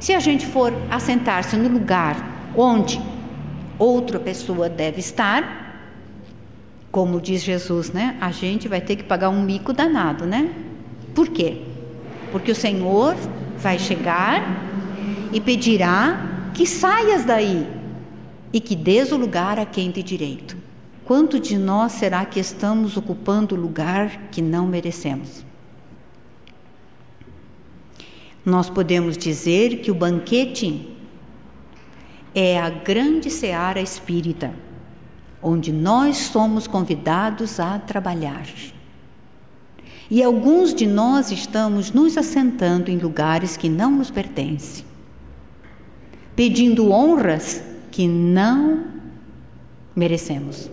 Se 0.00 0.12
a 0.12 0.20
gente 0.20 0.46
for 0.46 0.72
assentar-se 0.90 1.56
no 1.56 1.68
lugar 1.68 2.35
onde 2.56 3.00
outra 3.78 4.18
pessoa 4.18 4.68
deve 4.68 5.00
estar, 5.00 5.66
como 6.90 7.20
diz 7.20 7.42
Jesus, 7.42 7.92
né? 7.92 8.16
A 8.20 8.30
gente 8.30 8.68
vai 8.68 8.80
ter 8.80 8.96
que 8.96 9.04
pagar 9.04 9.28
um 9.28 9.42
mico 9.42 9.72
danado, 9.72 10.24
né? 10.24 10.50
Por 11.14 11.28
quê? 11.28 11.62
Porque 12.32 12.50
o 12.50 12.54
Senhor 12.54 13.14
vai 13.58 13.78
chegar 13.78 14.42
e 15.32 15.40
pedirá 15.40 16.50
que 16.54 16.66
saias 16.66 17.24
daí 17.24 17.66
e 18.52 18.60
que 18.60 18.74
dês 18.74 19.12
o 19.12 19.16
lugar 19.16 19.58
a 19.58 19.66
quem 19.66 19.90
de 19.90 20.02
direito. 20.02 20.56
Quanto 21.04 21.38
de 21.38 21.58
nós 21.58 21.92
será 21.92 22.24
que 22.24 22.40
estamos 22.40 22.96
ocupando 22.96 23.54
o 23.54 23.60
lugar 23.60 24.28
que 24.30 24.40
não 24.40 24.66
merecemos? 24.66 25.44
Nós 28.44 28.70
podemos 28.70 29.18
dizer 29.18 29.82
que 29.82 29.90
o 29.90 29.94
banquete 29.94 30.95
é 32.38 32.60
a 32.60 32.68
grande 32.68 33.30
seara 33.30 33.80
espírita 33.80 34.52
onde 35.42 35.72
nós 35.72 36.16
somos 36.16 36.66
convidados 36.66 37.60
a 37.60 37.78
trabalhar. 37.78 38.46
E 40.10 40.22
alguns 40.22 40.74
de 40.74 40.86
nós 40.86 41.30
estamos 41.30 41.92
nos 41.92 42.18
assentando 42.18 42.90
em 42.90 42.98
lugares 42.98 43.56
que 43.56 43.68
não 43.68 43.90
nos 43.90 44.10
pertencem, 44.10 44.84
pedindo 46.34 46.90
honras 46.90 47.62
que 47.90 48.06
não 48.06 48.86
merecemos. 49.94 50.70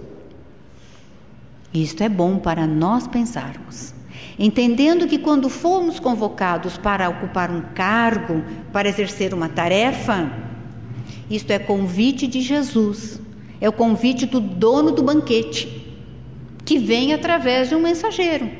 Isto 1.73 2.03
é 2.03 2.09
bom 2.09 2.37
para 2.37 2.67
nós 2.67 3.07
pensarmos, 3.07 3.93
entendendo 4.37 5.07
que 5.07 5.17
quando 5.17 5.49
formos 5.49 5.99
convocados 5.99 6.77
para 6.77 7.09
ocupar 7.09 7.49
um 7.49 7.61
cargo, 7.73 8.43
para 8.71 8.89
exercer 8.89 9.33
uma 9.33 9.49
tarefa, 9.49 10.52
isto 11.29 11.51
é 11.51 11.59
convite 11.59 12.27
de 12.27 12.41
Jesus 12.41 13.21
é 13.63 13.69
o 13.69 13.71
convite 13.71 14.25
do 14.25 14.41
dono 14.41 14.91
do 14.91 15.01
banquete, 15.01 15.87
que 16.65 16.77
vem 16.77 17.13
através 17.13 17.69
de 17.69 17.75
um 17.75 17.81
mensageiro. 17.81 18.51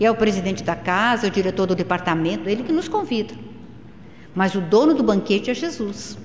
E 0.00 0.06
é 0.06 0.10
o 0.10 0.14
presidente 0.14 0.64
da 0.64 0.74
casa, 0.74 1.26
o 1.26 1.30
diretor 1.30 1.66
do 1.66 1.74
departamento, 1.74 2.48
ele 2.48 2.62
que 2.62 2.72
nos 2.72 2.88
convida. 2.88 3.34
Mas 4.34 4.54
o 4.54 4.60
dono 4.62 4.94
do 4.94 5.02
banquete 5.02 5.50
é 5.50 5.54
Jesus. 5.54 6.16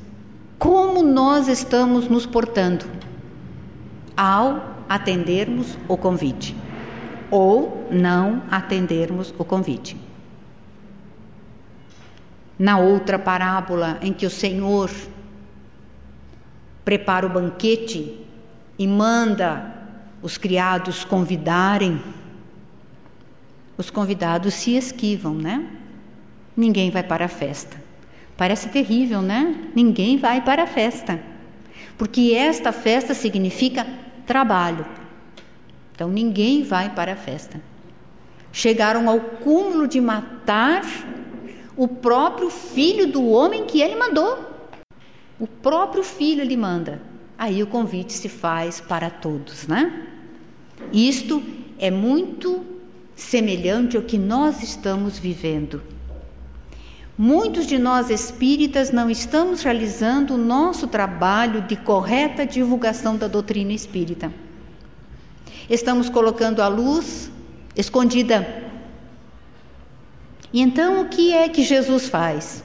Como 0.58 1.04
nós 1.04 1.50
estamos 1.50 2.08
nos 2.08 2.26
portando 2.26 2.86
ao 4.16 4.86
atendermos 4.88 5.78
o 5.86 5.98
convite 5.98 6.56
ou 7.30 7.90
não 7.92 8.42
atendermos 8.50 9.34
o 9.38 9.44
convite? 9.44 9.98
Na 12.58 12.80
outra 12.80 13.20
parábola 13.20 14.00
em 14.02 14.14
que 14.14 14.26
o 14.26 14.30
Senhor 14.30 14.90
prepara 16.84 17.26
o 17.26 17.30
banquete 17.30 18.26
e 18.78 18.88
manda 18.88 19.74
os 20.22 20.38
criados 20.38 21.04
convidarem, 21.04 22.02
os 23.78 23.90
convidados 23.90 24.54
se 24.54 24.76
esquivam, 24.76 25.34
né? 25.34 25.68
Ninguém 26.56 26.92
vai 26.92 27.04
para 27.04 27.26
a 27.26 27.30
festa. 27.30 27.82
Parece 28.38 28.70
terrível, 28.70 29.22
né? 29.22 29.70
Ninguém 29.76 30.18
vai 30.18 30.42
para 30.42 30.64
a 30.64 30.68
festa. 30.68 31.20
Porque 31.98 32.34
esta 32.36 32.72
festa 32.72 33.14
significa 33.14 33.86
trabalho. 34.26 34.86
Então 35.94 36.10
ninguém 36.10 36.64
vai 36.64 36.90
para 36.90 37.14
a 37.14 37.16
festa. 37.16 37.62
Chegaram 38.52 39.10
ao 39.10 39.20
cúmulo 39.20 39.88
de 39.88 40.02
matar 40.02 40.84
o 41.76 41.88
próprio 41.88 42.50
filho 42.50 43.08
do 43.08 43.30
homem 43.30 43.66
que 43.66 43.82
ele 43.82 43.96
mandou. 43.96 44.51
O 45.42 45.48
próprio 45.48 46.04
filho 46.04 46.44
lhe 46.44 46.56
manda. 46.56 47.02
Aí 47.36 47.64
o 47.64 47.68
convite 47.68 48.14
se 48.14 48.30
faz 48.30 48.80
para 48.80 49.10
todos, 49.10 49.66
né? 49.66 50.08
Isto 50.94 51.42
é 51.80 51.90
muito 51.90 52.64
semelhante 53.16 53.98
ao 53.98 54.04
que 54.04 54.20
nós 54.20 54.62
estamos 54.62 55.18
vivendo. 55.18 55.82
Muitos 57.18 57.66
de 57.66 57.80
nós 57.80 58.12
espíritas 58.12 58.92
não 58.92 59.10
estamos 59.10 59.64
realizando 59.64 60.36
o 60.36 60.38
nosso 60.38 60.86
trabalho 60.86 61.64
de 61.64 61.76
correta 61.76 62.46
divulgação 62.46 63.18
da 63.18 63.28
doutrina 63.28 63.74
espírita. 63.74 64.32
Estamos 65.68 66.08
colocando 66.08 66.62
a 66.62 66.68
luz 66.68 67.32
escondida. 67.76 68.48
E 70.54 70.62
então 70.62 71.02
o 71.02 71.10
que 71.10 71.34
é 71.34 71.50
que 71.50 71.64
Jesus 71.64 72.08
faz? 72.08 72.64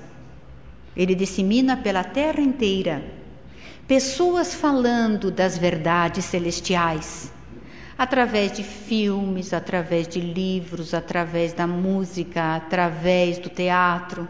Ele 0.97 1.14
dissemina 1.14 1.77
pela 1.77 2.02
terra 2.02 2.40
inteira 2.40 3.16
pessoas 3.86 4.52
falando 4.52 5.31
das 5.31 5.56
verdades 5.56 6.24
celestiais, 6.24 7.32
através 7.97 8.52
de 8.52 8.64
filmes, 8.64 9.52
através 9.52 10.09
de 10.09 10.20
livros, 10.20 10.93
através 10.93 11.52
da 11.52 11.66
música, 11.66 12.56
através 12.56 13.39
do 13.39 13.48
teatro. 13.48 14.28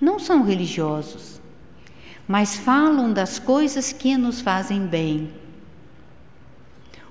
Não 0.00 0.18
são 0.18 0.44
religiosos, 0.44 1.40
mas 2.28 2.56
falam 2.56 3.12
das 3.12 3.38
coisas 3.38 3.92
que 3.92 4.16
nos 4.16 4.40
fazem 4.40 4.86
bem. 4.86 5.30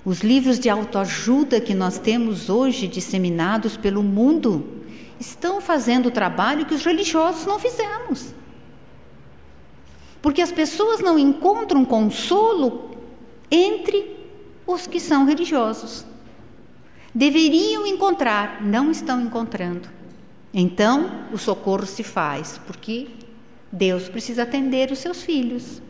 Os 0.04 0.20
livros 0.20 0.58
de 0.58 0.70
autoajuda 0.70 1.60
que 1.60 1.74
nós 1.74 1.98
temos 1.98 2.48
hoje 2.48 2.86
disseminados 2.86 3.76
pelo 3.76 4.02
mundo 4.02 4.75
estão 5.18 5.60
fazendo 5.60 6.06
o 6.06 6.10
trabalho 6.10 6.66
que 6.66 6.74
os 6.74 6.84
religiosos 6.84 7.46
não 7.46 7.58
fizemos. 7.58 8.34
Porque 10.20 10.42
as 10.42 10.52
pessoas 10.52 11.00
não 11.00 11.18
encontram 11.18 11.84
consolo 11.84 12.90
entre 13.50 14.16
os 14.66 14.86
que 14.86 14.98
são 14.98 15.24
religiosos. 15.24 16.04
Deveriam 17.14 17.86
encontrar, 17.86 18.62
não 18.62 18.90
estão 18.90 19.20
encontrando. 19.20 19.88
Então, 20.52 21.28
o 21.32 21.38
socorro 21.38 21.86
se 21.86 22.02
faz, 22.02 22.60
porque 22.66 23.08
Deus 23.70 24.08
precisa 24.08 24.42
atender 24.42 24.90
os 24.90 24.98
seus 24.98 25.22
filhos. 25.22 25.80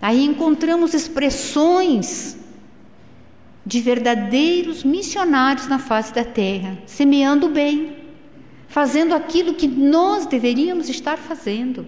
Aí 0.00 0.24
encontramos 0.24 0.94
expressões 0.94 2.36
de 3.66 3.80
verdadeiros 3.80 4.84
missionários 4.84 5.66
na 5.66 5.80
face 5.80 6.14
da 6.14 6.22
terra, 6.22 6.78
semeando 6.86 7.46
o 7.46 7.50
bem, 7.50 7.96
fazendo 8.68 9.12
aquilo 9.12 9.54
que 9.54 9.66
nós 9.66 10.24
deveríamos 10.24 10.88
estar 10.88 11.18
fazendo. 11.18 11.84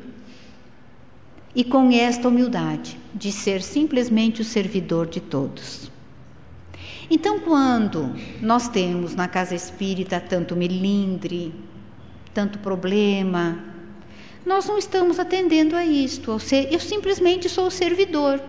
E 1.54 1.62
com 1.62 1.90
esta 1.92 2.26
humildade 2.26 2.98
de 3.14 3.30
ser 3.30 3.62
simplesmente 3.62 4.42
o 4.42 4.44
servidor 4.44 5.06
de 5.06 5.20
todos. 5.20 5.88
Então, 7.08 7.40
quando 7.40 8.12
nós 8.42 8.68
temos 8.68 9.14
na 9.14 9.28
casa 9.28 9.54
espírita 9.54 10.20
tanto 10.20 10.56
melindre, 10.56 11.54
tanto 12.34 12.58
problema, 12.58 13.64
nós 14.44 14.66
não 14.66 14.78
estamos 14.78 15.18
atendendo 15.18 15.76
a 15.76 15.84
isto. 15.84 16.36
Eu 16.70 16.80
simplesmente 16.80 17.48
sou 17.48 17.68
o 17.68 17.70
servidor. 17.70 18.40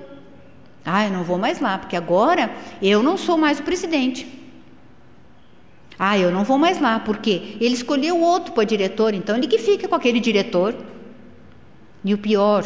Ah, 0.85 1.05
eu 1.05 1.11
não 1.11 1.23
vou 1.23 1.37
mais 1.37 1.59
lá, 1.59 1.77
porque 1.77 1.95
agora 1.95 2.51
eu 2.81 3.03
não 3.03 3.17
sou 3.17 3.37
mais 3.37 3.59
o 3.59 3.63
presidente. 3.63 4.39
Ah, 5.97 6.17
eu 6.17 6.31
não 6.31 6.45
vou 6.45 6.57
mais 6.57 6.79
lá, 6.79 6.99
porque 6.99 7.57
ele 7.59 7.73
escolheu 7.73 8.21
outro 8.21 8.53
para 8.53 8.63
diretor, 8.63 9.13
então 9.13 9.35
ele 9.35 9.47
que 9.47 9.57
fica 9.57 9.87
com 9.87 9.95
aquele 9.95 10.19
diretor. 10.21 10.73
E 12.05 12.13
o 12.13 12.17
pior, 12.17 12.63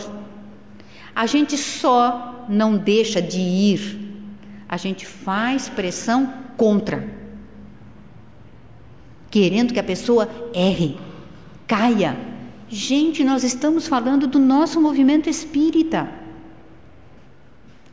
a 1.15 1.25
gente 1.25 1.57
só 1.57 2.45
não 2.47 2.77
deixa 2.77 3.19
de 3.19 3.39
ir, 3.39 4.25
a 4.69 4.77
gente 4.77 5.05
faz 5.05 5.67
pressão 5.67 6.31
contra, 6.55 7.09
querendo 9.31 9.73
que 9.73 9.79
a 9.79 9.83
pessoa 9.83 10.29
erre, 10.53 10.97
caia. 11.67 12.15
Gente, 12.69 13.23
nós 13.23 13.43
estamos 13.43 13.87
falando 13.87 14.27
do 14.27 14.37
nosso 14.37 14.79
movimento 14.79 15.27
espírita. 15.27 16.22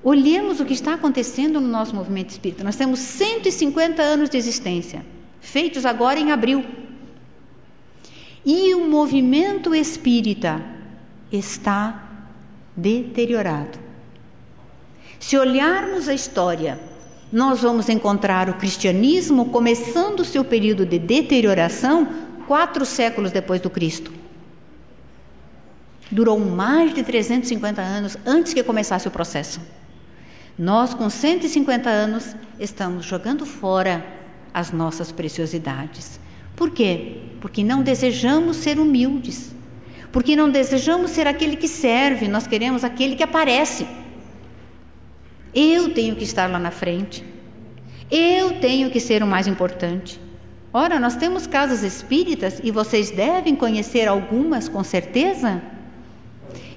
Olhemos 0.03 0.61
o 0.61 0.65
que 0.65 0.73
está 0.73 0.95
acontecendo 0.95 1.61
no 1.61 1.69
nosso 1.69 1.95
movimento 1.95 2.31
espírita. 2.31 2.65
Nós 2.65 2.77
temos 2.77 3.01
150 3.01 4.03
anos 4.03 4.31
de 4.31 4.39
existência, 4.39 5.05
feitos 5.41 5.85
agora 5.85 6.19
em 6.19 6.33
abril. 6.33 6.65
E 8.45 8.75
o 8.75 8.89
movimento 8.89 9.75
espírita 9.75 10.65
está 11.31 12.09
deteriorado. 12.75 13.79
Se 15.19 15.37
olharmos 15.37 16.09
a 16.09 16.15
história, 16.15 16.81
nós 17.31 17.61
vamos 17.61 17.91
encontrar 17.91 18.49
o 18.49 18.55
cristianismo 18.55 19.51
começando 19.51 20.25
seu 20.25 20.43
período 20.43 20.87
de 20.87 20.99
deterioração 20.99 22.09
quatro 22.49 22.87
séculos 22.87 23.31
depois 23.31 23.61
do 23.61 23.69
Cristo. 23.69 24.11
Durou 26.11 26.41
mais 26.41 26.93
de 26.95 27.03
350 27.03 27.83
anos 27.83 28.17
antes 28.27 28.55
que 28.55 28.65
começasse 28.65 29.07
o 29.07 29.11
processo. 29.11 29.61
Nós, 30.61 30.93
com 30.93 31.09
150 31.09 31.89
anos, 31.89 32.37
estamos 32.59 33.07
jogando 33.07 33.47
fora 33.47 34.05
as 34.53 34.71
nossas 34.71 35.11
preciosidades. 35.11 36.21
Por 36.55 36.71
quê? 36.71 37.17
Porque 37.41 37.65
não 37.65 37.83
desejamos 37.83 38.59
ser 38.59 38.79
humildes. 38.79 39.55
Porque 40.13 40.37
não 40.37 40.51
desejamos 40.51 41.13
ser 41.13 41.27
aquele 41.27 41.57
que 41.57 41.67
serve, 41.67 42.29
nós 42.29 42.47
queremos 42.47 42.85
aquele 42.85 43.17
que 43.17 43.23
aparece. 43.23 43.87
Eu 45.55 45.95
tenho 45.95 46.15
que 46.15 46.25
estar 46.25 46.51
lá 46.51 46.59
na 46.59 46.71
frente. 46.71 47.25
Eu 48.11 48.61
tenho 48.61 48.91
que 48.91 49.01
ser 49.01 49.23
o 49.23 49.27
mais 49.27 49.47
importante. 49.47 50.21
Ora, 50.75 51.01
nós 51.01 51.17
temos 51.17 51.47
casas 51.47 51.83
espíritas 51.83 52.61
e 52.63 52.71
vocês 52.71 53.11
devem 53.11 53.57
conhecer 53.57 54.07
algumas 54.07 54.69
com 54.69 54.85
certeza, 54.85 55.63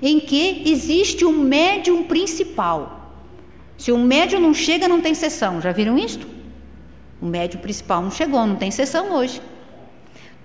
em 0.02 0.22
que 0.22 0.64
existe 0.72 1.26
um 1.26 1.38
médium 1.38 2.04
principal 2.04 3.03
se 3.78 3.92
o 3.92 3.98
médium 3.98 4.40
não 4.40 4.54
chega, 4.54 4.88
não 4.88 5.02
tem 5.02 5.14
sessão. 5.14 5.62
Já 5.62 5.72
viram 5.72 5.98
isto? 5.98 6.28
O 7.22 7.26
médium 7.26 7.62
principal 7.62 8.02
não 8.02 8.12
chegou, 8.12 8.46
não 8.46 8.56
tem 8.56 8.72
sessão 8.72 9.14
hoje. 9.14 9.42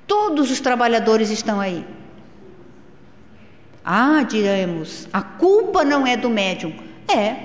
Todos 0.06 0.50
os 0.50 0.60
trabalhadores 0.60 1.30
estão 1.30 1.60
aí. 1.60 1.84
Ah, 3.84 4.22
diremos, 4.22 5.09
a 5.12 5.22
culpa 5.22 5.84
não 5.84 6.06
é 6.06 6.16
do 6.16 6.28
médium. 6.28 6.72
É, 7.09 7.36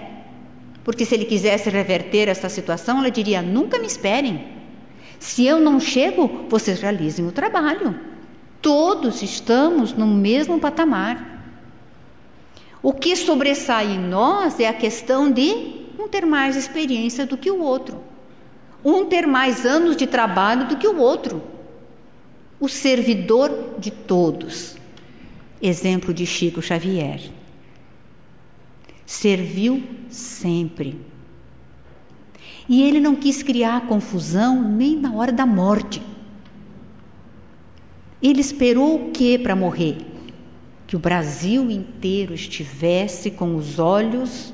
porque 0.84 1.05
se 1.05 1.15
ele 1.15 1.26
quisesse 1.26 1.69
reverter 1.69 2.27
essa 2.27 2.49
situação, 2.49 2.99
ela 2.99 3.10
diria: 3.10 3.41
nunca 3.41 3.80
me 3.80 3.88
esperem. 3.88 4.45
Se 5.19 5.45
eu 5.45 5.60
não 5.60 5.80
chego, 5.80 6.45
vocês 6.49 6.81
realizem 6.81 7.26
o 7.26 7.31
trabalho. 7.31 7.97
Todos 8.61 9.22
estamos 9.22 9.93
no 9.93 10.05
mesmo 10.05 10.60
patamar. 10.60 11.32
O 12.84 12.91
que 12.91 13.15
sobressai 13.15 13.93
em 13.93 13.97
nós 13.97 14.60
é 14.60 14.68
a 14.68 14.73
questão 14.73 15.31
de 15.31 15.85
um 15.97 16.10
ter 16.10 16.26
mais 16.26 16.57
experiência 16.57 17.26
do 17.26 17.38
que 17.38 17.49
o 17.49 17.61
outro, 17.61 18.03
um 18.84 19.05
ter 19.05 19.26
mais 19.26 19.65
anos 19.65 19.95
de 19.95 20.05
trabalho 20.05 20.68
do 20.68 20.76
que 20.76 20.85
o 20.85 20.97
outro, 20.97 21.41
o 22.60 22.68
servidor 22.68 23.76
de 23.80 23.89
todos. 23.89 24.76
Exemplo 25.61 26.14
de 26.14 26.26
Chico 26.26 26.61
Xavier. 26.61 27.22
Serviu 29.05 29.81
sempre. 30.10 30.99
E 32.68 32.84
ele 32.84 32.99
não 32.99 33.15
quis 33.15 33.41
criar 33.41 33.88
confusão 33.88 34.61
nem 34.61 34.97
na 34.97 35.14
hora 35.14 35.31
da 35.31 35.45
morte. 35.45 36.01
Ele 38.22 38.41
esperou 38.41 39.07
o 39.07 39.11
que 39.11 39.39
para 39.39 39.55
morrer? 39.55 40.12
Que 40.94 40.98
o 40.98 40.99
Brasil 40.99 41.72
inteiro 41.72 42.36
estivesse 42.36 43.32
com 43.32 43.56
os 43.56 43.80
olhos 43.80 44.53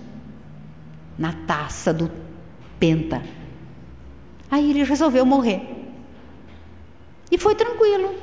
na 1.18 1.34
taça 1.34 1.94
do 1.94 2.10
penta. 2.80 3.22
Aí 4.50 4.70
ele 4.70 4.86
resolveu 4.86 5.26
morrer. 5.26 5.62
E 7.30 7.38
foi 7.38 7.56
tranquilo. 7.56 8.16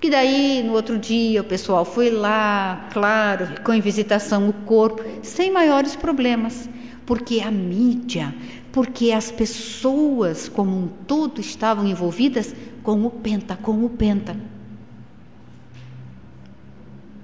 Que 0.00 0.08
daí, 0.08 0.62
no 0.62 0.74
outro 0.74 0.96
dia, 0.96 1.40
o 1.40 1.44
pessoal 1.44 1.84
foi 1.84 2.08
lá, 2.08 2.88
claro, 2.92 3.48
ficou 3.48 3.74
em 3.74 3.80
visitação 3.80 4.48
o 4.48 4.52
corpo, 4.52 5.02
sem 5.20 5.50
maiores 5.50 5.96
problemas. 5.96 6.70
Porque 7.04 7.40
a 7.40 7.50
mídia, 7.50 8.32
porque 8.70 9.10
as 9.10 9.28
pessoas 9.28 10.48
como 10.48 10.70
um 10.70 10.86
todo 10.86 11.40
estavam 11.40 11.84
envolvidas 11.84 12.54
com 12.84 13.04
o 13.04 13.10
penta, 13.10 13.56
com 13.56 13.84
o 13.84 13.90
penta. 13.90 14.36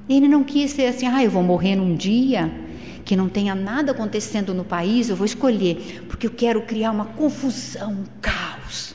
Ele 0.09 0.29
não 0.29 0.45
quis 0.45 0.73
ser 0.73 0.87
assim, 0.87 1.07
ah, 1.07 1.25
eu 1.25 1.31
vou 1.31 1.43
morrer 1.43 1.77
num 1.77 1.95
dia, 1.95 2.53
que 3.05 3.17
não 3.17 3.29
tenha 3.29 3.55
nada 3.55 3.93
acontecendo 3.93 4.53
no 4.53 4.65
país, 4.65 5.09
eu 5.09 5.17
vou 5.17 5.25
escolher, 5.25 6.05
porque 6.09 6.27
eu 6.27 6.31
quero 6.31 6.63
criar 6.63 6.91
uma 6.91 7.07
confusão, 7.07 7.93
um 7.93 8.05
caos. 8.21 8.95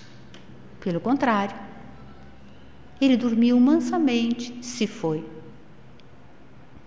Pelo 0.80 1.00
contrário, 1.00 1.56
ele 3.02 3.18
dormiu 3.18 3.60
mansamente, 3.60 4.58
se 4.62 4.86
foi. 4.86 5.26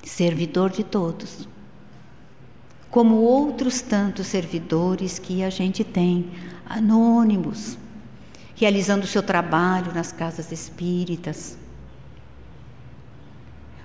Servidor 0.05 0.71
de 0.71 0.85
todos. 0.85 1.49
Como 2.91 3.17
outros 3.17 3.81
tantos 3.81 4.27
servidores 4.27 5.19
que 5.19 5.43
a 5.43 5.49
gente 5.49 5.83
tem, 5.83 6.31
anônimos, 6.67 7.79
realizando 8.55 9.05
o 9.05 9.09
seu 9.09 9.23
trabalho 9.23 9.93
nas 9.95 10.13
casas 10.13 10.53
espíritas, 10.53 11.57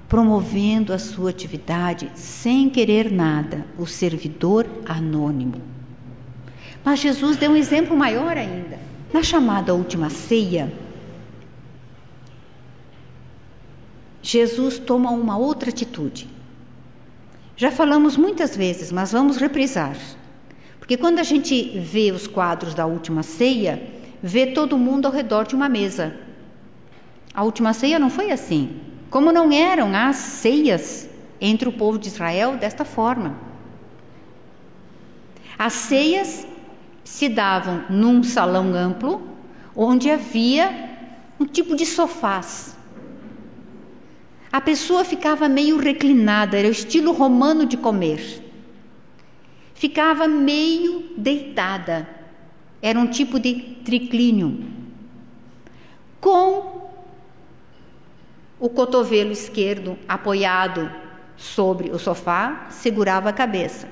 promovendo 0.07 0.93
a 0.93 0.99
sua 0.99 1.29
atividade 1.29 2.09
sem 2.15 2.69
querer 2.69 3.11
nada, 3.11 3.65
o 3.77 3.85
servidor 3.85 4.65
anônimo. 4.85 5.61
Mas 6.84 6.99
Jesus 6.99 7.35
deu 7.35 7.51
um 7.51 7.55
exemplo 7.55 7.95
maior 7.95 8.38
ainda. 8.38 8.79
Na 9.13 9.21
chamada 9.21 9.73
última 9.73 10.09
ceia, 10.09 10.71
Jesus 14.21 14.79
toma 14.79 15.11
uma 15.11 15.38
outra 15.38 15.69
atitude. 15.69 16.27
Já 17.55 17.71
falamos 17.71 18.15
muitas 18.17 18.55
vezes, 18.55 18.91
mas 18.91 19.11
vamos 19.11 19.38
reprisar. 19.38 19.97
Porque 20.79 20.95
quando 20.95 21.19
a 21.19 21.23
gente 21.23 21.79
vê 21.79 22.11
os 22.11 22.27
quadros 22.27 22.73
da 22.73 22.85
última 22.85 23.23
ceia, 23.23 23.81
vê 24.21 24.47
todo 24.47 24.77
mundo 24.77 25.05
ao 25.05 25.11
redor 25.11 25.45
de 25.45 25.55
uma 25.55 25.67
mesa. 25.67 26.15
A 27.34 27.43
última 27.43 27.73
ceia 27.73 27.99
não 27.99 28.09
foi 28.09 28.31
assim. 28.31 28.79
Como 29.09 29.31
não 29.31 29.51
eram 29.51 29.95
as 29.95 30.17
ceias 30.17 31.09
entre 31.39 31.69
o 31.69 31.71
povo 31.71 31.97
de 31.97 32.07
Israel 32.07 32.57
desta 32.57 32.84
forma. 32.84 33.38
As 35.57 35.73
ceias 35.73 36.45
se 37.03 37.29
davam 37.29 37.85
num 37.89 38.21
salão 38.21 38.73
amplo, 38.73 39.21
onde 39.75 40.09
havia 40.09 40.97
um 41.39 41.45
tipo 41.45 41.75
de 41.75 41.85
sofás. 41.85 42.75
A 44.51 44.59
pessoa 44.59 45.03
ficava 45.03 45.47
meio 45.47 45.77
reclinada, 45.77 46.57
era 46.57 46.67
o 46.67 46.71
estilo 46.71 47.11
romano 47.11 47.65
de 47.65 47.77
comer. 47.77 48.43
Ficava 49.73 50.27
meio 50.27 51.11
deitada, 51.15 52.07
era 52.81 52.99
um 52.99 53.07
tipo 53.07 53.39
de 53.39 53.53
triclínio, 53.85 54.65
com 56.19 56.77
o 58.59 58.69
cotovelo 58.69 59.31
esquerdo 59.31 59.97
apoiado 60.07 60.91
sobre 61.35 61.91
o 61.91 61.99
sofá 61.99 62.67
segurava 62.69 63.29
a 63.29 63.34
cabeça 63.34 63.88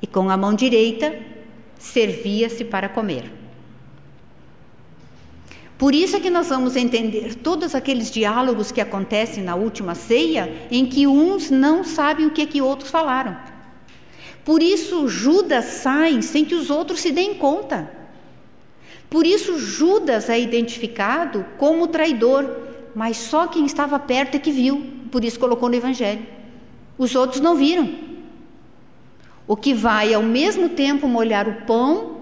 e 0.00 0.06
com 0.06 0.30
a 0.30 0.36
mão 0.36 0.54
direita 0.54 1.18
servia-se 1.78 2.64
para 2.64 2.88
comer. 2.88 3.32
Por 5.76 5.94
isso 5.94 6.16
é 6.16 6.20
que 6.20 6.30
nós 6.30 6.48
vamos 6.48 6.76
entender 6.76 7.34
todos 7.34 7.74
aqueles 7.74 8.10
diálogos 8.10 8.70
que 8.70 8.80
acontecem 8.80 9.42
na 9.42 9.56
última 9.56 9.94
ceia, 9.94 10.68
em 10.70 10.86
que 10.86 11.06
uns 11.06 11.50
não 11.50 11.82
sabem 11.82 12.26
o 12.26 12.30
que 12.30 12.42
é 12.42 12.46
que 12.46 12.62
outros 12.62 12.90
falaram. 12.90 13.36
Por 14.44 14.62
isso 14.62 15.08
Judas 15.08 15.64
sai 15.64 16.22
sem 16.22 16.44
que 16.44 16.54
os 16.54 16.70
outros 16.70 17.00
se 17.00 17.10
deem 17.10 17.34
conta. 17.34 17.90
Por 19.10 19.26
isso 19.26 19.58
Judas 19.58 20.28
é 20.28 20.38
identificado 20.38 21.44
como 21.58 21.88
traidor, 21.88 22.44
mas 22.94 23.16
só 23.16 23.46
quem 23.46 23.66
estava 23.66 23.98
perto 23.98 24.36
é 24.36 24.38
que 24.38 24.52
viu, 24.52 24.86
por 25.10 25.24
isso 25.24 25.38
colocou 25.38 25.68
no 25.68 25.74
Evangelho. 25.74 26.26
Os 26.96 27.14
outros 27.14 27.40
não 27.40 27.56
viram. 27.56 27.92
O 29.46 29.56
que 29.56 29.74
vai 29.74 30.14
ao 30.14 30.22
mesmo 30.22 30.70
tempo 30.70 31.08
molhar 31.08 31.48
o 31.48 31.66
pão 31.66 32.20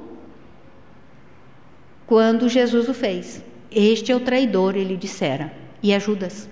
quando 2.07 2.49
Jesus 2.49 2.89
o 2.89 2.95
fez. 2.95 3.43
Este 3.71 4.13
é 4.13 4.17
o 4.17 4.21
traidor, 4.21 4.77
ele 4.77 4.97
dissera, 4.97 5.53
e 5.83 5.93
é 5.93 6.01
Judas. 6.01 6.49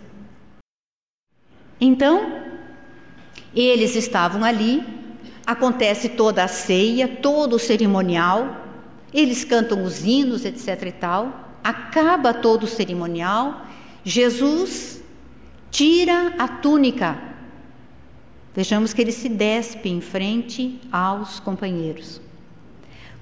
Então, 1.80 2.40
eles 3.54 3.96
estavam 3.96 4.44
ali, 4.44 4.82
acontece 5.46 6.10
toda 6.10 6.44
a 6.44 6.48
ceia, 6.48 7.08
todo 7.08 7.56
o 7.56 7.58
cerimonial, 7.58 8.56
eles 9.12 9.44
cantam 9.44 9.82
os 9.82 10.04
hinos, 10.04 10.44
etc 10.44 10.82
e 10.86 10.92
tal, 10.92 11.58
acaba 11.64 12.32
todo 12.32 12.64
o 12.64 12.68
cerimonial, 12.68 13.66
Jesus 14.04 15.02
tira 15.70 16.34
a 16.38 16.48
túnica. 16.48 17.20
Vejamos 18.54 18.92
que 18.92 19.00
ele 19.00 19.12
se 19.12 19.28
despe 19.28 19.88
em 19.88 20.00
frente 20.00 20.80
aos 20.90 21.38
companheiros. 21.40 22.20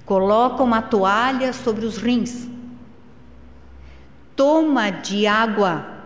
Coloca 0.05 0.63
uma 0.63 0.81
toalha 0.81 1.53
sobre 1.53 1.85
os 1.85 1.97
rins. 1.97 2.49
Toma 4.35 4.89
de 4.89 5.27
água 5.27 5.99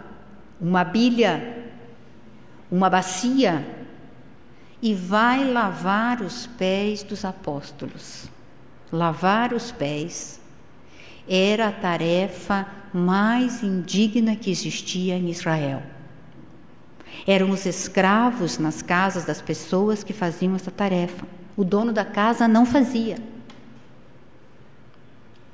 uma 0.59 0.83
bilha, 0.83 1.65
uma 2.71 2.89
bacia 2.89 3.65
e 4.81 4.93
vai 4.93 5.43
lavar 5.43 6.21
os 6.21 6.47
pés 6.47 7.03
dos 7.03 7.23
apóstolos. 7.25 8.29
Lavar 8.91 9.53
os 9.53 9.71
pés 9.71 10.39
era 11.27 11.67
a 11.67 11.71
tarefa 11.71 12.67
mais 12.93 13.63
indigna 13.63 14.35
que 14.35 14.51
existia 14.51 15.15
em 15.15 15.29
Israel. 15.29 15.81
Eram 17.25 17.49
os 17.49 17.65
escravos 17.65 18.57
nas 18.57 18.81
casas 18.81 19.25
das 19.25 19.41
pessoas 19.41 20.03
que 20.03 20.13
faziam 20.13 20.55
essa 20.55 20.69
tarefa. 20.69 21.25
O 21.55 21.63
dono 21.63 21.93
da 21.93 22.03
casa 22.03 22.47
não 22.47 22.65
fazia. 22.65 23.17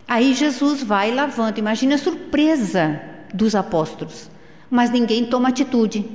Aí 0.08 0.34
Jesus 0.34 0.82
vai 0.82 1.14
lavando. 1.14 1.60
Imagina 1.60 1.96
a 1.96 2.00
surpresa 2.00 3.00
dos 3.34 3.54
apóstolos. 3.54 4.30
Mas 4.70 4.90
ninguém 4.90 5.26
toma 5.26 5.50
atitude. 5.50 6.06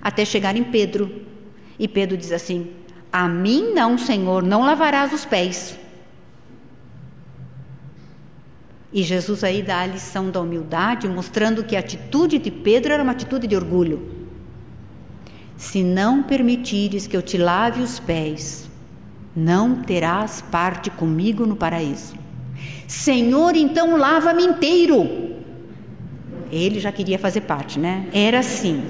Até 0.00 0.24
chegar 0.24 0.56
em 0.56 0.64
Pedro. 0.64 1.24
E 1.78 1.88
Pedro 1.88 2.16
diz 2.16 2.32
assim: 2.32 2.72
A 3.10 3.26
mim 3.26 3.72
não, 3.72 3.96
Senhor, 3.96 4.42
não 4.42 4.62
lavarás 4.62 5.12
os 5.12 5.24
pés. 5.24 5.78
E 8.92 9.02
Jesus 9.02 9.42
aí 9.42 9.62
dá 9.62 9.80
a 9.80 9.86
lição 9.86 10.30
da 10.30 10.40
humildade, 10.40 11.08
mostrando 11.08 11.64
que 11.64 11.74
a 11.74 11.80
atitude 11.80 12.38
de 12.38 12.50
Pedro 12.50 12.92
era 12.92 13.02
uma 13.02 13.12
atitude 13.12 13.46
de 13.46 13.56
orgulho. 13.56 14.22
Se 15.56 15.82
não 15.82 16.22
permitires 16.22 17.06
que 17.06 17.16
eu 17.16 17.22
te 17.22 17.38
lave 17.38 17.80
os 17.80 17.98
pés, 17.98 18.68
não 19.34 19.76
terás 19.76 20.42
parte 20.42 20.90
comigo 20.90 21.46
no 21.46 21.56
paraíso. 21.56 22.14
Senhor, 22.86 23.56
então 23.56 23.96
lava-me 23.96 24.44
inteiro. 24.44 25.32
Ele 26.50 26.78
já 26.78 26.92
queria 26.92 27.18
fazer 27.18 27.42
parte, 27.42 27.78
né? 27.78 28.08
Era 28.12 28.40
assim. 28.40 28.84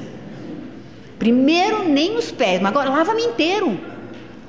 Primeiro 1.16 1.88
nem 1.88 2.16
os 2.16 2.32
pés, 2.32 2.60
mas 2.60 2.72
agora 2.72 2.90
lava-me 2.90 3.22
inteiro. 3.22 3.78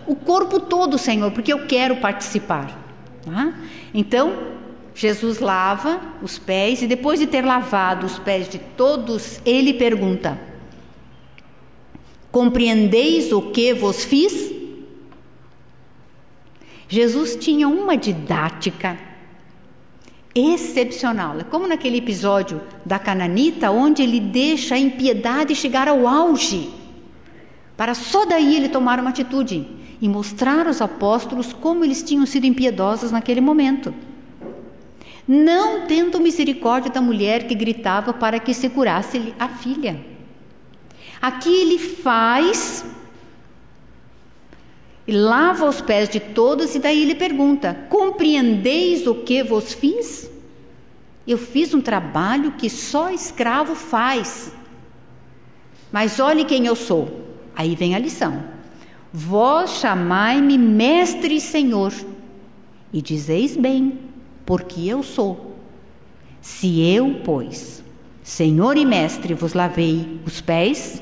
O 0.07 0.15
corpo 0.15 0.59
todo, 0.59 0.97
Senhor, 0.97 1.31
porque 1.31 1.53
eu 1.53 1.67
quero 1.67 1.97
participar. 1.97 2.79
Tá? 3.23 3.53
Então, 3.93 4.52
Jesus 4.95 5.39
lava 5.39 5.99
os 6.21 6.37
pés 6.37 6.81
e 6.81 6.87
depois 6.87 7.19
de 7.19 7.27
ter 7.27 7.43
lavado 7.43 8.05
os 8.05 8.19
pés 8.19 8.47
de 8.47 8.59
todos, 8.59 9.41
ele 9.45 9.73
pergunta: 9.73 10.39
Compreendeis 12.31 13.31
o 13.31 13.41
que 13.51 13.73
vos 13.73 14.03
fiz? 14.03 14.53
Jesus 16.87 17.35
tinha 17.35 17.67
uma 17.67 17.97
didática 17.97 18.99
excepcional. 20.35 21.39
É 21.39 21.43
como 21.43 21.67
naquele 21.67 21.97
episódio 21.97 22.61
da 22.85 22.99
Cananita, 22.99 23.71
onde 23.71 24.03
ele 24.03 24.19
deixa 24.19 24.75
a 24.75 24.79
impiedade 24.79 25.55
chegar 25.55 25.87
ao 25.87 26.07
auge, 26.07 26.69
para 27.75 27.93
só 27.93 28.25
daí 28.25 28.55
ele 28.55 28.69
tomar 28.69 28.99
uma 28.99 29.09
atitude 29.09 29.67
e 30.01 30.07
mostrar 30.07 30.67
aos 30.67 30.81
apóstolos 30.81 31.53
como 31.53 31.83
eles 31.83 32.03
tinham 32.03 32.25
sido 32.25 32.45
impiedosos 32.45 33.11
naquele 33.11 33.41
momento. 33.41 33.93
Não 35.27 35.87
tendo 35.87 36.19
misericórdia 36.19 36.91
da 36.91 37.01
mulher 37.01 37.47
que 37.47 37.55
gritava 37.55 38.13
para 38.13 38.39
que 38.39 38.53
se 38.53 38.69
curasse 38.69 39.33
a 39.39 39.47
filha. 39.47 40.03
Aqui 41.21 41.53
ele 41.53 41.79
faz 41.79 42.85
e 45.05 45.11
lava 45.11 45.67
os 45.67 45.81
pés 45.81 46.07
de 46.07 46.19
todos, 46.19 46.75
e 46.75 46.79
daí 46.79 47.01
ele 47.01 47.15
pergunta: 47.15 47.87
Compreendeis 47.89 49.05
o 49.05 49.15
que 49.15 49.43
vos 49.43 49.73
fiz? 49.73 50.29
Eu 51.27 51.37
fiz 51.37 51.73
um 51.73 51.81
trabalho 51.81 52.51
que 52.53 52.69
só 52.69 53.09
escravo 53.09 53.75
faz. 53.75 54.51
Mas 55.91 56.19
olhe 56.19 56.43
quem 56.43 56.65
eu 56.65 56.75
sou. 56.75 57.21
Aí 57.55 57.75
vem 57.75 57.95
a 57.95 57.99
lição. 57.99 58.43
Vós 59.11 59.77
chamai-me 59.79 60.57
mestre 60.57 61.35
e 61.35 61.41
senhor, 61.41 61.93
e 62.91 63.01
dizeis 63.01 63.55
bem, 63.55 63.99
porque 64.45 64.87
eu 64.87 65.03
sou. 65.03 65.55
Se 66.41 66.81
eu, 66.81 67.21
pois, 67.23 67.83
senhor 68.21 68.77
e 68.77 68.85
mestre, 68.85 69.33
vos 69.33 69.53
lavei 69.53 70.19
os 70.25 70.41
pés, 70.41 71.01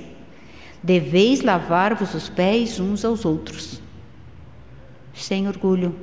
deveis 0.84 1.42
lavar-vos 1.42 2.14
os 2.14 2.30
pés 2.30 2.80
uns 2.80 3.04
aos 3.04 3.26
outros 3.26 3.82
sem 5.14 5.48
orgulho. 5.48 5.96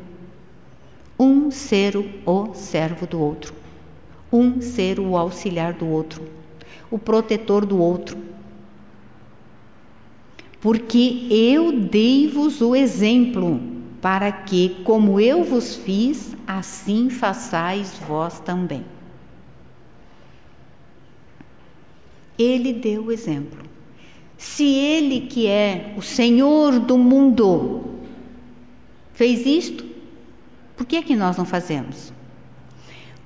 Um 1.18 1.50
ser 1.50 1.96
o 1.96 2.54
servo 2.54 3.06
do 3.06 3.20
outro, 3.20 3.52
um 4.32 4.60
ser 4.60 5.00
o 5.00 5.16
auxiliar 5.16 5.72
do 5.72 5.88
outro, 5.88 6.22
o 6.90 6.98
protetor 6.98 7.66
do 7.66 7.78
outro. 7.78 8.16
Porque 10.60 11.26
eu 11.30 11.72
dei-vos 11.72 12.60
o 12.60 12.74
exemplo, 12.74 13.60
para 14.00 14.30
que, 14.30 14.80
como 14.84 15.20
eu 15.20 15.42
vos 15.42 15.74
fiz, 15.74 16.36
assim 16.46 17.10
façais 17.10 17.98
vós 18.06 18.38
também. 18.40 18.84
Ele 22.38 22.72
deu 22.72 23.06
o 23.06 23.12
exemplo. 23.12 23.58
Se 24.36 24.64
ele 24.64 25.22
que 25.22 25.48
é 25.48 25.94
o 25.96 26.02
Senhor 26.02 26.78
do 26.78 26.96
mundo 26.96 27.98
fez 29.14 29.44
isto, 29.44 29.84
por 30.76 30.86
que, 30.86 30.96
é 30.96 31.02
que 31.02 31.16
nós 31.16 31.36
não 31.36 31.44
fazemos? 31.44 32.12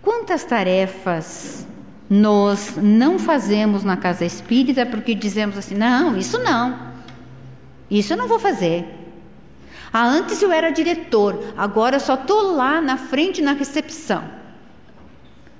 Quantas 0.01 0.43
tarefas 0.43 1.67
nós 2.09 2.77
não 2.77 3.19
fazemos 3.19 3.85
na 3.85 3.99
casa 3.99 4.25
espírita 4.25 4.87
porque 4.87 5.15
dizemos 5.15 5.59
assim: 5.59 5.75
não, 5.75 6.17
isso 6.17 6.39
não, 6.39 6.93
isso 7.91 8.15
eu 8.15 8.17
não 8.17 8.27
vou 8.27 8.39
fazer. 8.39 9.02
Ah, 9.93 10.07
antes 10.07 10.41
eu 10.41 10.51
era 10.51 10.71
diretor, 10.71 11.53
agora 11.57 11.97
eu 11.97 12.01
só 12.01 12.15
estou 12.15 12.55
lá 12.55 12.81
na 12.81 12.97
frente 12.97 13.43
na 13.43 13.53
recepção. 13.53 14.25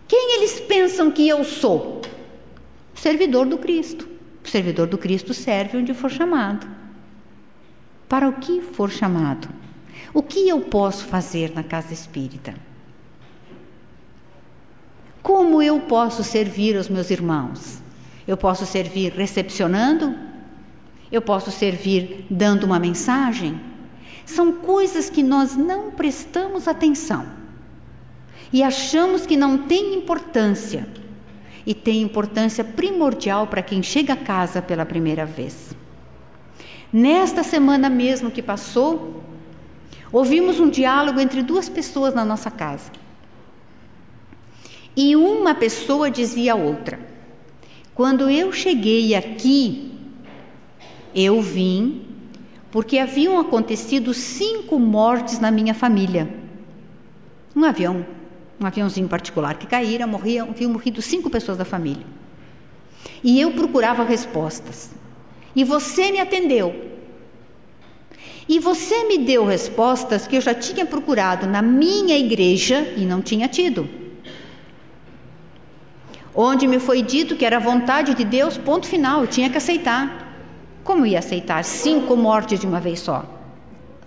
Quem 0.09 0.37
eles 0.37 0.59
pensam 0.61 1.11
que 1.11 1.29
eu 1.29 1.45
sou? 1.45 2.01
Servidor 2.95 3.47
do 3.47 3.59
Cristo. 3.59 4.09
O 4.45 4.49
servidor 4.49 4.87
do 4.87 4.97
Cristo 4.97 5.35
serve 5.35 5.79
onde 5.79 5.93
for 5.93 6.11
chamado. 6.11 6.67
Para 8.09 8.29
o 8.29 8.33
que 8.35 8.61
for 8.61 8.91
chamado. 8.91 9.49
O 10.15 10.23
que 10.23 10.49
eu 10.49 10.61
posso 10.61 11.05
fazer 11.05 11.53
na 11.55 11.63
casa 11.63 11.93
espírita? 11.93 12.55
Como 15.23 15.63
eu 15.63 15.81
posso 15.81 16.25
servir 16.25 16.77
os 16.77 16.89
meus 16.89 17.11
irmãos? 17.11 17.81
Eu 18.27 18.37
posso 18.37 18.67
servir 18.67 19.13
recepcionando? 19.13 20.15
Eu 21.11 21.23
posso 21.23 21.51
servir 21.51 22.27
dando 22.31 22.65
uma 22.65 22.79
mensagem? 22.79 23.72
São 24.25 24.53
coisas 24.53 25.11
que 25.11 25.23
nós 25.23 25.57
não 25.57 25.91
prestamos 25.91 26.69
atenção 26.69 27.27
e 28.53 28.63
achamos 28.63 29.27
que 29.27 29.37
não 29.37 29.59
tem 29.59 29.95
importância. 29.95 30.87
E 31.65 31.75
tem 31.75 32.03
importância 32.03 32.65
primordial 32.65 33.47
para 33.47 33.63
quem 33.63 33.83
chega 33.83 34.15
a 34.15 34.17
casa 34.17 34.61
pela 34.61 34.85
primeira 34.85 35.25
vez. 35.25 35.75
Nesta 36.93 37.45
semana 37.45 37.89
mesmo 37.89 38.33
que 38.33 38.43
passou, 38.43 39.23
Ouvimos 40.13 40.61
um 40.61 40.69
diálogo 40.69 41.19
entre 41.19 41.43
duas 41.43 41.71
pessoas 41.71 42.15
na 42.15 42.23
nossa 42.23 42.51
casa. 42.51 42.93
E 44.95 45.17
uma 45.17 45.55
pessoa 45.55 46.11
dizia 46.11 46.53
à 46.53 46.57
outra: 46.57 47.01
Quando 47.95 48.29
eu 48.29 48.53
cheguei 48.53 49.15
aqui, 49.15 49.91
eu 51.15 51.41
vim 51.41 52.12
porque 52.73 52.99
haviam 52.99 53.39
acontecido 53.39 54.15
cinco 54.15 54.79
mortes 54.79 55.39
na 55.39 55.51
minha 55.51 55.75
família. 55.75 56.27
Um 57.55 57.65
avião, 57.65 58.05
um 58.59 58.67
aviãozinho 58.67 59.07
particular 59.07 59.59
que 59.59 59.67
caíra, 59.67 60.07
morriam, 60.07 60.49
haviam 60.49 60.73
morrido 60.73 61.03
cinco 61.03 61.29
pessoas 61.29 61.59
da 61.59 61.67
família. 61.67 62.05
E 63.23 63.39
eu 63.39 63.53
procurava 63.53 64.03
respostas. 64.03 64.91
E 65.55 65.63
você 65.65 66.11
me 66.11 66.19
atendeu. 66.19 66.91
E 68.49 68.59
você 68.59 69.05
me 69.05 69.19
deu 69.19 69.45
respostas 69.45 70.27
que 70.27 70.37
eu 70.37 70.41
já 70.41 70.55
tinha 70.55 70.87
procurado 70.87 71.47
na 71.47 71.61
minha 71.61 72.17
igreja 72.19 72.95
e 72.97 73.05
não 73.05 73.21
tinha 73.21 73.49
tido. 73.49 73.87
onde 76.35 76.67
me 76.67 76.79
foi 76.79 77.03
dito 77.03 77.37
que 77.37 77.45
era 77.45 77.61
vontade 77.61 78.15
de 78.15 78.25
Deus, 78.25 78.57
ponto 78.57 78.87
final, 78.87 79.21
eu 79.21 79.27
tinha 79.27 79.51
que 79.51 79.59
aceitar. 79.59 80.22
Como 80.85 81.07
ia 81.07 81.19
aceitar 81.19 81.63
cinco 81.65 82.17
mortes 82.17 82.61
de 82.61 82.67
uma 82.67 82.81
vez 82.81 83.01
só? 83.01 83.25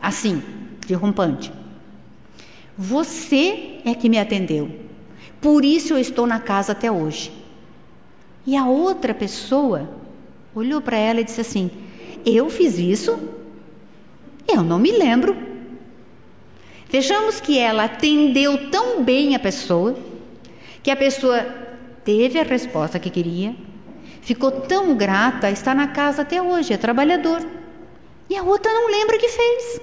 Assim, 0.02 0.42
de 0.86 0.94
rompante. 0.94 1.52
Você 2.78 3.80
é 3.86 3.94
que 3.94 4.10
me 4.10 4.20
atendeu. 4.20 4.70
Por 5.40 5.64
isso 5.64 5.94
eu 5.94 6.00
estou 6.00 6.28
na 6.28 6.40
casa 6.40 6.74
até 6.74 6.92
hoje. 6.92 7.32
E 8.46 8.56
a 8.56 8.66
outra 8.68 9.14
pessoa 9.14 9.90
olhou 10.54 10.82
para 10.82 10.98
ela 10.98 11.22
e 11.22 11.24
disse 11.24 11.42
assim: 11.42 11.72
Eu 12.26 12.50
fiz 12.50 12.78
isso? 12.78 13.18
Eu 14.48 14.64
não 14.64 14.78
me 14.78 14.92
lembro. 14.92 15.36
Vejamos 16.90 17.42
que 17.42 17.58
ela 17.58 17.86
atendeu 17.86 18.70
tão 18.70 19.04
bem 19.04 19.36
a 19.36 19.40
pessoa, 19.40 19.98
que 20.84 20.92
a 20.92 20.96
pessoa 20.96 21.42
teve 22.04 22.40
a 22.40 22.44
resposta 22.44 23.00
que 23.00 23.10
queria, 23.10 23.56
ficou 24.26 24.50
tão 24.52 24.98
grata, 24.98 25.52
está 25.52 25.76
na 25.76 25.88
casa 25.88 26.24
até 26.24 26.42
hoje, 26.42 26.74
é 26.74 26.78
trabalhador. 26.78 27.46
E 28.28 28.36
a 28.36 28.42
outra 28.42 28.74
não 28.74 28.90
lembra 28.90 29.20
que 29.20 29.30
fez, 29.30 29.80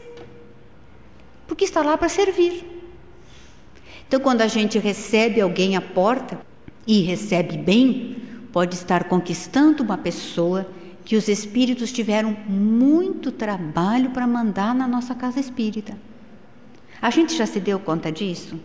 porque 1.47 1.64
está 1.64 1.81
lá 1.81 1.97
para 1.97 2.09
servir. 2.09 2.69
Então, 4.06 4.19
quando 4.19 4.43
a 4.43 4.48
gente 4.48 4.81
recebe 4.81 5.40
alguém 5.40 5.77
à 5.77 5.81
porta 5.81 6.40
e 6.85 7.02
recebe 7.02 7.56
bem, 7.56 8.16
pode 8.52 8.74
estar 8.74 9.05
conquistando 9.05 9.85
uma 9.85 9.97
pessoa 9.97 10.66
que 11.05 11.14
os 11.14 11.28
espíritos 11.28 11.93
tiveram 11.93 12.36
muito 12.48 13.31
trabalho 13.31 14.10
para 14.10 14.27
mandar 14.27 14.74
na 14.74 14.89
nossa 14.89 15.14
casa 15.14 15.39
espírita. 15.39 15.97
A 17.01 17.10
gente 17.10 17.36
já 17.36 17.47
se 17.47 17.60
deu 17.60 17.78
conta 17.78 18.10
disso? 18.10 18.59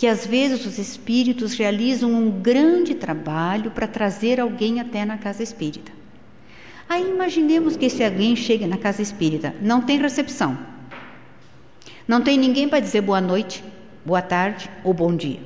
Que 0.00 0.06
às 0.06 0.26
vezes 0.26 0.64
os 0.64 0.78
espíritos 0.78 1.52
realizam 1.52 2.10
um 2.10 2.30
grande 2.30 2.94
trabalho 2.94 3.70
para 3.70 3.86
trazer 3.86 4.40
alguém 4.40 4.80
até 4.80 5.04
na 5.04 5.18
casa 5.18 5.42
espírita. 5.42 5.92
Aí 6.88 7.06
imaginemos 7.06 7.76
que 7.76 7.84
esse 7.84 8.02
alguém 8.02 8.34
chega 8.34 8.66
na 8.66 8.78
casa 8.78 9.02
espírita, 9.02 9.54
não 9.60 9.82
tem 9.82 9.98
recepção, 9.98 10.56
não 12.08 12.22
tem 12.22 12.38
ninguém 12.38 12.66
para 12.66 12.80
dizer 12.80 13.02
boa 13.02 13.20
noite, 13.20 13.62
boa 14.02 14.22
tarde 14.22 14.70
ou 14.82 14.94
bom 14.94 15.14
dia. 15.14 15.40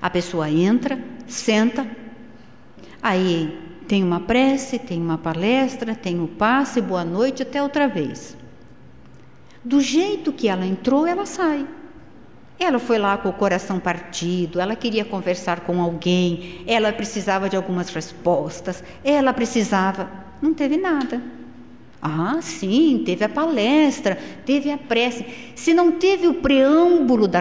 A 0.00 0.08
pessoa 0.08 0.50
entra, 0.50 0.98
senta, 1.26 1.86
aí 3.02 3.58
tem 3.86 4.02
uma 4.02 4.20
prece, 4.20 4.78
tem 4.78 5.02
uma 5.02 5.18
palestra, 5.18 5.94
tem 5.94 6.18
o 6.18 6.22
um 6.22 6.26
passe, 6.26 6.80
boa 6.80 7.04
noite, 7.04 7.42
até 7.42 7.62
outra 7.62 7.86
vez. 7.86 8.34
Do 9.62 9.82
jeito 9.82 10.32
que 10.32 10.48
ela 10.48 10.64
entrou, 10.64 11.06
ela 11.06 11.26
sai. 11.26 11.75
Ela 12.58 12.78
foi 12.78 12.98
lá 12.98 13.18
com 13.18 13.28
o 13.28 13.32
coração 13.34 13.78
partido, 13.78 14.60
ela 14.60 14.74
queria 14.74 15.04
conversar 15.04 15.60
com 15.60 15.80
alguém, 15.80 16.62
ela 16.66 16.92
precisava 16.92 17.48
de 17.48 17.56
algumas 17.56 17.90
respostas, 17.90 18.82
ela 19.04 19.32
precisava. 19.32 20.08
Não 20.40 20.54
teve 20.54 20.76
nada. 20.76 21.22
Ah, 22.00 22.38
sim, 22.40 23.02
teve 23.04 23.24
a 23.24 23.28
palestra, 23.28 24.16
teve 24.44 24.70
a 24.70 24.78
prece. 24.78 25.24
Se 25.54 25.74
não 25.74 25.92
teve 25.92 26.26
o 26.26 26.34
preâmbulo 26.34 27.26
da 27.28 27.40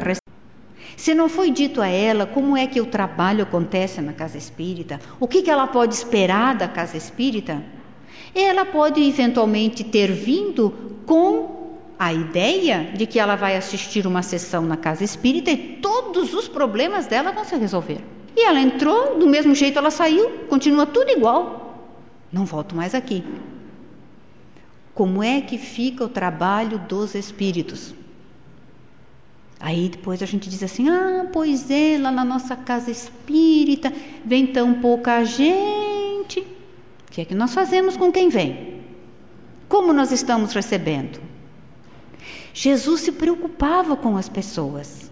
se 0.95 1.13
não 1.13 1.29
foi 1.29 1.51
dito 1.51 1.81
a 1.81 1.87
ela 1.87 2.25
como 2.25 2.57
é 2.57 2.65
que 2.65 2.81
o 2.81 2.85
trabalho 2.85 3.43
acontece 3.43 4.01
na 4.01 4.13
casa 4.13 4.37
espírita, 4.37 4.99
o 5.19 5.27
que, 5.27 5.41
que 5.41 5.51
ela 5.51 5.67
pode 5.67 5.93
esperar 5.93 6.55
da 6.55 6.67
casa 6.67 6.97
espírita, 6.97 7.61
ela 8.33 8.65
pode 8.65 9.01
eventualmente 9.01 9.83
ter 9.83 10.11
vindo 10.11 10.73
com 11.05 11.64
a 11.97 12.13
ideia 12.13 12.91
de 12.95 13.05
que 13.05 13.19
ela 13.19 13.35
vai 13.35 13.55
assistir 13.55 14.05
uma 14.05 14.22
sessão 14.22 14.63
na 14.63 14.77
casa 14.77 15.03
espírita 15.03 15.51
e 15.51 15.77
todos 15.77 16.34
os 16.34 16.47
problemas 16.47 17.07
dela 17.07 17.31
vão 17.31 17.45
se 17.45 17.55
resolver. 17.55 17.99
E 18.35 18.45
ela 18.45 18.59
entrou, 18.59 19.17
do 19.17 19.27
mesmo 19.27 19.55
jeito 19.55 19.80
ela 19.80 19.89
saiu, 19.89 20.30
continua 20.49 20.85
tudo 20.85 21.09
igual. 21.09 21.89
Não 22.31 22.45
volto 22.45 22.76
mais 22.76 22.93
aqui. 22.93 23.23
Como 24.93 25.23
é 25.23 25.41
que 25.41 25.57
fica 25.57 26.03
o 26.03 26.09
trabalho 26.09 26.80
dos 26.80 27.15
espíritos? 27.15 27.93
Aí 29.59 29.89
depois 29.89 30.22
a 30.22 30.26
gente 30.26 30.49
diz 30.49 30.61
assim: 30.63 30.89
ah, 30.89 31.27
pois 31.31 31.72
é, 31.72 31.97
lá 31.97 32.11
na 32.11 32.26
nossa 32.26 32.55
casa 32.55 32.91
espírita 32.91 33.91
vem 34.23 34.47
tão 34.47 34.76
pouca 34.76 35.23
gente. 35.23 36.39
O 36.41 37.11
que 37.11 37.22
é 37.22 37.26
que 37.26 37.35
nós 37.35 37.53
fazemos 37.53 37.95
com 37.95 38.11
quem 38.11 38.27
vem? 38.27 38.81
Como 39.69 39.93
nós 39.93 40.11
estamos 40.11 40.53
recebendo? 40.53 41.19
Jesus 42.57 43.02
se 43.02 43.11
preocupava 43.11 43.98
com 43.98 44.15
as 44.15 44.30
pessoas, 44.30 45.11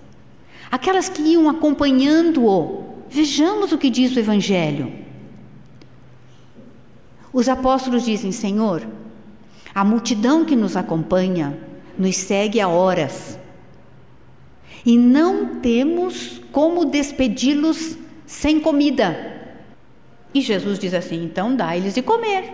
aquelas 0.71 1.09
que 1.09 1.21
iam 1.21 1.49
acompanhando-o. 1.49 3.03
Vejamos 3.09 3.73
o 3.73 3.77
que 3.77 3.89
diz 3.89 4.15
o 4.15 4.19
Evangelho. 4.19 4.93
Os 7.33 7.49
apóstolos 7.49 8.05
dizem: 8.05 8.31
Senhor, 8.31 8.87
a 9.75 9.83
multidão 9.83 10.45
que 10.45 10.55
nos 10.55 10.77
acompanha 10.77 11.59
nos 11.97 12.15
segue 12.15 12.61
há 12.61 12.69
horas 12.69 13.37
e 14.85 14.97
não 14.97 15.59
temos 15.59 16.39
como 16.49 16.85
despedi-los 16.85 17.97
sem 18.25 18.57
comida. 18.57 19.57
E 20.33 20.39
Jesus 20.39 20.79
diz 20.79 20.93
assim: 20.93 21.25
então 21.25 21.53
dá-lhes 21.53 21.93
de 21.93 22.01
comer. 22.01 22.53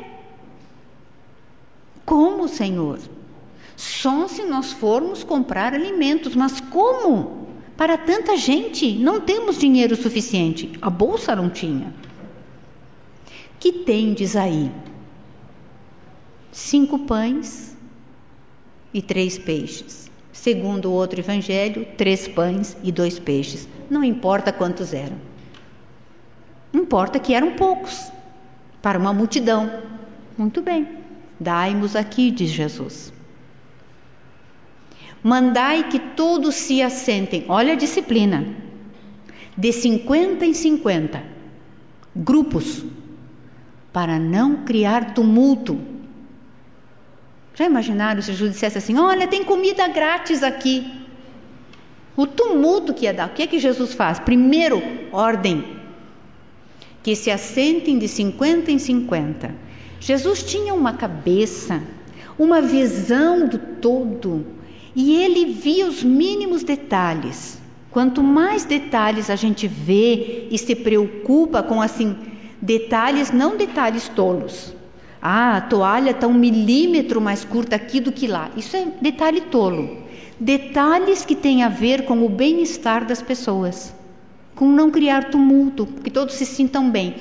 Como, 2.03 2.47
Senhor? 2.47 2.97
Só 3.79 4.27
se 4.27 4.43
nós 4.43 4.73
formos 4.73 5.23
comprar 5.23 5.73
alimentos, 5.73 6.35
mas 6.35 6.59
como? 6.59 7.47
Para 7.77 7.97
tanta 7.97 8.35
gente, 8.35 8.91
não 8.99 9.21
temos 9.21 9.57
dinheiro 9.57 9.95
suficiente. 9.95 10.73
A 10.81 10.89
bolsa 10.89 11.33
não 11.33 11.49
tinha. 11.49 11.93
Que 13.57 13.71
tendes 13.71 14.35
aí? 14.35 14.69
Cinco 16.51 16.99
pães 16.99 17.73
e 18.93 19.01
três 19.01 19.37
peixes. 19.37 20.11
Segundo 20.33 20.89
o 20.89 20.93
outro 20.93 21.21
evangelho, 21.21 21.87
três 21.95 22.27
pães 22.27 22.75
e 22.83 22.91
dois 22.91 23.17
peixes. 23.17 23.65
Não 23.89 24.03
importa 24.03 24.51
quantos 24.51 24.93
eram. 24.93 25.15
Importa 26.73 27.17
que 27.17 27.33
eram 27.33 27.53
poucos 27.55 28.11
para 28.81 28.99
uma 28.99 29.13
multidão. 29.13 29.71
Muito 30.37 30.61
bem. 30.61 30.85
Dai-nos 31.39 31.95
aqui, 31.95 32.29
diz 32.29 32.49
Jesus. 32.49 33.17
Mandai 35.23 35.89
que 35.89 35.99
todos 35.99 36.55
se 36.55 36.81
assentem. 36.81 37.45
Olha 37.47 37.73
a 37.73 37.75
disciplina. 37.75 38.45
De 39.57 39.73
50 39.73 40.45
em 40.45 40.53
50 40.53 41.21
grupos 42.15 42.83
para 43.91 44.17
não 44.17 44.63
criar 44.63 45.13
tumulto 45.13 45.79
já 47.59 47.65
imaginaram 47.65 48.21
se 48.21 48.31
Jesus 48.31 48.53
dissesse 48.53 48.77
assim: 48.77 48.97
Olha, 48.97 49.27
tem 49.27 49.43
comida 49.43 49.85
grátis 49.89 50.43
aqui? 50.43 50.89
O 52.15 52.25
tumulto 52.25 52.93
que 52.93 53.03
ia 53.03 53.13
dar. 53.13 53.27
O 53.27 53.33
que 53.33 53.43
é 53.43 53.47
que 53.47 53.59
Jesus 53.59 53.93
faz? 53.93 54.17
Primeiro, 54.17 54.81
ordem. 55.11 55.65
Que 57.03 57.17
se 57.17 57.29
assentem 57.29 57.99
de 57.99 58.07
50 58.07 58.71
em 58.71 58.79
50. 58.79 59.53
Jesus 59.99 60.41
tinha 60.41 60.73
uma 60.73 60.93
cabeça, 60.93 61.83
uma 62.37 62.61
visão 62.61 63.45
do 63.45 63.57
todo, 63.57 64.45
e 64.95 65.15
ele 65.15 65.45
via 65.45 65.87
os 65.87 66.03
mínimos 66.03 66.63
detalhes. 66.63 67.59
Quanto 67.91 68.21
mais 68.21 68.65
detalhes 68.65 69.29
a 69.29 69.35
gente 69.35 69.67
vê 69.67 70.47
e 70.51 70.57
se 70.57 70.75
preocupa 70.75 71.63
com 71.63 71.81
assim 71.81 72.15
detalhes, 72.61 73.31
não 73.31 73.57
detalhes 73.57 74.07
tolos, 74.09 74.75
ah, 75.21 75.57
a 75.57 75.61
toalha 75.61 76.11
está 76.11 76.27
um 76.27 76.33
milímetro 76.33 77.19
mais 77.19 77.43
curta 77.43 77.75
aqui 77.75 77.99
do 77.99 78.11
que 78.11 78.27
lá. 78.27 78.51
Isso 78.55 78.77
é 78.77 78.85
detalhe 79.01 79.41
tolo. 79.41 80.03
Detalhes 80.39 81.25
que 81.25 81.35
têm 81.35 81.63
a 81.63 81.69
ver 81.69 82.05
com 82.05 82.23
o 82.23 82.29
bem-estar 82.29 83.05
das 83.05 83.21
pessoas, 83.21 83.93
com 84.55 84.65
não 84.69 84.89
criar 84.89 85.29
tumulto, 85.29 85.85
que 85.85 86.09
todos 86.09 86.35
se 86.35 86.45
sintam 86.45 86.89
bem. 86.89 87.15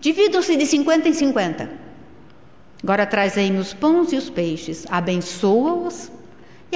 Dividam-se 0.00 0.56
de 0.56 0.66
50 0.66 1.08
em 1.08 1.12
50. 1.12 1.70
Agora 2.82 3.06
traz 3.06 3.38
aí 3.38 3.56
os 3.56 3.72
pães 3.72 4.12
e 4.12 4.16
os 4.16 4.28
peixes, 4.28 4.84
abençoa-os 4.90 6.10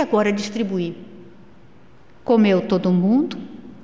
e 0.00 0.02
agora 0.02 0.32
distribui. 0.32 0.96
Comeu 2.24 2.66
todo 2.66 2.90
mundo 2.90 3.36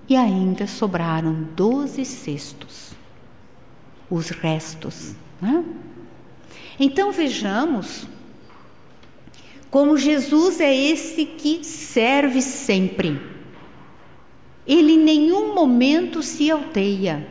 e 0.08 0.16
ainda 0.16 0.66
sobraram 0.66 1.46
doze 1.54 2.04
cestos. 2.06 2.92
Os 4.10 4.30
restos. 4.30 5.14
Né? 5.40 5.62
Então 6.80 7.12
vejamos 7.12 8.06
como 9.70 9.98
Jesus 9.98 10.58
é 10.60 10.74
esse 10.74 11.26
que 11.26 11.62
serve 11.62 12.40
sempre. 12.40 13.20
Ele 14.66 14.92
em 14.92 15.04
nenhum 15.04 15.54
momento 15.54 16.22
se 16.22 16.50
alteia 16.50 17.28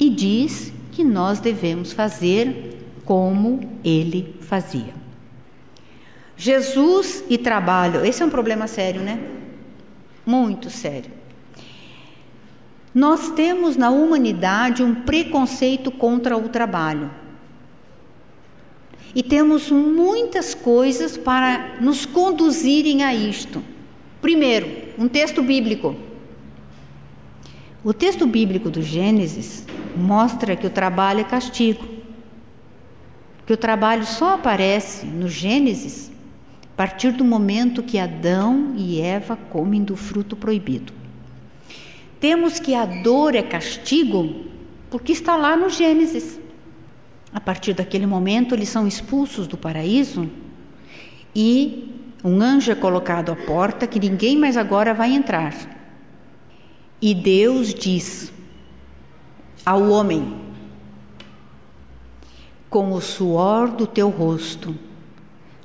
e 0.00 0.08
diz 0.08 0.72
que 0.92 1.04
nós 1.04 1.40
devemos 1.40 1.92
fazer 1.92 2.78
como 3.04 3.60
ele 3.84 4.34
fazia. 4.40 5.01
Jesus 6.42 7.22
e 7.30 7.38
trabalho, 7.38 8.04
esse 8.04 8.20
é 8.20 8.26
um 8.26 8.28
problema 8.28 8.66
sério, 8.66 9.00
né? 9.00 9.16
Muito 10.26 10.70
sério. 10.70 11.08
Nós 12.92 13.30
temos 13.30 13.76
na 13.76 13.90
humanidade 13.90 14.82
um 14.82 14.92
preconceito 14.92 15.92
contra 15.92 16.36
o 16.36 16.48
trabalho. 16.48 17.12
E 19.14 19.22
temos 19.22 19.70
muitas 19.70 20.52
coisas 20.52 21.16
para 21.16 21.76
nos 21.80 22.04
conduzirem 22.04 23.04
a 23.04 23.14
isto. 23.14 23.62
Primeiro, 24.20 24.68
um 24.98 25.06
texto 25.06 25.44
bíblico. 25.44 25.94
O 27.84 27.94
texto 27.94 28.26
bíblico 28.26 28.68
do 28.68 28.82
Gênesis 28.82 29.64
mostra 29.96 30.56
que 30.56 30.66
o 30.66 30.70
trabalho 30.70 31.20
é 31.20 31.24
castigo. 31.24 31.86
Que 33.46 33.52
o 33.52 33.56
trabalho 33.56 34.04
só 34.04 34.34
aparece 34.34 35.06
no 35.06 35.28
Gênesis 35.28 36.10
a 36.72 36.74
partir 36.74 37.12
do 37.12 37.22
momento 37.24 37.82
que 37.82 37.98
Adão 37.98 38.72
e 38.78 38.98
Eva 38.98 39.36
comem 39.36 39.84
do 39.84 39.94
fruto 39.94 40.34
proibido. 40.34 40.90
Temos 42.18 42.58
que 42.58 42.74
a 42.74 42.86
dor 42.86 43.34
é 43.34 43.42
castigo 43.42 44.46
porque 44.90 45.12
está 45.12 45.36
lá 45.36 45.54
no 45.54 45.68
Gênesis. 45.68 46.40
A 47.32 47.40
partir 47.40 47.74
daquele 47.74 48.06
momento, 48.06 48.54
eles 48.54 48.70
são 48.70 48.86
expulsos 48.86 49.46
do 49.46 49.56
paraíso 49.56 50.30
e 51.36 51.90
um 52.24 52.40
anjo 52.40 52.72
é 52.72 52.74
colocado 52.74 53.30
à 53.30 53.36
porta 53.36 53.86
que 53.86 54.00
ninguém 54.00 54.38
mais 54.38 54.56
agora 54.56 54.94
vai 54.94 55.12
entrar. 55.12 55.54
E 57.02 57.14
Deus 57.14 57.74
diz 57.74 58.32
ao 59.64 59.90
homem: 59.90 60.40
Com 62.70 62.92
o 62.92 63.00
suor 63.00 63.68
do 63.68 63.86
teu 63.86 64.08
rosto 64.08 64.74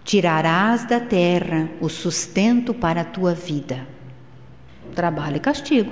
tirarás 0.07 0.85
da 0.85 1.01
terra 1.01 1.69
o 1.81 1.89
sustento 1.89 2.73
para 2.73 3.01
a 3.01 3.03
tua 3.03 3.34
vida. 3.34 3.85
Trabalho 4.95 5.35
e 5.35 5.39
castigo. 5.41 5.91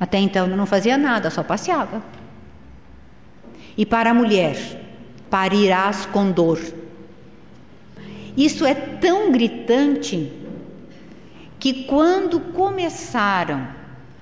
Até 0.00 0.18
então 0.18 0.46
não 0.46 0.64
fazia 0.64 0.96
nada, 0.96 1.28
só 1.28 1.42
passeava. 1.42 2.02
E 3.76 3.84
para 3.84 4.10
a 4.10 4.14
mulher, 4.14 4.56
parirás 5.28 6.06
com 6.06 6.32
dor. 6.32 6.58
Isso 8.34 8.64
é 8.64 8.74
tão 8.74 9.30
gritante 9.30 10.32
que 11.60 11.84
quando 11.84 12.40
começaram 12.40 13.68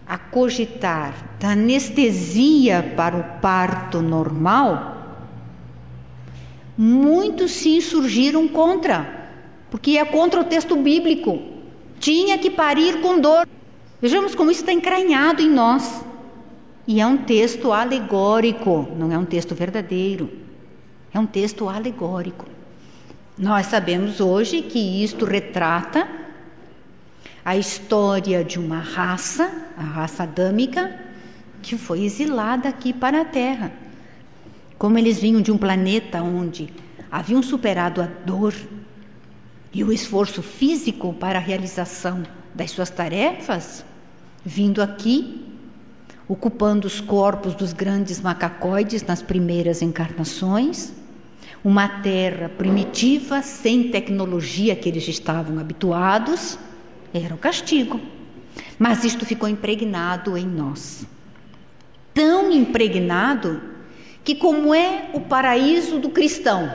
a 0.08 0.18
cogitar 0.18 1.14
da 1.38 1.50
anestesia 1.50 2.92
para 2.96 3.16
o 3.16 3.40
parto 3.40 4.02
normal, 4.02 4.91
muitos 6.82 7.52
se 7.52 7.76
insurgiram 7.76 8.48
contra, 8.48 9.30
porque 9.70 9.98
é 9.98 10.04
contra 10.04 10.40
o 10.40 10.44
texto 10.44 10.74
bíblico. 10.74 11.40
Tinha 12.00 12.36
que 12.36 12.50
parir 12.50 13.00
com 13.00 13.20
dor. 13.20 13.46
Vejamos 14.00 14.34
como 14.34 14.50
isso 14.50 14.62
está 14.62 14.72
encranhado 14.72 15.40
em 15.40 15.48
nós. 15.48 16.04
E 16.86 17.00
é 17.00 17.06
um 17.06 17.18
texto 17.18 17.72
alegórico, 17.72 18.88
não 18.98 19.12
é 19.12 19.16
um 19.16 19.24
texto 19.24 19.54
verdadeiro. 19.54 20.28
É 21.14 21.20
um 21.20 21.26
texto 21.26 21.68
alegórico. 21.68 22.46
Nós 23.38 23.66
sabemos 23.66 24.20
hoje 24.20 24.62
que 24.62 25.04
isto 25.04 25.24
retrata 25.24 26.08
a 27.44 27.56
história 27.56 28.42
de 28.42 28.58
uma 28.58 28.80
raça, 28.80 29.50
a 29.76 29.82
raça 29.82 30.24
adâmica, 30.24 30.98
que 31.62 31.76
foi 31.76 32.02
exilada 32.02 32.68
aqui 32.68 32.92
para 32.92 33.20
a 33.20 33.24
Terra. 33.24 33.81
Como 34.82 34.98
eles 34.98 35.20
vinham 35.20 35.40
de 35.40 35.52
um 35.52 35.56
planeta 35.56 36.20
onde 36.24 36.68
haviam 37.08 37.40
superado 37.40 38.02
a 38.02 38.06
dor 38.06 38.52
e 39.72 39.84
o 39.84 39.92
esforço 39.92 40.42
físico 40.42 41.14
para 41.14 41.38
a 41.38 41.40
realização 41.40 42.24
das 42.52 42.72
suas 42.72 42.90
tarefas, 42.90 43.84
vindo 44.44 44.82
aqui 44.82 45.46
ocupando 46.26 46.88
os 46.88 47.00
corpos 47.00 47.54
dos 47.54 47.72
grandes 47.72 48.20
macacoides 48.20 49.04
nas 49.04 49.22
primeiras 49.22 49.82
encarnações, 49.82 50.92
uma 51.62 51.86
terra 52.00 52.48
primitiva, 52.48 53.40
sem 53.40 53.88
tecnologia 53.88 54.74
que 54.74 54.88
eles 54.88 55.06
estavam 55.06 55.60
habituados, 55.60 56.58
era 57.14 57.32
o 57.32 57.38
castigo. 57.38 58.00
Mas 58.80 59.04
isto 59.04 59.24
ficou 59.24 59.48
impregnado 59.48 60.36
em 60.36 60.44
nós. 60.44 61.06
Tão 62.12 62.50
impregnado 62.50 63.70
que, 64.24 64.34
como 64.34 64.74
é 64.74 65.10
o 65.12 65.20
paraíso 65.20 65.98
do 65.98 66.10
cristão, 66.10 66.70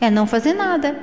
é 0.00 0.10
não 0.10 0.26
fazer 0.26 0.54
nada, 0.54 0.98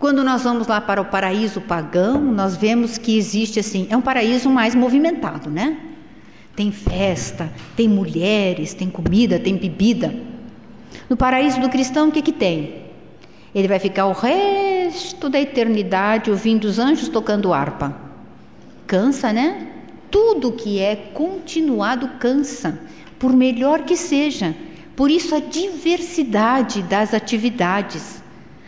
quando 0.00 0.24
nós 0.24 0.42
vamos 0.42 0.66
lá 0.66 0.80
para 0.80 1.02
o 1.02 1.04
paraíso 1.04 1.60
pagão, 1.60 2.18
nós 2.20 2.56
vemos 2.56 2.96
que 2.96 3.18
existe 3.18 3.60
assim, 3.60 3.86
é 3.90 3.96
um 3.96 4.00
paraíso 4.00 4.48
mais 4.48 4.74
movimentado, 4.74 5.50
né? 5.50 5.76
Tem 6.56 6.72
festa, 6.72 7.52
tem 7.76 7.86
mulheres, 7.86 8.72
tem 8.72 8.88
comida, 8.88 9.38
tem 9.38 9.56
bebida. 9.56 10.14
No 11.08 11.18
paraíso 11.18 11.60
do 11.60 11.68
cristão, 11.68 12.08
o 12.08 12.12
que, 12.12 12.22
que 12.22 12.32
tem? 12.32 12.86
Ele 13.54 13.68
vai 13.68 13.78
ficar 13.78 14.06
o 14.06 14.12
resto 14.12 15.28
da 15.28 15.38
eternidade 15.38 16.30
ouvindo 16.30 16.64
os 16.64 16.78
anjos 16.78 17.08
tocando 17.08 17.52
harpa. 17.52 17.94
Cansa, 18.86 19.34
né? 19.34 19.68
Tudo 20.10 20.52
que 20.52 20.80
é 20.80 20.96
continuado 20.96 22.08
cansa, 22.18 22.80
por 23.20 23.32
melhor 23.34 23.82
que 23.82 23.96
seja. 23.96 24.56
Por 24.96 25.10
isso 25.10 25.34
a 25.34 25.40
diversidade 25.40 26.82
das 26.82 27.14
atividades. 27.14 28.20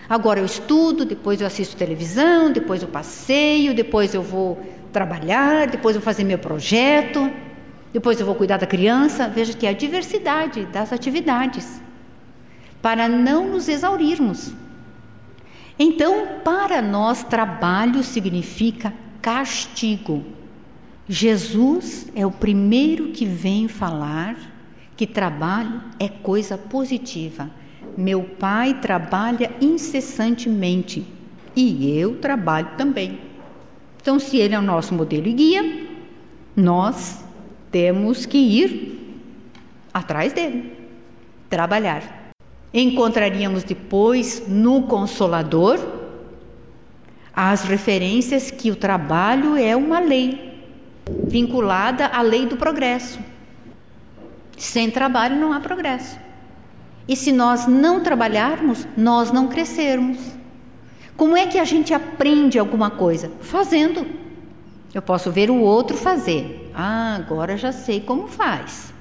Agora 0.09 0.41
eu 0.41 0.45
estudo, 0.45 1.07
depois 1.07 1.41
eu 1.41 1.47
assisto 1.47 1.75
televisão, 1.75 2.53
depois 2.53 2.83
eu 2.83 2.89
passeio, 2.89 3.75
depois 3.75 4.15
eu 4.15 4.23
vou 4.23 4.61
trabalhar, 4.93 5.67
depois 5.69 5.97
eu 5.97 6.03
vou 6.03 6.05
fazer 6.05 6.23
meu 6.25 6.39
projeto, 6.39 7.31
depois 7.95 8.21
eu 8.21 8.27
vou 8.27 8.35
cuidar 8.35 8.59
da 8.59 8.67
criança. 8.67 9.27
Veja 9.27 9.55
que 9.55 9.67
é 9.67 9.71
a 9.71 9.73
diversidade 9.73 10.67
das 10.67 10.93
atividades 10.93 11.81
para 12.83 13.09
não 13.09 13.49
nos 13.49 13.69
exaurirmos. 13.69 14.53
Então, 15.79 16.41
para 16.45 16.83
nós, 16.83 17.23
trabalho 17.23 18.03
significa 18.03 18.93
castigo. 19.23 20.42
Jesus 21.09 22.07
é 22.15 22.25
o 22.25 22.31
primeiro 22.31 23.09
que 23.09 23.27
vem 23.27 23.67
falar 23.67 24.37
que 24.97 25.07
trabalho 25.07 25.83
é 25.99 26.09
coisa 26.09 26.57
positiva. 26.57 27.51
Meu 27.97 28.23
pai 28.23 28.79
trabalha 28.81 29.51
incessantemente 29.61 31.05
e 31.57 31.99
eu 31.99 32.19
trabalho 32.19 32.71
também. 32.77 33.19
Então, 34.01 34.19
se 34.19 34.37
ele 34.37 34.55
é 34.55 34.59
o 34.59 34.63
nosso 34.63 34.95
modelo 34.95 35.27
e 35.27 35.33
guia, 35.33 35.89
nós 36.55 37.25
temos 37.71 38.25
que 38.25 38.39
ir 38.39 39.19
atrás 39.93 40.33
dele, 40.33 40.73
trabalhar. 41.51 42.33
Encontraríamos 42.73 43.65
depois 43.65 44.47
no 44.49 44.83
Consolador 44.83 45.79
as 47.35 47.65
referências 47.65 48.51
que 48.51 48.71
o 48.71 48.77
trabalho 48.77 49.57
é 49.57 49.75
uma 49.75 49.99
lei 49.99 50.52
vinculada 51.09 52.07
à 52.07 52.23
lei 52.23 52.47
do 52.47 52.57
progresso. 52.57 53.19
Sem 54.57 54.91
trabalho 54.91 55.37
não 55.37 55.53
há 55.53 55.61
progresso. 55.61 56.19
E 57.09 57.17
se 57.17 57.33
nós 57.33 57.67
não 57.67 58.03
trabalharmos, 58.03 58.87
nós 58.97 59.33
não 59.33 59.49
crescermos. 59.49 60.19
Como 61.17 61.37
é 61.37 61.47
que 61.47 61.59
a 61.59 61.65
gente 61.65 61.93
aprende 61.93 62.59
alguma 62.59 62.91
coisa? 62.91 63.31
Fazendo. 63.41 64.07
Eu 64.95 65.03
posso 65.03 65.31
ver 65.31 65.51
o 65.51 65.61
outro 65.61 65.97
fazer. 65.97 66.71
Ah, 66.75 67.17
agora 67.17 67.57
já 67.57 67.73
sei 67.73 68.01
como 68.01 68.29
faz. 68.29 68.93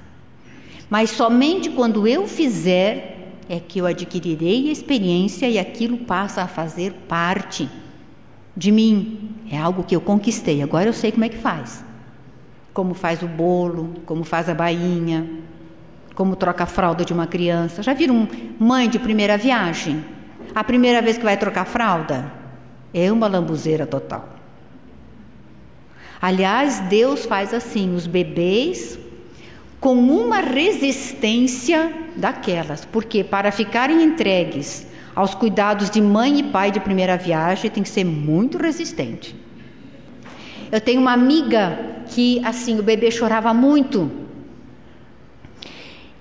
Mas 0.90 1.10
somente 1.10 1.70
quando 1.70 2.06
eu 2.06 2.26
fizer 2.26 3.32
é 3.48 3.60
que 3.60 3.78
eu 3.78 3.86
adquirirei 3.86 4.68
a 4.68 4.72
experiência 4.72 5.48
e 5.48 5.58
aquilo 5.58 5.98
passa 5.98 6.42
a 6.42 6.48
fazer 6.48 6.92
parte 7.08 7.68
de 8.56 8.70
mim. 8.70 9.30
É 9.50 9.58
algo 9.58 9.84
que 9.84 9.94
eu 9.94 10.00
conquistei. 10.00 10.62
Agora 10.62 10.88
eu 10.88 10.92
sei 10.92 11.12
como 11.12 11.24
é 11.24 11.28
que 11.28 11.38
faz. 11.38 11.84
Como 12.72 12.94
faz 12.94 13.22
o 13.22 13.28
bolo, 13.28 13.94
como 14.06 14.24
faz 14.24 14.48
a 14.48 14.54
bainha, 14.54 15.28
como 16.14 16.36
troca 16.36 16.64
a 16.64 16.66
fralda 16.66 17.04
de 17.04 17.12
uma 17.12 17.26
criança. 17.26 17.82
Já 17.82 17.92
viram 17.92 18.28
mãe 18.58 18.88
de 18.88 18.98
primeira 18.98 19.36
viagem? 19.36 20.04
A 20.54 20.62
primeira 20.62 21.00
vez 21.00 21.18
que 21.18 21.24
vai 21.24 21.36
trocar 21.36 21.64
fralda? 21.64 22.32
É 22.92 23.10
uma 23.10 23.26
lambuzeira 23.26 23.86
total. 23.86 24.28
Aliás, 26.20 26.80
Deus 26.80 27.24
faz 27.24 27.52
assim: 27.52 27.94
os 27.94 28.06
bebês 28.06 28.98
com 29.80 29.96
uma 29.96 30.38
resistência 30.38 31.92
daquelas, 32.14 32.84
porque 32.84 33.24
para 33.24 33.50
ficarem 33.50 34.00
entregues 34.02 34.86
aos 35.14 35.34
cuidados 35.34 35.90
de 35.90 36.00
mãe 36.00 36.38
e 36.38 36.42
pai 36.44 36.70
de 36.70 36.78
primeira 36.78 37.16
viagem 37.16 37.68
tem 37.68 37.82
que 37.82 37.88
ser 37.88 38.04
muito 38.04 38.58
resistente. 38.58 39.34
Eu 40.72 40.80
tenho 40.80 41.00
uma 41.00 41.12
amiga 41.12 41.78
que 42.08 42.44
assim 42.44 42.80
o 42.80 42.82
bebê 42.82 43.10
chorava 43.10 43.54
muito 43.54 44.22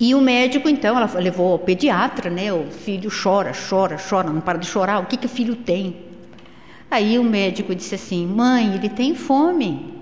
e 0.03 0.15
o 0.15 0.19
médico, 0.19 0.68
então, 0.68 0.98
ela 0.98 1.19
levou 1.19 1.52
ao 1.52 1.60
pediatra, 1.60 2.28
né? 2.28 2.52
O 2.52 2.72
filho 2.72 3.11
chora, 3.11 3.52
chora, 3.53 3.98
chora, 3.98 4.32
não 4.32 4.41
para 4.41 4.57
de 4.57 4.65
chorar. 4.65 4.99
O 4.99 5.06
que, 5.06 5.15
que 5.15 5.28
o 5.28 5.30
filho 5.30 5.56
tem? 5.56 5.95
Aí 6.90 7.19
o 7.19 7.23
médico 7.23 7.76
disse 7.76 7.94
assim: 7.94 8.26
Mãe, 8.26 8.73
ele 8.73 8.90
tem 8.90 9.14
fome. 9.14 9.94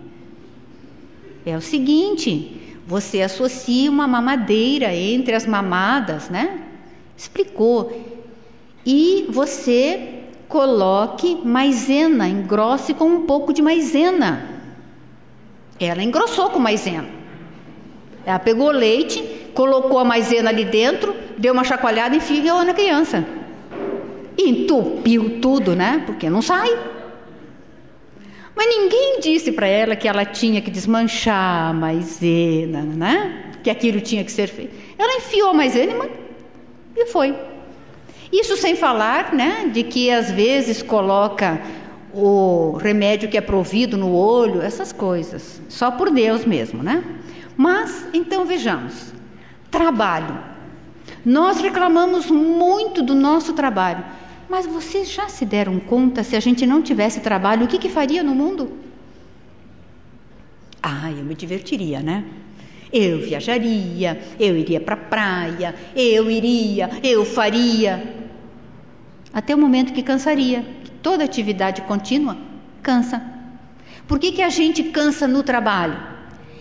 é 1.46 1.58
o 1.58 1.60
seguinte: 1.60 2.78
você 2.88 3.22
associa 3.22 3.92
uma 3.92 4.08
mamadeira 4.08 4.96
entre 4.96 5.36
as 5.36 5.46
mamadas, 5.46 6.30
né? 6.30 6.62
Explicou. 7.18 7.92
E 8.86 9.26
você 9.30 10.19
coloque 10.50 11.40
maisena, 11.46 12.28
engrosse 12.28 12.96
com 12.96 13.06
um 13.06 13.26
pouco 13.28 13.54
de 13.54 13.62
maisena. 13.62 14.50
Ela 15.80 16.04
engrossou 16.04 16.50
com 16.50 16.60
maisena. 16.60 17.08
Ela 18.26 18.40
pegou 18.40 18.72
leite, 18.72 19.24
colocou 19.54 20.00
a 20.00 20.04
maisena 20.04 20.50
ali 20.50 20.66
dentro, 20.66 21.16
deu 21.38 21.54
uma 21.54 21.64
chacoalhada 21.64 22.16
e 22.16 22.18
enfiou 22.18 22.66
na 22.66 22.74
criança. 22.74 23.26
Entupiu 24.38 25.40
tudo, 25.40 25.76
né? 25.76 26.04
Porque 26.06 26.30
não 26.30 26.42
sai. 26.42 26.70
Mas 28.56 28.68
ninguém 28.68 29.20
disse 29.22 29.52
para 29.52 29.68
ela 29.68 29.96
que 29.96 30.08
ela 30.08 30.26
tinha 30.26 30.62
que 30.62 30.72
desmanchar 30.72 31.70
a 31.70 31.74
maisena, 31.74 32.82
né? 32.82 33.52
Que 33.64 33.70
aquilo 33.70 34.02
tinha 34.02 34.24
que 34.24 34.32
ser 34.32 34.48
feito. 34.48 34.76
Ela 34.98 35.18
enfiou 35.18 35.52
a 35.52 35.54
maisena 35.54 36.10
e 36.96 37.06
foi. 37.06 37.36
Isso 38.31 38.56
sem 38.57 38.76
falar, 38.76 39.34
né, 39.34 39.69
de 39.73 39.84
que 39.84 40.11
às 40.11 40.30
vezes 40.31 40.84
coloca 40.84 41.61
o 42.14 42.77
remédio 42.77 43.30
que 43.30 43.38
é 43.38 43.41
provido 43.41 43.97
no 43.97 44.14
olho, 44.14 44.61
essas 44.61 44.91
coisas, 44.91 45.61
só 45.68 45.91
por 45.91 46.11
Deus 46.11 46.45
mesmo, 46.45 46.84
né? 46.84 47.03
Mas 47.57 48.07
então 48.14 48.45
vejamos, 48.45 49.14
trabalho. 49.69 50.38
Nós 51.26 51.60
reclamamos 51.60 52.30
muito 52.30 53.01
do 53.01 53.14
nosso 53.14 53.53
trabalho, 53.53 54.03
mas 54.49 54.65
vocês 54.65 55.11
já 55.11 55.27
se 55.27 55.45
deram 55.45 55.80
conta 55.80 56.23
se 56.23 56.35
a 56.35 56.39
gente 56.39 56.65
não 56.65 56.81
tivesse 56.81 57.19
trabalho, 57.19 57.65
o 57.65 57.68
que, 57.68 57.77
que 57.77 57.89
faria 57.89 58.23
no 58.23 58.34
mundo? 58.34 58.72
Ah, 60.81 61.11
eu 61.11 61.26
me 61.26 61.35
divertiria, 61.35 61.99
né? 61.99 62.23
Eu 62.91 63.20
viajaria, 63.20 64.20
eu 64.40 64.57
iria 64.57 64.80
para 64.80 64.95
a 64.95 64.98
praia, 64.98 65.76
eu 65.95 66.30
iria, 66.30 66.90
eu 67.03 67.24
faria. 67.24 68.16
Até 69.34 69.53
o 69.53 69.57
momento 69.57 69.94
que 69.94 70.02
cansaria. 70.02 70.66
Toda 71.02 71.24
atividade 71.24 71.82
contínua 71.84 72.36
cansa. 72.82 73.22
Por 74.07 74.18
que, 74.18 74.32
que 74.32 74.41
a 74.41 74.49
gente 74.49 74.84
cansa 74.84 75.28
no 75.28 75.44
trabalho? 75.44 75.98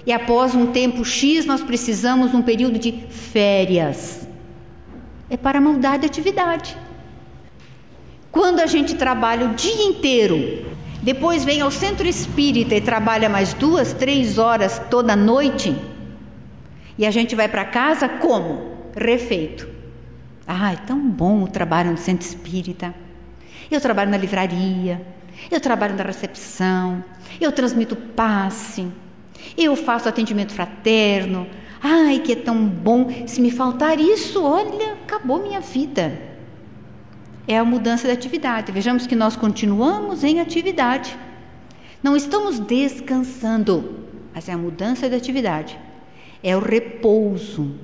E 0.06 0.12
após 0.12 0.54
um 0.54 0.66
tempo 0.66 1.04
X 1.04 1.46
nós 1.46 1.62
precisamos 1.62 2.34
um 2.34 2.42
período 2.42 2.78
de 2.78 2.92
férias. 3.10 4.28
É 5.30 5.36
para 5.36 5.60
mudar 5.60 5.98
de 5.98 6.06
atividade. 6.06 6.76
Quando 8.30 8.60
a 8.60 8.66
gente 8.66 8.94
trabalha 8.94 9.46
o 9.46 9.54
dia 9.54 9.84
inteiro, 9.84 10.66
depois 11.02 11.44
vem 11.44 11.60
ao 11.60 11.70
centro 11.70 12.06
espírita 12.06 12.74
e 12.74 12.80
trabalha 12.80 13.28
mais 13.28 13.54
duas, 13.54 13.92
três 13.92 14.38
horas 14.38 14.80
toda 14.90 15.16
noite, 15.16 15.74
e 16.98 17.06
a 17.06 17.10
gente 17.10 17.36
vai 17.36 17.48
para 17.48 17.64
casa 17.64 18.08
como? 18.08 18.76
Refeito. 18.94 19.68
Ah, 20.46 20.72
é 20.72 20.76
tão 20.76 20.98
bom 21.08 21.44
o 21.44 21.48
trabalho 21.48 21.92
no 21.92 21.96
centro 21.96 22.26
espírita. 22.26 22.92
Eu 23.70 23.80
trabalho 23.80 24.10
na 24.10 24.16
livraria, 24.16 25.00
eu 25.50 25.60
trabalho 25.60 25.94
na 25.94 26.02
recepção, 26.02 27.04
eu 27.40 27.52
transmito 27.52 27.94
passe, 27.94 28.88
eu 29.56 29.76
faço 29.76 30.08
atendimento 30.08 30.52
fraterno. 30.52 31.46
Ai, 31.80 32.18
que 32.18 32.32
é 32.32 32.36
tão 32.36 32.66
bom. 32.66 33.08
Se 33.26 33.40
me 33.40 33.50
faltar 33.50 34.00
isso, 34.00 34.42
olha, 34.42 34.94
acabou 34.94 35.40
minha 35.40 35.60
vida. 35.60 36.20
É 37.46 37.56
a 37.56 37.64
mudança 37.64 38.08
de 38.08 38.12
atividade. 38.12 38.72
Vejamos 38.72 39.06
que 39.06 39.14
nós 39.14 39.36
continuamos 39.36 40.24
em 40.24 40.40
atividade. 40.40 41.16
Não 42.02 42.16
estamos 42.16 42.58
descansando, 42.58 44.06
mas 44.34 44.48
é 44.48 44.52
a 44.52 44.58
mudança 44.58 45.08
de 45.08 45.14
atividade. 45.14 45.78
É 46.42 46.56
o 46.56 46.60
repouso, 46.60 47.74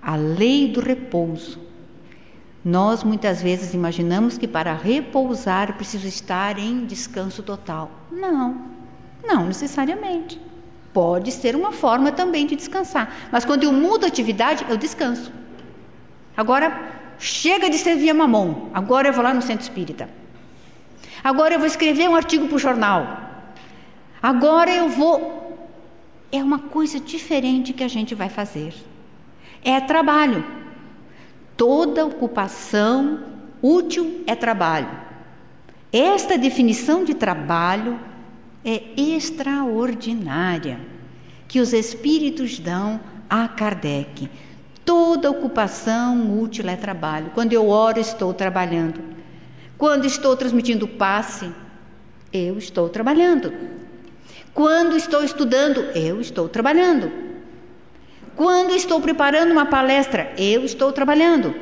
a 0.00 0.16
lei 0.16 0.68
do 0.68 0.80
repouso. 0.80 1.58
Nós 2.64 3.04
muitas 3.04 3.42
vezes 3.42 3.74
imaginamos 3.74 4.38
que 4.38 4.48
para 4.48 4.72
repousar 4.72 5.76
preciso 5.76 6.06
estar 6.06 6.58
em 6.58 6.86
descanso 6.86 7.42
total. 7.42 7.90
Não, 8.10 8.62
não 9.26 9.46
necessariamente. 9.46 10.40
Pode 10.92 11.32
ser 11.32 11.56
uma 11.56 11.72
forma 11.72 12.12
também 12.12 12.46
de 12.46 12.56
descansar, 12.56 13.28
mas 13.32 13.44
quando 13.44 13.64
eu 13.64 13.72
mudo 13.72 14.04
a 14.04 14.08
atividade, 14.08 14.64
eu 14.68 14.76
descanso. 14.76 15.32
Agora, 16.36 16.92
chega 17.18 17.68
de 17.68 17.78
servir 17.78 18.10
a 18.10 18.14
mamão, 18.14 18.70
agora 18.72 19.08
eu 19.08 19.12
vou 19.12 19.22
lá 19.22 19.34
no 19.34 19.42
centro 19.42 19.62
espírita. 19.62 20.08
Agora 21.22 21.54
eu 21.54 21.58
vou 21.58 21.66
escrever 21.66 22.08
um 22.08 22.14
artigo 22.14 22.46
para 22.46 22.56
o 22.56 22.58
jornal. 22.58 23.18
Agora 24.22 24.70
eu 24.70 24.88
vou. 24.88 25.43
É 26.30 26.42
uma 26.42 26.58
coisa 26.58 26.98
diferente 26.98 27.72
que 27.72 27.84
a 27.84 27.88
gente 27.88 28.14
vai 28.14 28.28
fazer. 28.28 28.74
É 29.62 29.80
trabalho. 29.80 30.44
Toda 31.56 32.04
ocupação 32.04 33.22
útil 33.62 34.24
é 34.26 34.34
trabalho. 34.34 34.90
Esta 35.92 36.36
definição 36.36 37.04
de 37.04 37.14
trabalho 37.14 38.00
é 38.64 38.82
extraordinária 38.96 40.80
que 41.46 41.60
os 41.60 41.72
espíritos 41.72 42.58
dão 42.58 43.00
a 43.30 43.46
Kardec. 43.46 44.28
Toda 44.84 45.30
ocupação 45.30 46.40
útil 46.40 46.68
é 46.68 46.76
trabalho. 46.76 47.30
Quando 47.32 47.52
eu 47.52 47.68
oro, 47.68 48.00
estou 48.00 48.34
trabalhando. 48.34 49.00
Quando 49.78 50.04
estou 50.04 50.36
transmitindo 50.36 50.86
passe, 50.86 51.50
eu 52.32 52.58
estou 52.58 52.88
trabalhando. 52.88 53.52
Quando 54.54 54.96
estou 54.96 55.24
estudando, 55.24 55.80
eu 55.96 56.20
estou 56.20 56.48
trabalhando. 56.48 57.10
Quando 58.36 58.74
estou 58.74 59.00
preparando 59.00 59.50
uma 59.50 59.66
palestra, 59.66 60.32
eu 60.38 60.64
estou 60.64 60.92
trabalhando. 60.92 61.54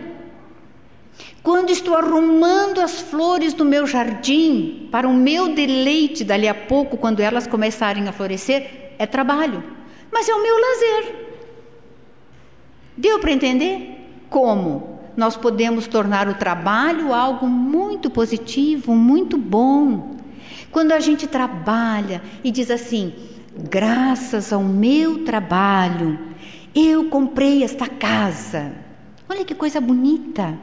Quando 1.42 1.70
estou 1.70 1.96
arrumando 1.96 2.80
as 2.80 3.00
flores 3.00 3.54
do 3.54 3.64
meu 3.64 3.86
jardim 3.86 4.88
para 4.92 5.08
o 5.08 5.14
meu 5.14 5.54
deleite 5.54 6.22
dali 6.22 6.46
a 6.46 6.54
pouco, 6.54 6.96
quando 6.96 7.20
elas 7.20 7.46
começarem 7.46 8.06
a 8.06 8.12
florescer, 8.12 8.94
é 8.98 9.06
trabalho, 9.06 9.64
mas 10.12 10.28
é 10.28 10.34
o 10.34 10.42
meu 10.42 10.54
lazer. 10.54 11.16
Deu 12.96 13.18
para 13.18 13.32
entender 13.32 14.24
como 14.28 15.00
nós 15.16 15.36
podemos 15.36 15.86
tornar 15.86 16.28
o 16.28 16.34
trabalho 16.34 17.12
algo 17.12 17.46
muito 17.46 18.08
positivo, 18.10 18.94
muito 18.94 19.36
bom? 19.36 20.21
Quando 20.72 20.92
a 20.92 21.00
gente 21.00 21.26
trabalha 21.26 22.22
e 22.42 22.50
diz 22.50 22.70
assim: 22.70 23.12
graças 23.56 24.52
ao 24.52 24.62
meu 24.62 25.24
trabalho, 25.24 26.18
eu 26.74 27.10
comprei 27.10 27.62
esta 27.62 27.86
casa. 27.86 28.72
Olha 29.28 29.44
que 29.44 29.54
coisa 29.54 29.80
bonita. 29.80 30.58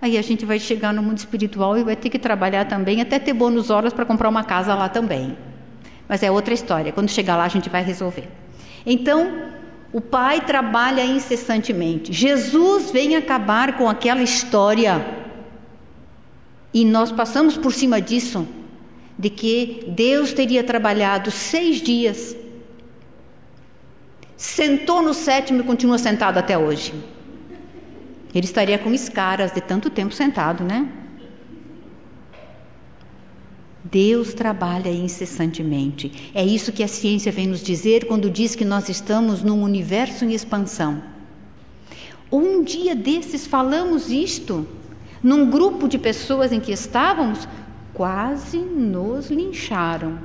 Aí 0.00 0.16
a 0.16 0.22
gente 0.22 0.44
vai 0.44 0.58
chegar 0.58 0.92
no 0.92 1.02
mundo 1.02 1.18
espiritual 1.18 1.76
e 1.76 1.82
vai 1.82 1.96
ter 1.96 2.10
que 2.10 2.18
trabalhar 2.18 2.66
também, 2.66 3.00
até 3.00 3.18
ter 3.18 3.32
bônus 3.32 3.70
horas 3.70 3.92
para 3.92 4.04
comprar 4.04 4.28
uma 4.28 4.44
casa 4.44 4.74
lá 4.74 4.88
também. 4.88 5.36
Mas 6.08 6.22
é 6.22 6.30
outra 6.30 6.54
história. 6.54 6.92
Quando 6.92 7.08
chegar 7.08 7.36
lá, 7.36 7.44
a 7.44 7.48
gente 7.48 7.68
vai 7.68 7.82
resolver. 7.82 8.28
Então, 8.86 9.32
o 9.92 10.00
Pai 10.00 10.42
trabalha 10.42 11.04
incessantemente. 11.04 12.12
Jesus 12.12 12.90
vem 12.90 13.16
acabar 13.16 13.78
com 13.78 13.88
aquela 13.88 14.22
história. 14.22 15.04
E 16.72 16.84
nós 16.84 17.10
passamos 17.10 17.56
por 17.56 17.72
cima 17.72 18.00
disso, 18.00 18.46
de 19.18 19.30
que 19.30 19.84
Deus 19.88 20.32
teria 20.32 20.64
trabalhado 20.64 21.30
seis 21.30 21.80
dias 21.80 22.36
sentou 24.36 25.02
no 25.02 25.14
sétimo 25.14 25.60
e 25.60 25.64
continua 25.64 25.98
sentado 25.98 26.38
até 26.38 26.58
hoje. 26.58 26.92
Ele 28.34 28.44
estaria 28.44 28.78
com 28.78 28.92
escaras 28.92 29.52
de 29.52 29.60
tanto 29.60 29.88
tempo 29.88 30.12
sentado, 30.12 30.64
né? 30.64 30.88
Deus 33.82 34.34
trabalha 34.34 34.90
incessantemente. 34.90 36.30
É 36.34 36.44
isso 36.44 36.72
que 36.72 36.82
a 36.82 36.88
ciência 36.88 37.30
vem 37.30 37.46
nos 37.46 37.62
dizer 37.62 38.06
quando 38.06 38.28
diz 38.28 38.56
que 38.56 38.64
nós 38.64 38.88
estamos 38.88 39.42
num 39.42 39.62
universo 39.62 40.24
em 40.24 40.32
expansão. 40.32 41.02
Um 42.32 42.64
dia 42.64 42.94
desses 42.94 43.46
falamos 43.46 44.10
isto 44.10 44.66
num 45.22 45.48
grupo 45.48 45.86
de 45.86 45.96
pessoas 45.96 46.50
em 46.50 46.58
que 46.58 46.72
estávamos, 46.72 47.46
quase 47.94 48.58
nos 48.58 49.30
lincharam. 49.30 50.18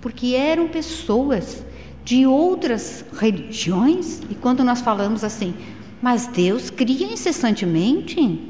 Porque 0.00 0.34
eram 0.34 0.68
pessoas 0.68 1.62
de 2.04 2.26
outras 2.26 3.04
religiões, 3.12 4.20
e 4.30 4.34
quando 4.34 4.64
nós 4.64 4.80
falamos 4.80 5.22
assim, 5.22 5.54
mas 6.00 6.26
Deus 6.26 6.70
cria 6.70 7.06
incessantemente, 7.06 8.40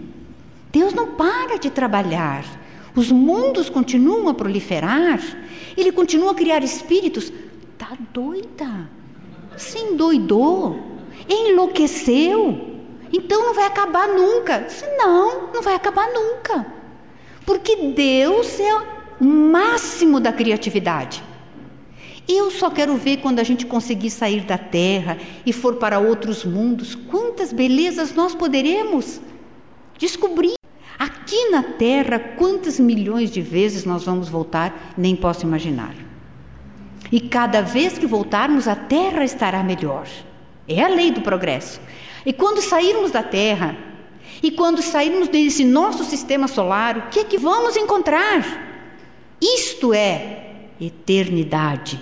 Deus 0.71 0.95
não 0.95 1.15
para 1.15 1.59
de 1.59 1.71
trabalhar, 1.71 2.45
os 2.95 3.11
mundos 3.11 3.69
continuam 3.69 4.29
a 4.29 4.35
proliferar, 4.35 5.21
Ele 5.77 5.93
continua 5.93 6.33
a 6.33 6.35
criar 6.35 6.63
espíritos. 6.63 7.33
Tá 7.77 7.97
doida? 8.13 8.89
Se 9.57 9.79
endoidou, 9.79 10.79
enlouqueceu, 11.29 12.79
então 13.13 13.45
não 13.45 13.55
vai 13.55 13.67
acabar 13.67 14.09
nunca. 14.09 14.67
Não, 14.97 15.53
não 15.53 15.61
vai 15.61 15.75
acabar 15.75 16.09
nunca, 16.11 16.67
porque 17.45 17.77
Deus 17.77 18.59
é 18.59 18.75
o 19.21 19.25
máximo 19.25 20.21
da 20.21 20.33
criatividade. 20.33 21.23
Eu 22.29 22.51
só 22.51 22.71
quero 22.71 22.97
ver 22.97 23.19
quando 23.19 23.41
a 23.41 23.43
gente 23.43 23.67
conseguir 23.67 24.11
sair 24.11 24.43
da 24.43 24.57
terra 24.57 25.19
e 25.45 25.53
for 25.53 25.77
para 25.77 25.99
outros 25.99 26.45
mundos, 26.45 26.95
quantas 26.95 27.53
belezas 27.53 28.15
nós 28.15 28.35
poderemos 28.35 29.21
descobrir. 29.99 30.55
Aqui 30.99 31.51
na 31.51 31.63
terra, 31.63 32.19
quantas 32.19 32.79
milhões 32.79 33.31
de 33.31 33.41
vezes 33.41 33.85
nós 33.85 34.05
vamos 34.05 34.29
voltar, 34.29 34.95
nem 34.97 35.17
posso 35.17 35.45
imaginar. 35.45 35.95
E 37.11 37.21
cada 37.21 37.61
vez 37.61 37.99
que 37.99 38.07
voltarmos, 38.07 38.69
a 38.69 38.77
terra 38.77 39.25
estará 39.25 39.63
melhor. 39.63 40.07
É 40.69 40.83
a 40.83 40.89
lei 40.89 41.11
do 41.11 41.21
progresso. 41.21 41.81
E 42.25 42.33
quando 42.33 42.63
sairmos 42.63 43.11
da 43.11 43.23
terra, 43.23 43.77
e 44.43 44.51
quando 44.51 44.83
sairmos 44.83 45.29
desse 45.29 45.65
nosso 45.65 46.03
sistema 46.05 46.49
solar, 46.49 46.97
o 46.99 47.03
que 47.11 47.21
é 47.21 47.25
que 47.25 47.39
vamos 47.39 47.77
encontrar? 47.77 48.43
Isto 49.41 49.95
é 49.95 50.55
eternidade. 50.81 52.01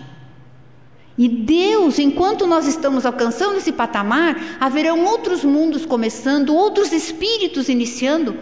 E 1.19 1.29
Deus, 1.29 1.99
enquanto 1.99 2.47
nós 2.47 2.67
estamos 2.67 3.05
alcançando 3.05 3.59
esse 3.59 3.73
patamar, 3.73 4.57
haverão 4.59 5.05
outros 5.05 5.45
mundos 5.45 5.85
começando, 5.85 6.55
outros 6.55 6.93
espíritos 6.93 7.69
iniciando. 7.69 8.39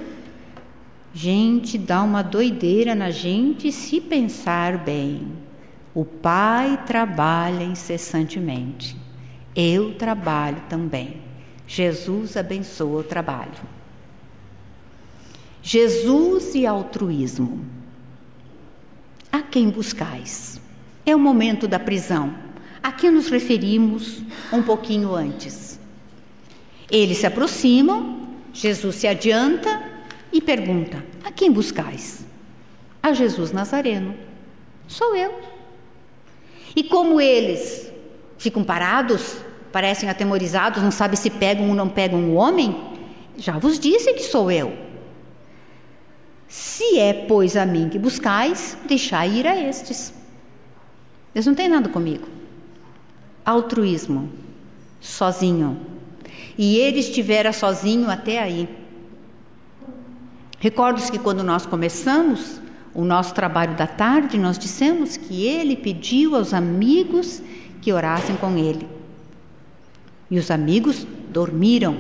Gente, 1.13 1.77
dá 1.77 2.01
uma 2.03 2.23
doideira 2.23 2.95
na 2.95 3.11
gente 3.11 3.73
se 3.73 4.01
pensar 4.01 4.79
bem. 4.79 5.33
O 5.93 6.05
Pai 6.05 6.85
trabalha 6.87 7.65
incessantemente. 7.65 8.95
Eu 9.57 9.95
trabalho 9.95 10.63
também. 10.69 11.17
Jesus 11.67 12.37
abençoa 12.37 13.01
o 13.01 13.05
trabalho. 13.05 13.78
Jesus 15.71 16.55
e 16.55 16.65
altruísmo. 16.65 17.63
A 19.31 19.43
quem 19.43 19.69
buscais? 19.69 20.59
É 21.05 21.15
o 21.15 21.19
momento 21.19 21.69
da 21.69 21.79
prisão 21.79 22.35
a 22.83 22.91
que 22.91 23.11
nos 23.11 23.29
referimos 23.29 24.23
um 24.51 24.63
pouquinho 24.63 25.15
antes. 25.15 25.79
Eles 26.91 27.19
se 27.19 27.27
aproximam, 27.27 28.29
Jesus 28.51 28.97
se 28.97 29.07
adianta 29.07 29.83
e 30.33 30.41
pergunta: 30.41 31.05
A 31.23 31.31
quem 31.31 31.53
buscais? 31.53 32.27
A 33.03 33.13
Jesus 33.13 33.53
Nazareno. 33.53 34.15
Sou 34.87 35.15
eu. 35.15 35.39
E 36.75 36.83
como 36.83 37.21
eles 37.21 37.93
ficam 38.39 38.65
parados, 38.65 39.37
parecem 39.71 40.09
atemorizados, 40.09 40.83
não 40.83 40.91
sabem 40.91 41.19
se 41.19 41.29
pegam 41.29 41.69
ou 41.69 41.75
não 41.75 41.91
pegam 41.91 42.31
o 42.31 42.37
homem, 42.37 42.75
já 43.37 43.59
vos 43.59 43.79
disse 43.79 44.15
que 44.15 44.23
sou 44.23 44.51
eu. 44.51 44.88
Se 46.49 46.99
é, 46.99 47.13
pois, 47.13 47.57
a 47.57 47.67
mim 47.67 47.89
que 47.89 47.99
buscais, 47.99 48.77
deixai 48.87 49.37
ir 49.37 49.47
a 49.47 49.57
estes. 49.61 50.13
Eles 51.35 51.47
não 51.47 51.55
têm 51.55 51.69
nada 51.69 51.89
comigo 51.89 52.39
altruísmo, 53.49 54.29
sozinho. 55.01 55.81
E 56.59 56.77
ele 56.77 56.99
estivera 56.99 57.51
sozinho 57.51 58.11
até 58.11 58.39
aí. 58.39 58.69
Recordo-se 60.59 61.11
que 61.11 61.19
quando 61.19 61.43
nós 61.43 61.65
começamos 61.65 62.61
o 62.93 63.05
nosso 63.05 63.33
trabalho 63.33 63.75
da 63.75 63.87
tarde, 63.87 64.37
nós 64.37 64.59
dissemos 64.59 65.17
que 65.17 65.47
ele 65.47 65.77
pediu 65.77 66.37
aos 66.37 66.53
amigos 66.53 67.43
que 67.81 67.91
orassem 67.91 68.37
com 68.37 68.59
ele. 68.59 68.87
E 70.31 70.39
os 70.39 70.51
amigos 70.51 71.07
dormiram. 71.31 71.97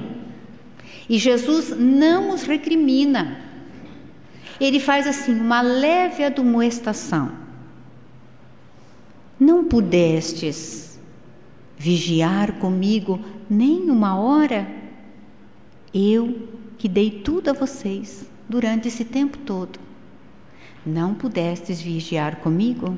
E 1.08 1.18
Jesus 1.18 1.74
não 1.78 2.34
os 2.34 2.42
recrimina. 2.42 3.40
Ele 4.60 4.80
faz 4.80 5.06
assim 5.06 5.38
uma 5.38 5.60
leve 5.60 6.24
admoestação. 6.24 7.30
Não 9.38 9.64
pudestes 9.64 10.98
vigiar 11.76 12.54
comigo 12.54 13.20
nem 13.48 13.88
uma 13.88 14.18
hora? 14.18 14.66
Eu 15.94 16.48
que 16.76 16.88
dei 16.88 17.10
tudo 17.10 17.50
a 17.50 17.52
vocês 17.52 18.28
durante 18.48 18.88
esse 18.88 19.04
tempo 19.04 19.38
todo. 19.38 19.78
Não 20.84 21.14
pudestes 21.14 21.80
vigiar 21.80 22.36
comigo? 22.36 22.96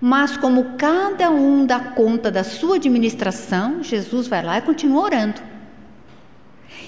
Mas 0.00 0.36
como 0.36 0.76
cada 0.76 1.30
um 1.30 1.66
dá 1.66 1.80
conta 1.80 2.30
da 2.30 2.44
sua 2.44 2.76
administração, 2.76 3.82
Jesus 3.82 4.28
vai 4.28 4.42
lá 4.42 4.58
e 4.58 4.62
continua 4.62 5.02
orando. 5.02 5.40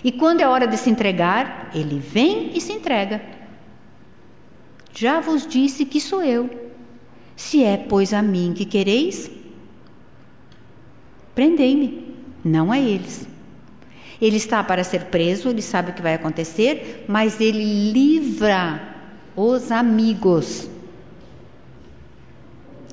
E 0.02 0.12
quando 0.12 0.40
é 0.40 0.46
hora 0.46 0.66
de 0.66 0.76
se 0.76 0.88
entregar, 0.88 1.70
ele 1.74 1.98
vem 1.98 2.56
e 2.56 2.60
se 2.60 2.72
entrega. 2.72 3.20
Já 4.94 5.20
vos 5.20 5.46
disse 5.46 5.84
que 5.84 6.00
sou 6.00 6.22
eu. 6.22 6.50
Se 7.36 7.62
é, 7.62 7.76
pois, 7.76 8.12
a 8.12 8.20
mim 8.20 8.52
que 8.54 8.64
quereis, 8.64 9.30
Prendei-me, 11.40 12.14
não 12.44 12.70
a 12.70 12.78
eles. 12.78 13.26
Ele 14.20 14.36
está 14.36 14.62
para 14.62 14.84
ser 14.84 15.06
preso, 15.06 15.48
ele 15.48 15.62
sabe 15.62 15.90
o 15.90 15.94
que 15.94 16.02
vai 16.02 16.14
acontecer, 16.14 17.06
mas 17.08 17.40
ele 17.40 17.92
livra 17.92 18.94
os 19.34 19.72
amigos. 19.72 20.68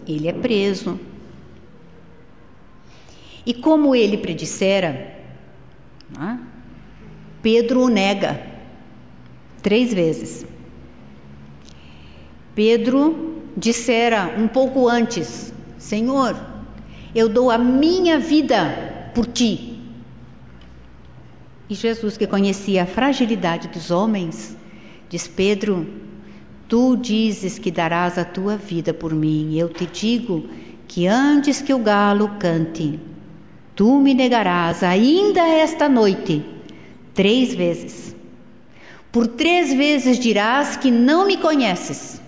Ele 0.07 0.27
é 0.27 0.31
preso. 0.31 0.97
E 3.45 3.53
como 3.53 3.93
ele 3.93 4.17
predissera, 4.17 5.13
né, 6.09 6.39
Pedro 7.41 7.81
o 7.81 7.89
nega 7.89 8.41
três 9.61 9.93
vezes. 9.93 10.45
Pedro 12.57 13.43
dissera 13.55 14.33
um 14.35 14.47
pouco 14.47 14.89
antes: 14.89 15.53
Senhor, 15.77 16.35
eu 17.13 17.29
dou 17.29 17.51
a 17.51 17.57
minha 17.59 18.17
vida 18.17 19.11
por 19.13 19.27
ti. 19.27 19.79
E 21.69 21.75
Jesus, 21.75 22.17
que 22.17 22.25
conhecia 22.25 22.81
a 22.81 22.87
fragilidade 22.87 23.67
dos 23.67 23.91
homens, 23.91 24.57
diz: 25.07 25.27
Pedro, 25.27 25.85
tu 26.67 26.97
dizes 26.97 27.59
que 27.59 27.69
darás 27.69 28.17
a 28.17 28.25
tua 28.25 28.57
vida 28.57 28.91
por 28.91 29.13
mim. 29.13 29.55
Eu 29.55 29.69
te 29.69 29.85
digo 29.85 30.49
que 30.87 31.05
antes 31.05 31.61
que 31.61 31.75
o 31.75 31.77
galo 31.77 32.39
cante, 32.39 32.99
tu 33.75 34.01
me 34.01 34.15
negarás 34.15 34.81
ainda 34.81 35.47
esta 35.47 35.87
noite, 35.87 36.43
três 37.13 37.53
vezes. 37.53 38.15
Por 39.11 39.27
três 39.27 39.71
vezes 39.71 40.17
dirás 40.17 40.75
que 40.75 40.89
não 40.89 41.27
me 41.27 41.37
conheces. 41.37 42.25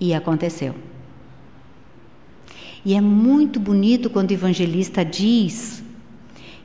E 0.00 0.14
aconteceu. 0.14 0.74
E 2.84 2.94
é 2.94 3.00
muito 3.00 3.60
bonito 3.60 4.08
quando 4.08 4.30
o 4.30 4.34
evangelista 4.34 5.04
diz 5.04 5.82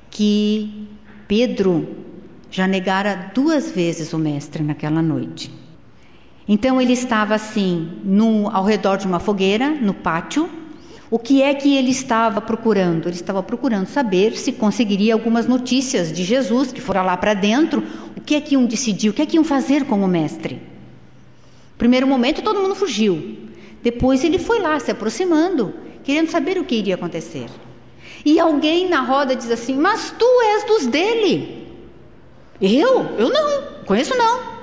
que 0.10 0.88
Pedro 1.28 2.06
já 2.50 2.66
negara 2.66 3.32
duas 3.34 3.70
vezes 3.72 4.14
o 4.14 4.18
mestre 4.18 4.64
naquela 4.64 5.02
noite. 5.02 5.52
Então 6.48 6.80
ele 6.80 6.94
estava 6.94 7.36
assim, 7.36 8.00
no, 8.04 8.50
ao 8.50 8.64
redor 8.64 8.98
de 8.98 9.08
uma 9.08 9.20
fogueira, 9.20 9.72
no 9.72 9.94
pátio. 9.94 10.50
O 11.12 11.20
que 11.20 11.42
é 11.42 11.54
que 11.54 11.76
ele 11.76 11.92
estava 11.92 12.40
procurando? 12.40 13.08
Ele 13.08 13.16
estava 13.16 13.44
procurando 13.44 13.88
saber 13.88 14.38
se 14.38 14.54
conseguiria 14.54 15.14
algumas 15.14 15.48
notícias 15.48 16.14
de 16.14 16.24
Jesus, 16.24 16.72
que 16.72 16.80
fora 16.80 17.02
lá 17.02 17.18
para 17.18 17.34
dentro. 17.34 17.84
O 18.16 18.22
que 18.22 18.36
é 18.36 18.42
que 18.42 18.54
iam 18.54 18.66
decidir? 18.66 19.10
O 19.10 19.14
que 19.14 19.22
é 19.22 19.26
que 19.26 19.36
iam 19.36 19.44
fazer 19.44 19.86
com 19.86 20.02
o 20.02 20.08
mestre? 20.08 20.62
Primeiro 21.78 22.08
momento 22.08 22.42
todo 22.42 22.62
mundo 22.62 22.76
fugiu. 22.76 23.38
Depois 23.84 24.24
ele 24.24 24.40
foi 24.40 24.60
lá 24.60 24.80
se 24.80 24.92
aproximando 24.92 25.86
querendo 26.06 26.30
saber 26.30 26.58
o 26.58 26.64
que 26.64 26.76
iria 26.76 26.96
acontecer. 26.96 27.50
E 28.24 28.40
alguém 28.40 28.88
na 28.88 29.02
roda 29.02 29.36
diz 29.36 29.52
assim: 29.52 29.76
Mas 29.76 30.14
tu 30.18 30.26
és 30.54 30.64
dos 30.66 30.88
dele. 30.88 31.68
Eu? 32.62 33.18
Eu 33.18 33.30
não, 33.30 33.64
conheço 33.86 34.16
não. 34.16 34.56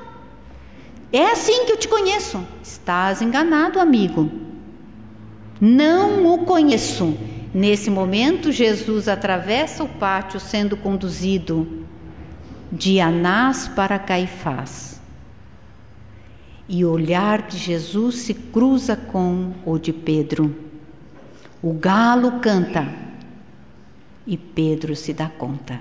É 1.12 1.26
assim 1.26 1.66
que 1.66 1.72
eu 1.72 1.76
te 1.76 1.88
conheço. 1.88 2.42
Estás 2.62 3.20
enganado, 3.20 3.78
amigo. 3.78 4.30
Não 5.60 6.26
o 6.32 6.46
conheço. 6.46 7.14
Nesse 7.52 7.90
momento, 7.90 8.50
Jesus 8.50 9.08
atravessa 9.08 9.84
o 9.84 9.88
pátio 9.88 10.40
sendo 10.40 10.74
conduzido 10.74 11.84
de 12.70 12.98
Anás 12.98 13.68
para 13.68 13.98
Caifás. 13.98 14.91
E 16.74 16.86
o 16.86 16.90
olhar 16.90 17.42
de 17.42 17.58
Jesus 17.58 18.14
se 18.20 18.32
cruza 18.32 18.96
com 18.96 19.52
o 19.66 19.78
de 19.78 19.92
Pedro. 19.92 20.56
O 21.62 21.74
galo 21.74 22.40
canta 22.40 22.90
e 24.26 24.38
Pedro 24.38 24.96
se 24.96 25.12
dá 25.12 25.28
conta, 25.28 25.78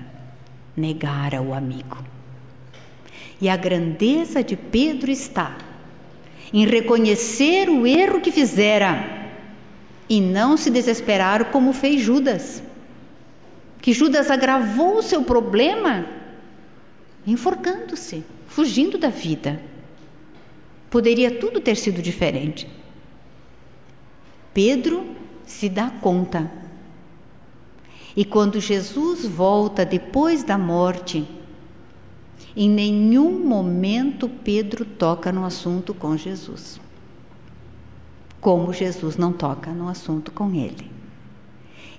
negara 0.76 1.40
o 1.40 1.54
amigo. 1.54 1.96
E 3.40 3.48
a 3.48 3.56
grandeza 3.56 4.44
de 4.44 4.54
Pedro 4.54 5.10
está 5.10 5.56
em 6.52 6.66
reconhecer 6.66 7.70
o 7.70 7.86
erro 7.86 8.20
que 8.20 8.30
fizera 8.30 9.30
e 10.10 10.20
não 10.20 10.58
se 10.58 10.68
desesperar 10.68 11.46
como 11.46 11.72
fez 11.72 12.02
Judas. 12.02 12.62
Que 13.80 13.94
Judas 13.94 14.30
agravou 14.30 14.98
o 14.98 15.02
seu 15.02 15.22
problema 15.22 16.04
enforcando-se, 17.26 18.22
fugindo 18.46 18.98
da 18.98 19.08
vida. 19.08 19.71
Poderia 20.92 21.30
tudo 21.30 21.58
ter 21.58 21.74
sido 21.74 22.02
diferente. 22.02 22.68
Pedro 24.52 25.16
se 25.46 25.70
dá 25.70 25.88
conta. 25.88 26.52
E 28.14 28.26
quando 28.26 28.60
Jesus 28.60 29.24
volta 29.24 29.86
depois 29.86 30.44
da 30.44 30.58
morte, 30.58 31.26
em 32.54 32.68
nenhum 32.68 33.42
momento 33.42 34.28
Pedro 34.28 34.84
toca 34.84 35.32
no 35.32 35.46
assunto 35.46 35.94
com 35.94 36.14
Jesus. 36.14 36.78
Como 38.38 38.70
Jesus 38.70 39.16
não 39.16 39.32
toca 39.32 39.70
no 39.70 39.88
assunto 39.88 40.30
com 40.30 40.54
ele. 40.54 40.90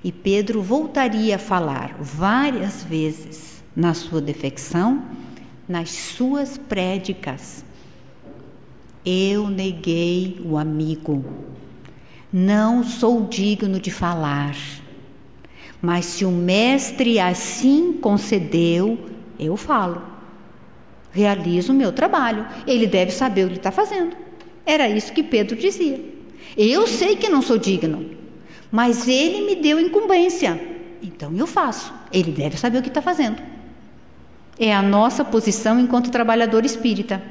E 0.03 0.11
Pedro 0.11 0.61
voltaria 0.61 1.37
a 1.37 1.39
falar 1.39 1.95
várias 1.99 2.83
vezes 2.83 3.63
na 3.75 3.95
sua 3.95 4.21
defecção, 4.21 5.03
nas 5.67 5.89
suas 5.89 6.59
prédicas. 6.59 7.65
Eu 9.05 9.49
neguei 9.49 10.41
o 10.45 10.57
amigo. 10.57 11.23
Não 12.31 12.83
sou 12.83 13.25
digno 13.27 13.79
de 13.79 13.91
falar. 13.91 14.55
Mas 15.81 16.05
se 16.05 16.25
o 16.25 16.31
mestre 16.31 17.19
assim 17.19 17.93
concedeu, 17.93 18.97
eu 19.37 19.57
falo 19.57 20.13
realizo 21.13 21.71
o 21.71 21.75
meu 21.75 21.91
trabalho. 21.93 22.45
Ele 22.67 22.87
deve 22.87 23.11
saber 23.11 23.45
o 23.45 23.49
que 23.49 23.57
está 23.57 23.71
fazendo. 23.71 24.17
Era 24.65 24.89
isso 24.89 25.13
que 25.13 25.23
Pedro 25.23 25.55
dizia. 25.55 26.03
Eu 26.57 26.87
sei 26.87 27.15
que 27.15 27.29
não 27.29 27.41
sou 27.41 27.57
digno, 27.57 28.09
mas 28.71 29.07
ele 29.07 29.45
me 29.45 29.55
deu 29.55 29.79
incumbência, 29.79 30.59
então 31.01 31.33
eu 31.35 31.47
faço. 31.47 31.93
Ele 32.11 32.31
deve 32.31 32.57
saber 32.57 32.79
o 32.79 32.81
que 32.81 32.89
está 32.89 33.01
fazendo. 33.01 33.41
É 34.59 34.73
a 34.73 34.81
nossa 34.81 35.23
posição 35.23 35.79
enquanto 35.79 36.11
trabalhador 36.11 36.65
espírita. 36.65 37.21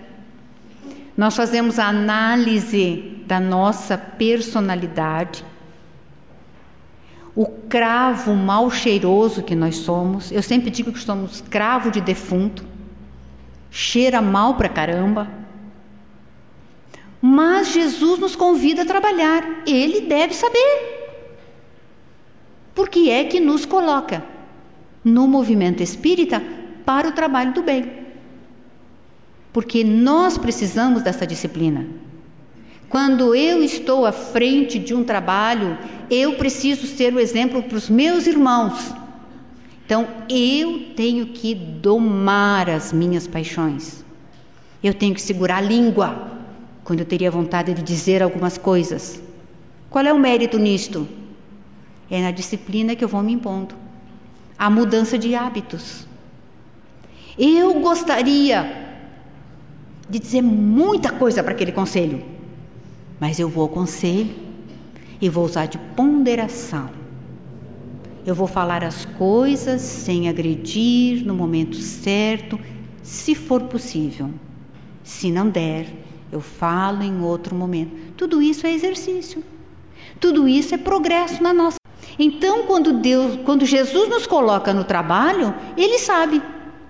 Nós 1.17 1.37
fazemos 1.37 1.79
a 1.79 1.89
análise 1.89 3.23
da 3.27 3.39
nossa 3.39 3.99
personalidade, 3.99 5.45
o 7.35 7.47
cravo 7.47 8.35
mal 8.35 8.71
cheiroso 8.71 9.43
que 9.43 9.55
nós 9.55 9.77
somos. 9.77 10.31
Eu 10.31 10.43
sempre 10.43 10.71
digo 10.71 10.93
que 10.93 10.99
somos 10.99 11.41
cravo 11.41 11.91
de 11.91 12.01
defunto 12.01 12.73
cheira 13.73 14.21
mal 14.21 14.55
pra 14.55 14.69
caramba. 14.69 15.29
Mas 17.21 17.73
Jesus 17.73 18.19
nos 18.19 18.37
convida 18.37 18.83
a 18.83 18.87
trabalhar, 18.87 19.63
ele 19.67 20.03
deve 20.03 20.35
saber. 20.35 21.01
Por 22.75 22.89
que 22.89 23.11
é 23.11 23.25
que 23.25 23.41
nos 23.41 23.65
coloca 23.65 24.23
no 25.03 25.27
movimento 25.27 25.83
espírita 25.83 26.43
para 26.85 27.09
o 27.09 27.13
trabalho 27.13 27.55
do 27.55 27.63
bem? 27.63 28.02
Porque 29.53 29.85
nós 29.85 30.39
precisamos 30.39 31.03
dessa 31.03 31.27
disciplina. 31.27 31.87
Quando 32.89 33.35
eu 33.35 33.63
estou 33.63 34.07
à 34.07 34.13
frente 34.13 34.79
de 34.79 34.95
um 34.95 35.05
trabalho, 35.05 35.79
eu 36.11 36.35
preciso 36.37 36.87
ser 36.87 37.15
o 37.15 37.21
exemplo 37.21 37.63
para 37.63 37.77
os 37.77 37.89
meus 37.89 38.27
irmãos 38.27 38.95
então 39.93 40.09
eu 40.27 40.95
tenho 40.97 41.27
que 41.27 41.55
domar 41.55 42.71
as 42.71 42.95
minhas 42.95 43.27
paixões. 43.27 44.03
Eu 44.83 44.95
tenho 44.95 45.15
que 45.15 45.21
segurar 45.21 45.59
a 45.59 45.61
língua 45.61 46.39
quando 46.83 47.01
eu 47.01 47.05
teria 47.05 47.31
vontade 47.31 47.75
de 47.75 47.83
dizer 47.83 48.23
algumas 48.23 48.57
coisas. 48.57 49.21
Qual 49.91 50.03
é 50.03 50.11
o 50.11 50.19
mérito 50.19 50.59
nisto? 50.59 51.07
É 52.11 52.23
na 52.23 52.31
disciplina 52.31 52.97
que 52.97 53.05
eu 53.05 53.09
vou 53.09 53.23
me 53.23 53.33
impondo. 53.33 53.75
A 54.59 54.71
mudança 54.71 55.19
de 55.19 55.35
hábitos. 55.35 56.07
Eu 57.39 57.75
gostaria 57.81 58.92
de 60.13 60.19
dizer 60.19 60.43
muita 60.43 61.11
coisa 61.11 61.43
para 61.43 61.53
aquele 61.53 61.73
conselho, 61.73 62.23
mas 63.19 63.39
eu 63.39 63.49
vou 63.49 63.63
ao 63.63 63.69
conselho 63.69 64.35
e 65.21 65.29
vou 65.29 65.45
usar 65.45 65.67
de 65.67 65.79
ponderação 65.79 67.03
eu 68.25 68.37
vou 68.37 68.47
falar 68.47 68.85
as 68.85 69.05
coisas 69.05 69.81
sem 69.81 70.29
agredir 70.29 71.27
no 71.27 71.35
momento 71.35 71.77
certo, 71.77 72.59
se 73.03 73.35
for 73.35 73.63
possível. 73.63 74.31
Se 75.03 75.31
não 75.31 75.49
der, 75.49 75.87
eu 76.31 76.41
falo 76.41 77.03
em 77.03 77.21
outro 77.21 77.55
momento. 77.57 78.15
Tudo 78.17 78.41
isso 78.41 78.65
é 78.65 78.73
exercício. 78.73 79.43
Tudo 80.21 80.47
isso 80.47 80.73
é 80.73 80.79
progresso 80.79 81.43
na 81.43 81.53
nossa. 81.53 81.79
Então, 82.17 82.65
quando 82.67 82.93
Deus, 82.93 83.41
quando 83.45 83.67
Jesus 83.67 84.09
nos 84.09 84.25
coloca 84.25 84.73
no 84.73 84.85
trabalho, 84.85 85.53
ele 85.77 85.99
sabe 85.99 86.41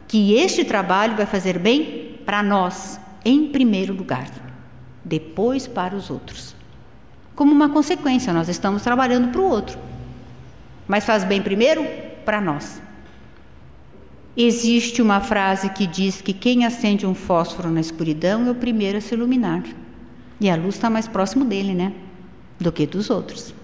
que 0.07 0.34
este 0.34 0.65
trabalho 0.65 1.17
vai 1.17 1.25
fazer 1.25 1.59
bem 1.59 2.18
para 2.26 2.42
nós, 2.42 3.01
em 3.25 3.49
primeiro 3.49 3.94
lugar, 3.94 4.31
depois 5.05 5.67
para 5.67 5.94
os 5.94 6.10
outros. 6.10 6.55
Como 7.34 7.52
uma 7.52 7.68
consequência, 7.68 8.33
nós 8.33 8.49
estamos 8.49 8.83
trabalhando 8.83 9.31
para 9.31 9.41
o 9.41 9.49
outro 9.49 9.78
mas 10.86 11.05
faz 11.05 11.25
bem 11.25 11.41
primeiro 11.41 11.86
para 12.25 12.41
nós. 12.41 12.81
Existe 14.36 15.02
uma 15.02 15.20
frase 15.20 15.70
que 15.70 15.86
diz 15.86 16.20
que 16.20 16.33
quem 16.33 16.65
acende 16.65 17.07
um 17.07 17.15
fósforo 17.15 17.70
na 17.70 17.81
escuridão 17.81 18.47
é 18.47 18.51
o 18.51 18.55
primeiro 18.55 18.99
a 18.99 19.01
se 19.01 19.15
iluminar. 19.15 19.62
E 20.41 20.51
a 20.51 20.57
luz 20.57 20.75
está 20.75 20.89
mais 20.89 21.07
próximo 21.07 21.44
dele, 21.44 21.75
né? 21.75 21.92
Do 22.59 22.73
que 22.73 22.86
dos 22.86 23.10
outros. 23.10 23.55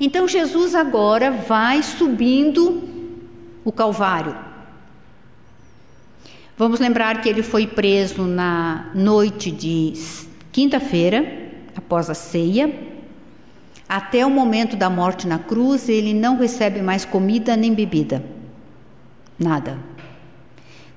Então 0.00 0.26
Jesus 0.26 0.74
agora 0.74 1.30
vai 1.30 1.82
subindo 1.82 2.82
o 3.64 3.72
Calvário. 3.72 4.36
Vamos 6.58 6.80
lembrar 6.80 7.20
que 7.20 7.28
ele 7.28 7.42
foi 7.42 7.66
preso 7.66 8.22
na 8.22 8.90
noite 8.94 9.50
de 9.50 9.92
quinta-feira, 10.50 11.52
após 11.76 12.08
a 12.08 12.14
ceia, 12.14 12.74
até 13.86 14.24
o 14.24 14.30
momento 14.30 14.74
da 14.74 14.88
morte 14.88 15.26
na 15.26 15.38
cruz, 15.38 15.86
ele 15.86 16.14
não 16.14 16.38
recebe 16.38 16.80
mais 16.80 17.04
comida 17.04 17.54
nem 17.58 17.74
bebida. 17.74 18.24
Nada. 19.38 19.78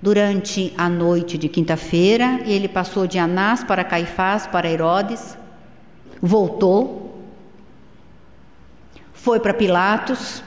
Durante 0.02 0.74
a 0.78 0.88
noite 0.88 1.38
de 1.38 1.50
quinta-feira, 1.50 2.40
ele 2.46 2.70
passou 2.70 3.06
de 3.06 3.20
Anás 3.20 3.62
para 3.62 3.84
Caifás, 3.84 4.48
para 4.48 4.72
Herodes, 4.72 5.38
voltou, 6.22 7.22
foi 9.12 9.42
para 9.42 9.54
Pilatos, 9.54 10.42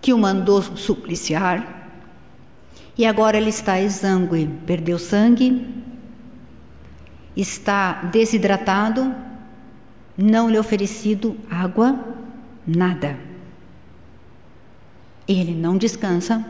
que 0.00 0.12
o 0.12 0.18
mandou 0.18 0.60
supliciar, 0.60 1.81
e 2.96 3.06
agora 3.06 3.36
ele 3.36 3.50
está 3.50 3.80
exangue, 3.80 4.48
perdeu 4.66 4.98
sangue, 4.98 5.66
está 7.36 8.02
desidratado, 8.12 9.14
não 10.16 10.50
lhe 10.50 10.58
oferecido 10.58 11.36
água, 11.50 11.98
nada. 12.66 13.18
Ele 15.26 15.54
não 15.54 15.78
descansa, 15.78 16.44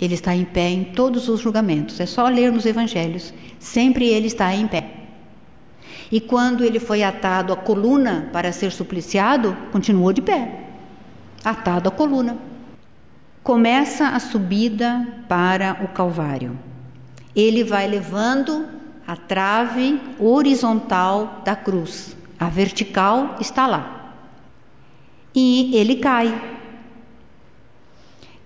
ele 0.00 0.14
está 0.14 0.34
em 0.34 0.44
pé 0.44 0.68
em 0.68 0.84
todos 0.84 1.28
os 1.28 1.40
julgamentos. 1.40 1.98
É 1.98 2.06
só 2.06 2.28
ler 2.28 2.52
nos 2.52 2.66
evangelhos, 2.66 3.32
sempre 3.58 4.06
ele 4.06 4.26
está 4.26 4.54
em 4.54 4.66
pé. 4.66 4.92
E 6.12 6.20
quando 6.20 6.62
ele 6.62 6.78
foi 6.78 7.02
atado 7.02 7.52
à 7.52 7.56
coluna 7.56 8.28
para 8.32 8.52
ser 8.52 8.70
supliciado, 8.70 9.56
continuou 9.72 10.12
de 10.12 10.22
pé, 10.22 10.64
atado 11.42 11.88
à 11.88 11.92
coluna. 11.92 12.36
Começa 13.46 14.08
a 14.08 14.18
subida 14.18 15.06
para 15.28 15.84
o 15.84 15.86
Calvário. 15.86 16.58
Ele 17.32 17.62
vai 17.62 17.86
levando 17.86 18.66
a 19.06 19.14
trave 19.14 20.00
horizontal 20.18 21.42
da 21.44 21.54
cruz. 21.54 22.16
A 22.40 22.48
vertical 22.48 23.36
está 23.40 23.68
lá. 23.68 24.16
E 25.32 25.76
ele 25.76 25.94
cai. 25.94 26.58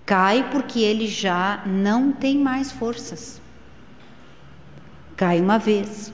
Cai 0.05 0.47
porque 0.51 0.81
ele 0.81 1.07
já 1.07 1.63
não 1.65 2.11
tem 2.11 2.37
mais 2.37 2.71
forças. 2.71 3.41
Cai 5.17 5.41
uma 5.41 5.57
vez, 5.57 6.13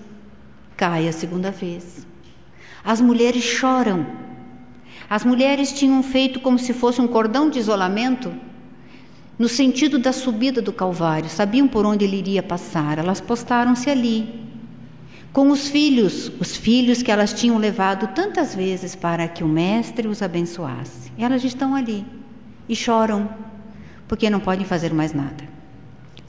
cai 0.78 1.10
a 1.10 1.12
segunda 1.12 1.52
vez. 1.52 2.08
As 2.86 3.02
mulheres 3.02 3.44
choram. 3.44 4.08
As 5.10 5.26
mulheres 5.26 5.74
tinham 5.74 6.02
feito 6.02 6.40
como 6.40 6.58
se 6.58 6.72
fosse 6.72 7.02
um 7.02 7.08
cordão 7.08 7.50
de 7.50 7.60
isolamento 7.60 8.48
no 9.38 9.48
sentido 9.48 10.00
da 10.00 10.12
subida 10.12 10.62
do 10.62 10.74
Calvário, 10.74 11.30
sabiam 11.30 11.68
por 11.68 11.86
onde 11.86 12.06
ele 12.06 12.18
iria 12.18 12.42
passar, 12.42 12.98
elas 12.98 13.22
postaram-se 13.22 13.90
ali, 13.90 14.48
com 15.32 15.52
os 15.52 15.68
filhos, 15.68 16.32
os 16.40 16.58
filhos 16.58 17.04
que 17.04 17.12
elas 17.12 17.32
tinham 17.32 17.60
levado 17.60 18.08
tantas 18.16 18.56
vezes 18.56 18.96
para 18.96 19.28
que 19.28 19.44
o 19.44 19.48
Mestre 19.48 20.08
os 20.08 20.24
abençoasse. 20.24 21.12
Elas 21.16 21.44
estão 21.44 21.76
ali 21.76 22.04
e 22.68 22.76
choram, 22.76 23.30
porque 24.08 24.32
não 24.32 24.40
podem 24.40 24.66
fazer 24.66 24.92
mais 24.92 25.14
nada. 25.14 25.44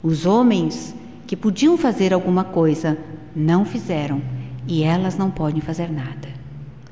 Os 0.03 0.27
homens 0.27 0.93
que 1.25 1.35
podiam 1.35 1.75
fazer 1.75 2.13
alguma 2.13 2.43
coisa 2.43 2.99
não 3.35 3.65
fizeram 3.65 4.21
e 4.67 4.83
elas 4.83 5.17
não 5.17 5.31
podem 5.31 5.59
fazer 5.59 5.91
nada. 5.91 6.29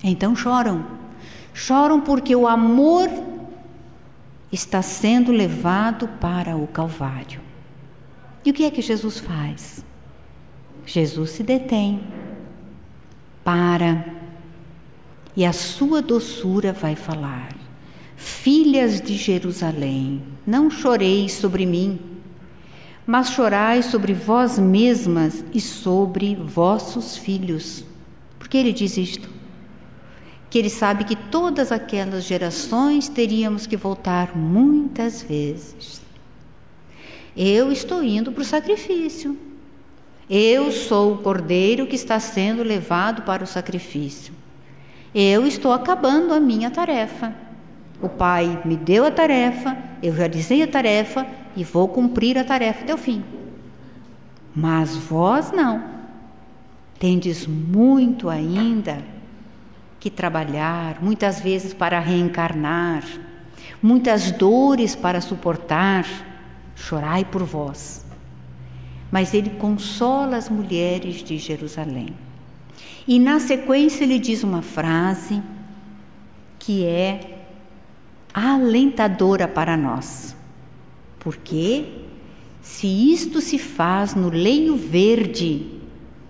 Então 0.04 0.36
choram. 0.36 0.86
Choram 1.54 2.02
porque 2.02 2.36
o 2.36 2.48
amor 2.48 3.10
está 4.52 4.82
sendo 4.82 5.32
levado 5.32 6.08
para 6.20 6.56
o 6.56 6.68
Calvário. 6.68 7.42
E 8.46 8.52
o 8.52 8.54
que 8.54 8.64
é 8.64 8.72
que 8.72 8.82
Jesus 8.82 9.20
faz? 9.20 9.84
Jesus 10.86 11.32
se 11.32 11.44
detém, 11.44 12.02
para 13.44 14.18
e 15.36 15.46
a 15.46 15.54
sua 15.54 16.02
doçura 16.02 16.74
vai 16.74 16.96
falar. 16.96 17.56
Filhas 18.16 19.00
de 19.00 19.16
Jerusalém, 19.16 20.24
não 20.46 20.72
choreis 20.72 21.34
sobre 21.34 21.64
mim, 21.64 22.00
mas 23.06 23.30
chorai 23.30 23.84
sobre 23.84 24.14
vós 24.14 24.58
mesmas 24.58 25.46
e 25.54 25.62
sobre 25.62 26.36
vossos 26.36 27.16
filhos. 27.16 27.86
Por 28.40 28.48
que 28.48 28.58
ele 28.58 28.74
diz 28.74 28.98
isto? 28.98 29.37
Ele 30.58 30.72
sabe 30.72 31.04
que 31.04 31.16
todas 31.16 31.72
aquelas 31.72 32.24
gerações 32.24 33.08
teríamos 33.08 33.68
que 33.68 33.78
voltar 33.78 34.36
muitas 34.36 35.22
vezes. 35.22 36.02
Eu 37.36 37.72
estou 37.72 38.04
indo 38.04 38.32
para 38.32 38.42
o 38.42 38.46
sacrifício. 38.46 39.38
Eu 40.28 40.72
sou 40.72 41.14
o 41.14 41.18
cordeiro 41.20 41.86
que 41.86 41.96
está 41.96 42.20
sendo 42.20 42.64
levado 42.64 43.22
para 43.22 43.44
o 43.44 43.48
sacrifício. 43.48 44.34
Eu 45.14 45.46
estou 45.46 45.72
acabando 45.72 46.34
a 46.34 46.40
minha 46.40 46.72
tarefa. 46.72 47.36
O 48.02 48.10
Pai 48.10 48.60
me 48.66 48.76
deu 48.76 49.06
a 49.06 49.12
tarefa, 49.12 49.78
eu 50.02 50.12
realizei 50.12 50.64
a 50.64 50.68
tarefa 50.68 51.26
e 51.56 51.64
vou 51.64 51.88
cumprir 51.88 52.36
a 52.36 52.44
tarefa 52.44 52.84
até 52.84 52.94
o 52.96 52.98
fim. 52.98 53.24
Mas 54.56 54.96
vós 54.96 55.52
não. 55.52 55.84
Tendes 57.00 57.46
muito 57.46 58.28
ainda 58.28 59.17
que 60.08 60.12
trabalhar, 60.12 61.04
muitas 61.04 61.42
vezes 61.42 61.74
para 61.74 62.00
reencarnar, 62.00 63.04
muitas 63.84 64.32
dores 64.32 64.96
para 64.96 65.20
suportar 65.20 66.06
chorai 66.78 67.26
por 67.26 67.44
vós. 67.44 68.06
Mas 69.12 69.34
ele 69.34 69.50
consola 69.50 70.38
as 70.38 70.48
mulheres 70.48 71.22
de 71.22 71.38
Jerusalém. 71.38 72.16
E 73.06 73.20
na 73.20 73.38
sequência 73.42 74.06
ele 74.06 74.18
diz 74.18 74.44
uma 74.46 74.62
frase 74.62 75.44
que 76.58 76.86
é 76.86 77.44
alentadora 78.34 79.46
para 79.46 79.76
nós. 79.76 80.34
Porque 81.20 81.84
se 82.62 82.88
isto 83.12 83.42
se 83.42 83.60
faz 83.60 84.16
no 84.16 84.30
leio 84.30 84.78
verde, 84.78 85.66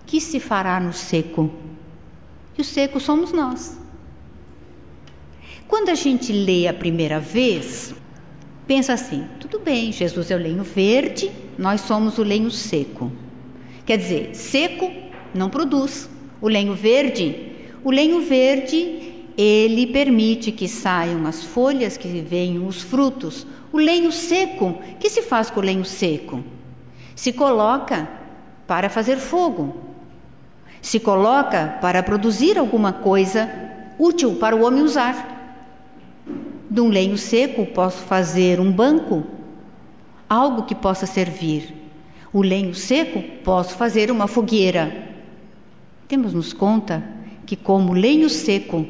que 0.07 0.19
se 0.19 0.39
fará 0.39 0.79
no 0.79 0.93
seco? 0.93 1.66
E 2.57 2.61
o 2.61 2.63
seco 2.63 2.99
somos 2.99 3.31
nós. 3.31 3.77
Quando 5.67 5.89
a 5.89 5.95
gente 5.95 6.31
lê 6.31 6.67
a 6.67 6.73
primeira 6.73 7.19
vez, 7.19 7.93
pensa 8.65 8.93
assim: 8.93 9.27
tudo 9.39 9.59
bem, 9.59 9.91
Jesus 9.91 10.31
é 10.31 10.35
o 10.35 10.39
lenho 10.39 10.63
verde, 10.63 11.31
nós 11.57 11.81
somos 11.81 12.17
o 12.17 12.23
lenho 12.23 12.49
seco. 12.49 13.11
Quer 13.85 13.97
dizer, 13.97 14.35
seco 14.35 14.91
não 15.33 15.49
produz. 15.49 16.09
O 16.39 16.47
lenho 16.47 16.73
verde, 16.73 17.51
o 17.83 17.91
lenho 17.91 18.21
verde, 18.21 19.25
ele 19.37 19.87
permite 19.87 20.51
que 20.51 20.67
saiam 20.67 21.25
as 21.25 21.43
folhas, 21.43 21.97
que 21.97 22.07
venham 22.21 22.67
os 22.67 22.81
frutos. 22.81 23.45
O 23.71 23.77
lenho 23.77 24.11
seco, 24.11 24.77
que 24.99 25.09
se 25.09 25.21
faz 25.21 25.49
com 25.49 25.59
o 25.59 25.63
lenho 25.63 25.85
seco? 25.85 26.43
Se 27.15 27.33
coloca 27.33 28.07
para 28.67 28.89
fazer 28.89 29.17
fogo. 29.17 29.75
Se 30.81 30.99
coloca 30.99 31.77
para 31.81 32.03
produzir 32.03 32.57
alguma 32.57 32.93
coisa 32.93 33.49
útil 33.97 34.35
para 34.35 34.55
o 34.55 34.65
homem 34.65 34.83
usar. 34.83 35.35
De 36.69 36.81
um 36.81 36.89
lenho 36.89 37.17
seco 37.17 37.65
posso 37.65 37.97
fazer 38.03 38.59
um 38.59 38.71
banco, 38.71 39.23
algo 40.29 40.63
que 40.63 40.75
possa 40.75 41.05
servir. 41.05 41.73
O 42.31 42.41
lenho 42.41 42.75
seco 42.75 43.21
posso 43.43 43.75
fazer 43.75 44.11
uma 44.11 44.27
fogueira. 44.27 45.07
Temos 46.07 46.33
nos 46.33 46.53
conta 46.53 47.03
que 47.45 47.55
como 47.55 47.93
lenho 47.93 48.29
seco 48.29 48.85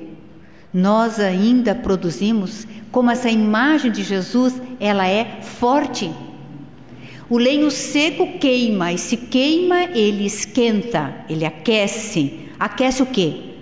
nós 0.73 1.19
ainda 1.19 1.73
produzimos, 1.73 2.67
como 2.91 3.09
essa 3.09 3.29
imagem 3.29 3.91
de 3.91 4.03
Jesus, 4.03 4.61
ela 4.79 5.07
é 5.07 5.41
forte. 5.41 6.11
O 7.29 7.37
lenho 7.37 7.69
seco 7.69 8.39
queima 8.39 8.93
e 8.93 8.97
se 8.97 9.17
queima, 9.17 9.83
ele 9.83 10.25
esquenta, 10.25 11.25
ele 11.29 11.45
aquece. 11.45 12.47
Aquece 12.59 13.03
o 13.03 13.05
quê? 13.05 13.55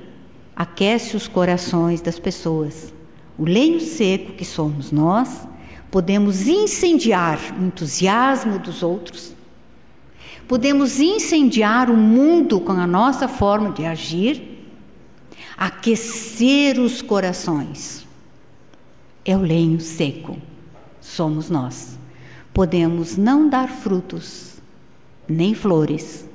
Aquece 0.55 1.15
os 1.17 1.27
corações 1.27 2.01
das 2.01 2.19
pessoas 2.19 2.93
o 3.37 3.43
lenho 3.43 3.79
seco 3.81 4.33
que 4.33 4.45
somos 4.45 4.91
nós, 4.91 5.47
podemos 5.91 6.47
incendiar 6.47 7.39
o 7.59 7.65
entusiasmo 7.65 8.59
dos 8.59 8.81
outros, 8.81 9.33
podemos 10.47 10.99
incendiar 10.99 11.89
o 11.89 11.97
mundo 11.97 12.59
com 12.61 12.71
a 12.71 12.87
nossa 12.87 13.27
forma 13.27 13.71
de 13.71 13.85
agir, 13.85 14.41
aquecer 15.57 16.79
os 16.79 17.01
corações. 17.01 18.05
É 19.25 19.35
o 19.35 19.41
lenho 19.41 19.79
seco, 19.81 20.37
somos 21.01 21.49
nós. 21.49 21.97
Podemos 22.55 23.17
não 23.17 23.49
dar 23.49 23.67
frutos, 23.67 24.61
nem 25.27 25.53
flores, 25.53 26.25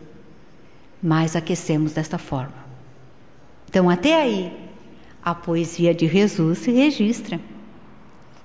mas 1.03 1.35
aquecemos 1.35 1.95
desta 1.95 2.19
forma. 2.19 2.53
Então, 3.67 3.89
até 3.89 4.21
aí, 4.21 4.53
a 5.25 5.35
poesia 5.35 5.95
de 5.95 6.07
Jesus 6.07 6.59
se 6.59 6.73
registra 6.73 7.41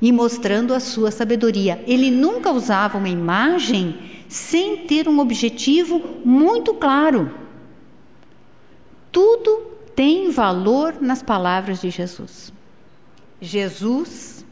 e 0.02 0.10
mostrando 0.10 0.74
a 0.74 0.80
sua 0.80 1.12
sabedoria. 1.12 1.84
Ele 1.86 2.10
nunca 2.10 2.50
usava 2.50 2.98
uma 2.98 3.10
imagem 3.10 4.24
sem 4.30 4.88
ter 4.88 5.10
um 5.10 5.20
objetivo 5.20 6.02
muito 6.24 6.76
claro. 6.76 7.30
Tudo 9.12 9.66
tem 9.94 10.32
valor 10.32 10.96
nas 11.02 11.22
palavras 11.22 11.82
de 11.82 11.90
Jesus. 11.90 12.54
Jesus 13.42 14.46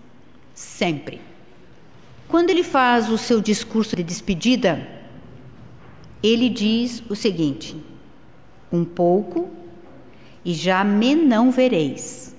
sempre. 0.53 1.32
Quando 2.33 2.49
ele 2.49 2.63
faz 2.63 3.11
o 3.11 3.17
seu 3.19 3.39
discurso 3.39 3.95
de 3.95 4.01
despedida, 4.01 4.89
ele 6.23 6.49
diz 6.49 7.03
o 7.07 7.15
seguinte: 7.15 7.77
um 8.71 8.83
pouco 8.83 9.51
e 10.43 10.51
já 10.51 10.83
me 10.83 11.13
não 11.13 11.51
vereis. 11.51 12.35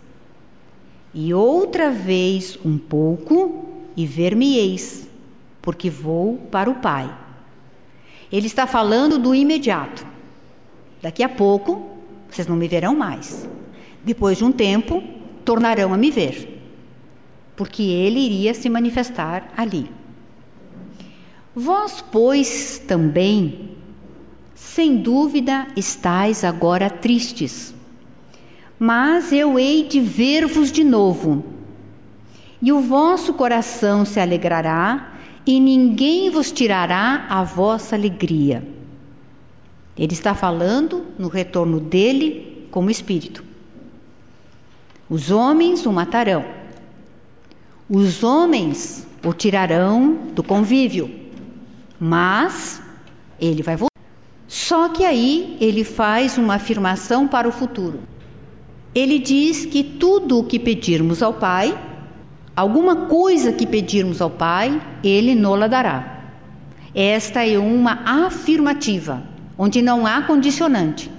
E 1.15 1.33
outra 1.33 1.93
vez 1.93 2.59
um 2.65 2.77
pouco, 2.77 3.69
e 3.97 4.05
ver-me-eis, 4.05 5.09
porque 5.63 5.89
vou 5.89 6.39
para 6.51 6.69
o 6.69 6.81
Pai. 6.81 7.17
Ele 8.33 8.49
está 8.49 8.67
falando 8.67 9.17
do 9.17 9.33
imediato. 9.33 10.05
Daqui 11.01 11.23
a 11.23 11.29
pouco, 11.29 11.89
vocês 12.29 12.49
não 12.49 12.57
me 12.57 12.67
verão 12.67 12.97
mais. 12.97 13.49
Depois 14.03 14.39
de 14.39 14.45
um 14.45 14.51
tempo, 14.51 15.01
tornarão 15.45 15.95
a 15.95 15.97
me 15.97 16.11
ver, 16.11 16.54
porque 17.57 17.83
ele 17.83 18.21
iria 18.21 18.55
se 18.55 18.69
manifestar 18.69 19.53
ali. 19.57 19.91
Vós, 21.55 22.05
pois, 22.11 22.83
também, 22.87 23.71
sem 24.55 24.97
dúvida, 24.97 25.69
estáis 25.77 26.45
agora 26.45 26.91
tristes 26.91 27.75
mas 28.79 29.33
eu 29.33 29.59
hei 29.59 29.87
de 29.87 30.01
ver-vos 30.01 30.71
de 30.73 30.83
novo, 30.83 31.45
e 32.61 32.73
o 32.73 32.81
vosso 32.81 33.35
coração 33.35 34.05
se 34.05 34.19
alegrará, 34.19 35.13
e 35.47 35.61
ninguém 35.61 36.31
vos 36.31 36.51
tirará 36.51 37.27
a 37.29 37.43
vossa 37.43 37.95
alegria. 37.95 38.67
Ele 39.97 40.13
está 40.13 40.35
falando 40.35 41.07
no 41.19 41.29
retorno 41.29 41.79
dele 41.79 42.67
como 42.71 42.91
espírito. 42.91 43.45
Os 45.09 45.31
homens 45.31 45.87
o 45.87 45.93
matarão, 45.93 46.45
os 47.89 48.23
homens 48.23 49.07
o 49.25 49.33
tirarão 49.33 50.15
do 50.35 50.43
convívio, 50.43 51.11
mas 51.99 52.81
ele 53.41 53.63
vai 53.63 53.77
voltar. 53.77 53.91
Só 54.47 54.89
que 54.89 55.05
aí 55.05 55.57
ele 55.61 55.85
faz 55.85 56.39
uma 56.39 56.55
afirmação 56.55 57.27
para 57.27 57.49
o 57.49 57.53
futuro 57.53 58.01
ele 58.95 59.19
diz 59.19 59.67
que 59.67 59.83
tudo 59.83 60.39
o 60.39 60.45
que 60.45 60.59
pedirmos 60.59 61.23
ao 61.23 61.35
Pai, 61.35 61.77
alguma 62.55 63.07
coisa 63.07 63.53
que 63.53 63.67
pedirmos 63.67 64.23
ao 64.23 64.31
Pai, 64.31 64.81
ele 65.03 65.35
nola 65.35 65.69
dará. 65.69 66.31
Esta 66.95 67.45
é 67.45 67.59
uma 67.59 68.25
afirmativa, 68.27 69.25
onde 69.59 69.83
não 69.83 70.07
há 70.07 70.23
condicionante. 70.23 71.11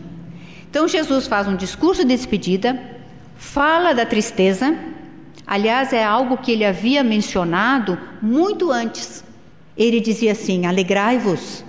Então 0.69 0.87
Jesus 0.87 1.27
faz 1.27 1.47
um 1.47 1.55
discurso 1.55 2.03
de 2.05 2.15
despedida, 2.15 2.81
fala 3.35 3.93
da 3.93 4.05
tristeza, 4.05 4.73
aliás, 5.45 5.93
é 5.93 6.03
algo 6.03 6.37
que 6.37 6.51
ele 6.51 6.65
havia 6.65 7.03
mencionado 7.03 7.97
muito 8.21 8.71
antes. 8.71 9.23
Ele 9.77 9.99
dizia 9.99 10.31
assim: 10.31 10.65
Alegrai-vos, 10.65 11.63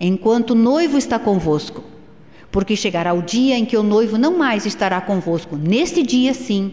enquanto 0.00 0.50
o 0.50 0.54
noivo 0.54 0.96
está 0.96 1.18
convosco 1.18 1.84
porque 2.50 2.74
chegará 2.74 3.12
o 3.12 3.22
dia 3.22 3.56
em 3.56 3.64
que 3.64 3.76
o 3.76 3.82
noivo 3.82 4.16
não 4.16 4.36
mais 4.36 4.64
estará 4.64 5.00
convosco. 5.00 5.56
Neste 5.56 6.02
dia, 6.02 6.32
sim, 6.32 6.72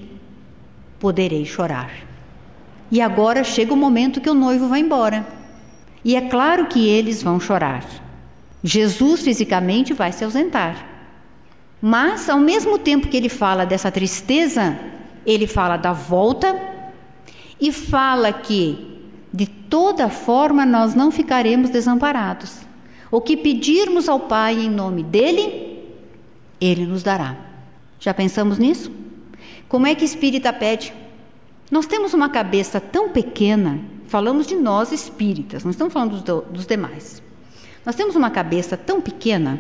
poderei 1.00 1.46
chorar. 1.46 1.92
E 2.92 3.02
agora 3.02 3.44
chega 3.44 3.74
o 3.74 3.78
momento 3.78 4.22
que 4.22 4.30
o 4.30 4.34
noivo 4.34 4.68
vai 4.68 4.80
embora. 4.80 5.28
E 6.04 6.16
é 6.16 6.22
claro 6.22 6.68
que 6.68 6.88
eles 6.88 7.22
vão 7.22 7.40
chorar. 7.40 7.84
Jesus 8.64 9.22
fisicamente 9.22 9.94
vai 9.94 10.12
se 10.12 10.24
ausentar. 10.24 10.88
Mas, 11.82 12.30
ao 12.30 12.40
mesmo 12.40 12.80
tempo 12.80 13.08
que 13.08 13.18
ele 13.18 13.30
fala 13.30 13.66
dessa 13.66 13.92
tristeza, 13.92 14.80
ele 15.26 15.48
fala 15.48 15.78
da 15.78 15.92
volta 15.92 16.60
e 17.60 17.72
fala 17.72 18.32
que, 18.32 19.02
de 19.34 19.48
toda 19.48 20.10
forma, 20.10 20.66
nós 20.66 20.94
não 20.94 21.12
ficaremos 21.12 21.70
desamparados. 21.70 22.60
O 23.12 23.22
que 23.22 23.38
pedirmos 23.38 24.10
ao 24.10 24.20
Pai 24.20 24.56
em 24.60 24.70
nome 24.70 25.04
dele, 25.04 25.84
ele 26.60 26.86
nos 26.86 27.04
dará. 27.04 27.36
Já 28.00 28.14
pensamos 28.14 28.58
nisso? 28.58 28.92
Como 29.68 29.88
é 29.88 29.96
que 29.96 30.06
espírita 30.06 30.54
pede? 30.54 30.94
Nós 31.72 31.86
temos 31.86 32.14
uma 32.14 32.30
cabeça 32.30 32.80
tão 32.80 33.10
pequena, 33.10 33.80
falamos 34.08 34.46
de 34.46 34.56
nós 34.56 34.92
espíritas, 34.92 35.64
não 35.64 35.72
estamos 35.72 35.94
falando 35.94 36.22
dos, 36.22 36.44
dos 36.52 36.68
demais. 36.68 37.24
Nós 37.86 37.96
temos 37.96 38.16
uma 38.16 38.30
cabeça 38.30 38.78
tão 38.78 39.02
pequena 39.02 39.60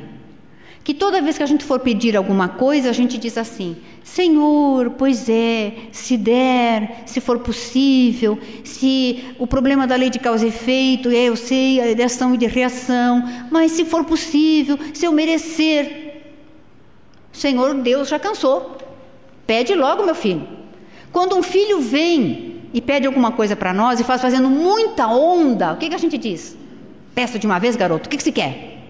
que 0.86 0.94
toda 0.94 1.20
vez 1.20 1.36
que 1.36 1.42
a 1.42 1.48
gente 1.48 1.64
for 1.64 1.80
pedir 1.80 2.16
alguma 2.16 2.48
coisa, 2.48 2.92
a 2.92 2.94
gente 2.94 3.18
diz 3.18 3.40
assim: 3.40 3.76
Senhor, 4.04 4.92
pois 4.92 5.28
é, 5.28 5.74
se 5.92 6.16
der, 6.16 7.02
se 7.08 7.20
for 7.20 7.40
possível, 7.40 8.38
se 8.64 9.36
o 9.40 9.48
problema 9.48 9.88
da 9.88 9.96
lei 9.96 10.12
de 10.12 10.20
causa 10.20 10.46
e 10.46 10.50
efeito, 10.50 11.10
é, 11.10 11.24
eu 11.26 11.36
sei, 11.36 11.82
a 11.82 11.92
de 11.96 12.04
ação 12.04 12.36
e 12.36 12.38
de 12.38 12.46
reação, 12.46 13.24
mas 13.50 13.72
se 13.72 13.84
for 13.84 14.06
possível, 14.06 14.78
se 14.94 15.04
eu 15.04 15.12
merecer. 15.12 16.22
Senhor 17.34 17.74
Deus 17.82 18.08
já 18.08 18.20
cansou. 18.20 18.78
Pede 19.48 19.74
logo, 19.74 20.06
meu 20.06 20.16
filho. 20.16 20.48
Quando 21.12 21.36
um 21.36 21.42
filho 21.42 21.82
vem 21.82 22.62
e 22.72 22.80
pede 22.80 23.08
alguma 23.08 23.32
coisa 23.32 23.56
para 23.56 23.74
nós 23.74 24.00
e 24.00 24.04
faz 24.04 24.22
fazendo 24.22 24.52
muita 24.52 25.08
onda, 25.08 25.74
o 25.74 25.78
que, 25.78 25.90
que 25.90 25.96
a 25.96 26.00
gente 26.00 26.18
diz? 26.18 26.56
Peça 27.16 27.40
de 27.40 27.48
uma 27.48 27.58
vez, 27.58 27.76
garoto, 27.76 28.06
o 28.06 28.10
que, 28.10 28.18
que 28.18 28.24
se 28.24 28.32
quer? 28.32 28.84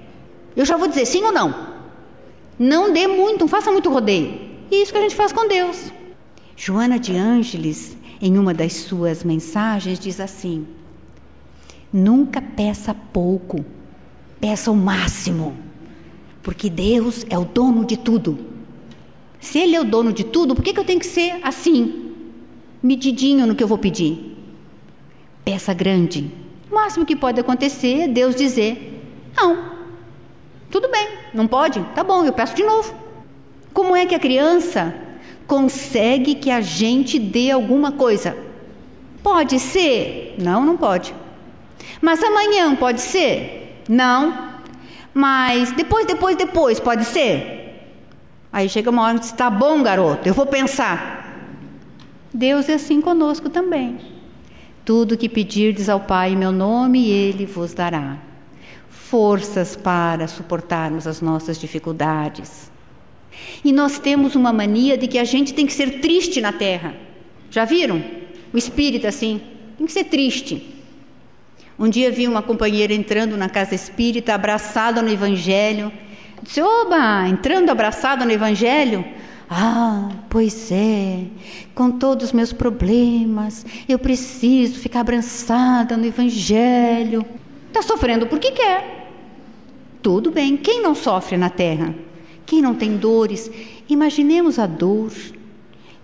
Eu 0.58 0.66
já 0.66 0.76
vou 0.76 0.90
dizer 0.90 1.06
sim 1.06 1.24
ou 1.24 1.32
não. 1.32 1.75
Não 2.58 2.92
dê 2.92 3.08
muito, 3.08 3.42
não 3.42 3.48
faça 3.48 3.72
muito 3.72 3.90
rodeio. 3.90 4.40
E 4.72 4.82
isso 4.82 4.92
que 4.92 4.98
a 4.98 5.02
gente 5.02 5.16
faz 5.16 5.32
com 5.32 5.48
Deus. 5.48 5.92
Joana 6.56 6.98
de 6.98 7.16
Ângeles, 7.16 7.98
em 8.22 8.38
uma 8.38 8.54
das 8.54 8.74
suas 8.74 9.24
mensagens, 9.24 10.00
diz 10.00 10.20
assim: 10.20 10.66
Nunca 11.92 12.42
peça 12.42 12.94
pouco, 12.94 13.66
peça 14.40 14.72
o 14.72 14.76
máximo, 14.76 15.56
porque 16.42 16.70
Deus 16.70 17.26
é 17.30 17.38
o 17.38 17.46
dono 17.46 17.86
de 17.86 17.98
tudo. 17.98 18.40
Se 19.40 19.60
Ele 19.60 19.76
é 19.76 19.82
o 19.82 19.86
dono 19.86 20.14
de 20.14 20.24
tudo, 20.24 20.56
por 20.56 20.64
que, 20.64 20.74
que 20.74 20.80
eu 20.80 20.86
tenho 20.86 21.00
que 21.00 21.06
ser 21.06 21.40
assim, 21.44 22.14
medidinho 22.82 23.46
no 23.46 23.54
que 23.54 23.64
eu 23.64 23.68
vou 23.68 23.78
pedir? 23.78 24.36
Peça 25.44 25.74
grande. 25.74 26.32
O 26.72 26.76
máximo 26.76 27.06
que 27.06 27.16
pode 27.16 27.40
acontecer 27.40 28.02
é 28.02 28.08
Deus 28.08 28.34
dizer: 28.36 29.04
Não, 29.36 29.75
tudo 30.76 30.90
bem, 30.90 31.08
não 31.34 31.48
pode? 31.48 31.80
Tá 31.96 32.04
bom, 32.04 32.26
eu 32.26 32.34
peço 32.34 32.54
de 32.54 32.62
novo. 32.62 32.94
Como 33.74 33.96
é 33.96 34.06
que 34.06 34.14
a 34.14 34.20
criança 34.20 34.94
consegue 35.48 36.36
que 36.36 36.52
a 36.52 36.60
gente 36.60 37.18
dê 37.18 37.50
alguma 37.50 37.94
coisa? 37.94 38.36
Pode 39.24 39.58
ser? 39.58 40.36
Não, 40.38 40.66
não 40.66 40.76
pode. 40.76 41.16
Mas 42.02 42.22
amanhã 42.22 42.76
pode 42.76 43.00
ser? 43.00 43.86
Não. 43.88 44.54
Mas 45.14 45.72
depois, 45.72 46.06
depois, 46.06 46.36
depois, 46.36 46.78
pode 46.78 47.06
ser? 47.06 47.96
Aí 48.52 48.68
chega 48.68 48.90
uma 48.90 49.04
hora 49.04 49.16
e 49.16 49.20
diz: 49.22 49.32
tá 49.32 49.50
bom, 49.50 49.82
garoto, 49.82 50.28
eu 50.28 50.34
vou 50.34 50.46
pensar. 50.46 51.40
Deus 52.34 52.68
é 52.68 52.74
assim 52.74 53.00
conosco 53.00 53.50
também. 53.50 53.98
Tudo 54.84 55.18
que 55.18 55.30
pedirdes 55.30 55.88
ao 55.88 56.02
Pai 56.02 56.34
em 56.34 56.36
meu 56.36 56.52
nome, 56.52 57.10
Ele 57.10 57.46
vos 57.46 57.74
dará 57.74 58.18
forças 59.10 59.76
para 59.76 60.28
suportarmos 60.28 61.06
as 61.06 61.22
nossas 61.22 61.60
dificuldades. 61.60 62.72
E 63.64 63.72
nós 63.72 64.00
temos 64.00 64.36
uma 64.36 64.52
mania 64.52 64.98
de 64.98 65.08
que 65.08 65.20
a 65.20 65.24
gente 65.24 65.54
tem 65.54 65.66
que 65.66 65.74
ser 65.74 66.00
triste 66.00 66.42
na 66.42 66.52
terra. 66.52 66.96
Já 67.50 67.66
viram? 67.66 68.04
O 68.54 68.58
espírito 68.58 69.08
assim, 69.08 69.42
tem 69.78 69.86
que 69.86 69.94
ser 69.94 70.06
triste. 70.06 70.74
Um 71.78 71.90
dia 71.90 72.10
vi 72.12 72.28
uma 72.28 72.42
companheira 72.42 72.94
entrando 72.94 73.36
na 73.36 73.50
casa 73.50 73.76
espírita, 73.76 74.34
abraçada 74.34 75.02
no 75.02 75.10
Evangelho. 75.10 75.92
Disse: 76.42 76.62
Oba, 76.62 77.28
entrando 77.28 77.70
abraçada 77.70 78.24
no 78.24 78.32
Evangelho? 78.32 79.04
Ah, 79.50 80.10
pois 80.30 80.72
é, 80.72 81.26
com 81.76 81.92
todos 81.92 82.28
os 82.28 82.34
meus 82.34 82.52
problemas, 82.52 83.64
eu 83.88 84.00
preciso 84.00 84.80
ficar 84.80 85.02
abraçada 85.02 85.96
no 85.98 86.06
Evangelho. 86.06 87.26
Está 87.76 87.94
sofrendo 87.94 88.26
porque 88.28 88.52
quer. 88.52 89.12
Tudo 90.02 90.32
bem, 90.32 90.56
quem 90.56 90.82
não 90.82 90.96
sofre 90.96 91.36
na 91.36 91.50
terra? 91.50 91.94
Quem 92.46 92.62
não 92.62 92.74
tem 92.74 92.96
dores? 92.96 93.52
Imaginemos 93.90 94.58
a 94.58 94.66
dor 94.66 95.12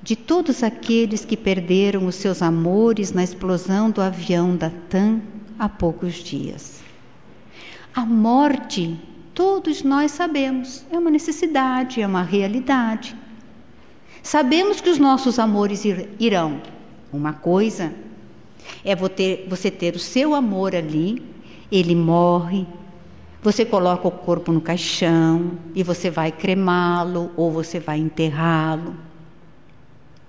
de 0.03 0.17
todos 0.17 0.64
aqueles 0.64 1.24
que 1.24 1.38
perderam 1.38 2.08
os 2.08 2.16
seus 2.16 2.41
amores 2.41 3.14
na 3.14 3.24
explosão 3.24 3.90
do 3.90 4.01
avião 4.01 4.53
da 4.53 4.69
TAM 4.90 5.22
há 5.58 5.69
poucos 5.69 6.16
dias. 6.16 6.82
A 7.95 8.01
morte, 8.06 9.00
todos 9.33 9.82
nós 9.82 10.11
sabemos, 10.11 10.85
é 10.91 11.00
uma 11.00 11.09
necessidade, 11.09 12.01
é 12.01 12.06
uma 12.06 12.22
realidade. 12.22 13.16
Sabemos 14.22 14.82
que 14.82 14.90
os 14.90 14.98
nossos 14.98 15.40
amores 15.40 15.85
irão. 16.19 16.61
Uma 17.14 17.32
coisa 17.32 17.93
é 18.83 18.93
você 18.93 19.72
ter 19.72 19.95
o 19.95 20.00
seu 20.00 20.35
amor 20.35 20.75
ali 20.75 21.32
ele 21.72 21.95
morre, 21.95 22.67
você 23.41 23.66
coloca 23.66 24.08
o 24.08 24.11
corpo 24.11 24.51
no 24.51 24.61
caixão 24.61 25.53
e 25.74 25.82
você 25.82 26.09
vai 26.09 26.32
cremá-lo 26.32 27.32
ou 27.35 27.51
você 27.51 27.80
vai 27.80 27.98
enterrá-lo. 27.98 28.95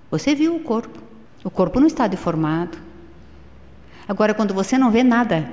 Você 0.09 0.33
viu 0.33 0.55
o 0.55 0.59
corpo, 0.61 0.99
o 1.43 1.49
corpo 1.49 1.79
não 1.79 1.87
está 1.87 2.07
deformado. 2.07 2.77
Agora, 4.07 4.33
quando 4.33 4.53
você 4.53 4.77
não 4.77 4.89
vê 4.89 5.03
nada 5.03 5.49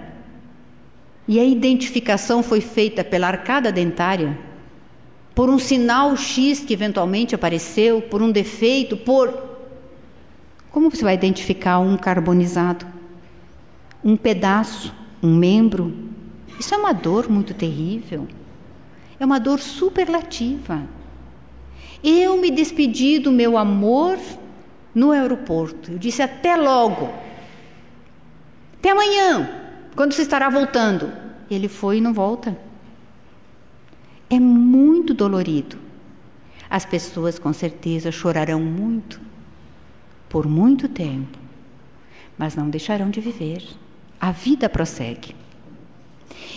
e 1.26 1.38
a 1.38 1.44
identificação 1.44 2.42
foi 2.42 2.60
feita 2.60 3.04
pela 3.04 3.26
arcada 3.26 3.70
dentária, 3.70 4.38
por 5.34 5.48
um 5.50 5.58
sinal 5.58 6.16
X 6.16 6.60
que 6.60 6.72
eventualmente 6.72 7.34
apareceu, 7.34 8.00
por 8.02 8.22
um 8.22 8.30
defeito, 8.30 8.96
por. 8.96 9.50
Como 10.70 10.90
você 10.90 11.02
vai 11.02 11.14
identificar 11.14 11.78
um 11.78 11.96
carbonizado? 11.96 12.86
Um 14.02 14.16
pedaço 14.16 14.94
um 15.22 15.34
membro, 15.34 15.94
isso 16.58 16.74
é 16.74 16.76
uma 16.76 16.92
dor 16.92 17.28
muito 17.28 17.54
terrível. 17.54 18.28
É 19.18 19.24
uma 19.24 19.38
dor 19.38 19.58
superlativa. 19.60 20.82
Eu 22.02 22.38
me 22.38 22.50
despedi 22.50 23.18
do 23.18 23.30
meu 23.30 23.58
amor 23.58 24.18
no 24.94 25.10
aeroporto. 25.10 25.92
Eu 25.92 25.98
disse 25.98 26.22
até 26.22 26.56
logo. 26.56 27.10
Até 28.78 28.90
amanhã, 28.90 29.50
quando 29.94 30.12
você 30.12 30.22
estará 30.22 30.48
voltando. 30.48 31.12
Ele 31.50 31.68
foi 31.68 31.98
e 31.98 32.00
não 32.00 32.14
volta. 32.14 32.56
É 34.28 34.38
muito 34.38 35.12
dolorido. 35.12 35.76
As 36.70 36.86
pessoas 36.86 37.38
com 37.38 37.52
certeza 37.52 38.12
chorarão 38.12 38.60
muito, 38.60 39.20
por 40.28 40.46
muito 40.46 40.88
tempo, 40.88 41.36
mas 42.38 42.54
não 42.54 42.70
deixarão 42.70 43.10
de 43.10 43.20
viver. 43.20 43.64
A 44.20 44.32
vida 44.32 44.68
prossegue. 44.68 45.34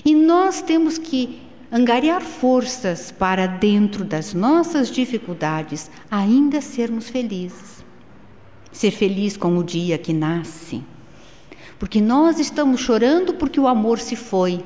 E 0.03 0.13
nós 0.13 0.61
temos 0.61 0.97
que 0.97 1.41
angariar 1.71 2.21
forças 2.21 3.11
para, 3.11 3.47
dentro 3.47 4.03
das 4.03 4.33
nossas 4.33 4.91
dificuldades, 4.91 5.89
ainda 6.11 6.61
sermos 6.61 7.09
felizes. 7.09 7.83
Ser 8.71 8.91
feliz 8.91 9.37
com 9.37 9.57
o 9.57 9.63
dia 9.63 9.97
que 9.97 10.13
nasce. 10.13 10.83
Porque 11.79 11.99
nós 12.01 12.39
estamos 12.39 12.81
chorando 12.81 13.33
porque 13.33 13.59
o 13.59 13.67
amor 13.67 13.99
se 13.99 14.15
foi, 14.15 14.63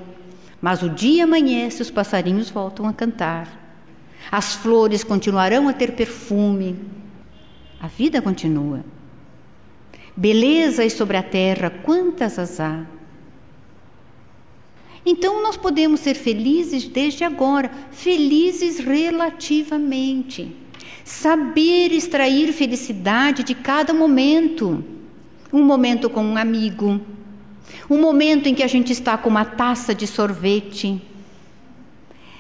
mas 0.62 0.82
o 0.82 0.90
dia 0.90 1.24
amanhece, 1.24 1.82
os 1.82 1.92
passarinhos 1.92 2.50
voltam 2.50 2.88
a 2.88 2.94
cantar. 2.94 3.48
As 4.32 4.56
flores 4.56 5.04
continuarão 5.04 5.70
a 5.70 5.74
ter 5.74 5.94
perfume. 5.94 6.78
A 7.80 7.88
vida 7.88 8.22
continua. 8.22 8.84
Belezas 10.18 10.94
sobre 10.94 11.16
a 11.16 11.22
terra, 11.22 11.70
quantas 11.70 12.40
as 12.40 12.60
há? 12.60 12.88
Então 15.06 15.44
nós 15.44 15.56
podemos 15.56 16.00
ser 16.00 16.16
felizes 16.16 16.88
desde 16.88 17.24
agora, 17.24 17.70
felizes 17.92 18.80
relativamente. 18.80 20.56
Saber 21.06 21.92
extrair 21.92 22.52
felicidade 22.52 23.44
de 23.44 23.54
cada 23.54 23.94
momento. 23.94 24.84
Um 25.54 25.62
momento 25.62 26.10
com 26.10 26.24
um 26.24 26.36
amigo, 26.36 27.00
um 27.88 28.02
momento 28.02 28.50
em 28.50 28.56
que 28.56 28.64
a 28.64 28.68
gente 28.68 28.92
está 28.92 29.18
com 29.18 29.30
uma 29.30 29.46
taça 29.46 29.94
de 29.94 30.08
sorvete, 30.08 31.00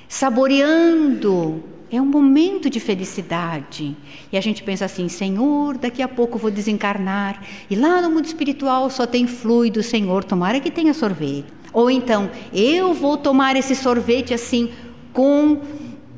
saboreando 0.09 1.63
é 1.91 2.01
um 2.01 2.05
momento 2.05 2.69
de 2.69 2.79
felicidade. 2.79 3.95
E 4.31 4.37
a 4.37 4.41
gente 4.41 4.63
pensa 4.63 4.85
assim: 4.85 5.07
Senhor, 5.07 5.77
daqui 5.77 6.01
a 6.01 6.07
pouco 6.07 6.37
vou 6.37 6.51
desencarnar. 6.51 7.41
E 7.69 7.75
lá 7.75 8.01
no 8.01 8.11
mundo 8.11 8.25
espiritual 8.25 8.89
só 8.89 9.05
tem 9.05 9.25
fluido, 9.27 9.81
Senhor, 9.81 10.23
tomara 10.23 10.59
que 10.59 10.71
tenha 10.71 10.93
sorvete. 10.93 11.45
Ou 11.71 11.89
então, 11.89 12.29
eu 12.53 12.93
vou 12.93 13.17
tomar 13.17 13.55
esse 13.55 13.75
sorvete 13.75 14.33
assim, 14.33 14.71
com 15.13 15.61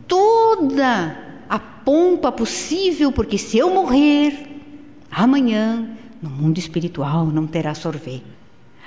toda 0.08 1.44
a 1.50 1.60
pompa 1.60 2.32
possível, 2.32 3.12
porque 3.12 3.38
se 3.38 3.58
eu 3.58 3.74
morrer, 3.74 4.48
amanhã, 5.12 5.90
no 6.22 6.30
mundo 6.30 6.58
espiritual, 6.58 7.26
não 7.26 7.46
terá 7.46 7.74
sorvete. 7.74 8.39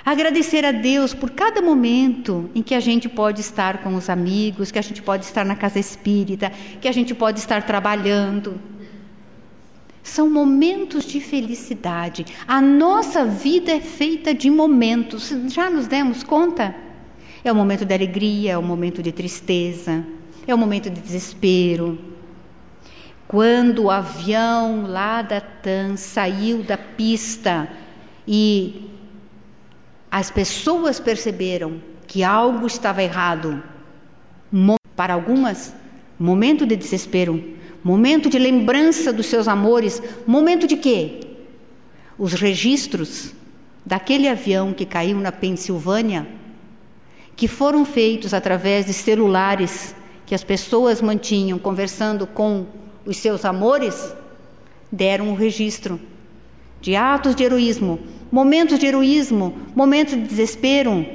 Agradecer 0.05 0.65
a 0.65 0.73
Deus 0.73 1.13
por 1.13 1.31
cada 1.31 1.61
momento 1.61 2.49
em 2.53 2.61
que 2.61 2.75
a 2.75 2.79
gente 2.81 3.07
pode 3.07 3.39
estar 3.39 3.81
com 3.81 3.95
os 3.95 4.09
amigos, 4.09 4.69
que 4.69 4.77
a 4.79 4.81
gente 4.81 5.01
pode 5.01 5.23
estar 5.23 5.45
na 5.45 5.55
casa 5.55 5.79
espírita, 5.79 6.51
que 6.81 6.89
a 6.89 6.91
gente 6.91 7.15
pode 7.15 7.39
estar 7.39 7.63
trabalhando. 7.63 8.59
São 10.03 10.29
momentos 10.29 11.05
de 11.05 11.21
felicidade. 11.21 12.25
A 12.45 12.61
nossa 12.61 13.23
vida 13.23 13.71
é 13.71 13.79
feita 13.79 14.33
de 14.33 14.49
momentos. 14.49 15.33
Já 15.47 15.69
nos 15.69 15.87
demos 15.87 16.21
conta? 16.21 16.75
É 17.41 17.49
o 17.49 17.55
momento 17.55 17.85
de 17.85 17.93
alegria, 17.93 18.51
é 18.51 18.57
o 18.57 18.63
momento 18.63 19.01
de 19.01 19.13
tristeza, 19.13 20.05
é 20.45 20.53
o 20.53 20.57
momento 20.57 20.89
de 20.89 20.99
desespero. 20.99 21.97
Quando 23.25 23.83
o 23.83 23.91
avião 23.91 24.85
lá 24.85 25.21
da 25.21 25.39
TAM 25.39 25.95
saiu 25.95 26.61
da 26.61 26.77
pista 26.77 27.69
e 28.27 28.89
as 30.13 30.29
pessoas 30.29 30.99
perceberam 30.99 31.81
que 32.05 32.23
algo 32.23 32.67
estava 32.67 33.01
errado. 33.01 33.63
Para 34.95 35.15
algumas, 35.15 35.73
momento 36.19 36.67
de 36.67 36.75
desespero, 36.75 37.43
momento 37.83 38.29
de 38.29 38.37
lembrança 38.37 39.11
dos 39.11 39.25
seus 39.25 39.47
amores, 39.47 39.99
momento 40.27 40.67
de 40.67 40.77
quê? 40.77 41.21
Os 42.15 42.33
registros 42.33 43.33
daquele 43.83 44.27
avião 44.27 44.71
que 44.71 44.85
caiu 44.85 45.17
na 45.17 45.31
Pensilvânia, 45.31 46.27
que 47.35 47.47
foram 47.47 47.83
feitos 47.83 48.35
através 48.35 48.85
de 48.85 48.93
celulares 48.93 49.95
que 50.27 50.35
as 50.35 50.43
pessoas 50.43 51.01
mantinham 51.01 51.57
conversando 51.57 52.27
com 52.27 52.67
os 53.03 53.17
seus 53.17 53.43
amores, 53.43 54.13
deram 54.91 55.29
o 55.29 55.31
um 55.31 55.35
registro 55.35 55.99
de 56.83 56.97
atos 56.97 57.33
de 57.33 57.45
heroísmo, 57.45 57.97
momentos 58.29 58.77
de 58.77 58.85
heroísmo, 58.85 59.55
momentos 59.73 60.15
de 60.15 60.21
desespero, 60.21 61.05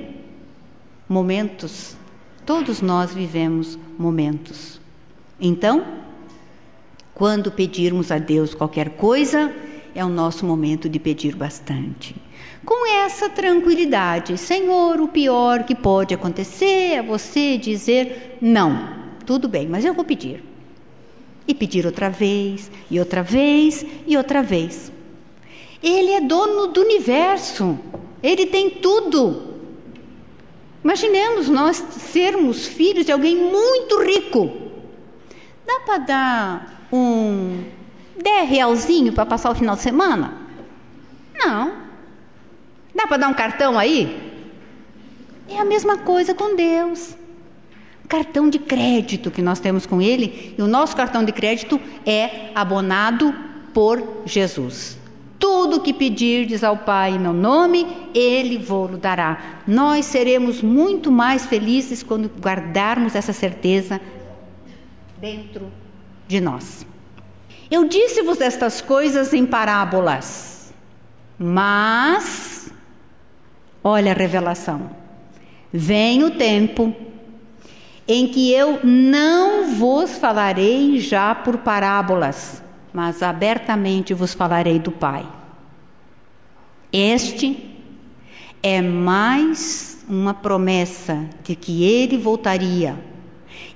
momentos. 1.06 1.94
Todos 2.46 2.80
nós 2.80 3.12
vivemos 3.12 3.78
momentos. 3.98 4.80
Então, 5.38 5.84
quando 7.12 7.52
pedirmos 7.52 8.10
a 8.10 8.16
Deus 8.16 8.54
qualquer 8.54 8.96
coisa, 8.96 9.54
é 9.94 10.02
o 10.02 10.08
nosso 10.08 10.46
momento 10.46 10.88
de 10.88 10.98
pedir 10.98 11.36
bastante. 11.36 12.16
Com 12.64 12.86
essa 13.04 13.28
tranquilidade, 13.28 14.38
Senhor, 14.38 14.98
o 15.02 15.08
pior 15.08 15.64
que 15.64 15.74
pode 15.74 16.14
acontecer 16.14 16.94
é 16.94 17.02
você 17.02 17.58
dizer 17.58 18.38
não. 18.40 18.88
Tudo 19.26 19.46
bem, 19.46 19.68
mas 19.68 19.84
eu 19.84 19.92
vou 19.92 20.04
pedir. 20.04 20.42
E 21.46 21.52
pedir 21.52 21.84
outra 21.84 22.08
vez, 22.08 22.70
e 22.90 22.98
outra 22.98 23.22
vez, 23.22 23.84
e 24.06 24.16
outra 24.16 24.42
vez. 24.42 24.96
Ele 25.82 26.12
é 26.12 26.20
dono 26.20 26.68
do 26.68 26.80
universo. 26.80 27.78
Ele 28.22 28.46
tem 28.46 28.70
tudo. 28.70 29.54
Imaginemos 30.82 31.48
nós 31.48 31.76
sermos 31.76 32.66
filhos 32.66 33.06
de 33.06 33.12
alguém 33.12 33.36
muito 33.36 34.02
rico. 34.02 34.50
Dá 35.66 35.80
para 35.80 35.98
dar 35.98 36.88
um 36.92 37.64
10 38.22 38.48
realzinho 38.48 39.12
para 39.12 39.26
passar 39.26 39.50
o 39.50 39.54
final 39.54 39.76
de 39.76 39.82
semana? 39.82 40.38
Não. 41.34 41.72
Dá 42.94 43.06
para 43.06 43.16
dar 43.18 43.28
um 43.28 43.34
cartão 43.34 43.78
aí? 43.78 44.28
É 45.48 45.58
a 45.58 45.64
mesma 45.64 45.98
coisa 45.98 46.34
com 46.34 46.56
Deus. 46.56 47.16
Cartão 48.08 48.48
de 48.48 48.58
crédito 48.58 49.30
que 49.30 49.42
nós 49.42 49.60
temos 49.60 49.86
com 49.86 50.00
Ele, 50.00 50.54
e 50.56 50.62
o 50.62 50.66
nosso 50.66 50.96
cartão 50.96 51.22
de 51.24 51.32
crédito 51.32 51.80
é 52.06 52.50
abonado 52.54 53.34
por 53.72 54.22
Jesus. 54.24 54.97
Tudo 55.38 55.80
que 55.80 55.92
pedirdes 55.92 56.64
ao 56.64 56.76
Pai 56.78 57.12
em 57.12 57.18
meu 57.18 57.32
nome, 57.32 57.86
Ele 58.14 58.58
vos 58.58 58.98
dará. 58.98 59.60
Nós 59.66 60.06
seremos 60.06 60.60
muito 60.62 61.12
mais 61.12 61.46
felizes 61.46 62.02
quando 62.02 62.28
guardarmos 62.40 63.14
essa 63.14 63.32
certeza 63.32 64.00
dentro 65.20 65.70
de 66.26 66.40
nós. 66.40 66.86
Eu 67.70 67.86
disse-vos 67.86 68.40
estas 68.40 68.80
coisas 68.80 69.32
em 69.32 69.46
parábolas, 69.46 70.72
mas, 71.38 72.72
olha 73.84 74.12
a 74.12 74.14
revelação: 74.14 74.90
vem 75.72 76.24
o 76.24 76.32
tempo 76.32 76.94
em 78.08 78.26
que 78.26 78.52
eu 78.52 78.80
não 78.82 79.74
vos 79.74 80.16
falarei 80.16 80.98
já 80.98 81.34
por 81.34 81.58
parábolas 81.58 82.62
mas 82.98 83.22
abertamente 83.22 84.12
vos 84.12 84.34
falarei 84.34 84.80
do 84.80 84.90
Pai. 84.90 85.24
Este 86.92 87.78
é 88.60 88.82
mais 88.82 90.04
uma 90.08 90.34
promessa 90.34 91.24
de 91.44 91.54
que 91.54 91.84
ele 91.84 92.18
voltaria, 92.18 92.98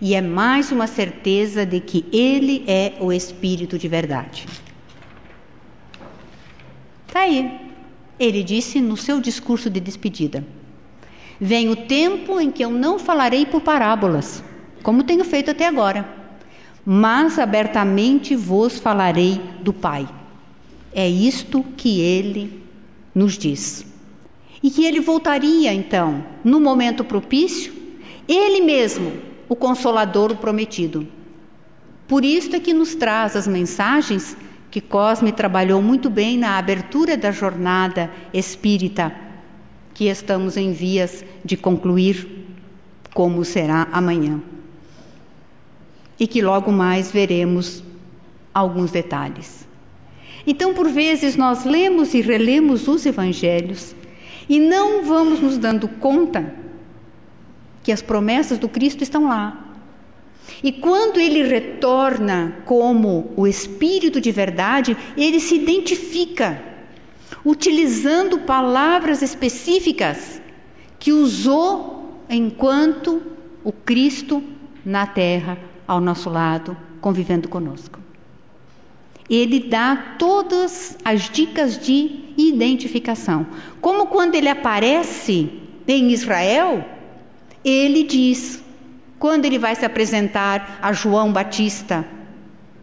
e 0.01 0.17
é 0.17 0.21
mais 0.21 0.73
uma 0.73 0.89
certeza 0.89 1.65
de 1.65 1.79
que 1.79 2.05
ele 2.13 2.65
é 2.67 2.95
o 2.99 3.13
Espírito 3.13 3.79
de 3.79 3.87
verdade. 3.87 4.45
Está 7.07 7.21
aí. 7.21 7.61
Ele 8.19 8.43
disse 8.43 8.81
no 8.81 8.97
seu 8.97 9.21
discurso 9.21 9.71
de 9.71 9.79
despedida: 9.79 10.45
Vem 11.41 11.69
o 11.69 11.77
tempo 11.77 12.41
em 12.41 12.51
que 12.51 12.65
eu 12.65 12.73
não 12.73 12.99
falarei 12.99 13.47
por 13.47 13.61
parábolas, 13.61 14.43
como 14.83 15.05
tenho 15.05 15.25
feito 15.25 15.53
até 15.53 15.69
agora 15.69 16.22
mas 16.85 17.39
abertamente 17.39 18.35
vos 18.35 18.79
falarei 18.79 19.41
do 19.61 19.73
Pai. 19.73 20.09
É 20.93 21.09
isto 21.09 21.65
que 21.77 22.01
ele 22.01 22.63
nos 23.15 23.39
diz. 23.39 23.87
E 24.63 24.71
que 24.71 24.85
ele 24.85 25.01
voltaria 25.01 25.73
então, 25.73 26.25
no 26.45 26.61
momento 26.61 27.05
propício, 27.05 27.73
ele 28.29 28.61
mesmo, 28.61 29.13
o 29.49 29.57
consolador 29.57 30.33
o 30.33 30.37
prometido. 30.37 31.07
Por 32.07 32.25
isso 32.25 32.55
é 32.55 32.61
que 32.61 32.75
nos 32.75 32.95
traz 32.95 33.37
as 33.37 33.47
mensagens 33.47 34.37
que 34.71 34.81
Cosme 34.81 35.33
trabalhou 35.33 35.83
muito 35.83 36.09
bem 36.09 36.39
na 36.39 36.59
abertura 36.59 37.17
da 37.17 37.31
jornada 37.31 38.11
espírita, 38.33 39.15
que 39.95 40.07
estamos 40.07 40.57
em 40.57 40.73
vias 40.73 41.25
de 41.45 41.57
concluir, 41.57 42.47
como 43.13 43.45
será 43.45 43.89
amanhã 43.93 44.41
e 46.23 46.27
que 46.29 46.41
logo 46.41 46.71
mais 46.71 47.11
veremos 47.11 47.83
alguns 48.55 48.93
detalhes. 48.93 49.67
Então, 50.47 50.73
por 50.73 50.89
vezes, 50.89 51.35
nós 51.35 51.65
lemos 51.65 52.15
e 52.15 52.21
relemos 52.21 52.87
os 52.87 53.05
evangelhos 53.05 53.93
e 54.49 54.61
não 54.61 55.03
vamos 55.03 55.41
nos 55.41 55.59
dando 55.59 55.89
conta 55.89 56.55
que 57.83 57.91
as 57.91 58.01
promessas 58.01 58.57
do 58.57 58.69
Cristo 58.69 59.03
estão 59.03 59.25
lá. 59.25 59.75
E 60.63 60.71
quando 60.71 61.19
ele 61.19 61.43
retorna 61.43 62.59
como 62.67 63.33
o 63.37 63.45
Espírito 63.45 64.21
de 64.21 64.31
verdade, 64.31 64.97
ele 65.17 65.41
se 65.41 65.57
identifica, 65.57 66.63
utilizando 67.45 68.39
palavras 68.39 69.23
específicas 69.23 70.41
que 71.01 71.11
usou 71.11 72.23
enquanto 72.31 73.21
o 73.65 73.73
Cristo 73.73 74.41
na 74.85 75.05
terra 75.05 75.72
ao 75.87 76.01
nosso 76.01 76.31
lado, 76.31 76.77
convivendo 77.01 77.49
conosco. 77.49 77.99
Ele 79.29 79.61
dá 79.61 80.17
todas 80.19 80.97
as 81.05 81.31
dicas 81.31 81.79
de 81.79 82.33
identificação. 82.37 83.47
Como 83.81 84.07
quando 84.07 84.35
ele 84.35 84.49
aparece 84.49 85.61
em 85.87 86.11
Israel, 86.11 86.85
ele 87.65 88.03
diz, 88.03 88.63
quando 89.19 89.45
ele 89.45 89.59
vai 89.59 89.75
se 89.75 89.85
apresentar 89.85 90.79
a 90.83 90.93
João 90.93 91.33
Batista, 91.33 92.07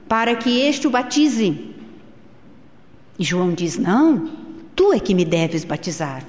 para 0.08 0.36
que 0.36 0.62
este 0.62 0.88
o 0.88 0.90
batize. 0.90 1.76
E 3.20 3.24
João 3.24 3.54
diz: 3.54 3.78
Não, 3.78 4.30
tu 4.76 4.92
é 4.92 5.00
que 5.00 5.14
me 5.14 5.24
deves 5.24 5.64
batizar, 5.64 6.26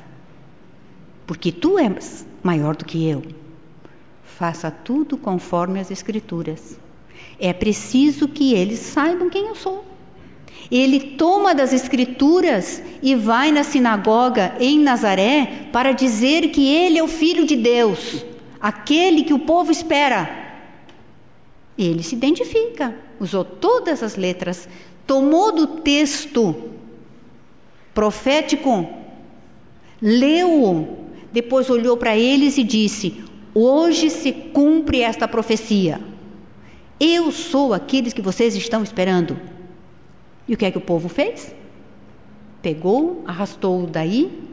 porque 1.27 1.51
tu 1.51 1.79
és 1.79 2.27
maior 2.43 2.77
do 2.77 2.85
que 2.85 3.09
eu. 3.09 3.23
Faça 4.41 4.71
tudo 4.71 5.19
conforme 5.19 5.81
as 5.81 5.91
Escrituras. 5.91 6.79
É 7.39 7.53
preciso 7.53 8.27
que 8.27 8.55
eles 8.55 8.79
saibam 8.79 9.29
quem 9.29 9.49
eu 9.49 9.55
sou. 9.55 9.85
Ele 10.71 10.99
toma 11.19 11.55
das 11.55 11.75
Escrituras 11.75 12.83
e 13.03 13.15
vai 13.15 13.53
na 13.53 13.63
sinagoga 13.63 14.57
em 14.59 14.79
Nazaré 14.79 15.69
para 15.71 15.93
dizer 15.93 16.49
que 16.53 16.67
ele 16.67 16.99
é 16.99 17.03
o 17.03 17.07
Filho 17.07 17.45
de 17.45 17.55
Deus, 17.55 18.25
aquele 18.59 19.25
que 19.25 19.35
o 19.35 19.41
povo 19.41 19.71
espera. 19.71 20.31
Ele 21.77 22.03
se 22.03 22.15
identifica, 22.15 22.97
usou 23.21 23.45
todas 23.45 24.03
as 24.03 24.17
letras, 24.17 24.67
tomou 25.07 25.53
do 25.53 25.67
texto 25.67 26.71
profético, 27.93 28.89
leu, 30.01 30.97
depois 31.31 31.69
olhou 31.69 31.99
para 31.99 32.17
eles 32.17 32.57
e 32.57 32.65
disse: 32.65 33.29
Hoje 33.55 34.11
se 34.11 34.33
cumpre 34.33 35.01
esta 35.01 35.27
profecia. 35.27 36.01
Eu 36.99 37.33
sou 37.33 37.75
aqueles 37.75 38.13
que 38.13 38.23
vocês 38.23 38.55
estão 38.55 38.83
esperando. 38.83 39.39
E 40.47 40.55
o 40.55 40.57
que 40.57 40.65
é 40.65 40.71
que 40.71 40.79
o 40.79 40.83
povo 40.83 41.09
fez? 41.09 41.55
Pegou, 42.63 43.25
arrastou-o 43.27 43.87
daí 43.87 44.51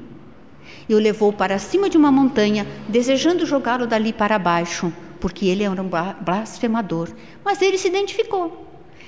e 0.88 0.96
o 0.96 1.00
levou 1.00 1.32
para 1.34 1.60
cima 1.60 1.90
de 1.90 1.98
uma 1.98 2.12
montanha, 2.12 2.66
desejando 2.88 3.46
jogá-lo 3.46 3.86
dali 3.86 4.14
para 4.14 4.40
baixo, 4.40 4.92
porque 5.20 5.46
ele 5.48 5.64
era 5.64 5.82
um 5.82 5.90
blasfemador. 6.22 7.10
Mas 7.44 7.62
ele 7.62 7.78
se 7.78 7.88
identificou. 7.88 8.66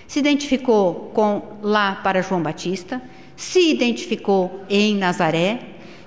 Se 0.07 0.19
identificou 0.19 1.11
com 1.13 1.57
lá 1.61 1.95
para 1.95 2.21
João 2.21 2.41
Batista, 2.41 3.01
se 3.35 3.71
identificou 3.71 4.65
em 4.69 4.95
Nazaré, 4.95 5.59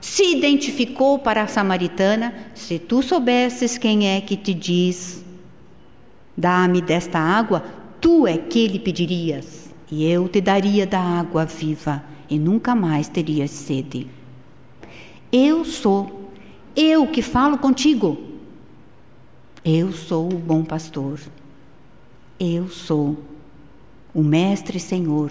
se 0.03 0.25
identificou 0.25 1.21
para 1.21 1.45
a 1.45 1.47
samaritana. 1.47 2.35
Se 2.57 2.77
tu 2.77 3.03
soubesses 3.03 3.79
quem 3.79 4.09
é 4.09 4.21
que 4.21 4.37
te 4.37 4.53
diz, 4.53 5.25
dá-me 6.37 6.83
desta 6.83 7.21
água, 7.21 7.65
tu 8.01 8.27
é 8.27 8.37
que 8.37 8.67
lhe 8.67 8.81
pedirias, 8.81 9.73
e 9.91 10.05
eu 10.05 10.29
te 10.29 10.41
daria 10.41 10.85
da 10.85 10.99
água 11.01 11.45
viva, 11.45 12.03
e 12.29 12.37
nunca 12.37 12.75
mais 12.75 13.09
terias 13.09 13.53
sede. 13.53 14.09
Eu 15.31 15.65
sou, 15.65 16.33
eu 16.75 17.07
que 17.07 17.23
falo 17.23 17.57
contigo. 17.57 18.19
Eu 19.65 19.93
sou 19.93 20.27
o 20.33 20.37
bom 20.37 20.65
pastor. 20.65 21.21
Eu 22.41 22.69
sou 22.69 23.17
o 24.13 24.21
Mestre 24.21 24.81
Senhor. 24.81 25.31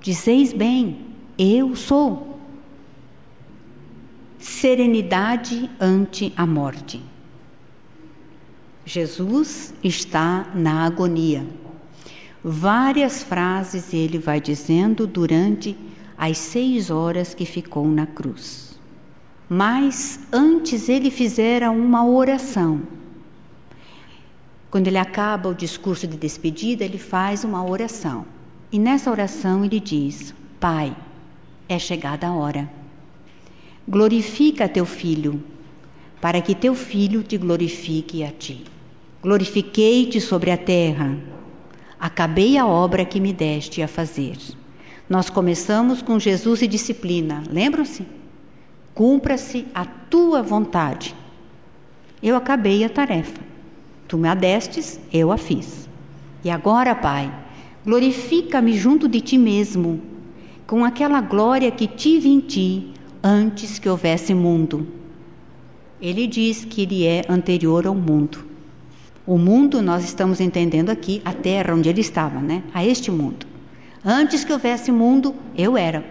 Dizeis 0.00 0.52
bem, 0.52 0.98
eu 1.38 1.76
sou. 1.76 2.31
Serenidade 4.42 5.70
ante 5.80 6.32
a 6.36 6.44
morte. 6.44 7.00
Jesus 8.84 9.72
está 9.84 10.50
na 10.52 10.84
agonia. 10.84 11.46
Várias 12.42 13.22
frases 13.22 13.94
ele 13.94 14.18
vai 14.18 14.40
dizendo 14.40 15.06
durante 15.06 15.78
as 16.18 16.38
seis 16.38 16.90
horas 16.90 17.34
que 17.34 17.46
ficou 17.46 17.86
na 17.86 18.04
cruz. 18.04 18.76
Mas 19.48 20.18
antes 20.32 20.88
ele 20.88 21.12
fizera 21.12 21.70
uma 21.70 22.04
oração. 22.04 22.82
Quando 24.72 24.88
ele 24.88 24.98
acaba 24.98 25.50
o 25.50 25.54
discurso 25.54 26.04
de 26.08 26.16
despedida, 26.16 26.84
ele 26.84 26.98
faz 26.98 27.44
uma 27.44 27.64
oração. 27.64 28.26
E 28.72 28.78
nessa 28.80 29.08
oração 29.08 29.64
ele 29.64 29.78
diz: 29.78 30.34
Pai, 30.58 30.96
é 31.68 31.78
chegada 31.78 32.26
a 32.26 32.34
hora. 32.34 32.81
Glorifica 33.88 34.68
teu 34.68 34.86
filho, 34.86 35.42
para 36.20 36.40
que 36.40 36.54
teu 36.54 36.72
filho 36.72 37.24
te 37.24 37.36
glorifique 37.36 38.22
a 38.22 38.30
ti. 38.30 38.62
Glorifiquei-te 39.20 40.20
sobre 40.20 40.52
a 40.52 40.56
terra. 40.56 41.18
Acabei 41.98 42.56
a 42.56 42.64
obra 42.64 43.04
que 43.04 43.18
me 43.18 43.32
deste 43.32 43.82
a 43.82 43.88
fazer. 43.88 44.36
Nós 45.10 45.28
começamos 45.28 46.00
com 46.00 46.16
Jesus 46.20 46.62
e 46.62 46.68
disciplina, 46.68 47.42
lembram-se? 47.50 48.06
Cumpra-se 48.94 49.66
a 49.74 49.84
tua 49.84 50.44
vontade. 50.44 51.12
Eu 52.22 52.36
acabei 52.36 52.84
a 52.84 52.88
tarefa. 52.88 53.40
Tu 54.06 54.16
me 54.16 54.28
a 54.28 54.34
destes, 54.34 55.00
eu 55.12 55.32
a 55.32 55.36
fiz. 55.36 55.88
E 56.44 56.50
agora, 56.50 56.94
Pai, 56.94 57.34
glorifica-me 57.84 58.78
junto 58.78 59.08
de 59.08 59.20
ti 59.20 59.36
mesmo, 59.36 60.00
com 60.68 60.84
aquela 60.84 61.20
glória 61.20 61.70
que 61.72 61.88
tive 61.88 62.28
em 62.28 62.38
ti 62.38 62.92
antes 63.22 63.78
que 63.78 63.88
houvesse 63.88 64.34
mundo. 64.34 64.86
Ele 66.00 66.26
diz 66.26 66.64
que 66.64 66.82
ele 66.82 67.06
é 67.06 67.22
anterior 67.28 67.86
ao 67.86 67.94
mundo. 67.94 68.44
O 69.24 69.38
mundo 69.38 69.80
nós 69.80 70.02
estamos 70.02 70.40
entendendo 70.40 70.90
aqui 70.90 71.22
a 71.24 71.32
terra 71.32 71.74
onde 71.74 71.88
ele 71.88 72.00
estava, 72.00 72.40
né? 72.40 72.64
A 72.74 72.84
este 72.84 73.10
mundo. 73.10 73.46
Antes 74.04 74.44
que 74.44 74.52
houvesse 74.52 74.90
mundo, 74.90 75.36
eu 75.56 75.76
era. 75.76 76.04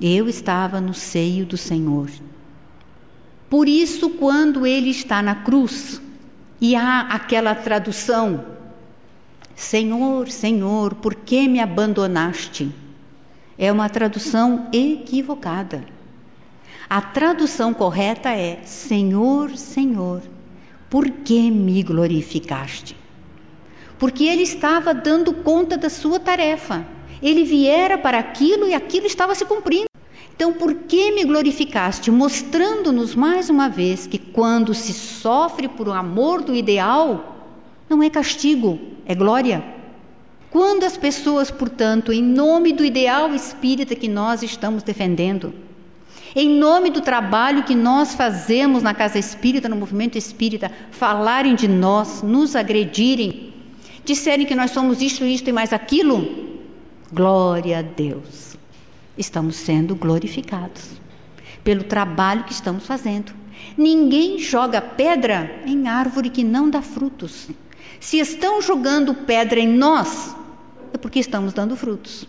Eu 0.00 0.28
estava 0.28 0.80
no 0.80 0.94
seio 0.94 1.44
do 1.44 1.56
Senhor. 1.56 2.08
Por 3.50 3.66
isso, 3.66 4.10
quando 4.10 4.64
ele 4.64 4.90
está 4.90 5.20
na 5.20 5.34
cruz 5.34 6.00
e 6.60 6.76
há 6.76 7.00
aquela 7.00 7.56
tradução: 7.56 8.44
Senhor, 9.56 10.28
Senhor, 10.28 10.94
por 10.94 11.16
que 11.16 11.48
me 11.48 11.58
abandonaste? 11.58 12.72
É 13.58 13.72
uma 13.72 13.88
tradução 13.88 14.68
equivocada. 14.72 15.84
A 16.88 17.00
tradução 17.00 17.74
correta 17.74 18.30
é: 18.30 18.60
Senhor, 18.64 19.56
Senhor, 19.56 20.22
por 20.88 21.10
que 21.10 21.50
me 21.50 21.82
glorificaste? 21.82 22.96
Porque 23.98 24.24
ele 24.24 24.44
estava 24.44 24.94
dando 24.94 25.32
conta 25.32 25.76
da 25.76 25.90
sua 25.90 26.20
tarefa. 26.20 26.86
Ele 27.20 27.42
viera 27.42 27.98
para 27.98 28.20
aquilo 28.20 28.68
e 28.68 28.74
aquilo 28.74 29.06
estava 29.06 29.34
se 29.34 29.44
cumprindo. 29.44 29.88
Então, 30.36 30.52
por 30.52 30.72
que 30.72 31.10
me 31.10 31.24
glorificaste? 31.24 32.12
Mostrando-nos 32.12 33.16
mais 33.16 33.50
uma 33.50 33.68
vez 33.68 34.06
que 34.06 34.18
quando 34.18 34.72
se 34.72 34.92
sofre 34.92 35.66
por 35.66 35.88
um 35.88 35.92
amor 35.92 36.42
do 36.42 36.54
ideal, 36.54 37.36
não 37.90 38.00
é 38.04 38.08
castigo, 38.08 38.78
é 39.04 39.16
glória. 39.16 39.77
Quando 40.50 40.84
as 40.84 40.96
pessoas, 40.96 41.50
portanto, 41.50 42.12
em 42.12 42.22
nome 42.22 42.72
do 42.72 42.84
ideal 42.84 43.34
espírita 43.34 43.94
que 43.94 44.08
nós 44.08 44.42
estamos 44.42 44.82
defendendo, 44.82 45.52
em 46.34 46.48
nome 46.48 46.90
do 46.90 47.00
trabalho 47.00 47.64
que 47.64 47.74
nós 47.74 48.14
fazemos 48.14 48.82
na 48.82 48.94
casa 48.94 49.18
espírita, 49.18 49.68
no 49.68 49.76
movimento 49.76 50.16
espírita, 50.16 50.70
falarem 50.90 51.54
de 51.54 51.68
nós, 51.68 52.22
nos 52.22 52.56
agredirem, 52.56 53.52
disserem 54.04 54.46
que 54.46 54.54
nós 54.54 54.70
somos 54.70 55.02
isto, 55.02 55.24
isto 55.24 55.48
e 55.48 55.52
mais 55.52 55.72
aquilo, 55.72 56.56
glória 57.12 57.78
a 57.78 57.82
Deus 57.82 58.48
estamos 59.18 59.56
sendo 59.56 59.96
glorificados 59.96 60.92
pelo 61.64 61.82
trabalho 61.82 62.44
que 62.44 62.52
estamos 62.52 62.86
fazendo. 62.86 63.34
Ninguém 63.76 64.38
joga 64.38 64.80
pedra 64.80 65.62
em 65.66 65.88
árvore 65.88 66.30
que 66.30 66.44
não 66.44 66.70
dá 66.70 66.80
frutos. 66.80 67.48
Se 68.00 68.18
estão 68.18 68.62
jogando 68.62 69.14
pedra 69.14 69.58
em 69.58 69.68
nós, 69.68 70.34
é 70.92 70.98
porque 70.98 71.18
estamos 71.18 71.52
dando 71.52 71.76
frutos. 71.76 72.26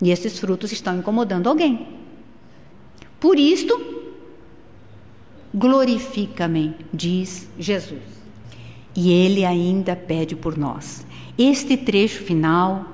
E 0.00 0.10
esses 0.10 0.38
frutos 0.38 0.72
estão 0.72 0.98
incomodando 0.98 1.48
alguém. 1.48 1.86
Por 3.18 3.38
isto, 3.38 3.78
glorifica-me, 5.54 6.74
diz 6.92 7.48
Jesus. 7.58 8.00
E 8.96 9.12
ele 9.12 9.44
ainda 9.44 9.94
pede 9.94 10.34
por 10.34 10.56
nós. 10.56 11.04
Este 11.36 11.76
trecho 11.76 12.22
final 12.22 12.86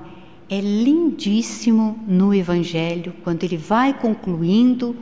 é 0.49 0.59
lindíssimo 0.59 2.03
no 2.07 2.33
Evangelho, 2.33 3.13
quando 3.23 3.43
ele 3.43 3.57
vai 3.57 3.93
concluindo 3.93 4.95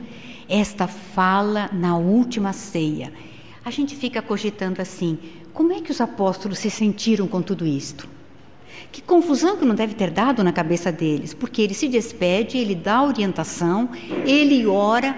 esta 0.48 0.86
fala 0.86 1.70
na 1.72 1.96
última 1.96 2.52
ceia. 2.52 3.12
A 3.64 3.70
gente 3.70 3.96
fica 3.96 4.22
cogitando 4.22 4.80
assim: 4.80 5.18
como 5.56 5.72
é 5.72 5.80
que 5.80 5.90
os 5.90 6.02
apóstolos 6.02 6.58
se 6.58 6.68
sentiram 6.68 7.26
com 7.26 7.40
tudo 7.40 7.66
isto? 7.66 8.06
Que 8.92 9.00
confusão 9.00 9.56
que 9.56 9.64
não 9.64 9.74
deve 9.74 9.94
ter 9.94 10.10
dado 10.10 10.44
na 10.44 10.52
cabeça 10.52 10.92
deles, 10.92 11.32
porque 11.32 11.62
ele 11.62 11.72
se 11.72 11.88
despede, 11.88 12.58
ele 12.58 12.74
dá 12.74 13.02
orientação, 13.02 13.88
ele 14.26 14.66
ora 14.66 15.16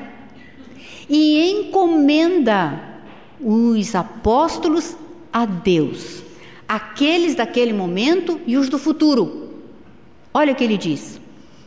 e 1.08 1.50
encomenda 1.50 3.00
os 3.40 3.96
apóstolos 3.96 4.96
a 5.32 5.44
Deus, 5.44 6.22
aqueles 6.68 7.34
daquele 7.34 7.72
momento 7.72 8.40
e 8.46 8.56
os 8.56 8.68
do 8.68 8.78
futuro. 8.78 9.54
Olha 10.32 10.52
o 10.52 10.54
que 10.54 10.62
ele 10.62 10.78
diz: 10.78 11.20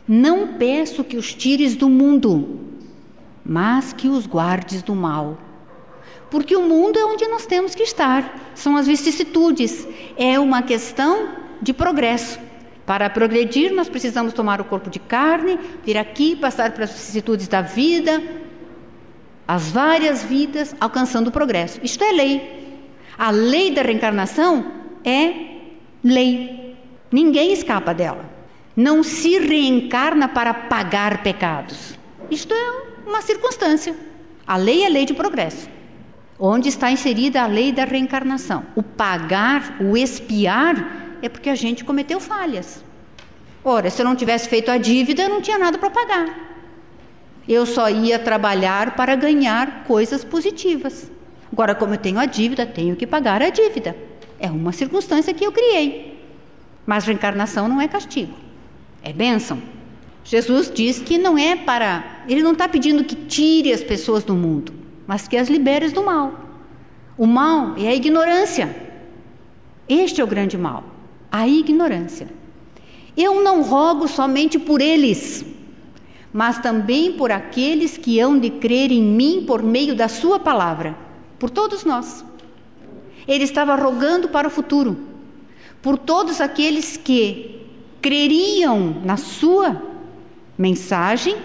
Não 0.08 0.54
peço 0.54 1.04
que 1.04 1.18
os 1.18 1.34
tires 1.34 1.76
do 1.76 1.90
mundo, 1.90 2.58
mas 3.44 3.92
que 3.92 4.08
os 4.08 4.26
guardes 4.26 4.82
do 4.82 4.94
mal. 4.94 5.51
Porque 6.32 6.56
o 6.56 6.62
mundo 6.62 6.98
é 6.98 7.04
onde 7.04 7.28
nós 7.28 7.44
temos 7.44 7.74
que 7.74 7.82
estar, 7.82 8.52
são 8.54 8.74
as 8.74 8.86
vicissitudes, 8.86 9.86
é 10.16 10.40
uma 10.40 10.62
questão 10.62 11.28
de 11.60 11.74
progresso. 11.74 12.40
Para 12.86 13.10
progredir, 13.10 13.70
nós 13.74 13.90
precisamos 13.90 14.32
tomar 14.32 14.58
o 14.58 14.64
corpo 14.64 14.88
de 14.88 14.98
carne, 14.98 15.58
vir 15.84 15.98
aqui, 15.98 16.34
passar 16.34 16.72
pelas 16.72 16.90
vicissitudes 16.90 17.48
da 17.48 17.60
vida, 17.60 18.22
as 19.46 19.70
várias 19.70 20.24
vidas, 20.24 20.74
alcançando 20.80 21.28
o 21.28 21.30
progresso. 21.30 21.78
Isto 21.82 22.02
é 22.02 22.12
lei. 22.12 22.76
A 23.18 23.30
lei 23.30 23.70
da 23.70 23.82
reencarnação 23.82 24.72
é 25.04 25.34
lei. 26.02 26.74
Ninguém 27.12 27.52
escapa 27.52 27.92
dela 27.92 28.32
não 28.74 29.02
se 29.02 29.38
reencarna 29.38 30.28
para 30.28 30.54
pagar 30.54 31.22
pecados. 31.22 31.94
Isto 32.30 32.54
é 32.54 33.06
uma 33.06 33.20
circunstância. 33.20 33.94
A 34.46 34.56
lei 34.56 34.82
é 34.82 34.88
lei 34.88 35.04
de 35.04 35.12
progresso. 35.12 35.68
Onde 36.44 36.68
está 36.70 36.90
inserida 36.90 37.40
a 37.40 37.46
lei 37.46 37.70
da 37.70 37.84
reencarnação? 37.84 38.64
O 38.74 38.82
pagar, 38.82 39.76
o 39.80 39.96
espiar, 39.96 41.18
é 41.22 41.28
porque 41.28 41.48
a 41.48 41.54
gente 41.54 41.84
cometeu 41.84 42.18
falhas. 42.18 42.84
Ora, 43.62 43.88
se 43.88 44.02
eu 44.02 44.04
não 44.04 44.16
tivesse 44.16 44.48
feito 44.48 44.68
a 44.68 44.76
dívida, 44.76 45.22
eu 45.22 45.28
não 45.28 45.40
tinha 45.40 45.56
nada 45.56 45.78
para 45.78 45.88
pagar. 45.88 46.26
Eu 47.48 47.64
só 47.64 47.88
ia 47.88 48.18
trabalhar 48.18 48.96
para 48.96 49.14
ganhar 49.14 49.84
coisas 49.84 50.24
positivas. 50.24 51.08
Agora, 51.52 51.76
como 51.76 51.94
eu 51.94 51.98
tenho 51.98 52.18
a 52.18 52.26
dívida, 52.26 52.66
tenho 52.66 52.96
que 52.96 53.06
pagar 53.06 53.40
a 53.40 53.48
dívida. 53.48 53.94
é 54.40 54.50
uma 54.50 54.72
circunstância 54.72 55.32
que 55.32 55.46
eu 55.46 55.52
criei. 55.52 56.20
Mas 56.84 57.04
reencarnação 57.04 57.68
não 57.68 57.80
é 57.80 57.86
castigo, 57.86 58.34
é 59.00 59.12
bênção. 59.12 59.62
Jesus 60.24 60.68
diz 60.74 60.98
que 60.98 61.18
não 61.18 61.38
é 61.38 61.54
para. 61.54 62.24
Ele 62.28 62.42
não 62.42 62.50
está 62.50 62.68
pedindo 62.68 63.04
que 63.04 63.14
tire 63.14 63.72
as 63.72 63.84
pessoas 63.84 64.24
do 64.24 64.34
mundo, 64.34 64.81
mas 65.12 65.28
que 65.28 65.36
as 65.36 65.50
libere 65.50 65.90
do 65.90 66.02
mal. 66.02 66.32
O 67.18 67.26
mal 67.26 67.74
é 67.76 67.86
a 67.88 67.94
ignorância. 67.94 68.74
Este 69.86 70.22
é 70.22 70.24
o 70.24 70.26
grande 70.26 70.56
mal, 70.56 70.84
a 71.30 71.46
ignorância. 71.46 72.30
Eu 73.14 73.42
não 73.42 73.60
rogo 73.60 74.08
somente 74.08 74.58
por 74.58 74.80
eles, 74.80 75.44
mas 76.32 76.60
também 76.60 77.12
por 77.12 77.30
aqueles 77.30 77.98
que 77.98 78.18
hão 78.18 78.38
de 78.38 78.48
crer 78.48 78.90
em 78.90 79.02
mim 79.02 79.44
por 79.46 79.62
meio 79.62 79.94
da 79.94 80.08
Sua 80.08 80.40
palavra, 80.40 80.96
por 81.38 81.50
todos 81.50 81.84
nós. 81.84 82.24
Ele 83.28 83.44
estava 83.44 83.76
rogando 83.76 84.30
para 84.30 84.48
o 84.48 84.50
futuro, 84.50 84.96
por 85.82 85.98
todos 85.98 86.40
aqueles 86.40 86.96
que 86.96 87.66
creriam 88.00 89.02
na 89.04 89.18
Sua 89.18 89.76
mensagem, 90.56 91.36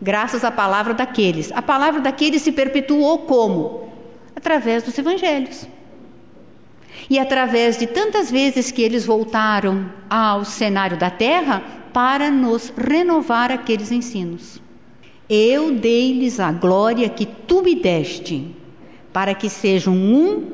graças 0.00 0.44
à 0.44 0.50
palavra 0.50 0.94
daqueles. 0.94 1.50
A 1.52 1.62
palavra 1.62 2.00
daqueles 2.00 2.42
se 2.42 2.52
perpetuou 2.52 3.18
como? 3.20 3.88
Através 4.34 4.82
dos 4.82 4.96
evangelhos. 4.96 5.66
E 7.10 7.18
através 7.18 7.78
de 7.78 7.86
tantas 7.86 8.30
vezes 8.30 8.70
que 8.70 8.82
eles 8.82 9.06
voltaram 9.06 9.90
ao 10.08 10.44
cenário 10.44 10.96
da 10.96 11.10
terra 11.10 11.62
para 11.92 12.30
nos 12.30 12.72
renovar 12.76 13.50
aqueles 13.50 13.90
ensinos. 13.90 14.60
Eu 15.28 15.74
dei-lhes 15.74 16.40
a 16.40 16.52
glória 16.52 17.08
que 17.08 17.26
tu 17.26 17.62
me 17.62 17.74
deste, 17.74 18.54
para 19.12 19.34
que 19.34 19.48
sejam 19.48 19.94
um, 19.94 20.50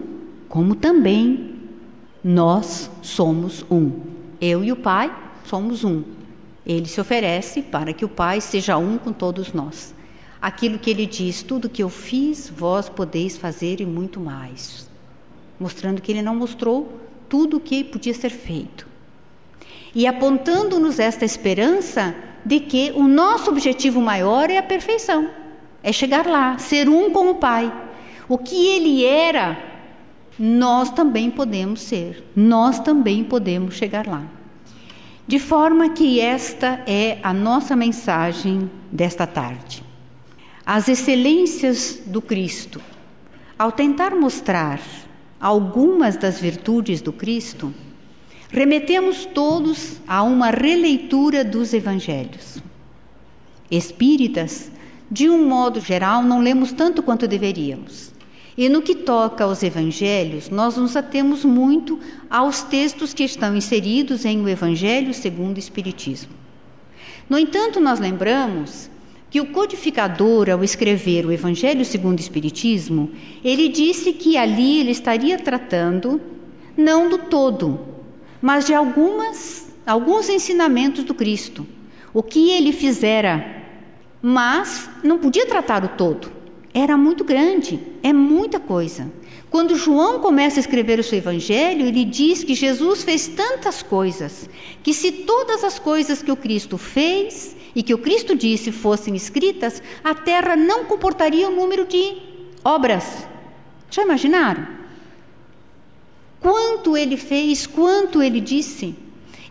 como 0.48 0.74
também 0.74 1.54
nós 2.22 2.90
somos 3.02 3.64
um. 3.70 3.92
Eu 4.40 4.64
e 4.64 4.72
o 4.72 4.76
Pai 4.76 5.14
somos 5.44 5.84
um. 5.84 6.13
Ele 6.66 6.86
se 6.86 7.00
oferece 7.00 7.60
para 7.60 7.92
que 7.92 8.04
o 8.04 8.08
Pai 8.08 8.40
seja 8.40 8.76
um 8.76 8.96
com 8.96 9.12
todos 9.12 9.52
nós. 9.52 9.94
Aquilo 10.40 10.78
que 10.78 10.90
ele 10.90 11.06
diz, 11.06 11.42
tudo 11.42 11.68
que 11.68 11.82
eu 11.82 11.88
fiz, 11.88 12.50
vós 12.54 12.88
podeis 12.88 13.36
fazer 13.36 13.80
e 13.80 13.86
muito 13.86 14.18
mais. 14.20 14.88
Mostrando 15.58 16.00
que 16.00 16.12
ele 16.12 16.22
não 16.22 16.34
mostrou 16.34 17.00
tudo 17.28 17.58
o 17.58 17.60
que 17.60 17.84
podia 17.84 18.14
ser 18.14 18.30
feito. 18.30 18.86
E 19.94 20.06
apontando-nos 20.06 20.98
esta 20.98 21.24
esperança 21.24 22.14
de 22.44 22.60
que 22.60 22.92
o 22.94 23.04
nosso 23.04 23.50
objetivo 23.50 24.00
maior 24.00 24.50
é 24.50 24.58
a 24.58 24.62
perfeição, 24.62 25.30
é 25.82 25.92
chegar 25.92 26.26
lá, 26.26 26.58
ser 26.58 26.88
um 26.88 27.10
com 27.10 27.30
o 27.30 27.36
Pai. 27.36 27.72
O 28.28 28.36
que 28.38 28.66
ele 28.68 29.04
era, 29.04 29.56
nós 30.38 30.90
também 30.90 31.30
podemos 31.30 31.80
ser, 31.80 32.24
nós 32.34 32.80
também 32.80 33.22
podemos 33.22 33.74
chegar 33.74 34.06
lá. 34.06 34.24
De 35.26 35.38
forma 35.38 35.88
que 35.88 36.20
esta 36.20 36.82
é 36.86 37.18
a 37.22 37.32
nossa 37.32 37.74
mensagem 37.74 38.70
desta 38.92 39.26
tarde. 39.26 39.82
As 40.66 40.86
excelências 40.86 42.02
do 42.04 42.20
Cristo. 42.20 42.78
Ao 43.58 43.72
tentar 43.72 44.14
mostrar 44.14 44.80
algumas 45.40 46.18
das 46.18 46.38
virtudes 46.38 47.00
do 47.00 47.10
Cristo, 47.10 47.72
remetemos 48.50 49.24
todos 49.24 49.98
a 50.06 50.22
uma 50.22 50.50
releitura 50.50 51.42
dos 51.42 51.72
evangelhos. 51.72 52.62
Espíritas, 53.70 54.70
de 55.10 55.30
um 55.30 55.48
modo 55.48 55.80
geral, 55.80 56.22
não 56.22 56.40
lemos 56.40 56.70
tanto 56.70 57.02
quanto 57.02 57.26
deveríamos. 57.26 58.13
E 58.56 58.68
no 58.68 58.82
que 58.82 58.94
toca 58.94 59.42
aos 59.42 59.64
evangelhos, 59.64 60.48
nós 60.48 60.76
nos 60.76 60.94
atemos 60.94 61.44
muito 61.44 61.98
aos 62.30 62.62
textos 62.62 63.12
que 63.12 63.24
estão 63.24 63.56
inseridos 63.56 64.24
em 64.24 64.40
o 64.40 64.48
Evangelho 64.48 65.12
segundo 65.12 65.56
o 65.56 65.58
Espiritismo. 65.58 66.32
No 67.28 67.36
entanto, 67.36 67.80
nós 67.80 67.98
lembramos 67.98 68.88
que 69.28 69.40
o 69.40 69.46
codificador, 69.46 70.48
ao 70.48 70.62
escrever 70.62 71.26
o 71.26 71.32
Evangelho 71.32 71.84
segundo 71.84 72.18
o 72.18 72.22
Espiritismo, 72.22 73.10
ele 73.42 73.68
disse 73.68 74.12
que 74.12 74.36
ali 74.36 74.78
ele 74.78 74.92
estaria 74.92 75.36
tratando 75.36 76.20
não 76.76 77.08
do 77.08 77.18
todo, 77.18 77.80
mas 78.40 78.66
de 78.66 78.74
algumas, 78.74 79.66
alguns 79.84 80.28
ensinamentos 80.28 81.02
do 81.02 81.14
Cristo, 81.14 81.66
o 82.12 82.22
que 82.22 82.50
ele 82.50 82.72
fizera, 82.72 83.64
mas 84.22 84.88
não 85.02 85.18
podia 85.18 85.46
tratar 85.46 85.84
o 85.84 85.88
todo 85.88 86.43
era 86.74 86.96
muito 86.96 87.22
grande, 87.22 87.80
é 88.02 88.12
muita 88.12 88.58
coisa. 88.58 89.10
Quando 89.48 89.76
João 89.76 90.18
começa 90.18 90.58
a 90.58 90.62
escrever 90.62 90.98
o 90.98 91.04
seu 91.04 91.18
evangelho, 91.18 91.86
ele 91.86 92.04
diz 92.04 92.42
que 92.42 92.52
Jesus 92.52 93.04
fez 93.04 93.28
tantas 93.28 93.80
coisas, 93.80 94.50
que 94.82 94.92
se 94.92 95.12
todas 95.12 95.62
as 95.62 95.78
coisas 95.78 96.20
que 96.20 96.32
o 96.32 96.36
Cristo 96.36 96.76
fez 96.76 97.54
e 97.76 97.82
que 97.84 97.94
o 97.94 97.98
Cristo 97.98 98.34
disse 98.34 98.72
fossem 98.72 99.14
escritas, 99.14 99.80
a 100.02 100.12
terra 100.12 100.56
não 100.56 100.84
comportaria 100.86 101.48
o 101.48 101.54
número 101.54 101.86
de 101.86 102.16
obras. 102.64 103.24
Já 103.88 104.02
imaginaram? 104.02 104.66
Quanto 106.40 106.96
ele 106.96 107.16
fez, 107.16 107.68
quanto 107.68 108.20
ele 108.20 108.40
disse. 108.40 108.96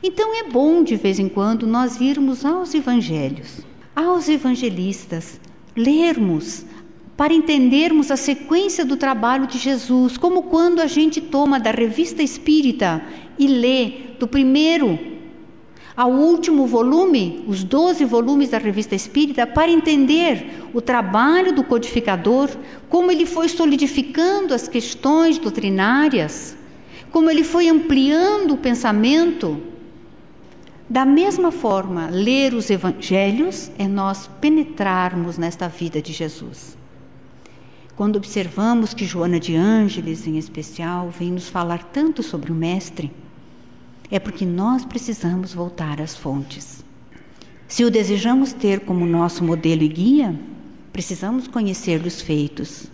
Então 0.04 0.36
é 0.36 0.44
bom 0.44 0.84
de 0.84 0.98
vez 0.98 1.18
em 1.18 1.30
quando 1.30 1.66
nós 1.66 2.02
irmos 2.02 2.44
aos 2.44 2.74
evangelhos, 2.74 3.62
aos 3.96 4.28
evangelistas, 4.28 5.40
lermos 5.74 6.66
para 7.16 7.34
entendermos 7.34 8.10
a 8.10 8.18
sequência 8.18 8.84
do 8.84 8.98
trabalho 8.98 9.48
de 9.48 9.58
Jesus, 9.58 10.18
como 10.18 10.44
quando 10.44 10.80
a 10.80 10.88
gente 10.88 11.22
toma 11.22 11.60
da 11.60 11.72
revista 11.72 12.24
espírita 12.24 13.04
e 13.38 13.48
lê 13.48 13.94
do 14.20 14.28
primeiro 14.28 14.98
ao 15.96 16.12
último 16.12 16.66
volume, 16.66 17.44
os 17.48 17.64
doze 17.64 18.04
volumes 18.04 18.50
da 18.50 18.58
revista 18.58 18.96
espírita, 18.96 19.46
para 19.46 19.70
entender 19.72 20.70
o 20.74 20.82
trabalho 20.82 21.54
do 21.54 21.64
codificador, 21.64 22.50
como 22.90 23.12
ele 23.12 23.28
foi 23.28 23.48
solidificando 23.48 24.54
as 24.56 24.68
questões 24.68 25.38
doutrinárias, 25.38 26.58
como 27.12 27.30
ele 27.30 27.44
foi 27.44 27.70
ampliando 27.70 28.56
o 28.56 28.58
pensamento. 28.58 29.62
Da 30.90 31.06
mesma 31.06 31.52
forma, 31.52 32.10
ler 32.12 32.56
os 32.56 32.72
evangelhos 32.72 33.72
é 33.78 33.88
nós 33.88 34.28
penetrarmos 34.42 35.38
nesta 35.38 35.68
vida 35.68 36.02
de 36.02 36.12
Jesus. 36.12 36.83
Quando 37.96 38.16
observamos 38.16 38.92
que 38.94 39.06
Joana 39.06 39.40
de 39.40 39.56
Ângeles, 39.56 40.26
em 40.26 40.38
especial, 40.40 41.12
vem 41.12 41.32
nos 41.32 41.48
falar 41.48 41.84
tanto 41.84 42.24
sobre 42.24 42.52
o 42.52 42.56
Mestre, 42.56 43.12
é 44.10 44.18
porque 44.18 44.46
nós 44.46 44.84
precisamos 44.84 45.54
voltar 45.54 46.02
às 46.02 46.16
fontes. 46.16 46.84
Se 47.68 47.86
o 47.86 47.92
desejamos 47.92 48.52
ter 48.52 48.80
como 48.80 49.06
nosso 49.06 49.44
modelo 49.44 49.84
e 49.84 49.88
guia, 49.88 50.40
precisamos 50.92 51.48
conhecer 51.48 52.04
os 52.04 52.20
feitos, 52.20 52.88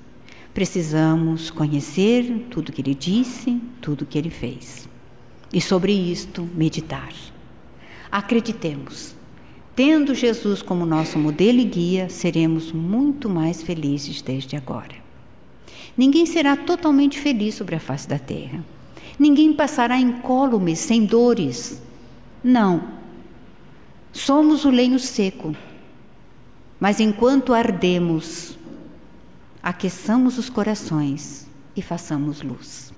precisamos 0.53 1.49
conhecer 1.49 2.47
tudo 2.49 2.71
que 2.73 2.81
ele 2.81 2.93
disse, 2.93 3.61
tudo 3.79 4.05
que 4.05 4.17
ele 4.17 4.29
fez. 4.29 4.87
E 5.53 5.61
sobre 5.61 5.93
isto 5.93 6.47
meditar. 6.55 7.13
Acreditemos, 8.11 9.15
Tendo 9.79 10.13
Jesus 10.13 10.61
como 10.61 10.85
nosso 10.85 11.17
modelo 11.17 11.57
e 11.57 11.63
guia, 11.63 12.09
seremos 12.09 12.69
muito 12.69 13.29
mais 13.29 13.63
felizes 13.63 14.21
desde 14.21 14.57
agora. 14.57 14.93
Ninguém 15.95 16.25
será 16.25 16.57
totalmente 16.57 17.17
feliz 17.17 17.55
sobre 17.55 17.77
a 17.77 17.79
face 17.79 18.05
da 18.05 18.19
terra. 18.19 18.61
Ninguém 19.17 19.53
passará 19.53 19.97
incólume, 19.97 20.75
sem 20.75 21.05
dores. 21.05 21.81
Não. 22.43 22.89
Somos 24.11 24.65
o 24.65 24.69
lenho 24.69 24.99
seco. 24.99 25.55
Mas 26.77 26.99
enquanto 26.99 27.53
ardemos, 27.53 28.59
aqueçamos 29.63 30.37
os 30.37 30.49
corações 30.49 31.47
e 31.73 31.81
façamos 31.81 32.41
luz. 32.41 32.88